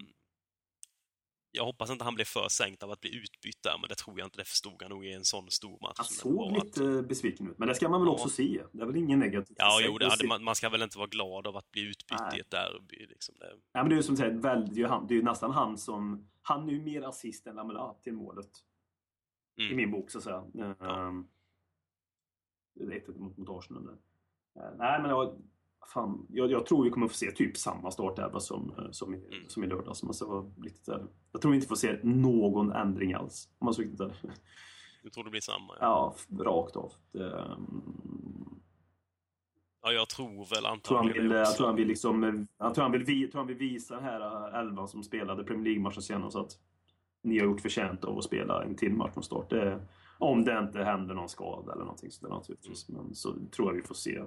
jag 1.52 1.66
hoppas 1.66 1.90
inte 1.90 2.04
han 2.04 2.16
blev 2.16 2.26
för 2.26 2.48
sänkt 2.50 2.84
av 2.84 2.92
att 2.92 3.00
bli 3.02 3.16
utbytt 3.16 3.64
där, 3.64 3.78
men 3.82 3.90
det 3.90 3.96
tror 3.96 4.20
jag 4.20 4.26
inte. 4.28 4.38
Det 4.38 4.46
förstod 4.46 4.82
han 4.82 4.92
nog 4.92 5.06
i 5.06 5.14
en 5.14 5.26
sån 5.26 5.52
stor 5.52 5.80
match. 5.82 5.94
Han 5.98 6.06
såg 6.06 6.52
lite 6.66 7.04
besviken 7.10 7.52
ut, 7.52 7.58
men 7.58 7.68
det 7.68 7.76
ska 7.76 7.90
man 7.90 8.02
väl 8.02 8.08
Ja. 8.08 8.14
också 8.14 8.30
se. 8.30 8.64
Det 8.74 8.82
är 8.82 8.86
väl 8.86 8.96
ingen 8.96 9.20
negativt. 9.20 9.58
Ja, 9.60 9.80
jo, 9.84 9.98
det, 9.98 10.08
att 10.08 10.24
man, 10.28 10.44
man 10.44 10.56
ska 10.56 10.70
väl 10.70 10.82
inte 10.82 10.98
vara 10.98 11.08
glad 11.08 11.48
av 11.48 11.58
att 11.58 11.72
bli 11.72 11.82
utbytt 11.82 12.20
Nej. 12.20 12.38
i 12.38 12.42
ett 12.42 12.52
derby. 12.52 13.06
Liksom 13.10 13.36
det. 13.40 13.54
Ja, 13.72 13.80
men 13.84 13.90
det 13.90 13.96
är 13.96 13.98
ju 13.98 14.04
som 14.04 14.18
sagt, 14.18 14.36
väl, 14.36 14.66
det 14.66 14.74
är 14.74 14.78
ju 14.78 14.88
han, 14.88 15.08
det 15.08 15.14
är 15.14 15.16
ju 15.16 15.24
nästan 15.24 15.52
han 15.52 15.78
som... 15.78 16.30
Han 16.42 16.70
är 16.70 16.74
ju 16.74 16.82
mer 16.82 17.02
assist 17.02 17.48
än 17.48 17.56
Lamela 17.56 17.94
till 18.04 18.14
målet. 18.14 18.50
Mm. 19.58 19.72
I 19.72 19.76
min 19.76 19.92
bok, 19.92 20.10
så 20.12 20.18
att 20.18 20.24
säga. 20.24 20.44
Ja. 20.54 20.76
Um, 21.08 21.28
det 22.74 22.84
är 22.84 22.92
1 22.92 23.08
mot, 23.18 23.38
mot 23.38 23.50
Arsenal. 23.50 23.86
där. 23.86 23.98
Eh, 24.64 24.72
nej, 24.78 25.02
men 25.02 25.10
jag, 25.10 25.36
fan, 25.94 26.26
jag, 26.30 26.52
jag 26.52 26.66
tror 26.66 26.84
vi 26.84 26.90
kommer 26.90 27.08
få 27.08 27.14
se 27.14 27.32
typ 27.32 27.58
samma 27.58 27.92
startelva 27.92 28.40
som, 28.40 28.74
eh, 28.78 28.92
som, 28.92 29.14
i, 29.16 29.18
Mm. 29.18 29.50
som 29.50 29.64
i 29.64 29.68
lördags. 29.68 30.04
om 30.04 30.08
man 30.08 30.14
ska 30.14 30.28
vara 30.28 30.46
riktigt 30.64 30.88
ärlig. 30.88 31.08
Jag 31.32 31.42
tror 31.42 31.52
vi 31.52 31.56
inte 31.58 31.68
får 31.68 31.76
se 31.76 32.00
någon 32.04 32.72
ändring 32.72 33.14
alls. 33.14 33.50
Om 33.60 33.66
man 33.66 33.74
ska 33.74 33.84
vara 33.84 33.90
riktigt 33.90 34.02
ärlig. 34.26 34.36
Jag 35.04 35.14
tror 35.14 35.24
det 35.24 35.30
blir 35.30 35.42
samma. 35.42 35.74
Ja. 35.80 36.16
Ja, 36.30 36.44
rakt 36.44 36.76
av. 36.76 36.94
Det, 37.12 37.24
um, 37.32 38.62
ja, 39.82 39.92
jag 39.92 40.10
tror 40.10 40.30
väl 40.30 40.48
tror 40.48 40.64
han 40.66 40.74
antagligen 40.74 41.24
vill, 41.24 41.32
jag 41.38 41.56
tror 41.58 41.68
han 41.68 41.76
vill 41.76 41.88
liksom, 41.88 42.24
eh, 42.24 42.34
jag 42.58 42.74
tror 42.74 42.82
han 42.84 42.92
vill, 42.92 43.04
vi- 43.04 43.22
jag 43.22 43.32
tror 43.32 43.40
han 43.40 43.48
vill 43.48 43.58
visa 43.58 43.96
den 43.96 44.04
här 44.04 44.50
eh, 44.54 44.60
elvan 44.60 44.88
som 44.88 45.04
spelade 45.04 45.44
Premier 45.44 45.64
League-matchen 45.66 46.02
senast 46.02 46.36
att 46.36 46.60
ni 47.28 47.40
har 47.40 47.46
gjort 47.46 47.62
förtjänt 47.62 48.04
av 48.04 48.18
att 48.18 48.24
spela 48.24 48.64
en 48.64 48.76
till 48.76 48.94
match 48.94 49.14
från 49.14 49.24
start. 49.24 49.50
Det, 49.50 49.88
om 50.20 50.46
det 50.46 50.60
inte 50.60 50.84
händer 50.84 51.16
någon 51.16 51.30
skada 51.30 51.74
eller 51.74 51.84
någonting 51.84 52.12
sådär 52.12 52.34
naturligtvis. 52.34 52.90
Men 52.90 53.16
så 53.16 53.34
tror 53.52 53.68
jag 53.68 53.82
vi 53.82 53.88
får 53.88 53.96
se. 53.96 54.24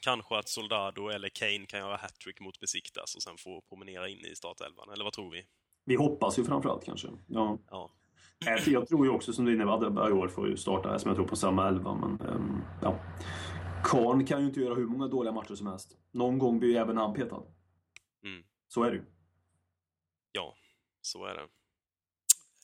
Kanske 0.00 0.38
att 0.38 0.48
Soldado 0.48 1.08
eller 1.08 1.28
Kane 1.28 1.66
kan 1.66 1.80
göra 1.80 1.96
hattrick 1.96 2.40
mot 2.40 2.60
Besiktas 2.60 3.14
och 3.14 3.22
sen 3.22 3.36
få 3.38 3.62
promenera 3.68 4.08
in 4.08 4.18
i 4.32 4.34
startelvan. 4.34 4.90
Eller 4.92 5.04
vad 5.04 5.12
tror 5.12 5.30
vi? 5.30 5.46
Vi 5.84 5.94
hoppas 5.94 6.38
ju 6.38 6.44
framförallt 6.44 6.84
kanske. 6.84 7.08
Ja. 7.26 7.58
Ja. 7.70 7.90
Eh, 8.46 8.68
Jag 8.72 8.88
tror 8.88 9.06
ju 9.06 9.12
också 9.12 9.32
som 9.32 9.44
du 9.44 9.50
är 9.50 9.54
inne 9.54 9.64
på, 9.64 9.70
Adebayor 9.70 10.28
får 10.28 10.48
ju 10.48 10.56
starta 10.56 10.98
som 10.98 11.08
jag 11.08 11.16
tror 11.16 11.26
på 11.26 11.36
samma 11.36 11.68
elva. 11.68 11.94
Men 11.94 12.28
ehm, 12.28 12.60
ja. 12.82 13.00
Karn 13.84 14.26
kan 14.26 14.40
ju 14.40 14.46
inte 14.46 14.60
göra 14.60 14.74
hur 14.74 14.86
många 14.86 15.08
dåliga 15.08 15.32
matcher 15.32 15.54
som 15.54 15.66
helst. 15.66 15.96
Någon 16.10 16.38
gång 16.38 16.58
blir 16.58 16.68
ju 16.68 16.76
även 16.76 16.96
han 16.96 17.14
petad. 17.14 17.42
Mm. 18.24 18.44
Så 18.68 18.82
är 18.84 18.90
det 18.90 18.96
ju. 18.96 19.04
Ja, 20.32 20.54
så 21.02 21.24
är 21.24 21.34
det. 21.34 21.48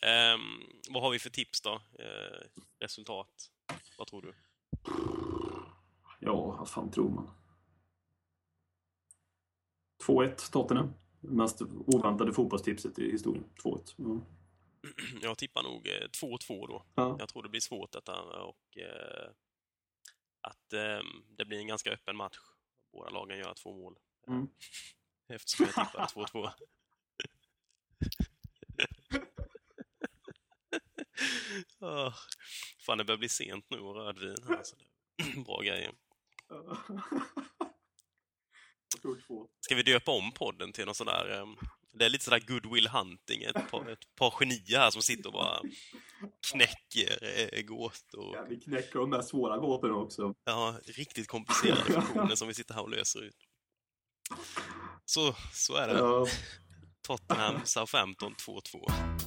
Ehm, 0.09 0.63
vad 0.89 1.03
har 1.03 1.11
vi 1.11 1.19
för 1.19 1.31
tips 1.31 1.61
då? 1.61 1.81
Eh, 1.99 2.41
resultat? 2.79 3.51
Vad 3.99 4.07
tror 4.09 4.23
du? 4.23 4.35
Ja, 6.21 6.57
vad 6.59 6.69
fan 6.69 6.91
tror 6.91 7.09
man? 7.09 7.31
2-1 10.07 10.53
Tottenham. 10.53 10.95
Mest 11.21 11.63
oväntade 11.63 12.33
fotbollstipset 12.33 12.99
i 12.99 13.11
historien. 13.11 13.45
2-1. 13.65 13.95
Ja. 13.97 14.21
Jag 15.23 15.39
tippar 15.39 15.63
nog 15.63 15.87
eh, 15.89 16.09
2-2 16.23 16.67
då. 16.69 16.85
Ja. 16.95 17.17
Jag 17.19 17.29
tror 17.29 17.43
det 17.43 17.49
blir 17.49 17.61
svårt 17.61 17.93
detta 17.93 18.23
och 18.23 18.79
eh, 18.79 19.31
att 20.41 20.73
eh, 20.73 21.01
det 21.37 21.45
blir 21.45 21.59
en 21.59 21.67
ganska 21.67 21.91
öppen 21.91 22.17
match. 22.17 22.39
Båda 22.93 23.11
lagen 23.11 23.39
gör 23.39 23.55
två 23.55 23.73
mål. 23.73 23.99
Mm. 24.27 24.49
Eftersom 25.29 25.67
jag 25.67 25.87
tippade 25.87 26.07
2-2. 26.07 26.51
oh, 31.81 32.15
fan, 32.87 32.99
det 32.99 33.05
börjar 33.05 33.19
bli 33.19 33.29
sent 33.29 33.67
nu 33.71 33.79
och 33.79 33.95
rödvin 33.95 34.37
här. 34.49 34.61
Så 34.65 34.77
det, 34.77 35.41
bra 35.45 35.61
grejer. 35.63 35.93
Ska 39.61 39.75
vi 39.75 39.83
döpa 39.83 40.11
om 40.13 40.33
podden 40.33 40.73
till 40.73 40.87
något 40.87 40.97
sådär... 40.97 41.39
eh, 41.39 41.47
Det 41.93 42.05
är 42.05 42.09
lite 42.11 42.25
sådär 42.25 42.41
goodwill 42.47 42.89
hunting, 42.89 43.43
ett 43.43 43.71
par, 43.71 43.91
ett 43.91 44.15
par 44.15 44.31
genier 44.31 44.79
här 44.79 44.91
som 44.91 45.03
sitter 45.03 45.27
och 45.27 45.33
bara 45.33 45.61
knäcker 46.53 47.19
eh, 47.55 47.63
gåtor. 47.63 48.37
Ja, 48.37 48.47
vi 48.49 48.61
knäcker 48.61 48.99
de 48.99 49.11
där 49.11 49.23
svåra 49.23 49.59
gåtorna 49.59 49.95
också. 49.95 50.35
Ja, 50.45 50.81
riktigt 50.85 51.29
komplicerade 51.29 51.83
funktioner 51.93 52.35
som 52.35 52.49
vi 52.49 52.55
sitter 52.55 52.75
här 52.75 52.83
och 52.83 52.91
löser 52.91 53.23
ut. 53.23 53.37
Så, 55.05 55.35
så 55.53 55.75
är 55.75 55.89
det. 55.89 55.95
Ja. 55.99 56.27
Tottenham, 57.03 57.61
Southampton 57.65 58.35
2-2. 58.35 59.18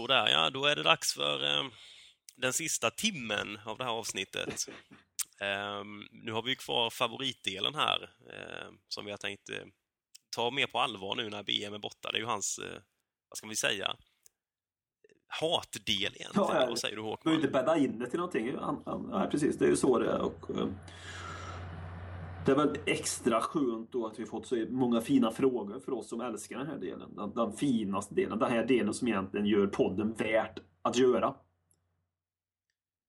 Sådär 0.00 0.28
ja, 0.28 0.50
då 0.50 0.64
är 0.66 0.76
det 0.76 0.82
dags 0.82 1.14
för 1.14 1.44
eh, 1.44 1.64
den 2.36 2.52
sista 2.52 2.90
timmen 2.90 3.58
av 3.66 3.78
det 3.78 3.84
här 3.84 3.90
avsnittet. 3.90 4.68
Eh, 5.40 5.84
nu 6.10 6.32
har 6.32 6.42
vi 6.42 6.56
kvar 6.56 6.90
favoritdelen 6.90 7.74
här, 7.74 8.02
eh, 8.32 8.72
som 8.88 9.04
vi 9.04 9.10
har 9.10 9.18
tänkt 9.18 9.50
eh, 9.50 9.64
ta 10.36 10.50
mer 10.50 10.66
på 10.66 10.78
allvar 10.80 11.14
nu 11.16 11.30
när 11.30 11.42
BM 11.42 11.74
är 11.74 11.78
borta. 11.78 12.12
Det 12.12 12.18
är 12.18 12.20
ju 12.20 12.26
hans, 12.26 12.58
eh, 12.58 12.80
vad 13.28 13.36
ska 13.38 13.46
vi 13.46 13.56
säga, 13.56 13.96
hatdel 15.26 15.90
egentligen. 15.90 16.32
Ja, 16.34 16.60
ja. 16.60 16.66
Vad 16.66 16.78
säger 16.78 16.96
du 16.96 17.02
Du 17.02 17.08
Håkman? 17.08 17.24
behöver 17.24 17.46
inte 17.46 17.58
bädda 17.58 17.78
in 17.78 17.98
det 17.98 18.10
till 18.10 18.18
någonting. 18.18 18.52
Ja, 18.56 19.28
precis, 19.30 19.58
det 19.58 19.64
är 19.64 19.68
ju 19.68 19.76
så 19.76 19.98
det 19.98 20.10
är. 20.10 20.20
Och, 20.20 20.50
det 22.46 22.52
är 22.52 22.56
väl 22.56 22.78
extra 22.86 23.40
skönt 23.40 23.92
då 23.92 24.06
att 24.06 24.18
vi 24.18 24.26
fått 24.26 24.46
så 24.46 24.66
många 24.70 25.00
fina 25.00 25.32
frågor 25.32 25.80
för 25.80 25.92
oss 25.92 26.08
som 26.08 26.20
älskar 26.20 26.58
den 26.58 26.66
här 26.66 26.78
delen. 26.78 27.14
Den, 27.16 27.34
den 27.34 27.56
finaste 27.56 28.14
delen. 28.14 28.38
Den 28.38 28.50
här 28.52 28.64
delen 28.64 28.94
som 28.94 29.08
egentligen 29.08 29.46
gör 29.46 29.66
podden 29.66 30.14
värt 30.14 30.58
att 30.82 30.96
göra. 30.96 31.34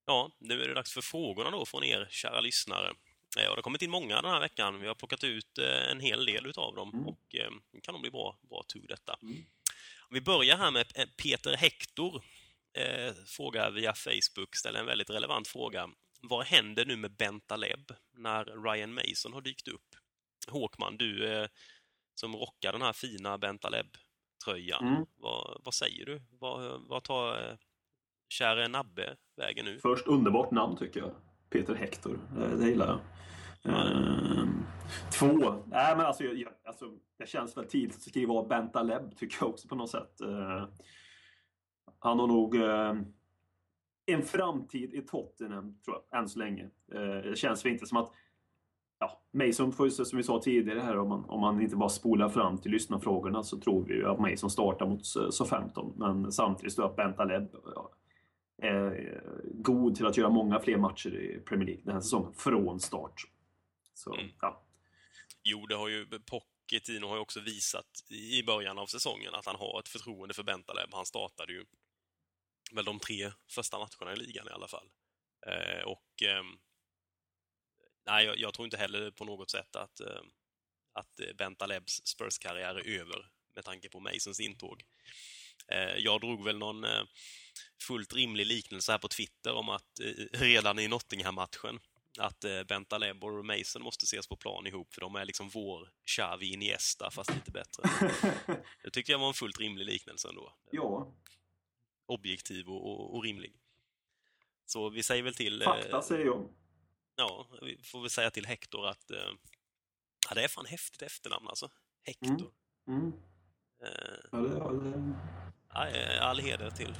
Ja, 0.05 0.31
nu 0.39 0.61
är 0.63 0.67
det 0.67 0.73
dags 0.73 0.93
för 0.93 1.01
frågorna 1.01 1.51
då 1.51 1.65
från 1.65 1.83
er 1.83 2.07
kära 2.09 2.41
lyssnare. 2.41 2.87
Eh, 2.87 3.49
Och 3.49 3.55
det 3.55 3.57
har 3.57 3.61
kommit 3.61 3.81
in 3.81 3.91
många 3.91 4.21
den 4.21 4.31
här 4.31 4.39
veckan. 4.39 4.79
Vi 4.79 4.87
har 4.87 4.95
plockat 4.95 5.23
ut 5.23 5.57
eh, 5.57 5.91
en 5.91 5.99
hel 5.99 6.25
del 6.25 6.45
utav 6.45 6.75
dem 6.75 6.89
Mm. 6.93 7.07
och 7.07 7.35
eh, 7.35 7.51
det 7.71 7.81
kan 7.81 7.93
nog 7.93 8.01
bli 8.01 8.11
bra, 8.11 8.37
bra 8.49 8.63
tugg 8.73 8.87
detta. 8.87 9.17
Mm. 9.21 9.35
Om 10.09 10.13
vi 10.13 10.21
börjar 10.21 10.57
här 10.57 10.71
med 10.71 10.85
eh, 10.95 11.05
Peter 11.23 11.53
Hector. 11.57 12.23
Eh, 12.73 13.13
frågar 13.25 13.71
via 13.71 13.93
Facebook, 13.93 14.55
ställer 14.55 14.79
en 14.79 14.85
väldigt 14.85 15.09
relevant 15.09 15.47
fråga. 15.47 15.89
Vad 16.21 16.45
händer 16.45 16.85
nu 16.85 16.95
med 16.95 17.15
Bentaleb 17.15 17.91
när 18.17 18.45
Ryan 18.45 18.93
Mason 18.93 19.33
har 19.33 19.41
dykt 19.41 19.67
upp? 19.67 19.87
Håkman, 20.47 20.97
du 20.97 21.33
eh, 21.33 21.47
som 22.15 22.35
rockar 22.35 22.71
den 22.71 22.81
här 22.81 22.93
fina 22.93 23.37
Bentaleb-tröjan. 23.37 24.87
Mm. 24.87 25.05
Vad, 25.15 25.61
vad 25.63 25.73
säger 25.73 26.05
du? 26.05 26.21
Vad, 26.29 26.81
vad 26.87 27.03
tar 27.03 27.49
eh, 27.49 27.57
käre 28.29 28.67
Nabbe 28.67 29.15
vägen 29.37 29.65
nu? 29.65 29.79
Först 29.79 30.07
underbart 30.07 30.51
namn 30.51 30.77
tycker 30.77 30.99
jag. 30.99 31.11
Peter 31.49 31.75
Hector. 31.75 32.19
Eh, 32.37 32.57
Det 32.57 32.69
gillar 32.69 32.87
jag. 32.87 32.99
Ehm, 33.63 34.65
två. 35.11 35.63
Nej, 35.65 35.95
men 35.97 36.05
alltså, 36.05 36.23
jag, 36.23 36.37
jag, 36.37 36.53
alltså, 36.65 36.85
det 37.17 37.29
känns 37.29 37.57
väl 37.57 37.65
tidigt 37.67 37.95
att 37.95 38.01
skriva 38.01 38.33
av 38.33 38.47
Bentaleb 38.47 39.17
tycker 39.17 39.37
jag 39.39 39.49
också 39.49 39.67
på 39.67 39.75
något 39.75 39.89
sätt. 39.89 40.21
Eh, 40.21 40.67
han 41.99 42.19
har 42.19 42.27
nog 42.27 42.55
eh, 42.55 42.93
en 44.05 44.23
framtid 44.23 44.93
i 44.93 45.01
Tottenham 45.01 45.77
tror 45.85 45.97
jag, 46.09 46.19
än 46.19 46.29
så 46.29 46.39
länge. 46.39 46.63
Eh, 46.93 47.01
det 47.01 47.37
känns 47.37 47.65
väl 47.65 47.71
inte 47.71 47.85
som 47.85 47.97
att 47.97 48.11
Ja, 48.99 49.21
Mason 49.31 49.71
får 49.71 49.85
ju, 49.85 49.91
som 49.91 50.17
vi 50.17 50.23
sa 50.23 50.41
tidigare 50.41 50.79
här, 50.79 50.97
om 50.99 51.09
man, 51.09 51.25
om 51.25 51.41
man 51.41 51.61
inte 51.61 51.75
bara 51.75 51.89
spolar 51.89 52.29
fram 52.29 52.57
till 52.57 52.71
lyssnarfrågorna 52.71 53.43
så 53.43 53.59
tror 53.59 53.85
vi 53.85 53.93
ju 53.93 54.07
att 54.07 54.19
Mason 54.19 54.49
startar 54.49 54.85
mot 54.87 55.01
S15. 55.01 55.93
Men 55.97 56.31
samtidigt 56.31 56.73
står 56.73 56.95
Bentaleb 56.95 57.47
ja, 57.75 57.91
är 58.61 59.21
god 59.53 59.95
till 59.95 60.05
att 60.05 60.17
göra 60.17 60.29
många 60.29 60.59
fler 60.59 60.77
matcher 60.77 61.15
i 61.15 61.39
Premier 61.39 61.65
League 61.67 61.83
den 61.85 61.93
här 61.93 62.01
säsongen 62.01 62.33
från 62.33 62.79
start. 62.79 63.21
Så, 63.93 64.13
Mm. 64.13 64.27
ja. 64.41 64.63
Jo, 65.43 65.65
det 65.65 65.75
har 65.75 65.87
ju 65.87 66.05
Pochettino 66.05 67.07
har 67.07 67.15
ju 67.15 67.21
också 67.21 67.39
visat 67.39 67.87
i 68.09 68.43
början 68.43 68.77
av 68.79 68.85
säsongen 68.85 69.33
att 69.33 69.45
han 69.45 69.55
har 69.55 69.79
ett 69.79 69.87
förtroende 69.89 70.33
för 70.33 70.43
Bentaleb. 70.43 70.89
Han 70.91 71.05
startade 71.05 71.53
ju 71.53 71.65
väl 72.75 72.85
de 72.85 72.99
tre 72.99 73.31
första 73.49 73.77
matcherna 73.77 74.13
i 74.13 74.15
ligan 74.15 74.47
i 74.47 74.51
alla 74.51 74.67
fall. 74.67 74.89
Eh, 75.47 75.83
och 75.83 76.23
ehm, 76.23 76.57
nej, 78.05 78.25
jag, 78.25 78.39
jag 78.39 78.53
tror 78.53 78.65
inte 78.65 78.77
heller 78.77 79.11
på 79.11 79.25
något 79.25 79.51
sätt 79.51 79.75
att, 79.75 79.99
eh, 79.99 80.21
att 80.93 81.19
eh, 81.19 81.33
Bentalebs 81.37 82.01
Spurs-karriär 82.05 82.75
är 82.75 82.99
över 82.99 83.29
med 83.55 83.65
tanke 83.65 83.89
på 83.89 83.99
Masons 83.99 84.39
intåg. 84.39 84.83
Eh, 85.67 85.95
jag 85.97 86.21
drog 86.21 86.43
väl 86.43 86.57
någon 86.57 86.83
eh, 86.83 87.03
fullt 87.81 88.13
rimlig 88.13 88.45
liknelse 88.45 88.91
här 88.91 88.99
på 88.99 89.07
Twitter 89.07 89.53
om 89.53 89.69
att 89.69 89.99
eh, 89.99 90.39
redan 90.39 90.79
i 90.79 90.87
Nottingham-matchen 90.87 91.79
att 92.19 92.43
eh, 92.43 92.63
Bentaleb 92.63 93.23
och 93.23 93.45
Mason 93.45 93.81
måste 93.81 94.03
ses 94.03 94.27
på 94.27 94.35
plan 94.35 94.67
ihop 94.67 94.93
för 94.93 95.01
de 95.01 95.15
är 95.15 95.25
liksom 95.25 95.49
vår 95.49 95.89
Xavi 96.05 96.53
Iniesta 96.53 97.11
fast 97.11 97.33
lite 97.35 97.51
bättre. 97.51 97.83
Det 98.83 98.91
tyckte 98.91 99.11
jag 99.11 99.19
var 99.19 99.27
en 99.27 99.33
fullt 99.33 99.59
rimlig 99.59 99.85
liknelse 99.85 100.29
ändå. 100.29 100.53
ja, 100.71 100.90
Objektiv 102.11 102.69
och, 102.69 102.91
och, 102.91 103.15
och 103.15 103.23
rimlig. 103.23 103.53
Så 104.65 104.89
vi 104.89 105.03
säger 105.03 105.23
väl 105.23 105.33
till... 105.33 105.61
eh, 105.61 105.65
fakta 105.65 106.01
säger 106.01 106.25
jag. 106.25 106.49
Ja, 107.15 107.47
vi 107.61 107.83
får 107.83 108.01
väl 108.01 108.09
säga 108.09 108.31
till 108.31 108.45
Hector 108.45 108.87
att... 108.87 109.11
Eh, 109.11 109.31
ja, 110.29 110.35
det 110.35 110.43
är 110.43 110.47
fan 110.47 110.65
häftigt 110.65 111.01
efternamn 111.01 111.47
alltså. 111.47 111.69
Hector. 112.03 112.51
Mm. 112.87 113.13
Eh, 113.83 114.15
Ja, 114.31 114.37
det, 114.37 114.57
ja, 114.57 114.71
det, 114.71 115.13
ja, 115.73 115.87
eh, 115.87 116.27
all 116.27 116.39
heder 116.39 116.69
till, 116.69 116.95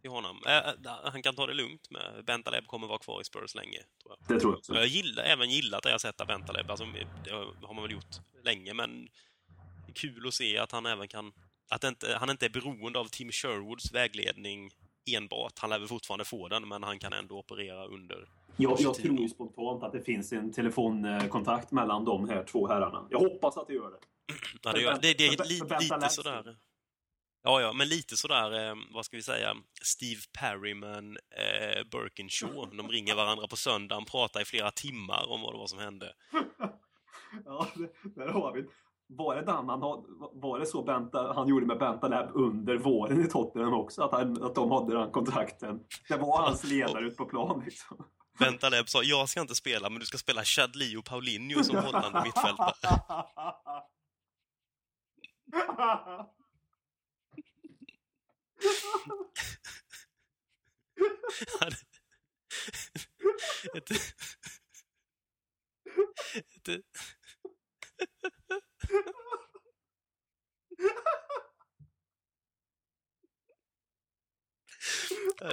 till 0.00 0.10
honom. 0.10 0.42
Eh, 0.46 0.56
eh, 0.56 0.74
han 1.04 1.22
kan 1.22 1.34
ta 1.34 1.46
det 1.46 1.54
lugnt 1.54 1.90
med 1.90 2.24
Bentaleb 2.24 2.66
kommer 2.66 2.86
vara 2.86 2.98
kvar 2.98 3.20
i 3.20 3.24
Spurs 3.24 3.54
länge, 3.54 3.78
tror 4.02 4.16
jag. 4.18 4.36
det 4.36 4.40
tror 4.40 4.52
jag 4.52 4.58
också. 4.58 4.74
Jag 4.74 4.86
gillar, 4.86 5.22
även 5.24 5.50
gillat 5.50 5.82
det 5.82 5.90
jag 5.90 6.00
sett 6.00 6.20
av 6.20 6.26
Bentaleb. 6.26 6.70
Alltså, 6.70 6.84
det 7.24 7.30
har 7.66 7.74
man 7.74 7.82
väl 7.82 7.92
gjort 7.92 8.16
länge, 8.44 8.74
men 8.74 9.08
kul 9.94 10.26
att 10.28 10.34
se 10.34 10.58
att 10.58 10.72
han 10.72 10.86
även 10.86 11.08
kan... 11.08 11.32
Att 11.70 11.84
inte, 11.84 12.16
han 12.20 12.30
inte 12.30 12.46
är 12.46 12.50
beroende 12.50 12.98
av 12.98 13.04
Tim 13.04 13.32
Sherwoods 13.32 13.92
vägledning 13.92 14.70
enbart. 15.16 15.58
Han 15.58 15.70
lär 15.70 15.86
fortfarande 15.86 16.24
få 16.24 16.48
den, 16.48 16.68
men 16.68 16.82
han 16.82 16.98
kan 16.98 17.12
ändå 17.12 17.38
operera 17.38 17.86
under... 17.86 18.28
Jag, 18.56 18.80
jag 18.80 18.94
tror 18.94 19.18
ju 19.20 19.28
spontant 19.28 19.82
att 19.82 19.92
det 19.92 20.02
finns 20.02 20.32
en 20.32 20.52
telefonkontakt 20.52 21.70
mellan 21.70 22.04
de 22.04 22.28
här 22.28 22.44
två 22.44 22.68
herrarna. 22.68 23.06
Jag 23.10 23.18
hoppas 23.18 23.56
att 23.56 23.66
det 23.66 23.74
gör 23.74 23.90
det. 23.90 23.98
Ja, 24.62 24.72
det, 24.72 24.80
gör- 24.80 24.98
det, 25.02 25.18
det 25.18 25.26
är 25.26 25.48
li, 25.48 25.60
lite 25.80 26.08
sådär... 26.08 26.56
Ja, 27.44 27.60
ja, 27.60 27.72
men 27.72 27.88
lite 27.88 28.16
sådär, 28.16 28.68
eh, 28.70 28.74
vad 28.90 29.04
ska 29.04 29.16
vi 29.16 29.22
säga, 29.22 29.56
Steve 29.82 30.20
Perryman, 30.38 31.16
eh, 31.16 31.84
Birkinshaw. 31.90 32.76
De 32.76 32.88
ringer 32.88 33.14
varandra 33.14 33.46
på 33.46 33.56
söndagen, 33.56 34.04
pratar 34.04 34.40
i 34.40 34.44
flera 34.44 34.70
timmar 34.70 35.28
om 35.30 35.40
vad 35.42 35.54
det 35.54 35.58
var 35.58 35.66
som 35.66 35.78
hände. 35.78 36.14
Ja, 37.44 37.68
det- 37.74 38.14
där 38.20 38.28
har 38.28 38.52
vi. 38.52 38.64
Var 39.16 39.36
det, 39.36 39.52
han, 39.52 39.66
var 40.32 40.58
det 40.58 40.66
så 40.66 40.82
Benta, 40.82 41.32
han 41.32 41.48
gjorde 41.48 41.66
med 41.66 41.78
Bentaleb 41.78 42.30
under 42.34 42.76
våren 42.76 43.24
i 43.24 43.28
Tottenham 43.28 43.74
också? 43.74 44.02
Att, 44.02 44.12
han, 44.12 44.42
att 44.42 44.54
de 44.54 44.70
hade 44.70 44.98
den 44.98 45.10
kontakten? 45.10 45.80
Det 46.08 46.16
var 46.16 46.42
hans 46.42 46.64
ledare 46.64 47.06
ute 47.06 47.16
på 47.16 47.24
plan 47.24 47.62
liksom. 47.64 48.04
Bentaleb 48.38 48.88
sa, 48.88 49.02
jag 49.02 49.28
ska 49.28 49.40
inte 49.40 49.54
spela, 49.54 49.90
men 49.90 50.00
du 50.00 50.06
ska 50.06 50.18
spela 50.18 50.44
Chadli 50.44 50.96
och 50.96 51.04
Paulinho 51.04 51.64
som 51.64 51.76
hållande 51.76 52.22
mittfältare. 52.24 52.96
Han- 61.60 61.62
ett, 63.74 63.90
ett, 63.90 63.98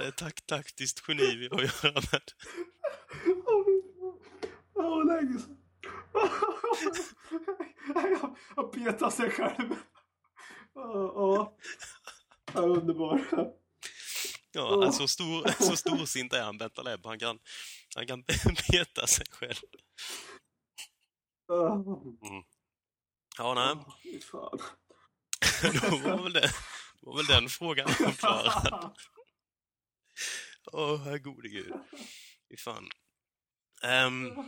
ett 0.08 0.16
tak, 0.16 0.46
taktiskt 0.46 1.08
geni 1.08 1.36
vi 1.36 1.48
har 1.48 1.62
att 1.64 1.84
göra 1.84 1.92
med. 2.12 2.22
Åh, 4.74 5.06
länge 5.06 5.38
sedan. 5.38 5.56
Han- 7.94 8.36
Han 8.56 8.70
petar 8.70 9.10
sig 9.10 9.30
själv. 9.30 9.74
Ja, 10.74 11.56
ja. 12.54 12.60
Underbar. 12.60 13.20
Ja, 14.52 14.84
alltså, 14.84 15.02
så 15.02 15.08
stor, 15.08 15.62
så 15.64 15.76
storsint 15.76 16.32
är 16.32 16.42
han, 16.42 16.58
Bentaleb. 16.58 17.00
Han 17.06 17.18
kan, 17.18 17.38
han 17.96 18.06
kan 18.06 18.22
peta 18.70 19.06
sig 19.06 19.26
själv. 19.30 19.56
Ja, 23.38 23.54
nej. 23.54 24.20
Fan. 24.20 24.58
Då 25.90 25.96
var 25.96 26.22
väl, 26.22 26.32
det, 26.32 26.50
var 27.00 27.16
väl 27.16 27.26
den 27.26 27.48
frågan 27.48 27.90
uppklarad. 28.00 28.96
Åh, 30.72 31.02
herre 31.04 31.18
gode 31.18 31.48
gud. 31.48 31.72
Fy 32.48 32.56
fan. 32.56 32.88
Ehm, 33.82 34.38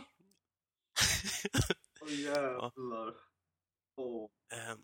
Åh, 2.01 2.13
jävlar. 2.13 3.13
Åh. 3.95 4.29
ehm, 4.53 4.83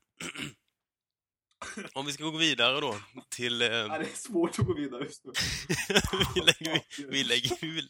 om 1.93 2.05
vi 2.05 2.13
ska 2.13 2.23
gå 2.23 2.37
vidare 2.37 2.79
då 2.81 2.95
till... 3.29 3.61
ehm, 3.61 3.71
Ja, 3.71 3.97
det 3.97 4.05
är 4.05 4.15
svårt 4.15 4.59
att 4.59 4.65
gå 4.65 4.73
vidare 4.73 5.03
just 5.03 5.25
nu. 5.25 5.31
vi, 6.35 6.41
lägger, 6.41 6.83
vi, 6.97 7.03
vi, 7.09 7.23
lägger, 7.23 7.57
vi, 7.61 7.89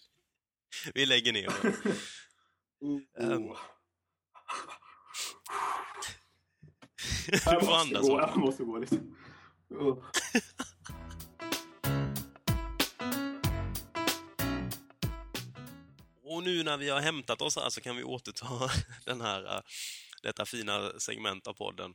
vi 0.93 1.05
lägger 1.05 1.33
ner 1.33 1.49
det. 1.61 1.75
Du 7.27 7.31
Jag 7.31 7.43
får 7.43 7.51
måste 7.53 7.75
andas 7.75 8.07
gå, 8.07 8.19
jag 8.19 8.37
måste 8.37 8.63
gå 8.63 8.77
lite. 8.77 8.95
Uh. 9.71 9.97
Och 16.23 16.43
nu 16.43 16.63
när 16.63 16.77
vi 16.77 16.89
har 16.89 16.99
hämtat 17.01 17.41
oss 17.41 17.55
här 17.55 17.69
så 17.69 17.81
kan 17.81 17.95
vi 17.95 18.03
återta 18.03 18.71
den 19.05 19.21
här, 19.21 19.55
eh, 19.55 19.61
detta 20.23 20.45
fina 20.45 20.99
segment 20.99 21.47
av 21.47 21.53
podden. 21.53 21.93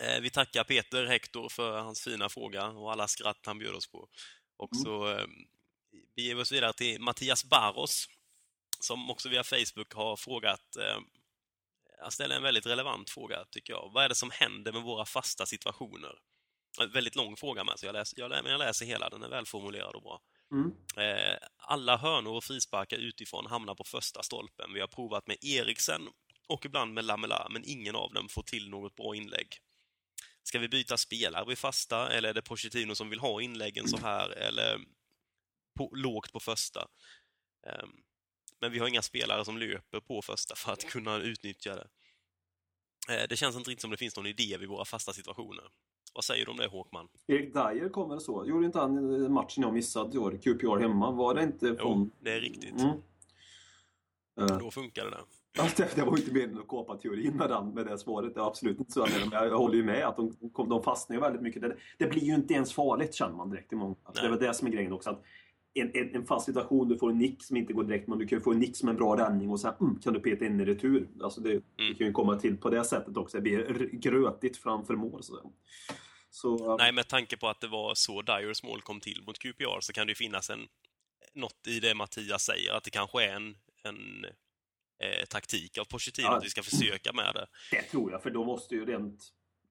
Eh, 0.00 0.20
Vi 0.20 0.30
tackar 0.30 0.64
Peter 0.64 1.06
Hector 1.06 1.48
för 1.48 1.80
hans 1.80 2.00
fina 2.00 2.28
fråga 2.28 2.66
och 2.66 2.92
alla 2.92 3.08
skratt 3.08 3.46
han 3.46 3.58
bjöd 3.58 3.74
oss 3.74 3.86
på. 3.86 4.08
Och 4.56 4.76
så 4.76 5.10
eh, 5.10 5.26
vi 6.14 6.34
oss 6.34 6.52
vidare 6.52 6.72
till 6.72 7.00
Mattias 7.00 7.44
Barros 7.44 8.08
som 8.80 9.10
också 9.10 9.28
via 9.28 9.44
Facebook 9.44 9.94
har 9.94 10.16
frågat 10.16 10.76
han 11.98 12.10
ställer 12.10 12.36
en 12.36 12.42
väldigt 12.42 12.66
relevant 12.66 13.10
fråga, 13.10 13.44
tycker 13.50 13.72
jag. 13.72 13.90
Vad 13.94 14.04
är 14.04 14.08
det 14.08 14.14
som 14.14 14.30
händer 14.30 14.72
med 14.72 14.82
våra 14.82 15.04
fasta 15.04 15.46
situationer? 15.46 16.18
En 16.80 16.90
väldigt 16.90 17.16
lång 17.16 17.36
fråga 17.36 17.64
med, 17.64 17.78
så 17.78 17.86
jag 17.86 17.92
läser, 17.92 18.20
jag, 18.20 18.30
lä- 18.30 18.42
men 18.42 18.52
jag 18.52 18.58
läser 18.58 18.86
hela. 18.86 19.08
Den 19.10 19.22
är 19.22 19.28
välformulerad 19.28 19.94
och 19.94 20.02
bra. 20.02 20.20
Mm. 20.52 20.72
Eh, 20.96 21.38
alla 21.56 21.96
hörnor 21.96 22.36
och 22.36 22.44
frisparkar 22.44 22.96
utifrån 22.96 23.46
hamnar 23.46 23.74
på 23.74 23.84
första 23.84 24.22
stolpen. 24.22 24.72
Vi 24.74 24.80
har 24.80 24.88
provat 24.88 25.26
med 25.26 25.36
Eriksen 25.44 26.08
och 26.48 26.64
ibland 26.64 26.94
med 26.94 27.04
Lamela, 27.04 27.48
men 27.50 27.62
ingen 27.64 27.96
av 27.96 28.12
dem 28.12 28.28
får 28.28 28.42
till 28.42 28.70
något 28.70 28.94
bra 28.94 29.14
inlägg. 29.14 29.48
Ska 30.42 30.58
vi 30.58 30.68
byta 30.68 30.96
spelare 30.96 31.44
vid 31.48 31.58
fasta, 31.58 32.10
eller 32.10 32.28
är 32.28 32.34
det 32.34 32.42
Pochettino 32.42 32.94
som 32.94 33.10
vill 33.10 33.20
ha 33.20 33.42
inläggen 33.42 33.88
så 33.88 33.96
här, 33.96 34.30
eller 34.30 34.80
på, 35.78 35.90
lågt 35.94 36.32
på 36.32 36.40
första? 36.40 36.88
Ehm, 37.66 37.90
men 38.64 38.72
vi 38.72 38.78
har 38.78 38.88
inga 38.88 39.02
spelare 39.02 39.44
som 39.44 39.58
löper 39.58 40.00
på 40.00 40.22
första 40.22 40.54
för 40.56 40.72
att 40.72 40.84
kunna 40.84 41.16
utnyttja 41.16 41.74
det. 41.76 41.86
Eh, 43.14 43.22
det 43.28 43.36
känns 43.36 43.56
inte 43.56 43.70
riktigt 43.70 43.82
som 43.82 43.90
det 43.90 43.96
finns 43.96 44.16
någon 44.16 44.26
idé 44.26 44.56
vid 44.60 44.68
våra 44.68 44.84
fasta 44.84 45.12
situationer. 45.12 45.64
Vad 46.14 46.24
säger 46.24 46.44
du 46.44 46.50
om 46.50 46.56
det, 46.56 46.66
Håkman? 46.66 47.08
Erik 47.26 47.54
Dyer 47.54 47.88
kom 47.88 48.10
väl 48.10 48.20
så? 48.20 48.46
Gjorde 48.46 48.66
inte 48.66 48.78
han 48.78 49.14
i 49.14 49.28
matchen 49.28 49.62
jag 49.62 49.72
missade 49.74 50.14
i 50.14 50.18
år, 50.18 50.38
QPR 50.42 50.80
hemma? 50.80 51.10
Var 51.10 51.34
det 51.34 51.42
inte 51.42 51.76
Jo, 51.80 52.10
det 52.20 52.32
är 52.32 52.40
riktigt. 52.40 52.80
Mm. 52.80 52.90
Eh, 54.40 54.58
Då 54.58 54.70
funkar 54.70 55.04
det. 55.10 55.18
Alltså, 55.62 55.82
det, 55.82 55.94
det 55.94 56.02
var 56.04 56.16
ju 56.16 56.22
inte 56.22 56.34
meningen 56.34 56.58
att 56.60 56.68
kåpa 56.68 56.96
teorin 56.96 57.36
med, 57.36 57.48
den, 57.50 57.70
med 57.70 57.86
det 57.86 57.98
svaret. 57.98 58.34
Det 58.34 58.40
är 58.40 58.46
absolut 58.46 58.78
inte 58.78 58.92
så. 58.92 59.00
jag 59.00 59.10
menar, 59.10 59.26
Men 59.40 59.48
jag 59.48 59.58
håller 59.58 59.74
ju 59.74 59.84
med 59.84 60.06
att 60.06 60.16
de, 60.16 60.50
kom- 60.52 60.68
de 60.68 60.82
fastnar 60.82 61.16
ju 61.16 61.20
väldigt 61.20 61.42
mycket. 61.42 61.62
Det, 61.62 61.76
det 61.98 62.06
blir 62.06 62.22
ju 62.22 62.34
inte 62.34 62.54
ens 62.54 62.72
farligt 62.72 63.14
känner 63.14 63.34
man 63.36 63.50
direkt 63.50 63.72
i 63.72 63.76
många. 63.76 63.96
Alltså, 64.04 64.22
det 64.22 64.28
är 64.28 64.30
väl 64.30 64.40
det 64.40 64.54
som 64.54 64.66
är 64.68 64.72
grejen 64.72 64.92
också. 64.92 65.10
Att 65.10 65.22
en, 65.74 65.90
en, 65.94 66.14
en 66.14 66.26
fast 66.26 66.46
situation, 66.46 66.88
du 66.88 66.98
får 66.98 67.10
en 67.10 67.18
nick 67.18 67.44
som 67.44 67.56
inte 67.56 67.72
går 67.72 67.84
direkt, 67.84 68.08
men 68.08 68.18
du 68.18 68.26
kan 68.26 68.38
ju 68.38 68.42
få 68.42 68.52
en 68.52 68.58
nick 68.58 68.76
som 68.76 68.88
en 68.88 68.96
bra 68.96 69.16
räddning 69.16 69.50
och 69.50 69.60
sen 69.60 69.74
mm, 69.80 70.00
kan 70.00 70.12
du 70.12 70.20
peta 70.20 70.44
in 70.44 70.60
i 70.60 70.64
retur. 70.64 71.08
Alltså 71.22 71.40
det, 71.40 71.52
det 71.76 71.94
kan 71.98 72.06
ju 72.06 72.12
komma 72.12 72.36
till 72.36 72.56
på 72.56 72.70
det 72.70 72.84
sättet 72.84 73.16
också. 73.16 73.36
Det 73.36 73.42
blir 73.42 73.88
grötigt 73.92 74.56
framför 74.56 74.94
mål. 74.94 75.22
Så, 75.22 75.52
så 76.30 76.76
Nej, 76.76 76.92
med 76.92 77.08
tanke 77.08 77.36
på 77.36 77.48
att 77.48 77.60
det 77.60 77.68
var 77.68 77.94
så 77.94 78.22
Dyers 78.22 78.62
mål 78.62 78.82
kom 78.82 79.00
till 79.00 79.22
mot 79.26 79.38
QPR 79.38 79.80
så 79.80 79.92
kan 79.92 80.06
det 80.06 80.10
ju 80.10 80.14
finnas 80.14 80.50
en, 80.50 80.60
något 81.34 81.66
i 81.66 81.80
det 81.80 81.94
Mattias 81.94 82.42
säger, 82.42 82.72
att 82.72 82.84
det 82.84 82.90
kanske 82.90 83.24
är 83.24 83.36
en, 83.36 83.56
en 83.82 84.24
eh, 85.02 85.26
taktik 85.28 85.78
av 85.78 85.84
Pochettino 85.84 86.26
Ja. 86.26 86.36
att 86.36 86.44
vi 86.44 86.50
ska 86.50 86.62
försöka 86.62 87.12
med 87.12 87.34
det. 87.34 87.46
det 87.70 87.82
tror 87.82 88.12
jag, 88.12 88.22
för 88.22 88.30
då 88.30 88.44
måste 88.44 88.74
ju 88.74 88.84
rent 88.84 89.24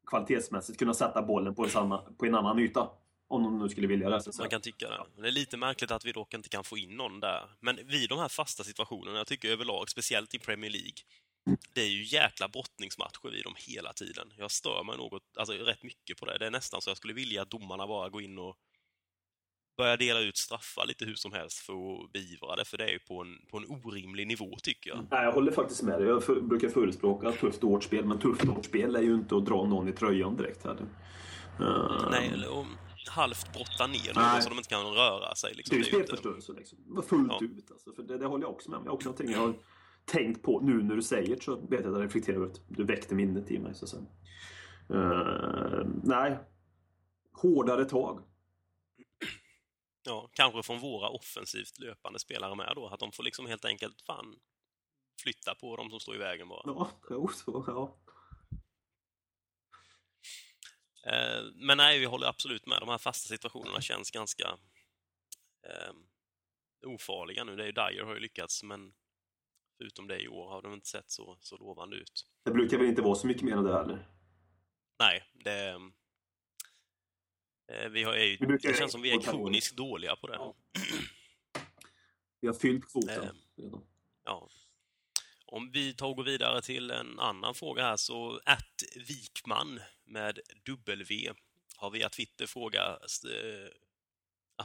kvalitetsmässigt 0.08 0.80
kunna 0.80 0.94
sätta 0.94 1.22
bollen 1.22 1.56
på 1.56 1.70
samma, 1.70 1.98
på 1.98 2.26
en 2.26 2.36
annan 2.36 2.60
yta. 2.60 2.90
Om 3.34 3.44
de 3.44 3.60
nu 3.60 3.70
skulle 3.70 3.88
vilja 3.88 4.10
det. 4.10 4.22
så. 4.22 4.42
Man 4.42 4.50
kan 4.50 4.62
tycka 4.62 4.90
det. 4.90 5.06
Men 5.14 5.24
Det 5.24 5.30
är 5.30 5.32
lite 5.32 5.58
märkligt 5.58 5.92
att 5.92 6.06
vi 6.06 6.12
dock 6.12 6.34
inte 6.34 6.50
kan 6.50 6.64
få 6.64 6.78
in 6.78 6.98
någon 6.98 7.20
där. 7.20 7.50
Men 7.60 7.80
vid 7.86 8.10
de 8.10 8.20
här 8.20 8.28
fasta 8.28 8.64
situationerna, 8.64 9.18
jag 9.18 9.28
tycker 9.28 9.50
överlag, 9.50 9.90
speciellt 9.90 10.34
i 10.34 10.40
Premier 10.40 10.72
League, 10.72 10.98
det 11.74 11.82
är 11.82 11.90
ju 11.90 12.04
jäkla 12.04 12.48
brottningsmatcher 12.48 13.30
vid 13.32 13.44
dem 13.44 13.54
hela 13.58 13.94
tiden. 13.94 14.34
Jag 14.38 14.52
stör 14.52 14.84
mig 14.84 14.98
något, 14.98 15.24
alltså 15.38 15.54
rätt 15.54 15.84
mycket 15.84 16.18
på 16.20 16.26
det. 16.26 16.38
Det 16.38 16.46
är 16.46 16.52
nästan 16.52 16.82
så 16.82 16.90
jag 16.90 16.98
skulle 16.98 17.14
vilja 17.14 17.42
att 17.42 17.52
domarna 17.52 17.88
bara 17.88 18.10
går 18.10 18.22
in 18.22 18.38
och 18.38 18.58
börjar 19.78 19.98
dela 19.98 20.20
ut 20.20 20.38
straffar 20.38 20.86
lite 20.86 21.06
hur 21.06 21.16
som 21.16 21.34
helst 21.34 21.58
för 21.58 21.74
att 21.74 22.12
beivra 22.12 22.56
det, 22.56 22.66
för 22.66 22.78
det 22.78 22.84
är 22.84 22.92
ju 22.92 23.00
på 23.00 23.22
en, 23.22 23.38
på 23.52 23.58
en 23.58 23.66
orimlig 23.66 24.28
nivå, 24.28 24.58
tycker 24.64 24.90
jag. 24.90 25.06
Nej, 25.12 25.24
jag 25.24 25.32
håller 25.32 25.52
faktiskt 25.52 25.82
med 25.84 26.00
dig. 26.00 26.08
Jag 26.08 26.24
för, 26.24 26.42
brukar 26.42 26.70
förespråka 26.70 27.32
tufft 27.32 27.62
hårt 27.62 27.84
spel, 27.84 28.06
men 28.06 28.20
tufft 28.20 28.46
hårt 28.46 28.66
spel 28.66 28.96
är 28.96 29.02
ju 29.02 29.14
inte 29.14 29.36
att 29.36 29.46
dra 29.46 29.66
någon 29.66 29.88
i 29.88 29.92
tröjan 29.92 30.36
direkt 30.36 30.64
heller. 30.64 30.86
Eh, 31.60 32.08
Nej, 32.12 32.30
eller 32.34 32.52
om 32.52 32.78
halvt 33.10 33.54
brotta 33.54 33.88
ner 33.88 34.12
Nej. 34.16 34.34
någon 34.34 34.42
så 34.42 34.50
de 34.50 34.58
inte 34.58 34.70
kan 34.70 34.86
röra 34.86 35.36
sig. 35.36 35.54
Liksom. 35.54 35.78
Det 35.78 35.82
är 35.82 35.86
ju 35.86 35.92
spelförstörelse 35.92 36.54
liksom. 36.54 37.04
Fullt 37.10 37.32
Ja. 37.32 37.40
ut 37.46 37.72
alltså. 37.72 37.94
För 37.94 38.04
det, 38.04 38.18
det 38.18 38.26
håller 38.26 38.44
jag 38.44 38.52
också 38.52 38.70
med 38.70 38.78
om. 38.78 38.84
Det 38.84 38.90
är 38.90 38.94
också 38.94 39.10
någonting 39.10 39.32
jag 39.32 39.40
har 39.40 39.54
tänkt 40.06 40.44
på 40.44 40.60
nu 40.60 40.84
när 40.84 40.96
du 40.96 41.02
säger 41.02 41.40
så 41.40 41.56
vet 41.56 41.70
jag 41.72 41.80
att 41.80 41.86
jag 42.00 42.04
reflekterar 42.06 42.36
över 42.36 42.46
att 42.48 42.62
du 42.68 42.84
väckte 42.84 43.16
minnet 43.16 43.52
i 43.52 43.60
mig. 43.60 43.76
Så 43.76 43.88
säga. 43.88 44.04
Eh, 44.90 45.86
nej. 46.04 46.40
Hårdare 47.34 47.86
tag. 47.86 48.24
Ja, 50.06 50.30
kanske 50.34 50.64
från 50.64 50.80
våra 50.80 51.10
offensivt 51.10 51.80
löpande 51.80 52.20
spelare 52.20 52.56
med 52.56 52.72
då, 52.76 52.88
att 52.88 53.00
de 53.00 53.12
får 53.12 53.24
liksom 53.24 53.46
helt 53.46 53.66
enkelt 53.66 54.02
fan 54.02 54.36
flytta 55.24 55.56
på 55.56 55.76
de 55.76 55.90
som 55.90 56.00
står 56.00 56.16
i 56.16 56.18
vägen 56.18 56.48
bara. 56.50 56.62
Ja, 56.66 56.90
jo, 57.10 57.28
så, 57.28 57.64
ja. 57.68 57.98
Eh, 61.06 61.44
men 61.56 61.78
nej, 61.78 62.00
vi 62.00 62.06
håller 62.06 62.28
absolut 62.28 62.66
med. 62.66 62.80
De 62.80 62.90
här 62.90 62.98
fasta 62.98 63.28
situationerna 63.28 63.82
känns 63.82 64.12
ganska 64.12 64.58
eh, 65.68 65.94
ofarliga 66.86 67.44
nu. 67.44 67.56
Det 67.56 67.64
är 67.64 67.66
ju 67.66 67.72
Dyer 67.72 68.04
har 68.04 68.14
ju 68.14 68.20
lyckats, 68.20 68.64
men 68.64 68.94
förutom 69.78 70.08
det 70.08 70.20
i 70.20 70.28
år 70.28 70.50
har 70.50 70.62
de 70.62 70.74
inte 70.74 70.88
sett 70.88 71.12
så, 71.12 71.38
så 71.42 71.58
lovande 71.58 71.96
ut. 71.96 72.28
Det 72.46 72.52
brukar 72.52 72.78
väl 72.78 72.88
inte 72.88 73.02
vara 73.02 73.16
så 73.16 73.28
mycket 73.28 73.44
mer 73.44 73.54
än 73.54 73.64
det 73.64 73.74
heller. 73.74 74.08
Nej, 75.00 75.24
det... 75.34 75.80
Eh, 77.72 77.90
vi 77.90 78.04
har, 78.04 78.14
är 78.14 78.26
ju, 78.26 78.38
Vi 78.40 78.48
brukar 78.48 78.70
det 78.70 78.76
känns 78.78 78.92
som 78.92 79.02
vi 79.02 79.12
är 79.12 79.22
kroniskt 79.22 79.78
dåliga 79.78 80.16
på 80.16 80.28
det. 80.28 80.36
Ja. 80.36 80.56
Vi 82.42 82.48
har 82.48 82.56
fyllt 82.56 82.92
kvoten. 82.92 83.24
Eh. 83.24 83.32
Ja. 84.24 84.50
Om 85.46 85.72
vi 85.72 85.94
tar 85.94 86.08
och 86.08 86.16
går 86.16 86.24
vidare 86.24 86.62
till 86.62 86.92
en 86.92 87.20
annan 87.20 87.56
fråga 87.56 87.84
här 87.84 87.98
så 87.98 88.42
att 88.46 88.84
Wikman 88.96 89.80
med 90.14 90.40
W 90.66 91.34
har 91.78 91.90
via 91.90 92.10
Twitter 92.10 92.46
frågat 92.48 93.02
eh, 93.26 93.72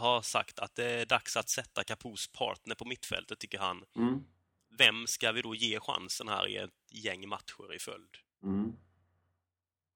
har 0.00 0.22
sagt 0.22 0.58
att 0.58 0.74
det 0.74 0.84
är 0.84 1.06
dags 1.06 1.36
att 1.36 1.48
sätta 1.48 1.84
Capos 1.84 2.28
partner 2.32 2.74
på 2.74 2.84
mittfältet, 2.84 3.38
tycker 3.38 3.58
han. 3.58 3.84
Mm. 3.96 4.24
Vem 4.78 5.06
ska 5.06 5.32
vi 5.32 5.42
då 5.42 5.54
ge 5.54 5.80
chansen 5.80 6.28
här 6.28 6.46
i 6.48 6.56
ett 6.56 6.70
gäng 6.90 7.28
matcher 7.28 7.74
i 7.74 7.78
följd? 7.78 8.16
Mm. 8.42 8.72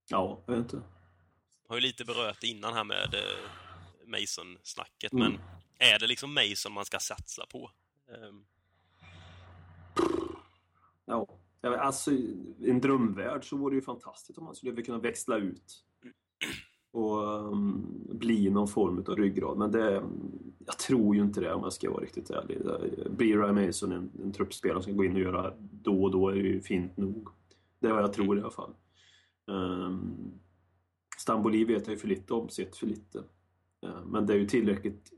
Ja, 0.08 0.44
jag 0.46 0.56
vet 0.56 0.62
inte. 0.64 0.82
Har 1.68 1.74
ju 1.76 1.80
lite 1.80 2.04
berört 2.04 2.40
det 2.40 2.46
innan 2.46 2.74
här 2.74 2.84
med 2.84 3.14
eh, 3.14 3.50
Mason-snacket, 4.06 5.12
Mm. 5.12 5.32
men 5.32 5.40
är 5.78 5.98
det 5.98 6.06
liksom 6.06 6.34
Mason 6.34 6.72
man 6.72 6.84
ska 6.84 6.98
satsa 6.98 7.46
på? 7.46 7.70
Ehm, 8.14 8.46
Ja, 11.04 11.28
Ja, 11.64 11.76
alltså 11.76 12.10
i 12.10 12.70
en 12.70 12.80
drömvärld 12.80 13.48
så 13.48 13.56
vore 13.56 13.72
det 13.72 13.76
ju 13.76 13.82
fantastiskt 13.82 14.38
om 14.38 14.44
man 14.44 14.54
skulle 14.54 14.82
kunna 14.82 14.98
växla 14.98 15.36
ut 15.36 15.84
och 16.92 17.22
um, 17.22 17.86
bli 18.10 18.50
någon 18.50 18.68
form 18.68 19.04
av 19.08 19.16
ryggrad. 19.16 19.58
Men 19.58 19.70
det, 19.70 20.02
jag 20.66 20.78
tror 20.78 21.16
ju 21.16 21.22
inte 21.22 21.40
det 21.40 21.54
om 21.54 21.62
jag 21.62 21.72
ska 21.72 21.90
vara 21.90 22.02
riktigt 22.02 22.30
ärlig. 22.30 22.58
Blir 23.10 23.38
Ryan 23.38 23.66
Mason 23.66 23.92
en, 23.92 24.10
en 24.22 24.32
truppspelare 24.32 24.82
som 24.82 24.82
ska 24.82 24.92
gå 24.92 25.04
in 25.04 25.14
och 25.14 25.20
göra 25.20 25.54
då 25.58 26.02
och 26.02 26.10
då 26.10 26.28
är 26.28 26.34
det 26.34 26.40
ju 26.40 26.60
fint 26.60 26.96
nog. 26.96 27.28
Det 27.80 27.88
är 27.88 27.92
vad 27.92 28.02
jag 28.02 28.12
tror 28.12 28.38
i 28.38 28.40
alla 28.40 28.50
fall. 28.50 28.74
Ehm, 29.48 29.56
um, 29.56 30.32
Stamboli 31.18 31.64
vet 31.64 31.86
jag 31.86 31.94
ju 31.94 31.98
för 31.98 32.08
lite 32.08 32.34
om, 32.34 32.48
sett 32.48 32.76
för 32.76 32.86
lite. 32.86 33.18
Uh, 33.86 34.04
men 34.06 34.26
det 34.26 34.32
är 34.32 34.38
ju 34.38 34.46
tillräckligt. 34.46 35.12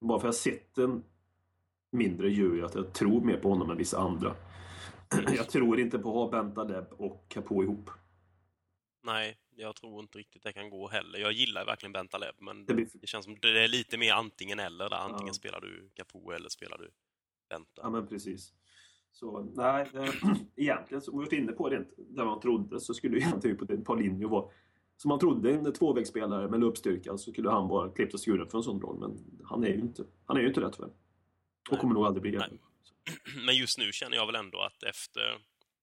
Bara 0.00 0.20
för 0.20 0.28
att 0.28 0.34
jag 0.34 0.54
sett 0.54 0.74
den 0.74 1.02
mindre 1.90 2.30
gör 2.30 2.54
ju 2.54 2.64
att 2.64 2.74
jag 2.74 2.92
tror 2.92 3.20
mer 3.20 3.36
på 3.36 3.48
honom 3.48 3.70
än 3.70 3.76
vissa 3.76 3.98
andra. 3.98 4.34
Jag 5.36 5.48
tror 5.48 5.80
inte 5.80 5.98
på 5.98 6.08
att 6.08 6.14
ha 6.32 6.42
Bentaleb 6.42 6.84
och 6.92 7.24
Capo 7.28 7.62
ihop. 7.62 7.90
Nej, 9.04 9.36
jag 9.56 9.76
tror 9.76 10.00
inte 10.00 10.18
riktigt 10.18 10.42
det 10.42 10.52
kan 10.52 10.70
gå 10.70 10.88
heller. 10.88 11.18
Jag 11.18 11.32
gillar 11.32 11.66
verkligen 11.66 11.92
Bentaleb, 11.92 12.34
men 12.38 12.66
Det 12.66 12.74
blir- 12.74 12.88
det 12.94 13.06
känns 13.06 13.24
som 13.24 13.36
det 13.42 13.64
är 13.64 13.68
lite 13.68 13.98
mer 13.98 14.12
antingen 14.12 14.58
eller. 14.58 14.90
Där. 14.90 14.96
Antingen 14.96 15.26
Ja. 15.26 15.32
spelar 15.32 15.60
du 15.60 15.90
Capo 15.94 16.30
eller 16.30 16.48
spelar 16.48 16.78
du 16.78 16.90
Benta. 17.48 17.82
Ja, 17.82 17.90
men 17.90 18.06
precis. 18.06 18.52
Så 19.12 19.40
nej, 19.56 19.90
eh, 19.94 20.14
egentligen 20.56 21.02
var 21.06 21.26
vi 21.30 21.36
inne 21.36 21.52
på 21.52 21.68
det, 21.68 21.84
där 21.96 22.24
man 22.24 22.40
trodde, 22.40 22.80
så 22.80 22.94
skulle 22.94 23.16
egentligen 23.18 23.56
på 23.56 23.66
Paulinho 23.84 24.28
vara 24.28 24.50
som 24.96 25.08
man 25.08 25.18
trodde, 25.18 25.52
en 25.52 25.72
tvåvägsspelare 25.72 26.48
med 26.48 26.60
löpstyrka, 26.60 27.18
så 27.18 27.32
skulle 27.32 27.50
han 27.50 27.68
vara 27.68 27.88
klippt 27.92 28.14
och 28.14 28.20
skuren 28.20 28.48
för 28.48 28.58
en 28.58 28.64
sån 28.64 28.80
roll. 28.80 28.98
Men 29.00 29.40
han 29.44 29.64
är 29.64 29.68
ju 29.68 29.80
inte, 29.80 30.04
han 30.26 30.36
är 30.36 30.40
ju 30.40 30.48
inte 30.48 30.60
det 30.60 30.70
tyvärr. 30.72 30.88
Och 30.88 30.94
Nej. 31.70 31.80
kommer 31.80 31.94
nog 31.94 32.06
aldrig 32.06 32.22
bli 32.22 32.30
det. 32.30 32.50
Men 33.46 33.56
just 33.56 33.78
nu 33.78 33.92
känner 33.92 34.16
jag 34.16 34.26
väl 34.26 34.34
ändå 34.34 34.60
att 34.60 34.82
efter 34.82 35.38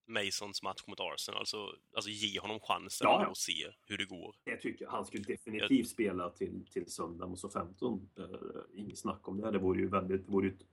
Masons 0.09 0.63
match 0.63 0.83
mot 0.87 0.99
Arsenal, 0.99 1.45
så 1.45 1.73
alltså 1.95 2.11
ge 2.11 2.39
honom 2.39 2.59
chansen 2.59 3.05
Ja, 3.05 3.21
ja. 3.21 3.27
och 3.27 3.37
se 3.37 3.67
hur 3.85 3.97
det 3.97 4.05
går. 4.05 4.35
Det 4.43 4.57
tycker 4.57 4.85
jag. 4.85 4.91
Han 4.91 5.05
skulle 5.05 5.23
definitivt 5.23 5.89
spela 5.89 6.29
till, 6.29 6.65
till 6.73 6.91
söndag 6.91 7.27
mot 7.27 7.53
15. 7.53 8.09
Uh, 8.19 8.25
inget 8.73 8.97
snack 8.97 9.27
om 9.27 9.41
det. 9.41 9.51
Det 9.51 9.59
vore 9.59 9.79
ju 9.79 9.87
väldigt, 9.87 10.25
det 10.25 10.31
vore 10.31 10.47
ju 10.47 10.53
ett 10.53 10.65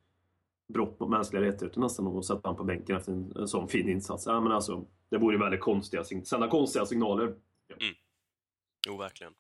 brott 0.69 1.01
mot 1.01 1.11
mänskliga 1.11 1.43
rättigheter 1.43 1.81
nästan 1.81 2.07
att 2.07 2.24
sätta 2.24 2.48
honom 2.48 2.57
på 2.57 2.65
bänken 2.65 2.97
efter 2.97 3.12
en, 3.12 3.32
en 3.36 3.48
sån 3.48 3.69
fin 3.69 3.89
insats. 3.89 4.27
Ja, 4.27 4.40
men 4.40 4.53
alltså, 4.53 4.86
det 5.09 5.19
vore 5.19 5.39
väldigt 5.39 5.61
konstiga, 5.61 6.05
sända 6.05 6.48
konstiga 6.48 6.86
signaler. 6.86 7.35
Jo, 8.86 8.97
verkligen. 8.97 9.35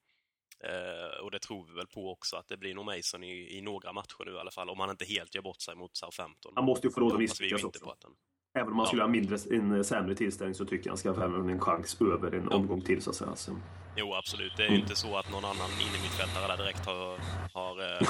Eh, 0.64 1.20
och 1.24 1.30
det 1.30 1.38
tror 1.38 1.66
vi 1.66 1.72
väl 1.74 1.86
på 1.86 2.10
också, 2.12 2.36
att 2.36 2.48
det 2.48 2.56
blir 2.56 2.74
nog 2.74 2.84
Mason 2.84 3.24
i, 3.24 3.56
i 3.58 3.60
några 3.60 3.92
matcher 3.92 4.24
nu 4.26 4.32
i 4.32 4.38
alla 4.38 4.50
fall, 4.50 4.70
om 4.70 4.80
han 4.80 4.90
inte 4.90 5.04
helt 5.04 5.34
gör 5.34 5.42
bort 5.42 5.60
sig 5.60 5.74
mot 5.76 5.96
Southampton. 5.96 6.52
Han 6.54 6.64
måste 6.64 6.86
ju 6.86 6.92
få 6.92 7.00
lov 7.00 7.12
att 7.12 7.18
misslyckas 7.18 7.64
också. 7.64 7.84
på 7.84 7.90
att 7.90 8.02
han... 8.02 8.12
Även 8.54 8.68
om 8.68 8.74
han 8.78 8.82
Ja. 8.82 8.86
skulle 8.86 9.02
ha 9.02 9.08
mindre, 9.08 9.36
en 9.56 9.84
sämre 9.84 10.14
tillställning 10.14 10.54
så 10.54 10.64
tycker 10.64 10.86
jag 10.86 10.90
han 10.90 10.98
ska 10.98 11.14
få 11.14 11.20
en 11.22 11.60
chans 11.60 12.00
över 12.00 12.32
en 12.34 12.48
Ja. 12.50 12.56
omgång 12.56 12.80
till 12.82 13.02
så 13.02 13.10
att 13.10 13.16
säga. 13.16 13.36
Så. 13.36 13.56
Jo, 13.96 14.14
absolut. 14.14 14.56
Det 14.56 14.64
är 14.66 14.70
ju 14.70 14.76
inte 14.76 14.96
så 14.96 15.16
att 15.16 15.30
någon 15.30 15.44
annan 15.44 15.70
innermittfältare 15.70 16.46
där 16.46 16.56
direkt 16.56 16.86
har, 16.86 17.18
har 17.54 17.92
eh, 17.92 18.08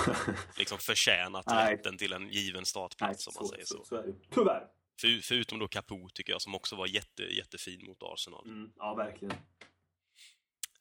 liksom 0.58 0.78
förtjänat 0.78 1.44
Nej. 1.46 1.72
rätten 1.74 1.98
till 1.98 2.12
en 2.12 2.28
given 2.28 2.64
startplats, 2.66 3.26
om 3.26 3.32
man 3.40 3.48
säger 3.48 3.64
så. 3.64 3.84
så 3.84 3.96
är 3.96 4.02
det. 4.02 4.14
Tyvärr. 4.30 4.66
För, 5.00 5.20
förutom 5.22 5.58
då 5.58 5.68
Capo, 5.68 6.08
tycker 6.14 6.32
jag, 6.32 6.42
som 6.42 6.54
också 6.54 6.76
var 6.76 6.86
jätte, 6.86 7.22
jättefin 7.22 7.86
mot 7.86 8.02
Arsenal. 8.02 8.44
Mm, 8.48 8.70
ja, 8.76 8.94
verkligen. 8.94 9.34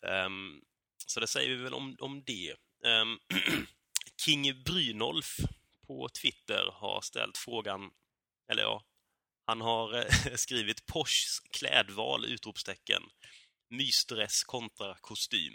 Ehm, 0.08 0.62
så 1.06 1.20
det 1.20 1.28
säger 1.28 1.50
vi 1.50 1.64
väl 1.64 1.74
om, 1.74 1.96
om 2.00 2.24
det. 2.24 2.56
Um, 2.84 3.20
King 4.26 4.64
Brynolf 4.64 5.38
på 5.88 6.10
Twitter 6.10 6.70
har 6.74 7.02
ställt 7.02 7.38
frågan, 7.38 7.92
eller 8.52 8.64
ja, 8.64 8.84
han 9.46 9.62
har 9.62 9.98
eh, 9.98 10.36
skrivit 10.36 10.86
Porsches 10.86 11.40
klädval! 11.40 12.26
utropstecken. 12.26 13.04
Mysdress 13.70 14.44
kontra 14.44 14.96
kostym. 14.96 15.54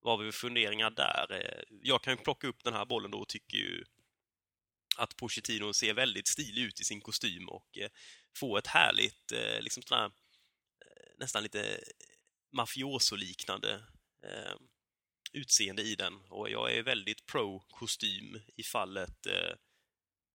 Vad 0.00 0.18
har 0.18 0.24
vi 0.24 0.32
för 0.32 0.38
funderingar 0.38 0.90
där? 0.90 1.32
Eh, 1.32 1.62
jag 1.82 2.02
kan 2.02 2.12
ju 2.12 2.16
plocka 2.16 2.46
upp 2.46 2.64
den 2.64 2.74
här 2.74 2.84
bollen 2.84 3.10
då 3.10 3.18
och 3.18 3.28
tycker 3.28 3.56
ju 3.56 3.84
att 4.96 5.16
Pochettino 5.16 5.74
ser 5.74 5.94
väldigt 5.94 6.28
stilig 6.28 6.62
ut 6.62 6.80
i 6.80 6.84
sin 6.84 7.00
kostym 7.00 7.48
och 7.48 7.78
eh, 7.78 7.90
får 8.38 8.58
ett 8.58 8.66
härligt, 8.66 9.32
liksom 9.60 9.82
sådär, 9.82 10.10
nästan 11.18 11.42
lite 11.42 11.80
mafioso-liknande 12.52 13.82
eh, 14.22 14.56
utseende 15.32 15.82
i 15.82 15.94
den. 15.94 16.14
Och 16.28 16.50
jag 16.50 16.76
är 16.76 16.82
väldigt 16.82 17.26
pro-kostym 17.26 18.40
i 18.56 18.62
fallet 18.62 19.26
eh, 19.26 19.56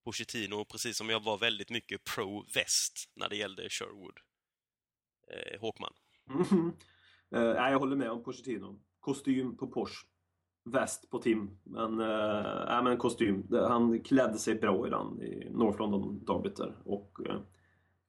Pochettino, 0.04 0.66
precis 0.66 0.98
som 0.98 1.10
jag 1.10 1.24
var 1.24 1.38
väldigt 1.38 1.70
mycket 1.70 2.04
pro-väst 2.04 3.10
när 3.16 3.30
det 3.30 3.36
gällde 3.36 3.70
Sherwood. 3.70 4.20
Eh, 5.28 5.60
Håkman. 5.60 5.94
Mhm. 6.30 6.78
Eh, 7.36 7.54
nej, 7.54 7.72
jag 7.72 7.80
håller 7.80 7.96
med 7.96 8.12
om 8.12 8.24
Pochettino. 8.24 8.80
Kostym 9.00 9.58
på 9.58 9.68
Porsche. 9.68 10.08
Väst 10.64 11.10
på 11.10 11.20
Tim. 11.20 11.60
Men, 11.64 12.00
uh, 12.00 12.66
nej, 12.68 12.84
men 12.84 12.98
kostym. 12.98 13.48
Han 13.52 14.04
klädde 14.04 14.38
sig 14.38 14.56
bra 14.56 14.88
i 14.88 14.90
den 14.90 15.22
i 15.22 15.50
North 15.50 15.80
London 15.80 16.26
derbyt 16.26 16.56
där. 16.56 16.76
Och 16.86 17.20
uh, 17.20 17.42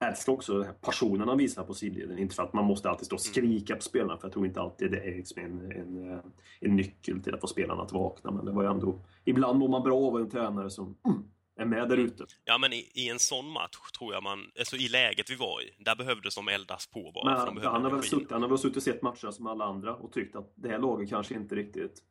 älskar 0.07 0.33
också 0.33 0.57
den 0.57 0.65
här 0.65 0.73
passionen 0.73 1.27
han 1.27 1.37
visar 1.37 1.63
på 1.63 1.73
sidleden. 1.73 2.19
Inte 2.19 2.35
för 2.35 2.43
att 2.43 2.53
man 2.53 2.65
måste 2.65 2.89
alltid 2.89 3.05
stå 3.05 3.15
och 3.15 3.21
skrika 3.21 3.75
på 3.75 3.81
spelarna. 3.81 4.17
För 4.17 4.27
jag 4.27 4.33
tror 4.33 4.45
inte 4.45 4.61
alltid 4.61 4.91
det 4.91 4.99
är 4.99 5.15
liksom 5.15 5.43
en, 5.43 5.71
en, 5.71 6.11
eh, 6.11 6.19
en 6.59 6.75
nyckel 6.75 7.23
till 7.23 7.33
att 7.33 7.41
få 7.41 7.47
spelarna 7.47 7.81
att 7.81 7.91
vakna. 7.91 8.31
Men 8.31 8.45
det 8.45 8.51
var 8.51 8.63
ju 8.63 8.69
ändå... 8.69 9.05
Ibland 9.25 9.59
mår 9.59 9.67
man 9.67 9.83
bra 9.83 9.97
av 9.97 10.19
en 10.19 10.29
tränare 10.29 10.69
som 10.69 10.97
mm, 11.05 11.23
är 11.59 11.65
med 11.65 11.89
där 11.89 11.97
ute. 11.97 12.25
Ja, 12.45 12.57
men 12.57 12.73
i, 12.73 12.91
i 12.93 13.09
en 13.09 13.19
sån 13.19 13.49
match 13.49 13.91
tror 13.97 14.13
jag 14.13 14.23
man, 14.23 14.39
alltså 14.59 14.75
i 14.75 14.87
läget 14.87 15.31
vi 15.31 15.35
var 15.35 15.61
i, 15.61 15.83
där 15.83 15.95
behövdes 15.95 16.35
de 16.35 16.47
eldas 16.47 16.87
på 16.87 17.11
bara. 17.11 17.53
Men 17.53 17.63
han, 17.65 17.83
har 17.83 17.91
väl 17.91 18.03
suttit, 18.03 18.31
han 18.31 18.41
har 18.41 18.49
väl 18.49 18.57
suttit 18.57 18.77
och 18.77 18.83
sett 18.83 19.01
matcherna 19.01 19.31
som 19.31 19.47
alla 19.47 19.65
andra 19.65 19.95
och 19.95 20.11
tyckt 20.11 20.35
att 20.35 20.53
det 20.55 20.69
här 20.69 20.79
laget 20.79 21.09
kanske 21.09 21.35
inte 21.35 21.55
riktigt... 21.55 22.03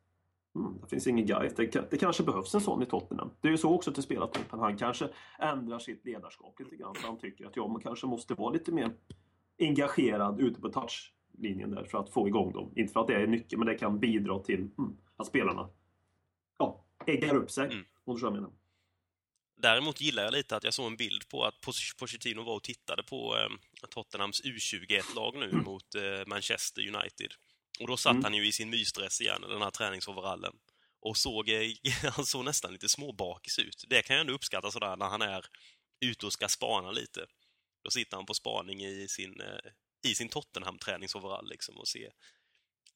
Mm, 0.55 0.81
det 0.81 0.87
finns 0.87 1.07
ingen 1.07 1.25
guide. 1.25 1.53
Det, 1.55 1.91
det 1.91 1.97
kanske 1.97 2.23
behövs 2.23 2.55
en 2.55 2.61
sån 2.61 2.83
i 2.83 2.85
Tottenham. 2.85 3.29
Det 3.41 3.47
är 3.47 3.51
ju 3.51 3.57
så 3.57 3.73
också 3.73 3.93
till 3.93 4.03
spelartruppen. 4.03 4.59
Han 4.59 4.77
kanske 4.77 5.09
ändrar 5.39 5.79
sitt 5.79 6.05
ledarskap 6.05 6.59
lite 6.59 6.75
grann. 6.75 6.95
För 6.95 7.07
han 7.07 7.19
tycker 7.19 7.45
att 7.45 7.55
ja, 7.55 7.67
man 7.67 7.81
kanske 7.81 8.07
måste 8.07 8.33
vara 8.33 8.53
lite 8.53 8.71
mer 8.71 8.93
engagerad 9.59 10.41
ute 10.41 10.61
på 10.61 10.69
touchlinjen 10.69 11.71
där 11.71 11.83
för 11.83 11.97
att 11.97 12.09
få 12.09 12.27
igång 12.27 12.53
dem. 12.53 12.73
Inte 12.75 12.93
för 12.93 12.99
att 12.99 13.07
det 13.07 13.15
är 13.15 13.27
nyckeln, 13.27 13.59
men 13.59 13.67
det 13.67 13.75
kan 13.75 13.99
bidra 13.99 14.39
till 14.39 14.59
mm, 14.59 14.97
att 15.15 15.27
spelarna 15.27 15.69
ja, 16.59 16.85
äggar 17.05 17.35
upp 17.35 17.51
sig. 17.51 17.65
Mm. 17.65 17.77
Om 17.77 18.13
du 18.13 18.13
förstår 18.13 18.27
vad 18.27 18.37
jag 18.37 18.41
menar. 18.41 18.57
Däremot 19.57 20.01
gillar 20.01 20.23
jag 20.23 20.33
lite 20.33 20.55
att 20.55 20.63
jag 20.63 20.73
såg 20.73 20.87
en 20.87 20.97
bild 20.97 21.29
på 21.29 21.43
att 21.43 21.55
Poch- 21.65 21.99
Pochettino 21.99 22.43
var 22.43 22.55
och 22.55 22.63
tittade 22.63 23.03
på 23.03 23.35
eh, 23.37 23.87
Tottenhams 23.89 24.43
U21-lag 24.43 25.35
nu 25.35 25.61
mot 25.65 25.95
eh, 25.95 26.27
Manchester 26.27 26.81
United. 26.81 27.33
Och 27.79 27.87
då 27.87 27.97
satt 27.97 28.11
Mm. 28.11 28.23
han 28.23 28.33
ju 28.33 28.47
i 28.47 28.51
sin 28.51 28.69
mysdress 28.69 29.21
igen, 29.21 29.41
den 29.41 29.61
här 29.61 29.71
träningsoverallen. 29.71 30.53
Och 31.01 31.17
såg, 31.17 31.49
han 32.15 32.25
såg 32.25 32.45
nästan 32.45 32.71
lite 32.73 32.89
småbakis 32.89 33.59
ut. 33.59 33.83
Det 33.87 34.01
kan 34.01 34.15
jag 34.15 34.21
ändå 34.21 34.33
uppskatta 34.33 34.71
sådär 34.71 34.95
när 34.97 35.05
han 35.09 35.21
är 35.21 35.45
ute 36.05 36.25
och 36.25 36.33
ska 36.33 36.47
spana 36.47 36.91
lite. 36.91 37.25
Då 37.83 37.89
sitter 37.89 38.17
han 38.17 38.25
på 38.25 38.33
spaning 38.33 38.85
i 38.85 39.07
sin, 39.07 39.41
eh, 39.41 39.71
i 40.11 40.15
sin 40.15 40.29
Tottenham-träningsoverall 40.29 41.49
liksom 41.49 41.77
och 41.77 41.87
ser 41.87 42.11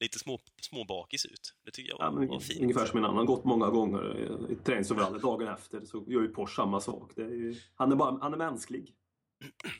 lite 0.00 0.18
små, 0.18 0.40
småbakis 0.62 1.24
ut. 1.26 1.54
Det 1.64 1.70
tycker 1.70 1.90
jag 1.90 1.98
var, 1.98 2.04
Ja, 2.04 2.10
men, 2.10 2.28
var 2.28 2.40
fint. 2.40 2.60
ungefär 2.60 2.86
som 2.86 2.98
en 2.98 3.04
annan 3.04 3.26
gått 3.26 3.44
många 3.44 3.66
gånger 3.70 4.50
i 4.52 4.56
träningsoverallet 4.64 5.22
dagen 5.22 5.48
efter 5.48 5.84
så 5.84 6.04
gör 6.08 6.22
ju 6.22 6.28
Porsche 6.28 6.54
samma 6.56 6.80
sak. 6.80 7.18
Är 7.18 7.22
ju, 7.22 7.60
han, 7.74 7.92
är 7.92 7.96
bara, 7.96 8.18
han 8.20 8.32
är 8.32 8.36
mänsklig. 8.38 8.94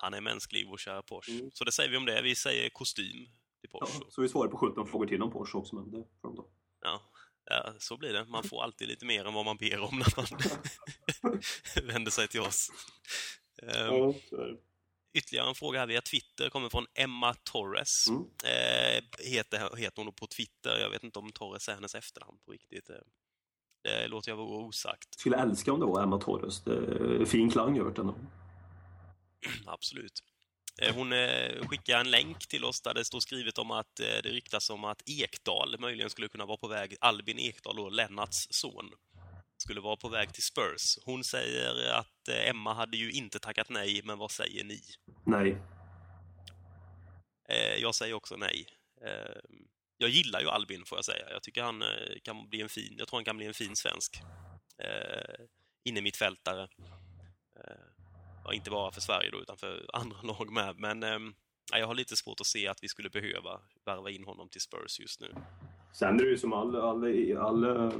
Han 0.00 0.14
är 0.14 0.20
mänsklig, 0.20 0.66
vår 0.68 0.76
kära 0.76 1.02
Porsche. 1.02 1.32
Mm. 1.32 1.50
Så 1.54 1.64
det 1.64 1.72
säger 1.72 1.90
vi 1.90 1.96
om 1.96 2.04
det. 2.04 2.22
Vi 2.22 2.34
säger 2.34 2.70
kostym 2.70 3.26
till 3.60 3.70
Ja, 3.72 3.78
Porsche. 3.80 4.10
så 4.10 4.22
vi 4.22 4.28
svarar 4.28 4.48
på 4.50 4.56
17 4.56 4.86
frågor 4.86 5.06
till 5.06 5.22
om 5.22 5.30
Porsche 5.30 5.58
också, 5.58 5.74
men 5.76 5.90
det 5.90 6.04
får 6.20 6.28
de 6.28 6.36
ta. 6.36 6.46
Ja, 6.82 7.00
ja, 7.44 7.74
så 7.78 7.96
blir 7.96 8.12
det. 8.12 8.24
Man 8.24 8.42
får 8.44 8.62
alltid 8.62 8.88
lite 8.88 9.04
mer 9.06 9.24
än 9.24 9.34
vad 9.34 9.44
man 9.44 9.56
ber 9.56 9.80
om 9.80 9.98
när 9.98 10.12
man 10.16 10.26
vänder 11.88 12.10
sig 12.10 12.28
till 12.28 12.40
oss. 12.40 12.68
Ehm, 13.62 14.12
det. 14.30 14.56
Ytterligare 15.14 15.48
en 15.48 15.54
fråga 15.54 15.78
här 15.80 15.86
via 15.86 16.00
Twitter 16.00 16.50
kommer 16.50 16.68
från 16.68 16.86
Emma 16.94 17.34
Torres. 17.34 18.08
Mm. 18.08 18.22
Eh, 18.22 19.04
heter, 19.32 19.76
heter 19.76 19.96
hon 19.96 20.06
då 20.06 20.12
på 20.12 20.26
Twitter. 20.26 20.78
Jag 20.80 20.90
vet 20.90 21.04
inte 21.04 21.18
om 21.18 21.32
Torres 21.32 21.68
är 21.68 21.74
hennes 21.74 21.94
efternamn 21.94 22.38
på 22.46 22.52
riktigt. 22.52 22.90
Eh, 22.90 22.96
Det 23.82 24.08
låter 24.08 24.30
jag 24.30 24.36
vara 24.36 24.48
osagt. 24.48 25.18
Skulle 25.20 25.36
älska 25.36 25.72
om 25.72 25.80
det 25.80 25.86
var 25.86 26.02
Emma 26.02 26.18
Torres. 26.20 26.64
Det 26.64 27.26
fin 27.26 27.50
klang 27.50 27.78
över 27.78 27.90
den. 27.90 28.14
Absolut. 29.66 30.22
Eh, 30.78 30.94
Hon 30.94 31.12
eh, 31.12 31.66
skickar 31.68 32.00
en 32.00 32.10
länk 32.10 32.46
till 32.48 32.64
oss 32.64 32.80
där 32.80 32.94
det 32.94 33.04
står 33.04 33.20
skrivet 33.20 33.58
om 33.58 33.70
att 33.70 34.00
eh, 34.00 34.06
det 34.06 34.28
ryktas 34.28 34.70
om 34.70 34.84
att 34.84 35.02
Ekdal 35.06 35.76
möjligen 35.78 36.10
skulle 36.10 36.28
kunna 36.28 36.46
vara 36.46 36.56
på 36.56 36.68
väg, 36.68 36.96
Albin 37.00 37.38
Ekdal 37.38 37.76
då, 37.76 37.88
Lennarts 37.88 38.46
son, 38.50 38.90
skulle 39.56 39.80
vara 39.80 39.96
på 39.96 40.08
väg 40.08 40.32
till 40.34 40.42
Spurs. 40.42 40.98
Hon 41.04 41.24
säger 41.24 41.92
att 41.92 42.28
Emma 42.28 42.74
hade 42.74 42.96
ju 42.96 43.10
inte 43.10 43.38
tackat 43.38 43.68
nej, 43.68 44.00
men 44.04 44.18
vad 44.18 44.30
säger 44.30 44.64
ni? 44.64 44.80
Nej. 45.26 45.56
Jag 47.80 47.94
säger 47.94 48.14
också 48.14 48.36
nej. 48.36 48.66
Eh, 49.04 49.40
Jag 49.98 50.10
gillar 50.10 50.40
ju 50.40 50.48
Albin, 50.48 50.84
får 50.84 50.98
jag 50.98 51.04
säga. 51.04 51.30
Jag 51.30 51.42
tycker 51.42 51.62
han 51.62 51.84
kan 52.22 52.48
bli 52.48 52.60
en 52.62 52.68
fin, 52.68 52.94
jag 52.98 53.08
tror 53.08 53.18
han 53.18 53.24
kan 53.24 53.36
bli 53.36 53.46
en 53.46 53.54
fin 53.54 53.76
svensk 53.76 54.20
eh, 54.82 55.44
innermittfältare. 55.84 56.68
Eh, 57.56 57.97
ja, 58.48 58.54
inte 58.54 58.70
bara 58.70 58.90
för 58.90 59.00
Sverige 59.00 59.30
då, 59.30 59.38
utan 59.38 59.56
för 59.56 59.86
andra 59.92 60.16
lag 60.22 60.52
med. 60.52 60.74
Men 60.78 61.02
eh, 61.02 61.32
jag 61.78 61.86
har 61.86 61.94
lite 61.94 62.16
svårt 62.16 62.40
att 62.40 62.46
se 62.46 62.68
att 62.68 62.82
vi 62.82 62.88
skulle 62.88 63.10
behöva 63.10 63.60
värva 63.84 64.10
in 64.10 64.24
honom 64.24 64.48
till 64.48 64.60
Spurs 64.60 65.00
just 65.00 65.20
nu. 65.20 65.28
Sen 65.92 66.20
är 66.20 66.24
det 66.24 66.30
ju 66.30 66.38
som 66.38 66.52
all, 66.52 66.76
alla, 66.76 67.40
alla 67.40 67.84
eh, 67.84 67.84
eh, 67.84 67.92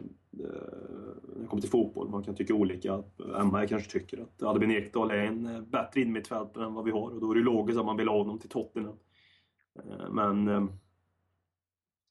när 1.28 1.40
det 1.40 1.46
kommer 1.48 1.60
till 1.60 1.70
fotboll, 1.70 2.08
man 2.08 2.24
kan 2.24 2.34
tycka 2.34 2.54
olika. 2.54 3.02
Emma 3.40 3.66
kanske 3.66 3.90
tycker 3.90 4.22
att 4.22 4.42
Albin 4.42 4.70
Ekdal 4.70 5.10
är 5.10 5.18
en 5.18 5.46
eh, 5.46 5.60
bättre 5.60 6.00
innermittfältare 6.00 6.64
än 6.64 6.74
vad 6.74 6.84
vi 6.84 6.90
har 6.90 7.10
och 7.10 7.20
då 7.20 7.30
är 7.30 7.34
det 7.34 7.40
logiskt 7.40 7.78
att 7.78 7.86
man 7.86 7.96
vill 7.96 8.08
ha 8.08 8.18
honom 8.18 8.38
till 8.38 8.50
Tottenham. 8.50 8.96
Men 10.10 10.48
ehm, 10.48 10.72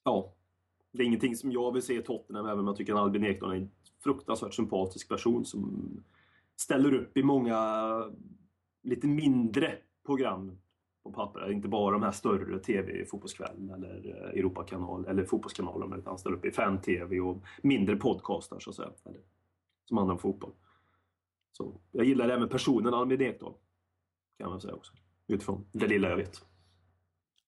ja, 0.04 0.34
det 0.92 1.04
är 1.04 1.08
ingenting 1.08 1.36
som 1.36 1.52
jag 1.52 1.74
vill 1.74 1.82
se 1.82 1.94
i 1.94 2.02
Tottenham 2.02 2.46
även 2.46 2.60
om 2.60 2.68
jag 2.68 2.76
tycker 2.76 2.94
att 2.94 3.00
Albin 3.00 3.26
Ekdal 3.26 3.52
är 3.52 3.56
en 3.56 3.72
fruktansvärt 4.04 4.54
sympatisk 4.54 5.10
person 5.10 5.46
som 5.46 6.04
ställer 6.58 6.94
upp 6.94 7.18
i 7.18 7.24
många 7.24 7.58
lite 8.84 9.08
mindre 9.08 9.78
program 10.06 10.58
på 11.04 11.12
papper. 11.12 11.52
Inte 11.52 11.68
bara 11.68 11.92
de 11.92 12.04
här 12.04 12.12
större 12.12 12.60
TV, 12.60 13.06
Fotbollskväll 13.06 13.70
eller 13.70 14.10
eh, 14.10 14.40
Europakanal 14.40 15.06
eller 15.06 15.26
Fotbollskanalen 15.26 16.00
utan 16.00 16.18
ställer 16.18 16.36
upp 16.36 16.46
i 16.46 16.52
fan-TV 16.52 17.20
och 17.20 17.44
mindre 17.62 17.96
podcastar 17.96 18.60
så 18.60 18.70
att 18.70 18.76
säga. 18.76 18.92
Eller, 19.06 19.22
som 19.86 19.98
handlar 19.98 20.14
om 20.14 20.20
fotboll. 20.20 20.52
Så 21.52 21.82
jag 21.92 22.06
gillar 22.06 22.30
även 22.30 22.50
personen 22.50 22.94
Albin 22.94 23.22
Ekdal. 23.22 23.54
Kan 24.40 24.50
man 24.50 24.62
säga 24.62 24.74
också. 24.74 24.94
Utifrån 25.28 25.66
det 25.72 25.88
lilla 25.88 26.10
jag 26.10 26.18
vet. 26.18 26.47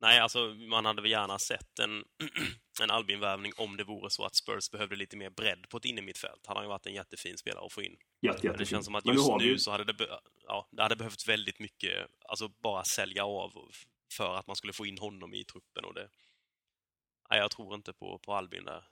Nej, 0.02 0.20
alltså 0.20 0.40
man 0.70 0.86
hade 0.86 1.02
väl 1.02 1.12
gärna 1.12 1.40
sett 1.40 1.80
en, 1.80 2.04
en 2.82 2.92
Albin-värvning 2.92 3.52
om 3.58 3.78
det 3.78 3.84
vore 3.84 4.10
så 4.10 4.26
att 4.26 4.36
Spurs 4.36 4.72
behövde 4.72 4.96
lite 4.96 5.18
mer 5.18 5.30
bredd 5.30 5.70
på 5.70 5.78
ett 5.78 5.86
innermittfält. 5.86 6.46
Han 6.48 6.56
har 6.58 6.64
ju 6.64 6.70
varit 6.70 6.86
en 6.86 6.94
jättefin 6.94 7.38
spelare 7.38 7.66
att 7.66 7.74
få 7.74 7.82
in. 7.84 7.98
Jätte, 8.22 8.48
Men 8.48 8.58
det 8.58 8.66
känns 8.66 8.86
som 8.86 8.96
att 8.96 9.06
just 9.06 9.30
har 9.30 9.40
nu 9.40 9.58
så 9.60 9.72
hade 9.72 9.84
det, 9.84 9.94
be- 9.94 10.20
ja, 10.48 10.68
det 10.72 10.82
hade 10.82 10.96
behövts 10.96 11.28
väldigt 11.28 11.60
mycket, 11.60 12.08
alltså 12.30 12.48
bara 12.48 12.84
sälja 12.84 13.26
av 13.26 13.52
för 14.18 14.36
att 14.36 14.48
man 14.48 14.56
skulle 14.56 14.74
få 14.74 14.86
in 14.86 14.98
honom 14.98 15.34
i 15.34 15.44
truppen 15.44 15.86
och 15.86 15.94
det... 15.94 16.10
Nej, 17.30 17.40
jag 17.40 17.52
tror 17.52 17.76
inte 17.76 17.94
på, 17.94 18.20
på 18.20 18.34
Albin 18.34 18.66
där. 18.66 18.84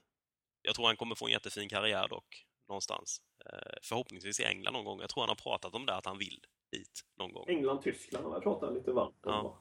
Jag 0.62 0.74
tror 0.74 0.86
han 0.86 0.96
kommer 0.96 1.14
få 1.14 1.26
en 1.26 1.32
jättefin 1.32 1.68
karriär 1.68 2.08
dock. 2.08 2.44
någonstans. 2.68 3.20
Eh, 3.46 3.78
förhoppningsvis 3.82 4.40
i 4.40 4.44
England 4.44 4.72
någon 4.72 4.84
gång. 4.84 5.00
Jag 5.00 5.10
tror 5.10 5.22
han 5.22 5.28
har 5.28 5.36
pratat 5.36 5.74
om 5.74 5.86
det, 5.86 5.94
att 5.94 6.06
han 6.06 6.18
vill 6.18 6.40
dit 6.72 7.00
någon 7.18 7.32
gång. 7.32 7.44
England, 7.48 7.82
Tyskland 7.82 8.26
har 8.26 8.32
jag 8.34 8.42
pratat 8.42 8.74
lite 8.74 8.92
varmt 8.92 9.16
Ja. 9.22 9.58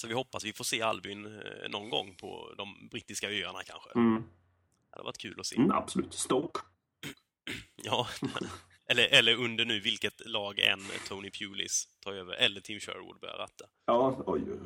Så 0.00 0.06
vi 0.06 0.14
hoppas 0.14 0.44
vi 0.44 0.52
får 0.52 0.64
se 0.64 0.82
Albin 0.82 1.26
eh, 1.26 1.68
någon 1.70 1.90
gång 1.90 2.14
på 2.14 2.54
de 2.56 2.88
brittiska 2.90 3.30
öarna 3.30 3.62
kanske. 3.64 3.90
Mm. 3.94 4.22
Det 4.22 4.96
hade 4.96 5.04
varit 5.04 5.18
kul 5.18 5.40
att 5.40 5.46
se. 5.46 5.56
Mm, 5.56 5.70
absolut. 5.70 6.14
Stoke. 6.14 6.60
Ja. 7.82 8.08
eller, 8.86 9.08
eller 9.08 9.34
under 9.34 9.64
nu 9.64 9.80
vilket 9.80 10.26
lag 10.26 10.58
än 10.58 10.80
Tony 11.08 11.30
Pulis 11.30 11.88
tar 12.00 12.12
över, 12.12 12.34
eller 12.34 12.60
Tim 12.60 12.80
Sherwood 12.80 13.20
börjar 13.20 13.36
ratta. 13.36 13.64
Ja, 13.86 14.24
oj, 14.26 14.42
oj, 14.42 14.52
oj. 14.52 14.58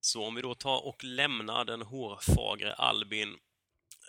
Så 0.00 0.24
om 0.24 0.34
vi 0.34 0.42
då 0.42 0.54
tar 0.54 0.86
och 0.86 1.04
lämnar 1.04 1.64
den 1.64 1.82
hårfagre 1.82 2.74
Albin 2.74 3.28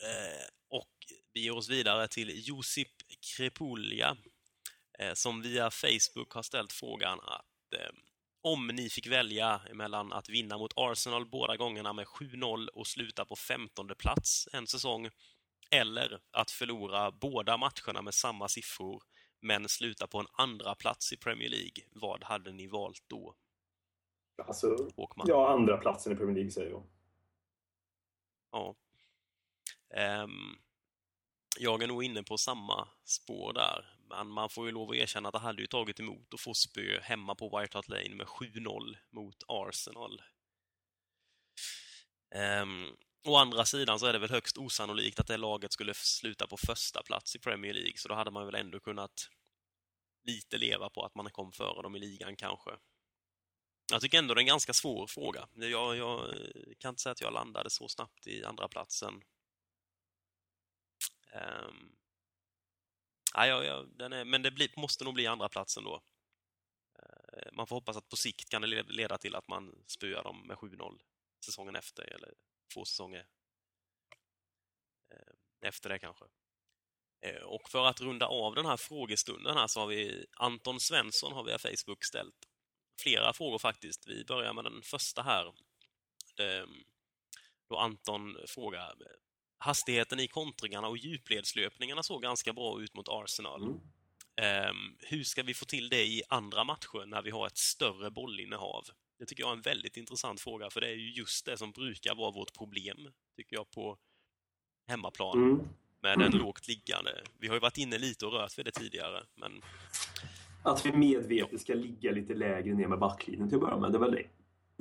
eh, 0.03 0.45
och 0.69 0.95
beger 1.34 1.57
oss 1.57 1.69
vidare 1.69 2.07
till 2.07 2.48
Josip 2.48 2.91
Krepulja 3.19 4.18
eh, 4.99 5.14
som 5.14 5.41
via 5.41 5.72
Facebook 5.72 6.31
har 6.31 6.44
ställt 6.44 6.73
frågan 6.73 7.19
att 7.19 7.73
eh, 7.80 7.89
om 8.53 8.68
ni 8.68 8.90
fick 8.90 9.07
välja 9.07 9.61
mellan 9.74 10.14
att 10.14 10.30
vinna 10.30 10.57
mot 10.57 10.74
Arsenal 10.76 11.26
båda 11.26 11.57
gångerna 11.57 11.94
med 11.94 12.06
7-0 12.06 12.68
och 12.68 12.88
sluta 12.88 13.26
på 13.26 13.36
15 13.36 13.88
plats 13.98 14.48
en 14.53 14.68
säsong 14.68 15.10
eller 15.72 16.19
att 16.32 16.52
förlora 16.52 17.11
båda 17.11 17.57
matcherna 17.57 18.02
med 18.02 18.14
samma 18.14 18.48
siffror 18.48 19.03
men 19.41 19.69
sluta 19.69 20.07
på 20.07 20.19
en 20.19 20.28
andra 20.32 20.76
plats 20.76 21.14
i 21.14 21.18
Premier 21.18 21.49
League, 21.49 21.84
vad 21.91 22.24
hade 22.24 22.52
ni 22.52 22.68
valt 22.68 23.03
då, 23.07 23.36
Alltså, 24.48 24.91
Håkman? 24.95 25.28
ja, 25.30 25.49
andra 25.49 25.78
platsen 25.78 26.14
i 26.14 26.15
Premier 26.15 26.36
League 26.36 26.52
säger 26.52 26.72
jag. 26.72 26.84
Ja. 28.52 28.76
Ehm, 29.94 30.56
jag 31.60 31.84
är 31.84 31.88
nog 31.88 32.03
inne 32.03 32.24
på 32.24 32.38
samma 32.38 32.88
spår 33.03 33.53
där. 33.53 33.97
Men 34.10 34.28
man 34.28 34.50
får 34.50 34.66
ju 34.66 34.72
lov 34.72 34.90
att 34.90 34.96
erkänna 34.96 35.30
att 35.30 35.34
det 35.34 35.40
hade 35.40 35.62
ju 35.62 35.68
tagit 35.68 36.00
emot 36.00 36.34
att 36.34 36.42
få 36.42 36.54
spö 36.54 37.00
hemma 37.02 37.36
på 37.36 37.60
White 37.60 37.78
Hart 37.78 37.90
Lane 37.90 38.16
med 38.16 38.28
7-0 38.28 38.98
mot 39.12 39.44
Arsenal. 39.48 40.22
Um, 42.62 42.98
å 43.28 43.36
andra 43.36 43.66
sidan 43.66 44.00
så 44.00 44.06
är 44.06 44.14
det 44.14 44.20
väl 44.20 44.30
högst 44.30 44.58
osannolikt 44.58 45.20
att 45.20 45.28
det 45.28 45.38
laget 45.38 45.74
skulle 45.74 45.94
sluta 45.94 46.48
på 46.48 46.58
första 46.58 47.04
plats 47.04 47.36
i 47.36 47.40
Premier 47.40 47.74
League, 47.74 47.98
så 47.98 48.08
då 48.08 48.16
hade 48.16 48.32
man 48.32 48.46
väl 48.46 48.56
ändå 48.56 48.80
kunnat 48.80 49.30
lite 50.24 50.58
leva 50.58 50.90
på 50.90 51.06
att 51.06 51.16
man 51.16 51.30
kom 51.32 51.52
före 51.52 51.82
dem 51.82 51.96
i 51.96 52.00
ligan 52.00 52.36
kanske. 52.36 52.72
Jag 53.92 54.02
tycker 54.02 54.18
ändå 54.18 54.34
det 54.34 54.40
är 54.40 54.44
en 54.44 54.48
ganska 54.48 54.74
svår 54.74 55.08
fråga. 55.08 55.48
Jag, 55.54 55.98
jag 55.98 56.30
eh, 56.30 56.74
kan 56.80 56.90
inte 56.90 57.02
säga 57.02 57.12
att 57.12 57.22
jag 57.22 57.34
landade 57.34 57.70
så 57.70 57.88
snabbt 57.88 58.28
i 58.28 58.44
andra 58.44 58.68
platsen. 58.68 59.22
Um, 61.34 61.96
ja, 63.34 63.48
ja, 63.48 63.64
ja, 63.64 63.86
den 63.95 64.14
är, 64.14 64.26
men 64.26 64.41
det 64.41 64.52
blir, 64.52 64.70
måste 64.76 65.04
nog 65.04 65.14
bli 65.14 65.28
andra 65.28 65.49
platsen 65.49 65.84
då. 65.84 66.02
Eh, 66.99 67.54
man 67.54 67.68
får 67.68 67.76
hoppas 67.76 67.98
att 67.98 68.10
på 68.10 68.16
sikt 68.16 68.49
kan 68.49 68.62
det 68.62 68.84
leda 68.84 69.18
till 69.18 69.36
att 69.36 69.48
man 69.48 69.84
spöar 69.88 70.24
dem 70.24 70.48
med 70.48 70.58
7-0 70.58 70.99
säsongen 71.45 71.76
efter, 71.76 72.04
eller 72.04 72.34
två 72.74 72.86
säsonger 72.86 73.28
eh, 75.12 75.68
efter 75.68 75.90
det 75.90 75.99
kanske. 75.99 76.26
Eh, 77.22 77.41
och 77.41 77.70
för 77.70 77.86
att 77.86 78.02
runda 78.02 78.26
av 78.26 78.56
den 78.56 78.66
här 78.66 78.78
frågestunden 78.78 79.58
här 79.58 79.68
så 79.68 79.80
har 79.80 79.88
vi 79.88 80.26
Anton 80.34 80.80
Svensson 80.80 81.34
har 81.34 81.44
via 81.44 81.60
Facebook 81.60 82.04
ställt 82.04 82.48
flera 83.02 83.34
frågor 83.34 83.60
faktiskt. 83.60 84.08
Vi 84.08 84.26
börjar 84.26 84.54
med 84.54 84.64
den 84.64 84.82
första 84.82 85.22
här. 85.22 85.54
Då 87.70 87.78
Anton 87.78 88.38
frågar 88.48 88.95
Hastigheten 89.58 90.20
i 90.20 90.28
kontringarna 90.28 90.88
och 90.88 90.98
djupledslöpningarna 90.98 92.04
såg 92.04 92.22
ganska 92.22 92.54
bra 92.54 92.82
ut 92.82 92.94
mot 92.96 93.08
Arsenal. 93.10 93.64
Mm. 93.64 93.80
Ehm, 94.42 94.96
hur 95.00 95.24
ska 95.24 95.44
vi 95.44 95.54
få 95.54 95.66
till 95.66 95.90
det 95.90 96.06
i 96.06 96.22
andra 96.30 96.64
matcher 96.64 97.06
när 97.06 97.22
vi 97.22 97.30
har 97.32 97.48
ett 97.48 97.58
större 97.58 98.12
bollinnehav? 98.12 98.84
Det 99.20 99.26
tycker 99.26 99.44
jag 99.44 99.50
är 99.52 99.56
en 99.56 99.62
väldigt 99.62 99.98
intressant 99.98 100.42
fråga, 100.42 100.70
för 100.70 100.82
det 100.82 100.88
är 100.88 100.96
ju 100.96 101.12
just 101.12 101.46
det 101.46 101.58
som 101.58 101.72
brukar 101.72 102.16
vara 102.16 102.32
vårt 102.32 102.54
problem, 102.58 102.98
tycker 103.36 103.56
jag, 103.56 103.72
på 103.72 103.98
hemmaplan 104.88 105.44
Mm. 105.44 105.60
med 106.02 106.22
en 106.22 106.32
lågt 106.38 106.68
liggande. 106.68 107.24
Vi 107.40 107.48
har 107.48 107.56
ju 107.56 107.60
varit 107.60 107.78
inne 107.78 107.98
lite 107.98 108.26
och 108.26 108.34
rört 108.34 108.58
vid 108.58 108.66
det 108.66 108.72
tidigare, 108.72 109.24
men 109.36 109.62
Att 110.64 110.86
vi 110.86 110.92
medvetet 110.92 111.62
ska 111.62 111.74
ligga 111.74 112.12
lite 112.12 112.34
lägre 112.34 112.74
ner 112.74 112.88
med 112.88 113.00
backlinjen 113.00 113.50
till 113.50 113.56
att 113.56 113.62
börja 113.62 113.78
med, 113.78 113.92
det 113.92 113.98
är 113.98 114.00
väl 114.00 114.12
det. 114.12 114.28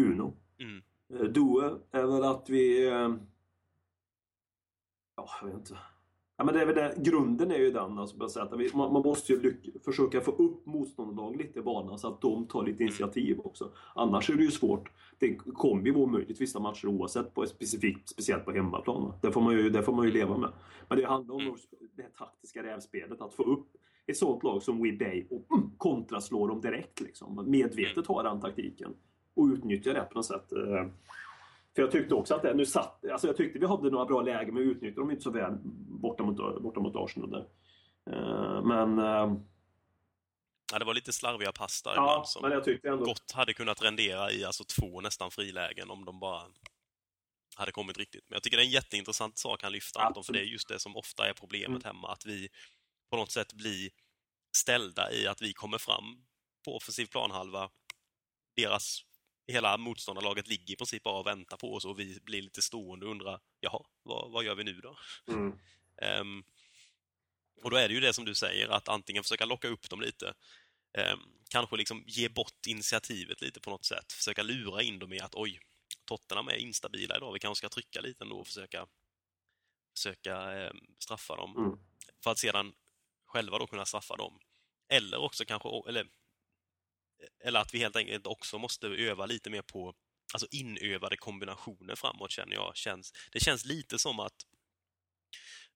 Uno. 0.03 0.37
mm, 0.61 0.83
Eh, 1.15 1.25
Due 1.25 1.79
är 1.93 2.03
väl 2.07 2.25
att 2.25 2.49
vi... 2.49 2.91
eh, 5.19 5.25
Ja, 5.25 5.29
jag 5.41 5.47
vet 5.49 5.57
inte. 5.57 5.79
Ja, 6.39 6.45
men 6.45 6.55
det 6.55 6.63
är 6.63 6.67
väl 6.67 6.75
det. 6.75 6.95
Grunden 6.99 7.51
är 7.51 7.57
ju 7.59 7.71
den, 7.71 7.99
alltså, 7.99 8.41
att 8.41 8.59
vi, 8.59 8.71
man, 8.75 8.93
man 8.93 9.03
måste 9.03 9.33
ju 9.33 9.41
lyck- 9.41 9.85
försöka 9.85 10.21
få 10.21 10.31
upp 10.31 10.67
motståndarlag 10.67 11.37
lite 11.37 11.59
i 11.59 11.63
banan 11.63 11.99
så 11.99 12.09
att 12.09 12.21
de 12.21 12.47
tar 12.47 12.63
lite 12.67 12.83
initiativ 12.83 13.41
också. 13.45 13.73
Annars 13.95 14.31
är 14.31 14.35
det 14.35 14.43
ju 14.43 14.51
svårt. 14.51 14.91
Det 15.19 15.35
kommer 15.35 15.87
ju 15.87 15.93
vara 15.93 16.05
omöjligt 16.05 16.41
vissa 16.41 16.61
matcher 16.61 16.87
oavsett, 16.87 17.35
på, 17.35 17.47
specifikt, 17.47 18.09
speciellt 18.09 18.45
på 18.45 18.53
hemmaplan. 18.53 19.13
Det 19.23 19.33
får, 19.33 19.41
man 19.41 19.55
ju, 19.55 19.71
det 19.71 19.83
får 19.83 19.93
man 19.93 20.05
ju 20.07 20.13
leva 20.13 20.39
med. 20.39 20.51
Men 20.89 20.99
det 20.99 21.05
handlar 21.07 21.35
om 21.35 21.41
Mm. 21.41 21.55
det 21.97 22.03
här 22.03 22.11
taktiska 22.19 22.63
rävspelet, 22.63 23.21
att 23.21 23.35
få 23.35 23.43
upp 23.43 23.67
ett 24.07 24.17
sånt 24.17 24.43
lag 24.43 24.63
som 24.63 24.83
We 24.83 24.93
Bay 24.93 25.27
och 25.31 25.57
mm, 25.57 25.71
kontraslå 25.77 26.47
dem 26.47 26.61
direkt. 26.61 27.01
Liksom. 27.01 27.45
Medvetet 27.51 28.07
ha 28.07 28.23
den 28.23 28.41
taktiken 28.41 28.95
och 29.35 29.45
utnyttja 29.47 29.93
det 29.93 30.01
på 30.13 30.15
något 30.19 30.27
sätt. 30.27 30.53
För 31.77 31.83
jag 31.83 31.91
tyckte 31.91 32.15
också 32.15 32.35
att 32.35 32.43
det, 32.43 32.55
nu 32.55 32.67
satt, 32.67 33.05
alltså 33.13 33.27
jag 33.27 33.37
tyckte 33.37 33.59
vi 33.59 33.67
hade 33.67 33.91
några 33.91 34.05
bra 34.07 34.23
lägen 34.23 34.55
men 34.55 34.63
vi 34.63 34.69
utnyttjade 34.71 35.01
dem 35.01 35.11
inte 35.11 35.23
så 35.23 35.31
väl 35.31 35.53
borta 36.01 36.23
mot, 36.23 36.63
borta 36.63 36.81
mot 36.81 36.97
Arsenal 36.97 37.31
där. 37.31 37.47
Eh, 38.11 38.63
Men, 38.65 38.99
eh, 38.99 39.39
ja, 40.73 40.79
det 40.79 40.85
var 40.85 40.95
lite 40.95 41.13
slarviga 41.13 41.53
pass 41.53 41.83
där 41.83 41.95
ja, 41.95 42.25
som 42.27 42.43
men 42.43 42.53
jag 42.53 42.65
tyckte 42.65 42.89
ändå... 42.89 43.05
gott 43.05 43.31
hade 43.33 43.53
kunnat 43.55 43.83
rendera 43.83 44.33
i 44.33 44.45
alltså 44.45 44.65
två 44.65 45.01
nästan 45.01 45.31
frilägen 45.31 45.91
om 45.91 46.05
de 46.05 46.21
bara 46.21 46.43
hade 47.57 47.73
kommit 47.73 47.99
riktigt. 47.99 48.25
Men 48.29 48.37
jag 48.37 48.43
tycker 48.43 48.57
det 48.57 48.63
är 48.63 48.67
en 48.67 48.71
jätteintressant 48.71 49.39
sak 49.39 49.63
han 49.63 49.73
lyfter, 49.73 50.01
Anton, 50.01 50.25
för 50.25 50.33
det 50.33 50.41
är 50.41 50.45
just 50.45 50.69
det 50.69 50.79
som 50.79 50.97
ofta 50.97 51.29
är 51.29 51.33
problemet 51.33 51.85
Mm. 51.85 51.97
hemma, 51.97 52.13
att 52.13 52.27
vi 52.27 52.49
på 53.11 53.17
något 53.17 53.31
sätt 53.31 53.53
blir 53.53 53.91
ställda 54.57 55.13
i 55.13 55.27
att 55.27 55.43
vi 55.43 55.53
kommer 55.53 55.79
fram 55.79 56.25
på 56.65 56.77
offensiv 56.77 57.07
planhalva. 57.07 57.71
Deras, 58.57 59.01
hela 59.47 59.77
motståndarlaget 59.77 60.49
ligger 60.49 60.75
i 60.75 60.77
princip 60.77 61.03
bara 61.03 61.19
och 61.19 61.27
väntar 61.27 61.57
på 61.57 61.75
oss 61.75 61.85
och 61.85 62.01
vi 62.01 62.21
blir 62.23 62.43
lite 62.43 62.63
stående 62.63 63.07
och 63.07 63.13
undrar, 63.13 63.41
jaha, 63.61 63.87
vad, 64.03 64.31
vad 64.31 64.45
gör 64.45 64.55
vi 64.55 64.65
nu 64.65 64.81
då? 64.81 64.99
Mm. 65.29 65.59
Ehm, 66.03 66.45
och 67.63 67.71
då 67.71 67.77
är 67.77 67.89
det 67.89 67.95
ju 67.95 68.01
det 68.01 68.13
som 68.13 68.25
du 68.25 68.35
säger, 68.35 68.69
att 68.69 68.89
antingen 68.89 69.23
försöka 69.23 69.45
locka 69.45 69.69
upp 69.69 69.91
dem 69.91 70.01
lite, 70.01 70.35
ehm, 70.99 71.21
kanske 71.49 71.77
liksom 71.77 72.05
ge 72.07 72.29
bort 72.29 72.67
initiativet 72.67 73.41
lite 73.41 73.61
på 73.61 73.71
något 73.71 73.85
sätt, 73.85 74.13
försöka 74.13 74.43
lura 74.43 74.83
in 74.83 74.99
dem 74.99 75.13
i 75.13 75.21
att 75.21 75.35
oj, 75.35 75.61
Tottenham 76.05 76.49
är 76.49 76.57
instabila 76.57 77.17
idag, 77.17 77.33
vi 77.33 77.39
kanske 77.39 77.59
ska 77.59 77.69
trycka 77.69 78.01
lite 78.01 78.25
ändå 78.25 78.37
och 78.37 78.47
försöka, 78.47 78.87
försöka 79.97 80.37
ehm, 80.37 80.81
straffa 80.99 81.37
dem. 81.37 81.57
Mm. 81.57 81.79
För 82.25 82.31
att 82.31 82.39
sedan 82.39 82.75
själva 83.27 83.59
då 83.59 83.67
kunna 83.67 83.87
straffa 83.87 84.17
dem. 84.17 84.41
Eller 84.89 85.19
också 85.19 85.45
kanske, 85.45 85.69
eller, 85.89 86.07
eller 87.45 87.61
att 87.61 87.75
vi 87.75 87.79
helt 87.79 87.97
enkelt 87.97 88.27
också 88.27 88.59
måste 88.59 88.87
öva 88.87 89.27
lite 89.27 89.51
mer 89.51 89.63
på 89.63 89.95
alltså 90.33 90.49
inövade 90.51 91.17
kombinationer 91.17 91.95
framåt 91.95 92.31
känner 92.31 92.55
jag. 92.55 92.77
Känns, 92.77 93.13
det 93.33 93.41
känns 93.41 93.65
lite 93.65 93.99
som 93.99 94.21
att 94.21 94.47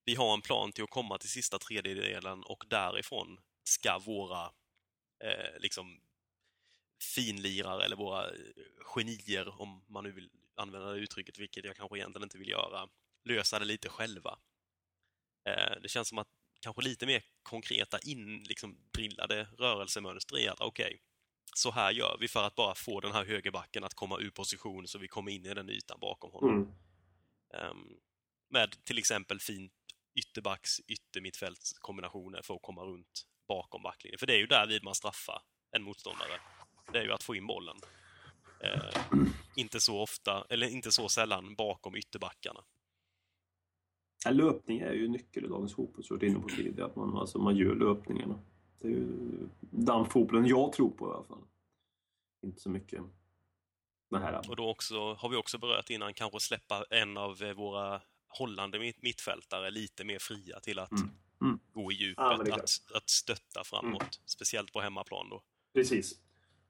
vi 0.05 0.15
har 0.15 0.33
en 0.33 0.41
plan 0.41 0.71
till 0.71 0.83
att 0.83 0.89
komma 0.89 1.17
till 1.17 1.29
sista 1.29 1.59
tredjedelen 1.59 2.43
och 2.43 2.63
därifrån 2.69 3.39
ska 3.63 3.99
våra 3.99 4.45
eh, 5.23 5.59
liksom 5.59 6.01
finlirare 7.15 7.85
eller 7.85 7.95
våra 7.95 8.29
eh, 8.29 8.35
genier, 8.95 9.61
om 9.61 9.85
man 9.87 10.03
nu 10.03 10.11
vill 10.11 10.29
använda 10.55 10.91
det 10.91 10.99
uttrycket, 10.99 11.39
vilket 11.39 11.65
jag 11.65 11.75
kanske 11.75 11.97
egentligen 11.97 12.23
inte 12.23 12.37
vill 12.37 12.49
göra, 12.49 12.89
lösa 13.23 13.59
det 13.59 13.65
lite 13.65 13.89
själva. 13.89 14.39
Eh, 15.49 15.81
det 15.81 15.89
känns 15.89 16.07
som 16.07 16.17
att 16.17 16.29
kanske 16.61 16.81
lite 16.81 17.05
mer 17.05 17.23
konkreta 17.43 17.99
in, 17.99 18.43
liksom 18.43 18.77
drillade 18.91 19.43
rörelsemönster 19.57 20.39
i 20.39 20.47
att 20.47 20.61
okej, 20.61 21.01
så 21.55 21.71
här 21.71 21.91
gör 21.91 22.17
vi 22.19 22.27
för 22.27 22.43
att 22.43 22.55
bara 22.55 22.75
få 22.75 22.99
den 22.99 23.11
här 23.11 23.25
högerbacken 23.25 23.83
att 23.83 23.93
komma 23.93 24.19
ur 24.19 24.29
position 24.29 24.87
så 24.87 24.99
vi 24.99 25.07
kommer 25.07 25.31
in 25.31 25.45
i 25.45 25.53
den 25.53 25.69
ytan 25.69 25.97
bakom 26.01 26.31
honom. 26.31 26.55
Mm. 26.55 26.71
Ehm, 27.53 27.87
med 28.49 28.83
till 28.83 28.97
exempel 28.97 29.39
fint 29.39 29.73
ytterbacks 30.15 30.79
yttermittfältskombinationer 30.87 32.41
för 32.41 32.53
att 32.53 32.61
komma 32.61 32.81
runt 32.81 33.27
bakom 33.47 33.83
backlinjen. 33.83 34.19
För 34.19 34.27
det 34.27 34.33
är 34.33 34.37
ju 34.37 34.47
där 34.47 34.67
vid 34.67 34.83
man 34.83 34.95
straffar 34.95 35.41
en 35.71 35.83
motståndare. 35.83 36.39
Det 36.93 36.99
är 36.99 37.03
ju 37.03 37.11
att 37.11 37.23
få 37.23 37.35
in 37.35 37.47
bollen. 37.47 37.77
Eh, 38.63 39.19
inte 39.55 39.79
så 39.79 40.01
ofta, 40.01 40.45
eller 40.49 40.67
inte 40.67 40.91
så 40.91 41.09
sällan 41.09 41.55
bakom 41.55 41.95
ytterbackarna. 41.95 42.63
Ja, 44.25 44.31
löpning 44.31 44.79
är 44.79 44.93
ju 44.93 45.07
nyckel 45.07 45.45
i 45.45 45.47
dagens 45.47 45.75
fotboll, 45.75 46.03
så 46.03 46.13
jag 46.13 46.19
var 46.19 46.27
inne 46.27 46.39
på 46.39 46.49
tidigare. 46.49 46.85
Att 46.85 46.95
man, 46.95 47.17
alltså, 47.17 47.39
man 47.39 47.55
gör 47.55 47.75
löpningarna. 47.75 48.39
Det 48.81 48.87
är 48.87 48.91
ju 48.91 49.07
den 49.59 50.05
fotbollen 50.05 50.45
jag 50.45 50.73
tror 50.73 50.89
på 50.89 51.07
i 51.07 51.11
alla 51.11 51.23
fall. 51.23 51.43
Inte 52.41 52.61
så 52.61 52.69
mycket 52.69 53.01
den 54.09 54.21
här... 54.21 54.49
Och 54.49 54.55
då 54.55 54.69
också, 54.69 55.13
har 55.13 55.29
vi 55.29 55.35
också 55.35 55.57
berört 55.57 55.89
innan, 55.89 56.13
kanske 56.13 56.39
släppa 56.39 56.85
en 56.89 57.17
av 57.17 57.43
eh, 57.43 57.53
våra 57.53 58.01
hållande 58.27 58.79
mitt, 58.79 59.01
mittfältare 59.01 59.71
lite 59.71 60.03
mer 60.03 60.19
fria 60.19 60.59
till 60.59 60.79
att 60.79 60.91
Mm. 60.91 61.09
Mm. 61.41 61.59
gå 61.73 61.91
i 61.91 62.13
Ja, 62.17 62.33
djupet, 62.33 62.47
är 62.47 62.53
att, 62.53 62.95
att 62.95 63.09
stötta 63.09 63.63
framåt. 63.63 64.19
Speciellt 64.25 64.73
på 64.73 64.81
hemmaplan 64.81 65.29
då. 65.29 65.41
Precis. 65.73 66.19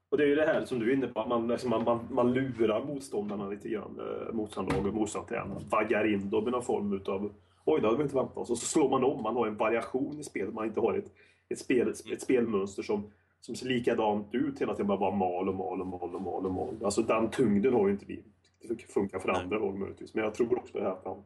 Och 0.08 0.18
det 0.18 0.24
är 0.24 0.28
ju 0.28 0.34
det 0.34 0.46
här 0.46 0.64
som 0.64 0.78
du 0.78 0.90
är 0.90 0.94
inne 0.94 1.06
på, 1.06 1.20
att 1.20 1.28
man, 1.28 1.48
liksom, 1.48 1.70
man, 1.70 1.84
man, 1.84 2.08
man 2.10 2.32
lurar 2.32 2.84
motståndarna 2.84 3.48
lite 3.48 3.68
grann. 3.68 4.00
Eh, 4.00 4.32
motståndarlag 4.32 4.86
och 4.86 4.94
motståndartränaren. 4.94 5.68
Vaggar 5.68 6.14
in 6.14 6.30
dem 6.30 6.48
i 6.48 6.50
någon 6.50 6.62
form 6.62 6.92
utav 6.92 7.34
Oj, 7.64 7.80
det 7.80 7.86
hade 7.86 7.98
vi 7.98 8.02
inte 8.02 8.16
väntat 8.16 8.36
oss. 8.36 8.50
Och 8.50 8.58
så 8.58 8.66
slår 8.66 8.90
man 8.90 9.04
om. 9.04 9.22
Man 9.22 9.36
har 9.36 9.46
en 9.46 9.56
variation 9.56 10.20
i 10.20 10.24
spelet. 10.24 10.54
Man 10.54 10.66
inte 10.66 10.80
har 10.80 10.94
ett, 10.94 11.12
ett, 11.48 11.58
spel, 11.58 11.88
ett 11.88 12.22
spelmönster 12.22 12.82
som, 12.82 13.10
som 13.40 13.54
ser 13.54 13.66
likadant 13.66 14.34
ut 14.34 14.60
hela 14.60 14.74
tiden. 14.74 14.86
Bara, 14.86 14.98
bara 14.98 15.16
mal 15.16 15.48
och 15.48 15.54
mal 15.54 15.80
och 15.80 15.86
mal 15.86 16.14
och 16.14 16.22
mal 16.22 16.46
och 16.46 16.52
mal. 16.52 16.84
Alltså 16.84 17.02
den 17.02 17.30
tyngden 17.30 17.72
har 17.72 17.86
ju 17.86 17.92
inte 17.92 18.06
vi. 18.06 18.22
Det 18.68 18.92
funkar 18.92 19.18
för 19.18 19.28
andra 19.28 19.58
lag 19.58 19.78
möjligtvis. 19.78 20.14
Men 20.14 20.24
jag 20.24 20.34
tror 20.34 20.58
också 20.58 20.78
det 20.78 20.84
här 20.84 20.90
att 20.90 21.04
han... 21.04 21.22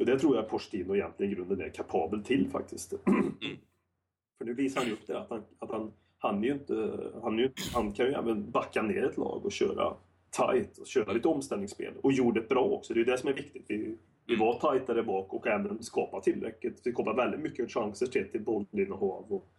Och 0.00 0.06
det 0.06 0.18
tror 0.18 0.36
jag 0.36 0.48
Porstin 0.48 0.90
och 0.90 0.96
egentligen 0.96 1.32
i 1.32 1.34
grunden 1.34 1.60
är 1.60 1.68
kapabel 1.68 2.24
till 2.24 2.50
faktiskt. 2.50 2.90
För 4.38 4.44
nu 4.44 4.54
visar 4.54 4.80
han 4.80 4.88
ju 4.88 4.94
upp 4.94 5.06
det 5.06 5.20
att 5.20 5.30
han, 5.30 5.42
att 5.58 5.70
han, 5.70 5.92
han, 6.18 6.44
är 6.44 6.52
inte, 6.52 7.00
han, 7.22 7.38
är 7.38 7.42
ju, 7.42 7.50
han 7.74 7.92
kan 7.92 8.06
ju 8.06 8.12
även 8.12 8.50
backa 8.50 8.82
ner 8.82 9.04
ett 9.04 9.16
lag 9.16 9.44
och 9.44 9.52
köra 9.52 9.96
tight 10.30 10.78
och 10.78 10.86
köra 10.86 11.12
lite 11.12 11.28
omställningsspel. 11.28 11.94
Och 12.02 12.12
gjorde 12.12 12.40
det 12.40 12.48
bra 12.48 12.64
också. 12.64 12.94
Det 12.94 13.00
är 13.00 13.04
ju 13.04 13.10
det 13.10 13.18
som 13.18 13.28
är 13.28 13.34
viktigt. 13.34 13.64
Vi, 13.68 13.96
vi 14.28 14.36
var 14.36 14.60
tajtare 14.60 15.02
bak 15.02 15.32
och 15.32 15.46
även 15.46 15.82
skapade 15.82 16.22
tillräckligt. 16.24 16.80
Vi 16.84 16.92
skapade 16.92 17.16
väldigt 17.16 17.40
mycket 17.40 17.72
chanser 17.72 18.06
till, 18.06 18.30
till 18.30 18.44
bollinnehav 18.44 19.32
och 19.32 19.54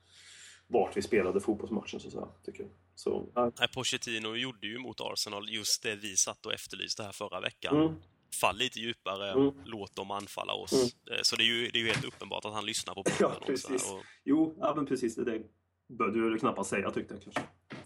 vart 0.67 0.97
vi 0.97 1.01
spelade 1.01 1.39
fotbollsmatchen 1.41 1.99
så 1.99 2.07
att 2.07 2.13
säga, 2.13 2.27
tycker 2.45 2.63
jag. 2.63 2.71
Så, 2.95 3.29
ja. 3.35 3.51
Nej, 3.59 3.67
Pochettino 3.75 4.35
gjorde 4.35 4.67
ju 4.67 4.77
mot 4.79 5.01
Arsenal 5.01 5.49
just 5.49 5.83
det 5.83 5.95
vi 5.95 6.15
satt 6.15 6.45
och 6.45 6.53
efterlyste 6.53 7.03
här 7.03 7.11
förra 7.11 7.39
veckan. 7.41 7.77
Mm. 7.81 7.95
Fall 8.41 8.57
lite 8.57 8.79
djupare, 8.79 9.31
Mm. 9.31 9.53
låt 9.65 9.95
dem 9.95 10.11
anfalla 10.11 10.53
oss. 10.53 10.73
Eh, 11.11 11.17
Så 11.23 11.35
det 11.35 11.43
är, 11.43 11.45
ju, 11.45 11.69
det 11.69 11.79
är 11.79 11.81
ju 11.83 11.87
helt 11.87 12.05
uppenbart 12.05 12.45
att 12.45 12.53
han 12.53 12.65
lyssnar 12.65 12.93
på 12.93 13.03
Ja, 13.19 13.29
podden 13.29 13.37
också. 13.53 13.67
precis. 13.69 13.91
Och, 13.91 14.03
Jo, 14.23 14.57
ja, 14.59 14.73
men 14.75 14.85
precis. 14.85 15.15
Det 15.15 15.41
bör 15.89 16.07
du 16.07 16.37
knappast 16.37 16.69
säga 16.69 16.91
tyckte 16.91 17.13
jag 17.13 17.23
kanske. 17.23 17.41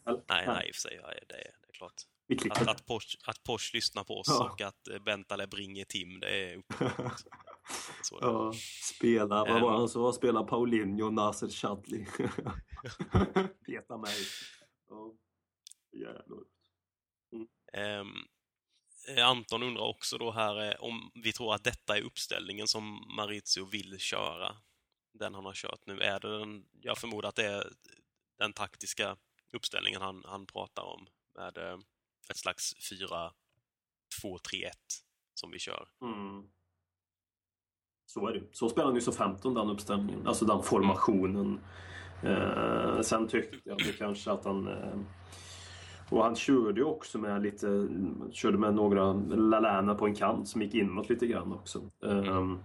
Eller? 0.06 0.22
nej, 0.30 0.44
nej, 0.48 0.68
i 0.68 0.72
och 0.72 0.76
för 0.76 0.82
sig. 0.82 1.00
Nej, 1.04 1.20
det, 1.28 1.36
är, 1.36 1.38
det 1.62 1.68
är 1.70 1.74
klart. 1.74 1.94
Att, 2.50 2.68
att, 2.68 2.86
Porsche, 2.86 3.18
att 3.26 3.44
Porsche 3.44 3.76
lyssnar 3.78 4.04
på 4.04 4.20
oss 4.20 4.28
Ja. 4.28 4.50
och 4.52 4.62
att 4.62 4.88
eh, 4.88 5.00
Bentaleb 5.00 5.54
ringer 5.54 5.86
Tim, 5.86 6.20
det 6.20 6.30
är 6.30 6.58
uppenbart. 6.58 7.22
Ja, 8.22 8.54
spela, 8.96 9.46
vad 9.46 9.62
var 9.62 9.78
han 9.78 9.90
sa? 9.90 10.14
Spela 10.14 10.44
Paulinho, 10.44 11.10
Nasser 11.10 11.50
Chadli. 11.50 12.06
Peta 13.66 13.98
mig. 13.98 14.16
Ja, 14.90 15.14
jävlar. 15.92 16.40
Ehm, 17.74 18.08
eh, 19.18 19.28
Anton 19.28 19.64
undrar 19.64 19.84
också 19.84 20.18
då 20.18 20.32
här 20.32 20.70
eh, 20.72 20.76
om 20.80 21.12
vi 21.14 21.34
tror 21.34 21.54
att 21.54 21.64
detta 21.64 21.98
är 21.98 22.02
uppställningen 22.02 22.68
som 22.68 23.14
Maurizio 23.16 23.66
vill 23.66 24.00
köra. 24.00 24.58
Den 25.14 25.36
han 25.36 25.46
har 25.46 25.54
kört 25.54 25.86
nu. 25.86 26.00
Är 26.00 26.20
det 26.20 26.40
den, 26.40 26.66
jag 26.82 26.98
förmodar 26.98 27.30
att 27.30 27.36
det 27.36 27.46
är 27.46 27.72
den 28.38 28.54
taktiska 28.54 29.18
uppställningen 29.54 30.02
han, 30.02 30.24
han 30.26 30.46
pratar 30.46 30.84
om. 30.84 31.08
Med 31.36 31.58
ett 32.30 32.38
slags 32.38 32.74
4-2-3-1 34.24 34.72
som 35.34 35.52
vi 35.52 35.60
kör. 35.60 35.88
Mm. 36.02 36.44
Så 38.06 38.28
är 38.28 38.34
det. 38.34 38.44
Så 38.52 38.70
spelar 38.70 38.86
han 38.86 38.96
ju 38.96 39.02
så 39.02 39.12
15 39.12 39.54
den 39.54 39.70
uppställningen, 39.70 40.28
alltså 40.28 40.46
den 40.46 40.64
formationen. 40.64 41.60
Eh, 42.24 43.02
sen 43.02 43.28
tyckte 43.28 43.70
jag 43.70 43.78
det 43.78 43.98
kanske 43.98 44.32
att 44.32 44.46
han... 44.46 44.68
Eh, 44.68 45.00
och 46.10 46.24
han 46.24 46.36
körde 46.36 46.80
ju 46.80 46.86
också 46.86 47.18
med 47.18 47.42
lite, 47.42 47.88
körde 48.32 48.58
med 48.58 48.74
några 48.74 49.14
Lalana 49.36 49.96
på 49.96 50.06
en 50.06 50.16
kant 50.16 50.48
som 50.48 50.62
gick 50.62 50.74
inåt 50.74 51.10
lite 51.10 51.28
grann 51.28 51.54
också. 51.54 51.82
Eh, 52.06 52.56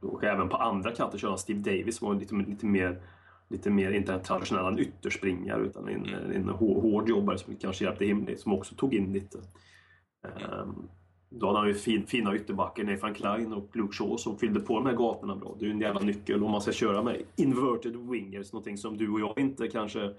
och 0.00 0.24
även 0.24 0.48
på 0.48 0.56
andra 0.56 0.92
kanter 0.92 1.18
körde 1.18 1.30
han 1.30 1.38
Steve 1.38 1.60
Davis 1.60 1.96
som 1.96 2.08
var 2.08 2.14
lite, 2.14 2.34
lite 2.34 2.66
mer 2.66 3.02
Lite 3.50 3.70
mer, 3.70 3.90
inte 3.92 4.12
en 4.12 4.22
traditionell 4.22 4.80
ytterspringare 4.80 5.62
utan 5.62 5.88
en, 5.88 6.06
en 6.08 6.48
hår- 6.48 6.80
hård 6.80 7.08
jobbare 7.08 7.38
som 7.38 7.56
kanske 7.56 7.84
hjälpte 7.84 8.04
Himli 8.04 8.36
som 8.36 8.52
också 8.52 8.74
tog 8.74 8.94
in 8.94 9.12
lite. 9.12 9.38
Ehm, 10.24 10.74
då 11.30 11.46
hade 11.46 11.58
han 11.58 11.68
ju 11.68 11.74
fin, 11.74 12.06
fina 12.06 12.36
ytterbackar, 12.36 12.84
Nathan 12.84 13.14
Klein 13.14 13.52
och 13.52 13.76
Luke 13.76 13.92
Shaw 13.96 14.16
som 14.16 14.38
fyllde 14.38 14.60
på 14.60 14.74
de 14.74 14.86
här 14.86 14.94
gatorna 14.94 15.36
bra. 15.36 15.56
Det 15.58 15.64
är 15.64 15.66
ju 15.66 15.72
en 15.72 15.80
jävla 15.80 16.00
nyckel 16.00 16.44
om 16.44 16.50
man 16.50 16.60
ska 16.62 16.72
köra 16.72 17.02
med 17.02 17.22
inverted 17.36 17.96
wingers, 17.96 18.52
någonting 18.52 18.78
som 18.78 18.96
du 18.96 19.08
och 19.10 19.20
jag 19.20 19.38
inte 19.38 19.68
kanske 19.68 20.14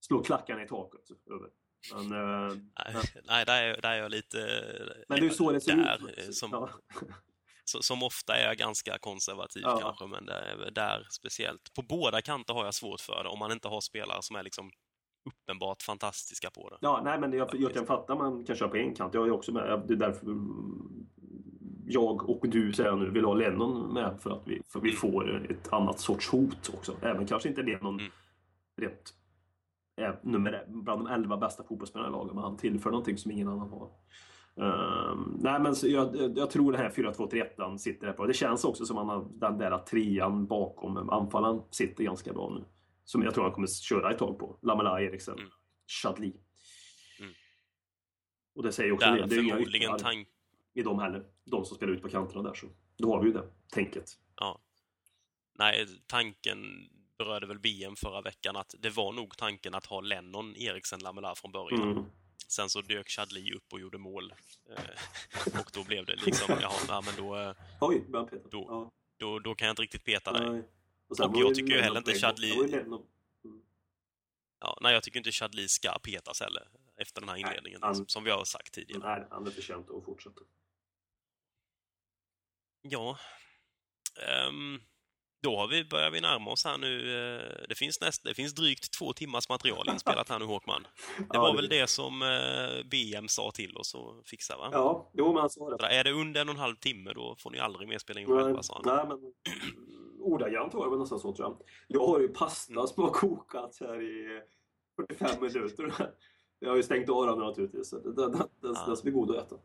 slår 0.00 0.22
klackarna 0.22 0.62
i 0.62 0.68
taket 0.68 1.00
över. 1.30 1.48
Men, 1.94 2.12
eh, 2.12 2.56
Nej, 2.84 3.02
nej 3.28 3.44
där, 3.46 3.62
är, 3.62 3.80
där 3.82 3.90
är 3.90 3.96
jag 4.02 4.10
lite... 4.10 4.38
men 5.08 5.18
det 5.20 5.22
är 5.26 5.28
ju 5.28 5.30
så 5.34 5.52
det 5.52 5.60
ser 5.60 5.76
ut. 6.26 6.34
Som, 6.34 6.50
Ja. 6.52 6.68
Som 7.80 8.02
ofta 8.02 8.36
är 8.36 8.54
ganska 8.54 8.98
konservativ 8.98 9.62
Ja. 9.66 9.78
kanske, 9.82 10.06
men 10.06 10.26
där, 10.26 10.70
där 10.72 11.06
speciellt. 11.10 11.74
På 11.74 11.82
båda 11.82 12.22
kanter 12.22 12.54
har 12.54 12.64
jag 12.64 12.74
svårt 12.74 13.00
för 13.00 13.22
det, 13.24 13.28
om 13.28 13.38
man 13.38 13.52
inte 13.52 13.68
har 13.68 13.80
spelare 13.80 14.22
som 14.22 14.36
är 14.36 14.42
liksom 14.42 14.70
uppenbart 15.30 15.82
fantastiska 15.82 16.50
på 16.50 16.70
det. 16.70 16.76
Ja, 16.80 17.00
nej 17.04 17.18
men 17.20 17.32
jag, 17.32 17.48
jag 17.54 17.74
kan 17.74 17.86
fatta 17.86 18.14
man 18.14 18.44
kan 18.44 18.56
köra 18.56 18.68
på 18.68 18.76
en 18.76 18.94
kant. 18.94 19.14
Jag 19.14 19.26
är 19.26 19.30
också 19.30 19.52
med. 19.52 19.82
Det 19.88 19.94
är 19.94 19.96
därför 19.96 20.26
jag 21.86 22.30
och 22.30 22.48
du 22.48 22.72
säger 22.72 22.96
nu 22.96 23.10
vill 23.10 23.24
ha 23.24 23.34
Lennon 23.34 23.92
med 23.94 24.20
för 24.22 24.30
att 24.30 24.42
vi, 24.46 24.62
för 24.68 24.80
vi 24.80 24.92
får 24.92 25.46
ett 25.50 25.72
annat 25.72 26.00
sorts 26.00 26.28
hot 26.28 26.70
också. 26.78 26.96
Även 27.02 27.26
kanske 27.26 27.48
inte 27.48 27.62
Lennon 27.62 28.00
Mm. 28.00 28.12
rent 28.80 29.14
är 29.96 30.20
nummer 30.22 30.64
bland 30.68 31.00
de 31.04 31.06
elva 31.06 31.36
bästa 31.36 31.64
fotbollsspelarna 31.64 32.08
i 32.08 32.12
laget, 32.12 32.34
men 32.34 32.44
han 32.44 32.56
tillför 32.56 32.90
någonting 32.90 33.18
som 33.18 33.30
ingen 33.30 33.48
annan 33.48 33.70
har. 33.70 33.90
Ehm, 34.58 35.36
nej 35.40 35.60
men 35.60 35.74
jag, 35.82 36.38
jag 36.38 36.50
tror 36.50 36.72
den 36.72 36.80
här 36.80 36.90
4-2-3-1 36.90 37.76
sitter 37.76 38.06
där 38.06 38.12
på. 38.12 38.26
Det 38.26 38.34
känns 38.34 38.64
också 38.64 38.86
som 38.86 38.98
att 38.98 39.06
han 39.06 39.16
har 39.16 39.28
den 39.50 39.58
där 39.58 39.78
trean 39.78 40.46
bakom 40.46 41.10
anfallaren 41.10 41.62
sitter 41.70 42.04
ganska 42.04 42.32
bra 42.32 42.50
nu. 42.50 42.64
Som 43.04 43.22
jag 43.22 43.34
tror 43.34 43.44
han 43.44 43.52
kommer 43.52 43.66
köra 43.66 44.12
ett 44.12 44.18
tag 44.18 44.38
på. 44.38 44.58
Lamela, 44.62 45.02
Eriksen, 45.02 45.38
Mm. 45.38 45.50
Chadli. 46.02 46.32
Mm. 47.20 47.32
Och 48.54 48.62
det 48.62 48.72
säger 48.72 48.92
också 48.92 49.06
Där 49.06 49.16
det. 49.16 49.26
Det 49.26 49.34
är 49.34 49.42
inga 49.42 49.54
förmodligen 49.54 49.94
yttrar 49.94 49.98
tank... 49.98 50.28
i 50.74 50.82
dem 50.82 50.98
heller. 50.98 51.24
De 51.44 51.64
som 51.64 51.76
spelar 51.76 51.92
ut 51.92 52.02
på 52.02 52.08
kanterna 52.08 52.42
där. 52.42 52.54
Så. 52.54 52.66
Då 52.98 53.14
har 53.14 53.22
vi 53.22 53.26
ju 53.26 53.32
det 53.32 53.48
tänket. 53.72 54.04
Ja. 54.36 54.60
Nej, 55.58 55.86
tanken 56.06 56.58
berörde 57.18 57.46
väl 57.46 57.58
BM 57.58 57.96
förra 57.96 58.20
veckan 58.20 58.56
att 58.56 58.74
det 58.78 58.90
var 58.90 59.12
nog 59.12 59.36
tanken 59.36 59.74
att 59.74 59.86
ha 59.86 60.00
Lennon, 60.00 60.56
Eriksen, 60.56 60.98
Lamela 60.98 61.34
från 61.34 61.52
början. 61.52 61.92
Mm. 61.92 62.04
Sen 62.46 62.68
så 62.70 62.80
dök 62.80 63.08
Chadli 63.08 63.52
upp 63.52 63.72
och 63.72 63.80
gjorde 63.80 63.98
mål. 63.98 64.34
Eh, 64.70 65.60
och 65.60 65.70
då 65.74 65.84
blev 65.84 66.06
det 66.06 66.16
liksom, 66.16 66.56
jaha, 66.60 66.72
ja, 66.88 67.02
men 67.06 67.14
då, 67.16 67.36
eh, 67.36 67.54
Oj, 67.80 68.00
Peter. 68.00 68.40
Då- 68.50 68.66
Ja, 68.68 68.92
då, 69.16 69.38
då 69.38 69.54
kan 69.54 69.66
jag 69.66 69.72
inte 69.72 69.82
riktigt 69.82 70.04
peta 70.04 70.32
dig. 70.32 70.50
nej. 70.50 70.62
Och 71.08 71.18
var 71.18 71.40
jag 71.40 71.54
tycker 71.54 71.72
ju 71.74 71.80
heller 71.80 71.98
inte. 71.98 72.12
Chadli- 72.12 72.68
Lennon. 72.70 73.06
Ja, 74.60 74.78
nej, 74.80 74.94
jag 74.94 75.02
tycker 75.02 75.18
inte 75.20 75.32
Chadli 75.32 75.68
ska 75.68 75.98
petas 75.98 76.40
heller 76.40 76.68
efter 76.96 77.20
den 77.20 77.28
här 77.28 77.36
inledningen, 77.36 77.80
han- 77.82 78.08
som, 78.08 78.24
vi 78.24 78.30
har 78.30 78.44
sagt 78.44 78.72
tidigare. 78.74 79.18
Nej, 79.18 79.26
han 79.30 79.46
är 79.46 79.50
förtjänt 79.50 79.90
att 79.90 80.04
fortsätta. 80.04 80.40
Ja. 82.82 83.18
Ehm, 84.28 84.80
då 85.42 85.56
har 85.56 85.68
vi, 85.68 85.84
börjar 85.84 86.10
vi 86.10 86.20
närma 86.20 86.50
oss 86.50 86.64
här 86.64 86.78
nu. 86.78 87.16
eh, 87.36 87.66
Det 87.68 87.74
finns, 87.74 88.00
näst, 88.00 88.24
det 88.24 88.34
finns 88.34 88.54
drygt 88.54 88.92
två 88.98 89.12
timmars 89.12 89.48
material 89.48 89.88
inspelat 89.88 90.28
här 90.28 90.38
nu, 90.38 90.44
Håkman. 90.44 90.82
Det 91.18 91.24
Ja, 91.32 91.40
var 91.40 91.50
det- 91.50 91.56
väl 91.56 91.68
det 91.68 91.86
som 91.90 92.22
eh, 92.22 92.84
BM 92.90 93.28
sa 93.28 93.50
till 93.50 93.76
oss 93.76 93.94
att 93.94 94.28
fixa, 94.28 94.56
va? 94.56 94.68
Ja, 94.72 95.10
jo 95.14 95.32
men 95.32 95.36
han 95.40 95.50
sa 95.50 95.76
det. 95.76 95.86
Är 95.86 96.04
det 96.04 96.12
under 96.12 96.40
en 96.40 96.48
och 96.48 96.54
en 96.54 96.60
halv 96.60 96.76
timme, 96.76 97.12
då 97.12 97.36
får 97.38 97.50
ni 97.50 97.58
aldrig 97.58 97.88
mer 97.88 97.98
spela 97.98 98.20
in 98.20 98.28
Nej, 98.28 98.44
själva, 98.44 98.62
sa 98.62 98.82
han. 98.84 98.96
nej, 98.96 99.06
men 99.08 99.32
ordagrant 100.20 100.74
var 100.74 100.84
det 100.84 100.90
väl 100.90 100.98
nästan 100.98 101.18
så 101.20 101.32
tror 101.34 101.48
jag. 101.48 101.56
Jag 101.88 102.06
har 102.06 102.20
ju 102.20 102.28
pasta 102.28 102.72
Mm. 102.72 102.86
som 102.86 103.02
har 103.02 103.10
kokat 103.10 103.76
här 103.80 104.02
i 104.02 104.40
45 104.96 105.40
minuter. 105.42 105.94
Jag 106.60 106.68
har 106.70 106.76
ju 106.76 106.82
stängt 106.82 107.08
av 107.10 107.26
den 107.26 107.38
naturligtvis. 107.38 107.88
så 107.90 107.98
Den, 107.98 108.14
den, 108.14 108.30
den, 108.32 108.46
Ja. 108.60 108.84
den 108.86 108.96
ska 108.96 109.02
bli 109.02 109.12
god 109.12 109.30
att 109.36 109.46
äta. 109.46 109.56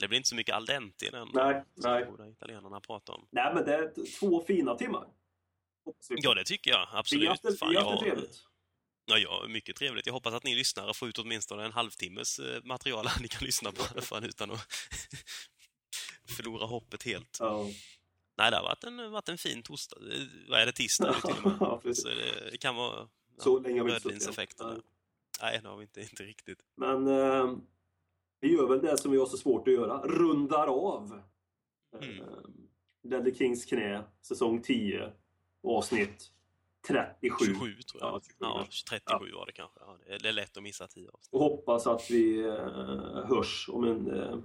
Det 0.00 0.08
blir 0.08 0.16
inte 0.16 0.28
så 0.28 0.34
mycket 0.34 0.54
al 0.54 0.66
dente 0.66 1.06
i 1.06 1.10
den. 1.10 1.28
Nej, 1.34 1.64
nej. 1.74 2.04
goda 2.04 2.28
italienarna 2.28 2.80
pratar 2.80 3.12
om. 3.14 3.26
Nej, 3.30 3.54
men 3.54 3.64
det 3.64 3.74
är 3.74 4.18
två 4.18 4.44
fina 4.44 4.74
timmar. 4.74 5.06
Ja, 6.08 6.34
det 6.34 6.44
tycker 6.44 6.70
jag. 6.70 6.78
vi 6.80 6.86
har 6.92 6.98
Absolut. 6.98 7.28
haft 7.28 7.42
det, 7.42 7.52
Fan, 7.56 7.70
vi 7.70 7.76
har 7.76 7.90
haft 7.90 8.02
jag- 8.06 8.10
det 8.10 8.10
trevligt. 8.20 8.44
Ja, 9.04 9.18
ja, 9.18 9.44
mycket 9.48 9.76
trevligt. 9.76 10.06
Jag 10.06 10.12
hoppas 10.12 10.34
att 10.34 10.44
ni 10.44 10.54
lyssnare 10.54 10.94
får 10.94 11.08
ut 11.08 11.18
åtminstone 11.18 11.64
en 11.64 11.72
halvtimmes 11.72 12.38
eh, 12.38 12.62
material 12.64 13.06
ni 13.20 13.28
kan 13.28 13.44
lyssna 13.46 13.72
på 13.72 14.00
fall 14.00 14.24
utan 14.24 14.50
att 14.50 14.66
förlora 16.36 16.66
hoppet 16.66 17.02
helt. 17.02 17.36
Ja. 17.40 17.66
Nej, 18.38 18.50
det 18.50 18.56
har 18.56 18.62
varit 18.64 18.84
en, 18.84 19.10
varit 19.10 19.28
en 19.28 19.38
fin 19.38 19.62
torsdag. 19.62 19.96
Eh, 20.12 20.26
Vad 20.48 20.60
är 20.60 20.66
det, 20.66 20.72
tisdag 20.72 21.14
till 21.24 21.34
och 21.36 21.42
med? 21.44 21.56
Ja. 21.60 21.94
Så 21.94 22.08
det, 22.08 22.50
det 22.50 22.58
kan 22.58 22.74
vara 22.76 23.08
ja, 23.44 23.50
rödvinseffekten. 23.84 24.66
där. 24.66 24.80
Nej, 25.42 25.60
det 25.62 25.68
har 25.68 25.76
vi 25.76 25.82
inte, 25.82 26.00
inte 26.10 26.22
riktigt. 26.22 26.58
Men 26.76 27.06
eh, 27.08 27.56
vi 28.40 28.52
gör 28.52 28.68
väl 28.68 28.80
det 28.80 28.98
som 28.98 29.12
vi 29.12 29.18
har 29.18 29.26
så 29.26 29.36
svårt 29.36 29.68
att 29.68 29.74
göra. 29.74 29.98
Rundar 30.06 30.66
av. 30.66 31.22
Mm. 32.02 32.20
Eh, 32.20 32.26
Ledley 33.02 33.34
Kings 33.34 33.64
knä, 33.64 34.04
säsong 34.22 34.62
10, 34.62 35.12
avsnitt 35.62 36.32
37. 36.88 37.44
27 37.44 37.72
tror 37.82 38.02
jag. 38.02 38.14
Ja, 38.14 38.20
27 38.20 38.36
Ja. 38.40 38.66
37 38.90 39.32
var 39.32 39.46
det 39.46 39.52
kanske. 39.52 39.80
Ja, 39.80 39.98
det 40.20 40.28
är- 40.28 40.32
lätt 40.32 40.56
att 40.56 40.62
missa 40.62 40.86
10 40.86 41.08
avsnitt. 41.10 41.32
Och 41.32 41.40
hoppas 41.40 41.86
att 41.86 42.10
vi 42.10 42.38
eh, 42.46 43.24
hörs 43.26 43.68
om 43.72 43.84
en, 43.84 44.10
eh, 44.10 44.38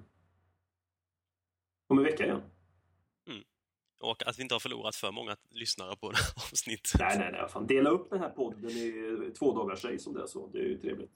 Om 1.87 1.97
en 1.97 2.03
vecka 2.03 2.25
igen. 2.25 2.41
Och 3.99 4.27
att 4.27 4.37
vi 4.39 4.41
inte 4.43 4.55
har 4.55 4.59
förlorat 4.59 4.95
för 4.95 5.11
många 5.11 5.37
lyssnare 5.49 5.95
på 5.95 6.11
det 6.11 6.17
här 6.17 6.33
avsnittet. 6.51 6.99
Nej, 6.99 7.17
nej, 7.19 7.31
nej. 7.31 7.49
Fan. 7.49 7.67
Dela 7.67 7.89
upp 7.89 8.09
den 8.09 8.19
här 8.19 8.29
podden 8.29 8.69
i 8.69 9.31
två 9.39 9.53
dagars 9.53 10.01
som 10.03 10.13
det 10.13 10.21
är 10.21 10.27
så. 10.27 10.47
Det 10.47 10.57
är 10.59 10.63
ju 10.63 10.77
trevligt. 10.77 11.11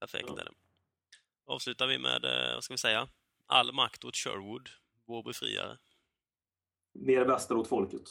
Perfekt 0.00 0.24
Ja. 0.28 0.40
är 0.40 0.44
det. 0.44 0.50
Avslutar 1.46 1.86
vi 1.86 1.98
med, 1.98 2.24
eh, 2.24 2.54
vad 2.54 2.64
ska 2.64 2.74
vi 2.74 2.78
säga? 2.78 3.08
All 3.46 3.72
makt 3.72 4.04
åt 4.04 4.16
Sherwood, 4.16 4.68
vår 5.06 5.22
befriare. 5.22 5.78
Mer 6.92 7.24
väster 7.24 7.56
åt 7.56 7.68
folket. 7.68 8.08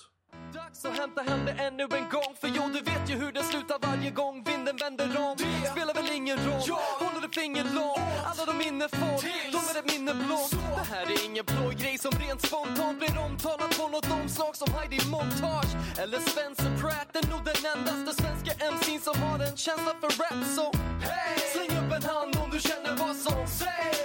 Dags 0.54 0.86
att 0.86 0.98
hämta 0.98 1.22
hem 1.22 1.46
det 1.46 1.52
ännu 1.52 1.84
en 1.84 2.10
gång. 2.10 2.32
För 2.42 2.48
jo, 2.48 2.64
du 2.74 2.82
vet 2.82 3.10
ju 3.10 3.16
hur 3.16 3.32
det 3.32 3.44
slutar 3.44 3.78
varje 3.88 4.12
gång 4.12 4.44
vinden 4.44 4.78
vänder 4.78 5.06
om. 5.26 5.36
Det 5.38 5.70
spelar 5.72 5.94
väl 5.94 6.12
ingen 6.12 6.38
roll, 6.38 6.62
håller 7.04 7.22
du 7.22 7.30
finger 7.42 7.64
långt? 7.64 8.00
Alla 8.30 8.46
de 8.46 8.58
minne 8.58 8.88
får, 8.90 9.18
de 9.52 9.58
är 9.72 9.80
ett 9.80 9.92
minne 9.94 10.14
blått. 10.14 10.52
Det 10.52 10.96
här 10.96 11.06
är 11.16 11.26
ingen 11.26 11.46
plojgrej 11.46 11.98
som 11.98 12.12
rent 12.12 12.42
spontant 12.48 13.00
blir 13.00 13.18
omtalat 13.26 13.78
på 13.80 13.88
något 13.88 14.12
omslag 14.12 14.56
som 14.56 14.74
Heidi 14.74 15.00
Montage 15.10 15.72
Eller 16.02 16.20
Spencer 16.20 16.72
Pratt, 16.82 17.16
är 17.20 17.30
nog 17.32 17.42
den 17.52 17.60
endaste 17.74 18.22
svenska 18.22 18.52
MC'n 18.74 19.00
som 19.08 19.22
har 19.24 19.40
en 19.40 19.58
känsla 19.58 19.94
för 20.02 20.12
rap 20.22 20.46
Så 20.58 20.66
hey! 21.08 21.40
släng 21.54 21.72
upp 21.82 21.92
en 21.98 22.04
hand 22.04 22.36
om 22.44 22.50
du 22.52 22.60
känner 22.60 22.96
vad 22.96 23.16
som 23.16 23.48
sägs 23.48 23.96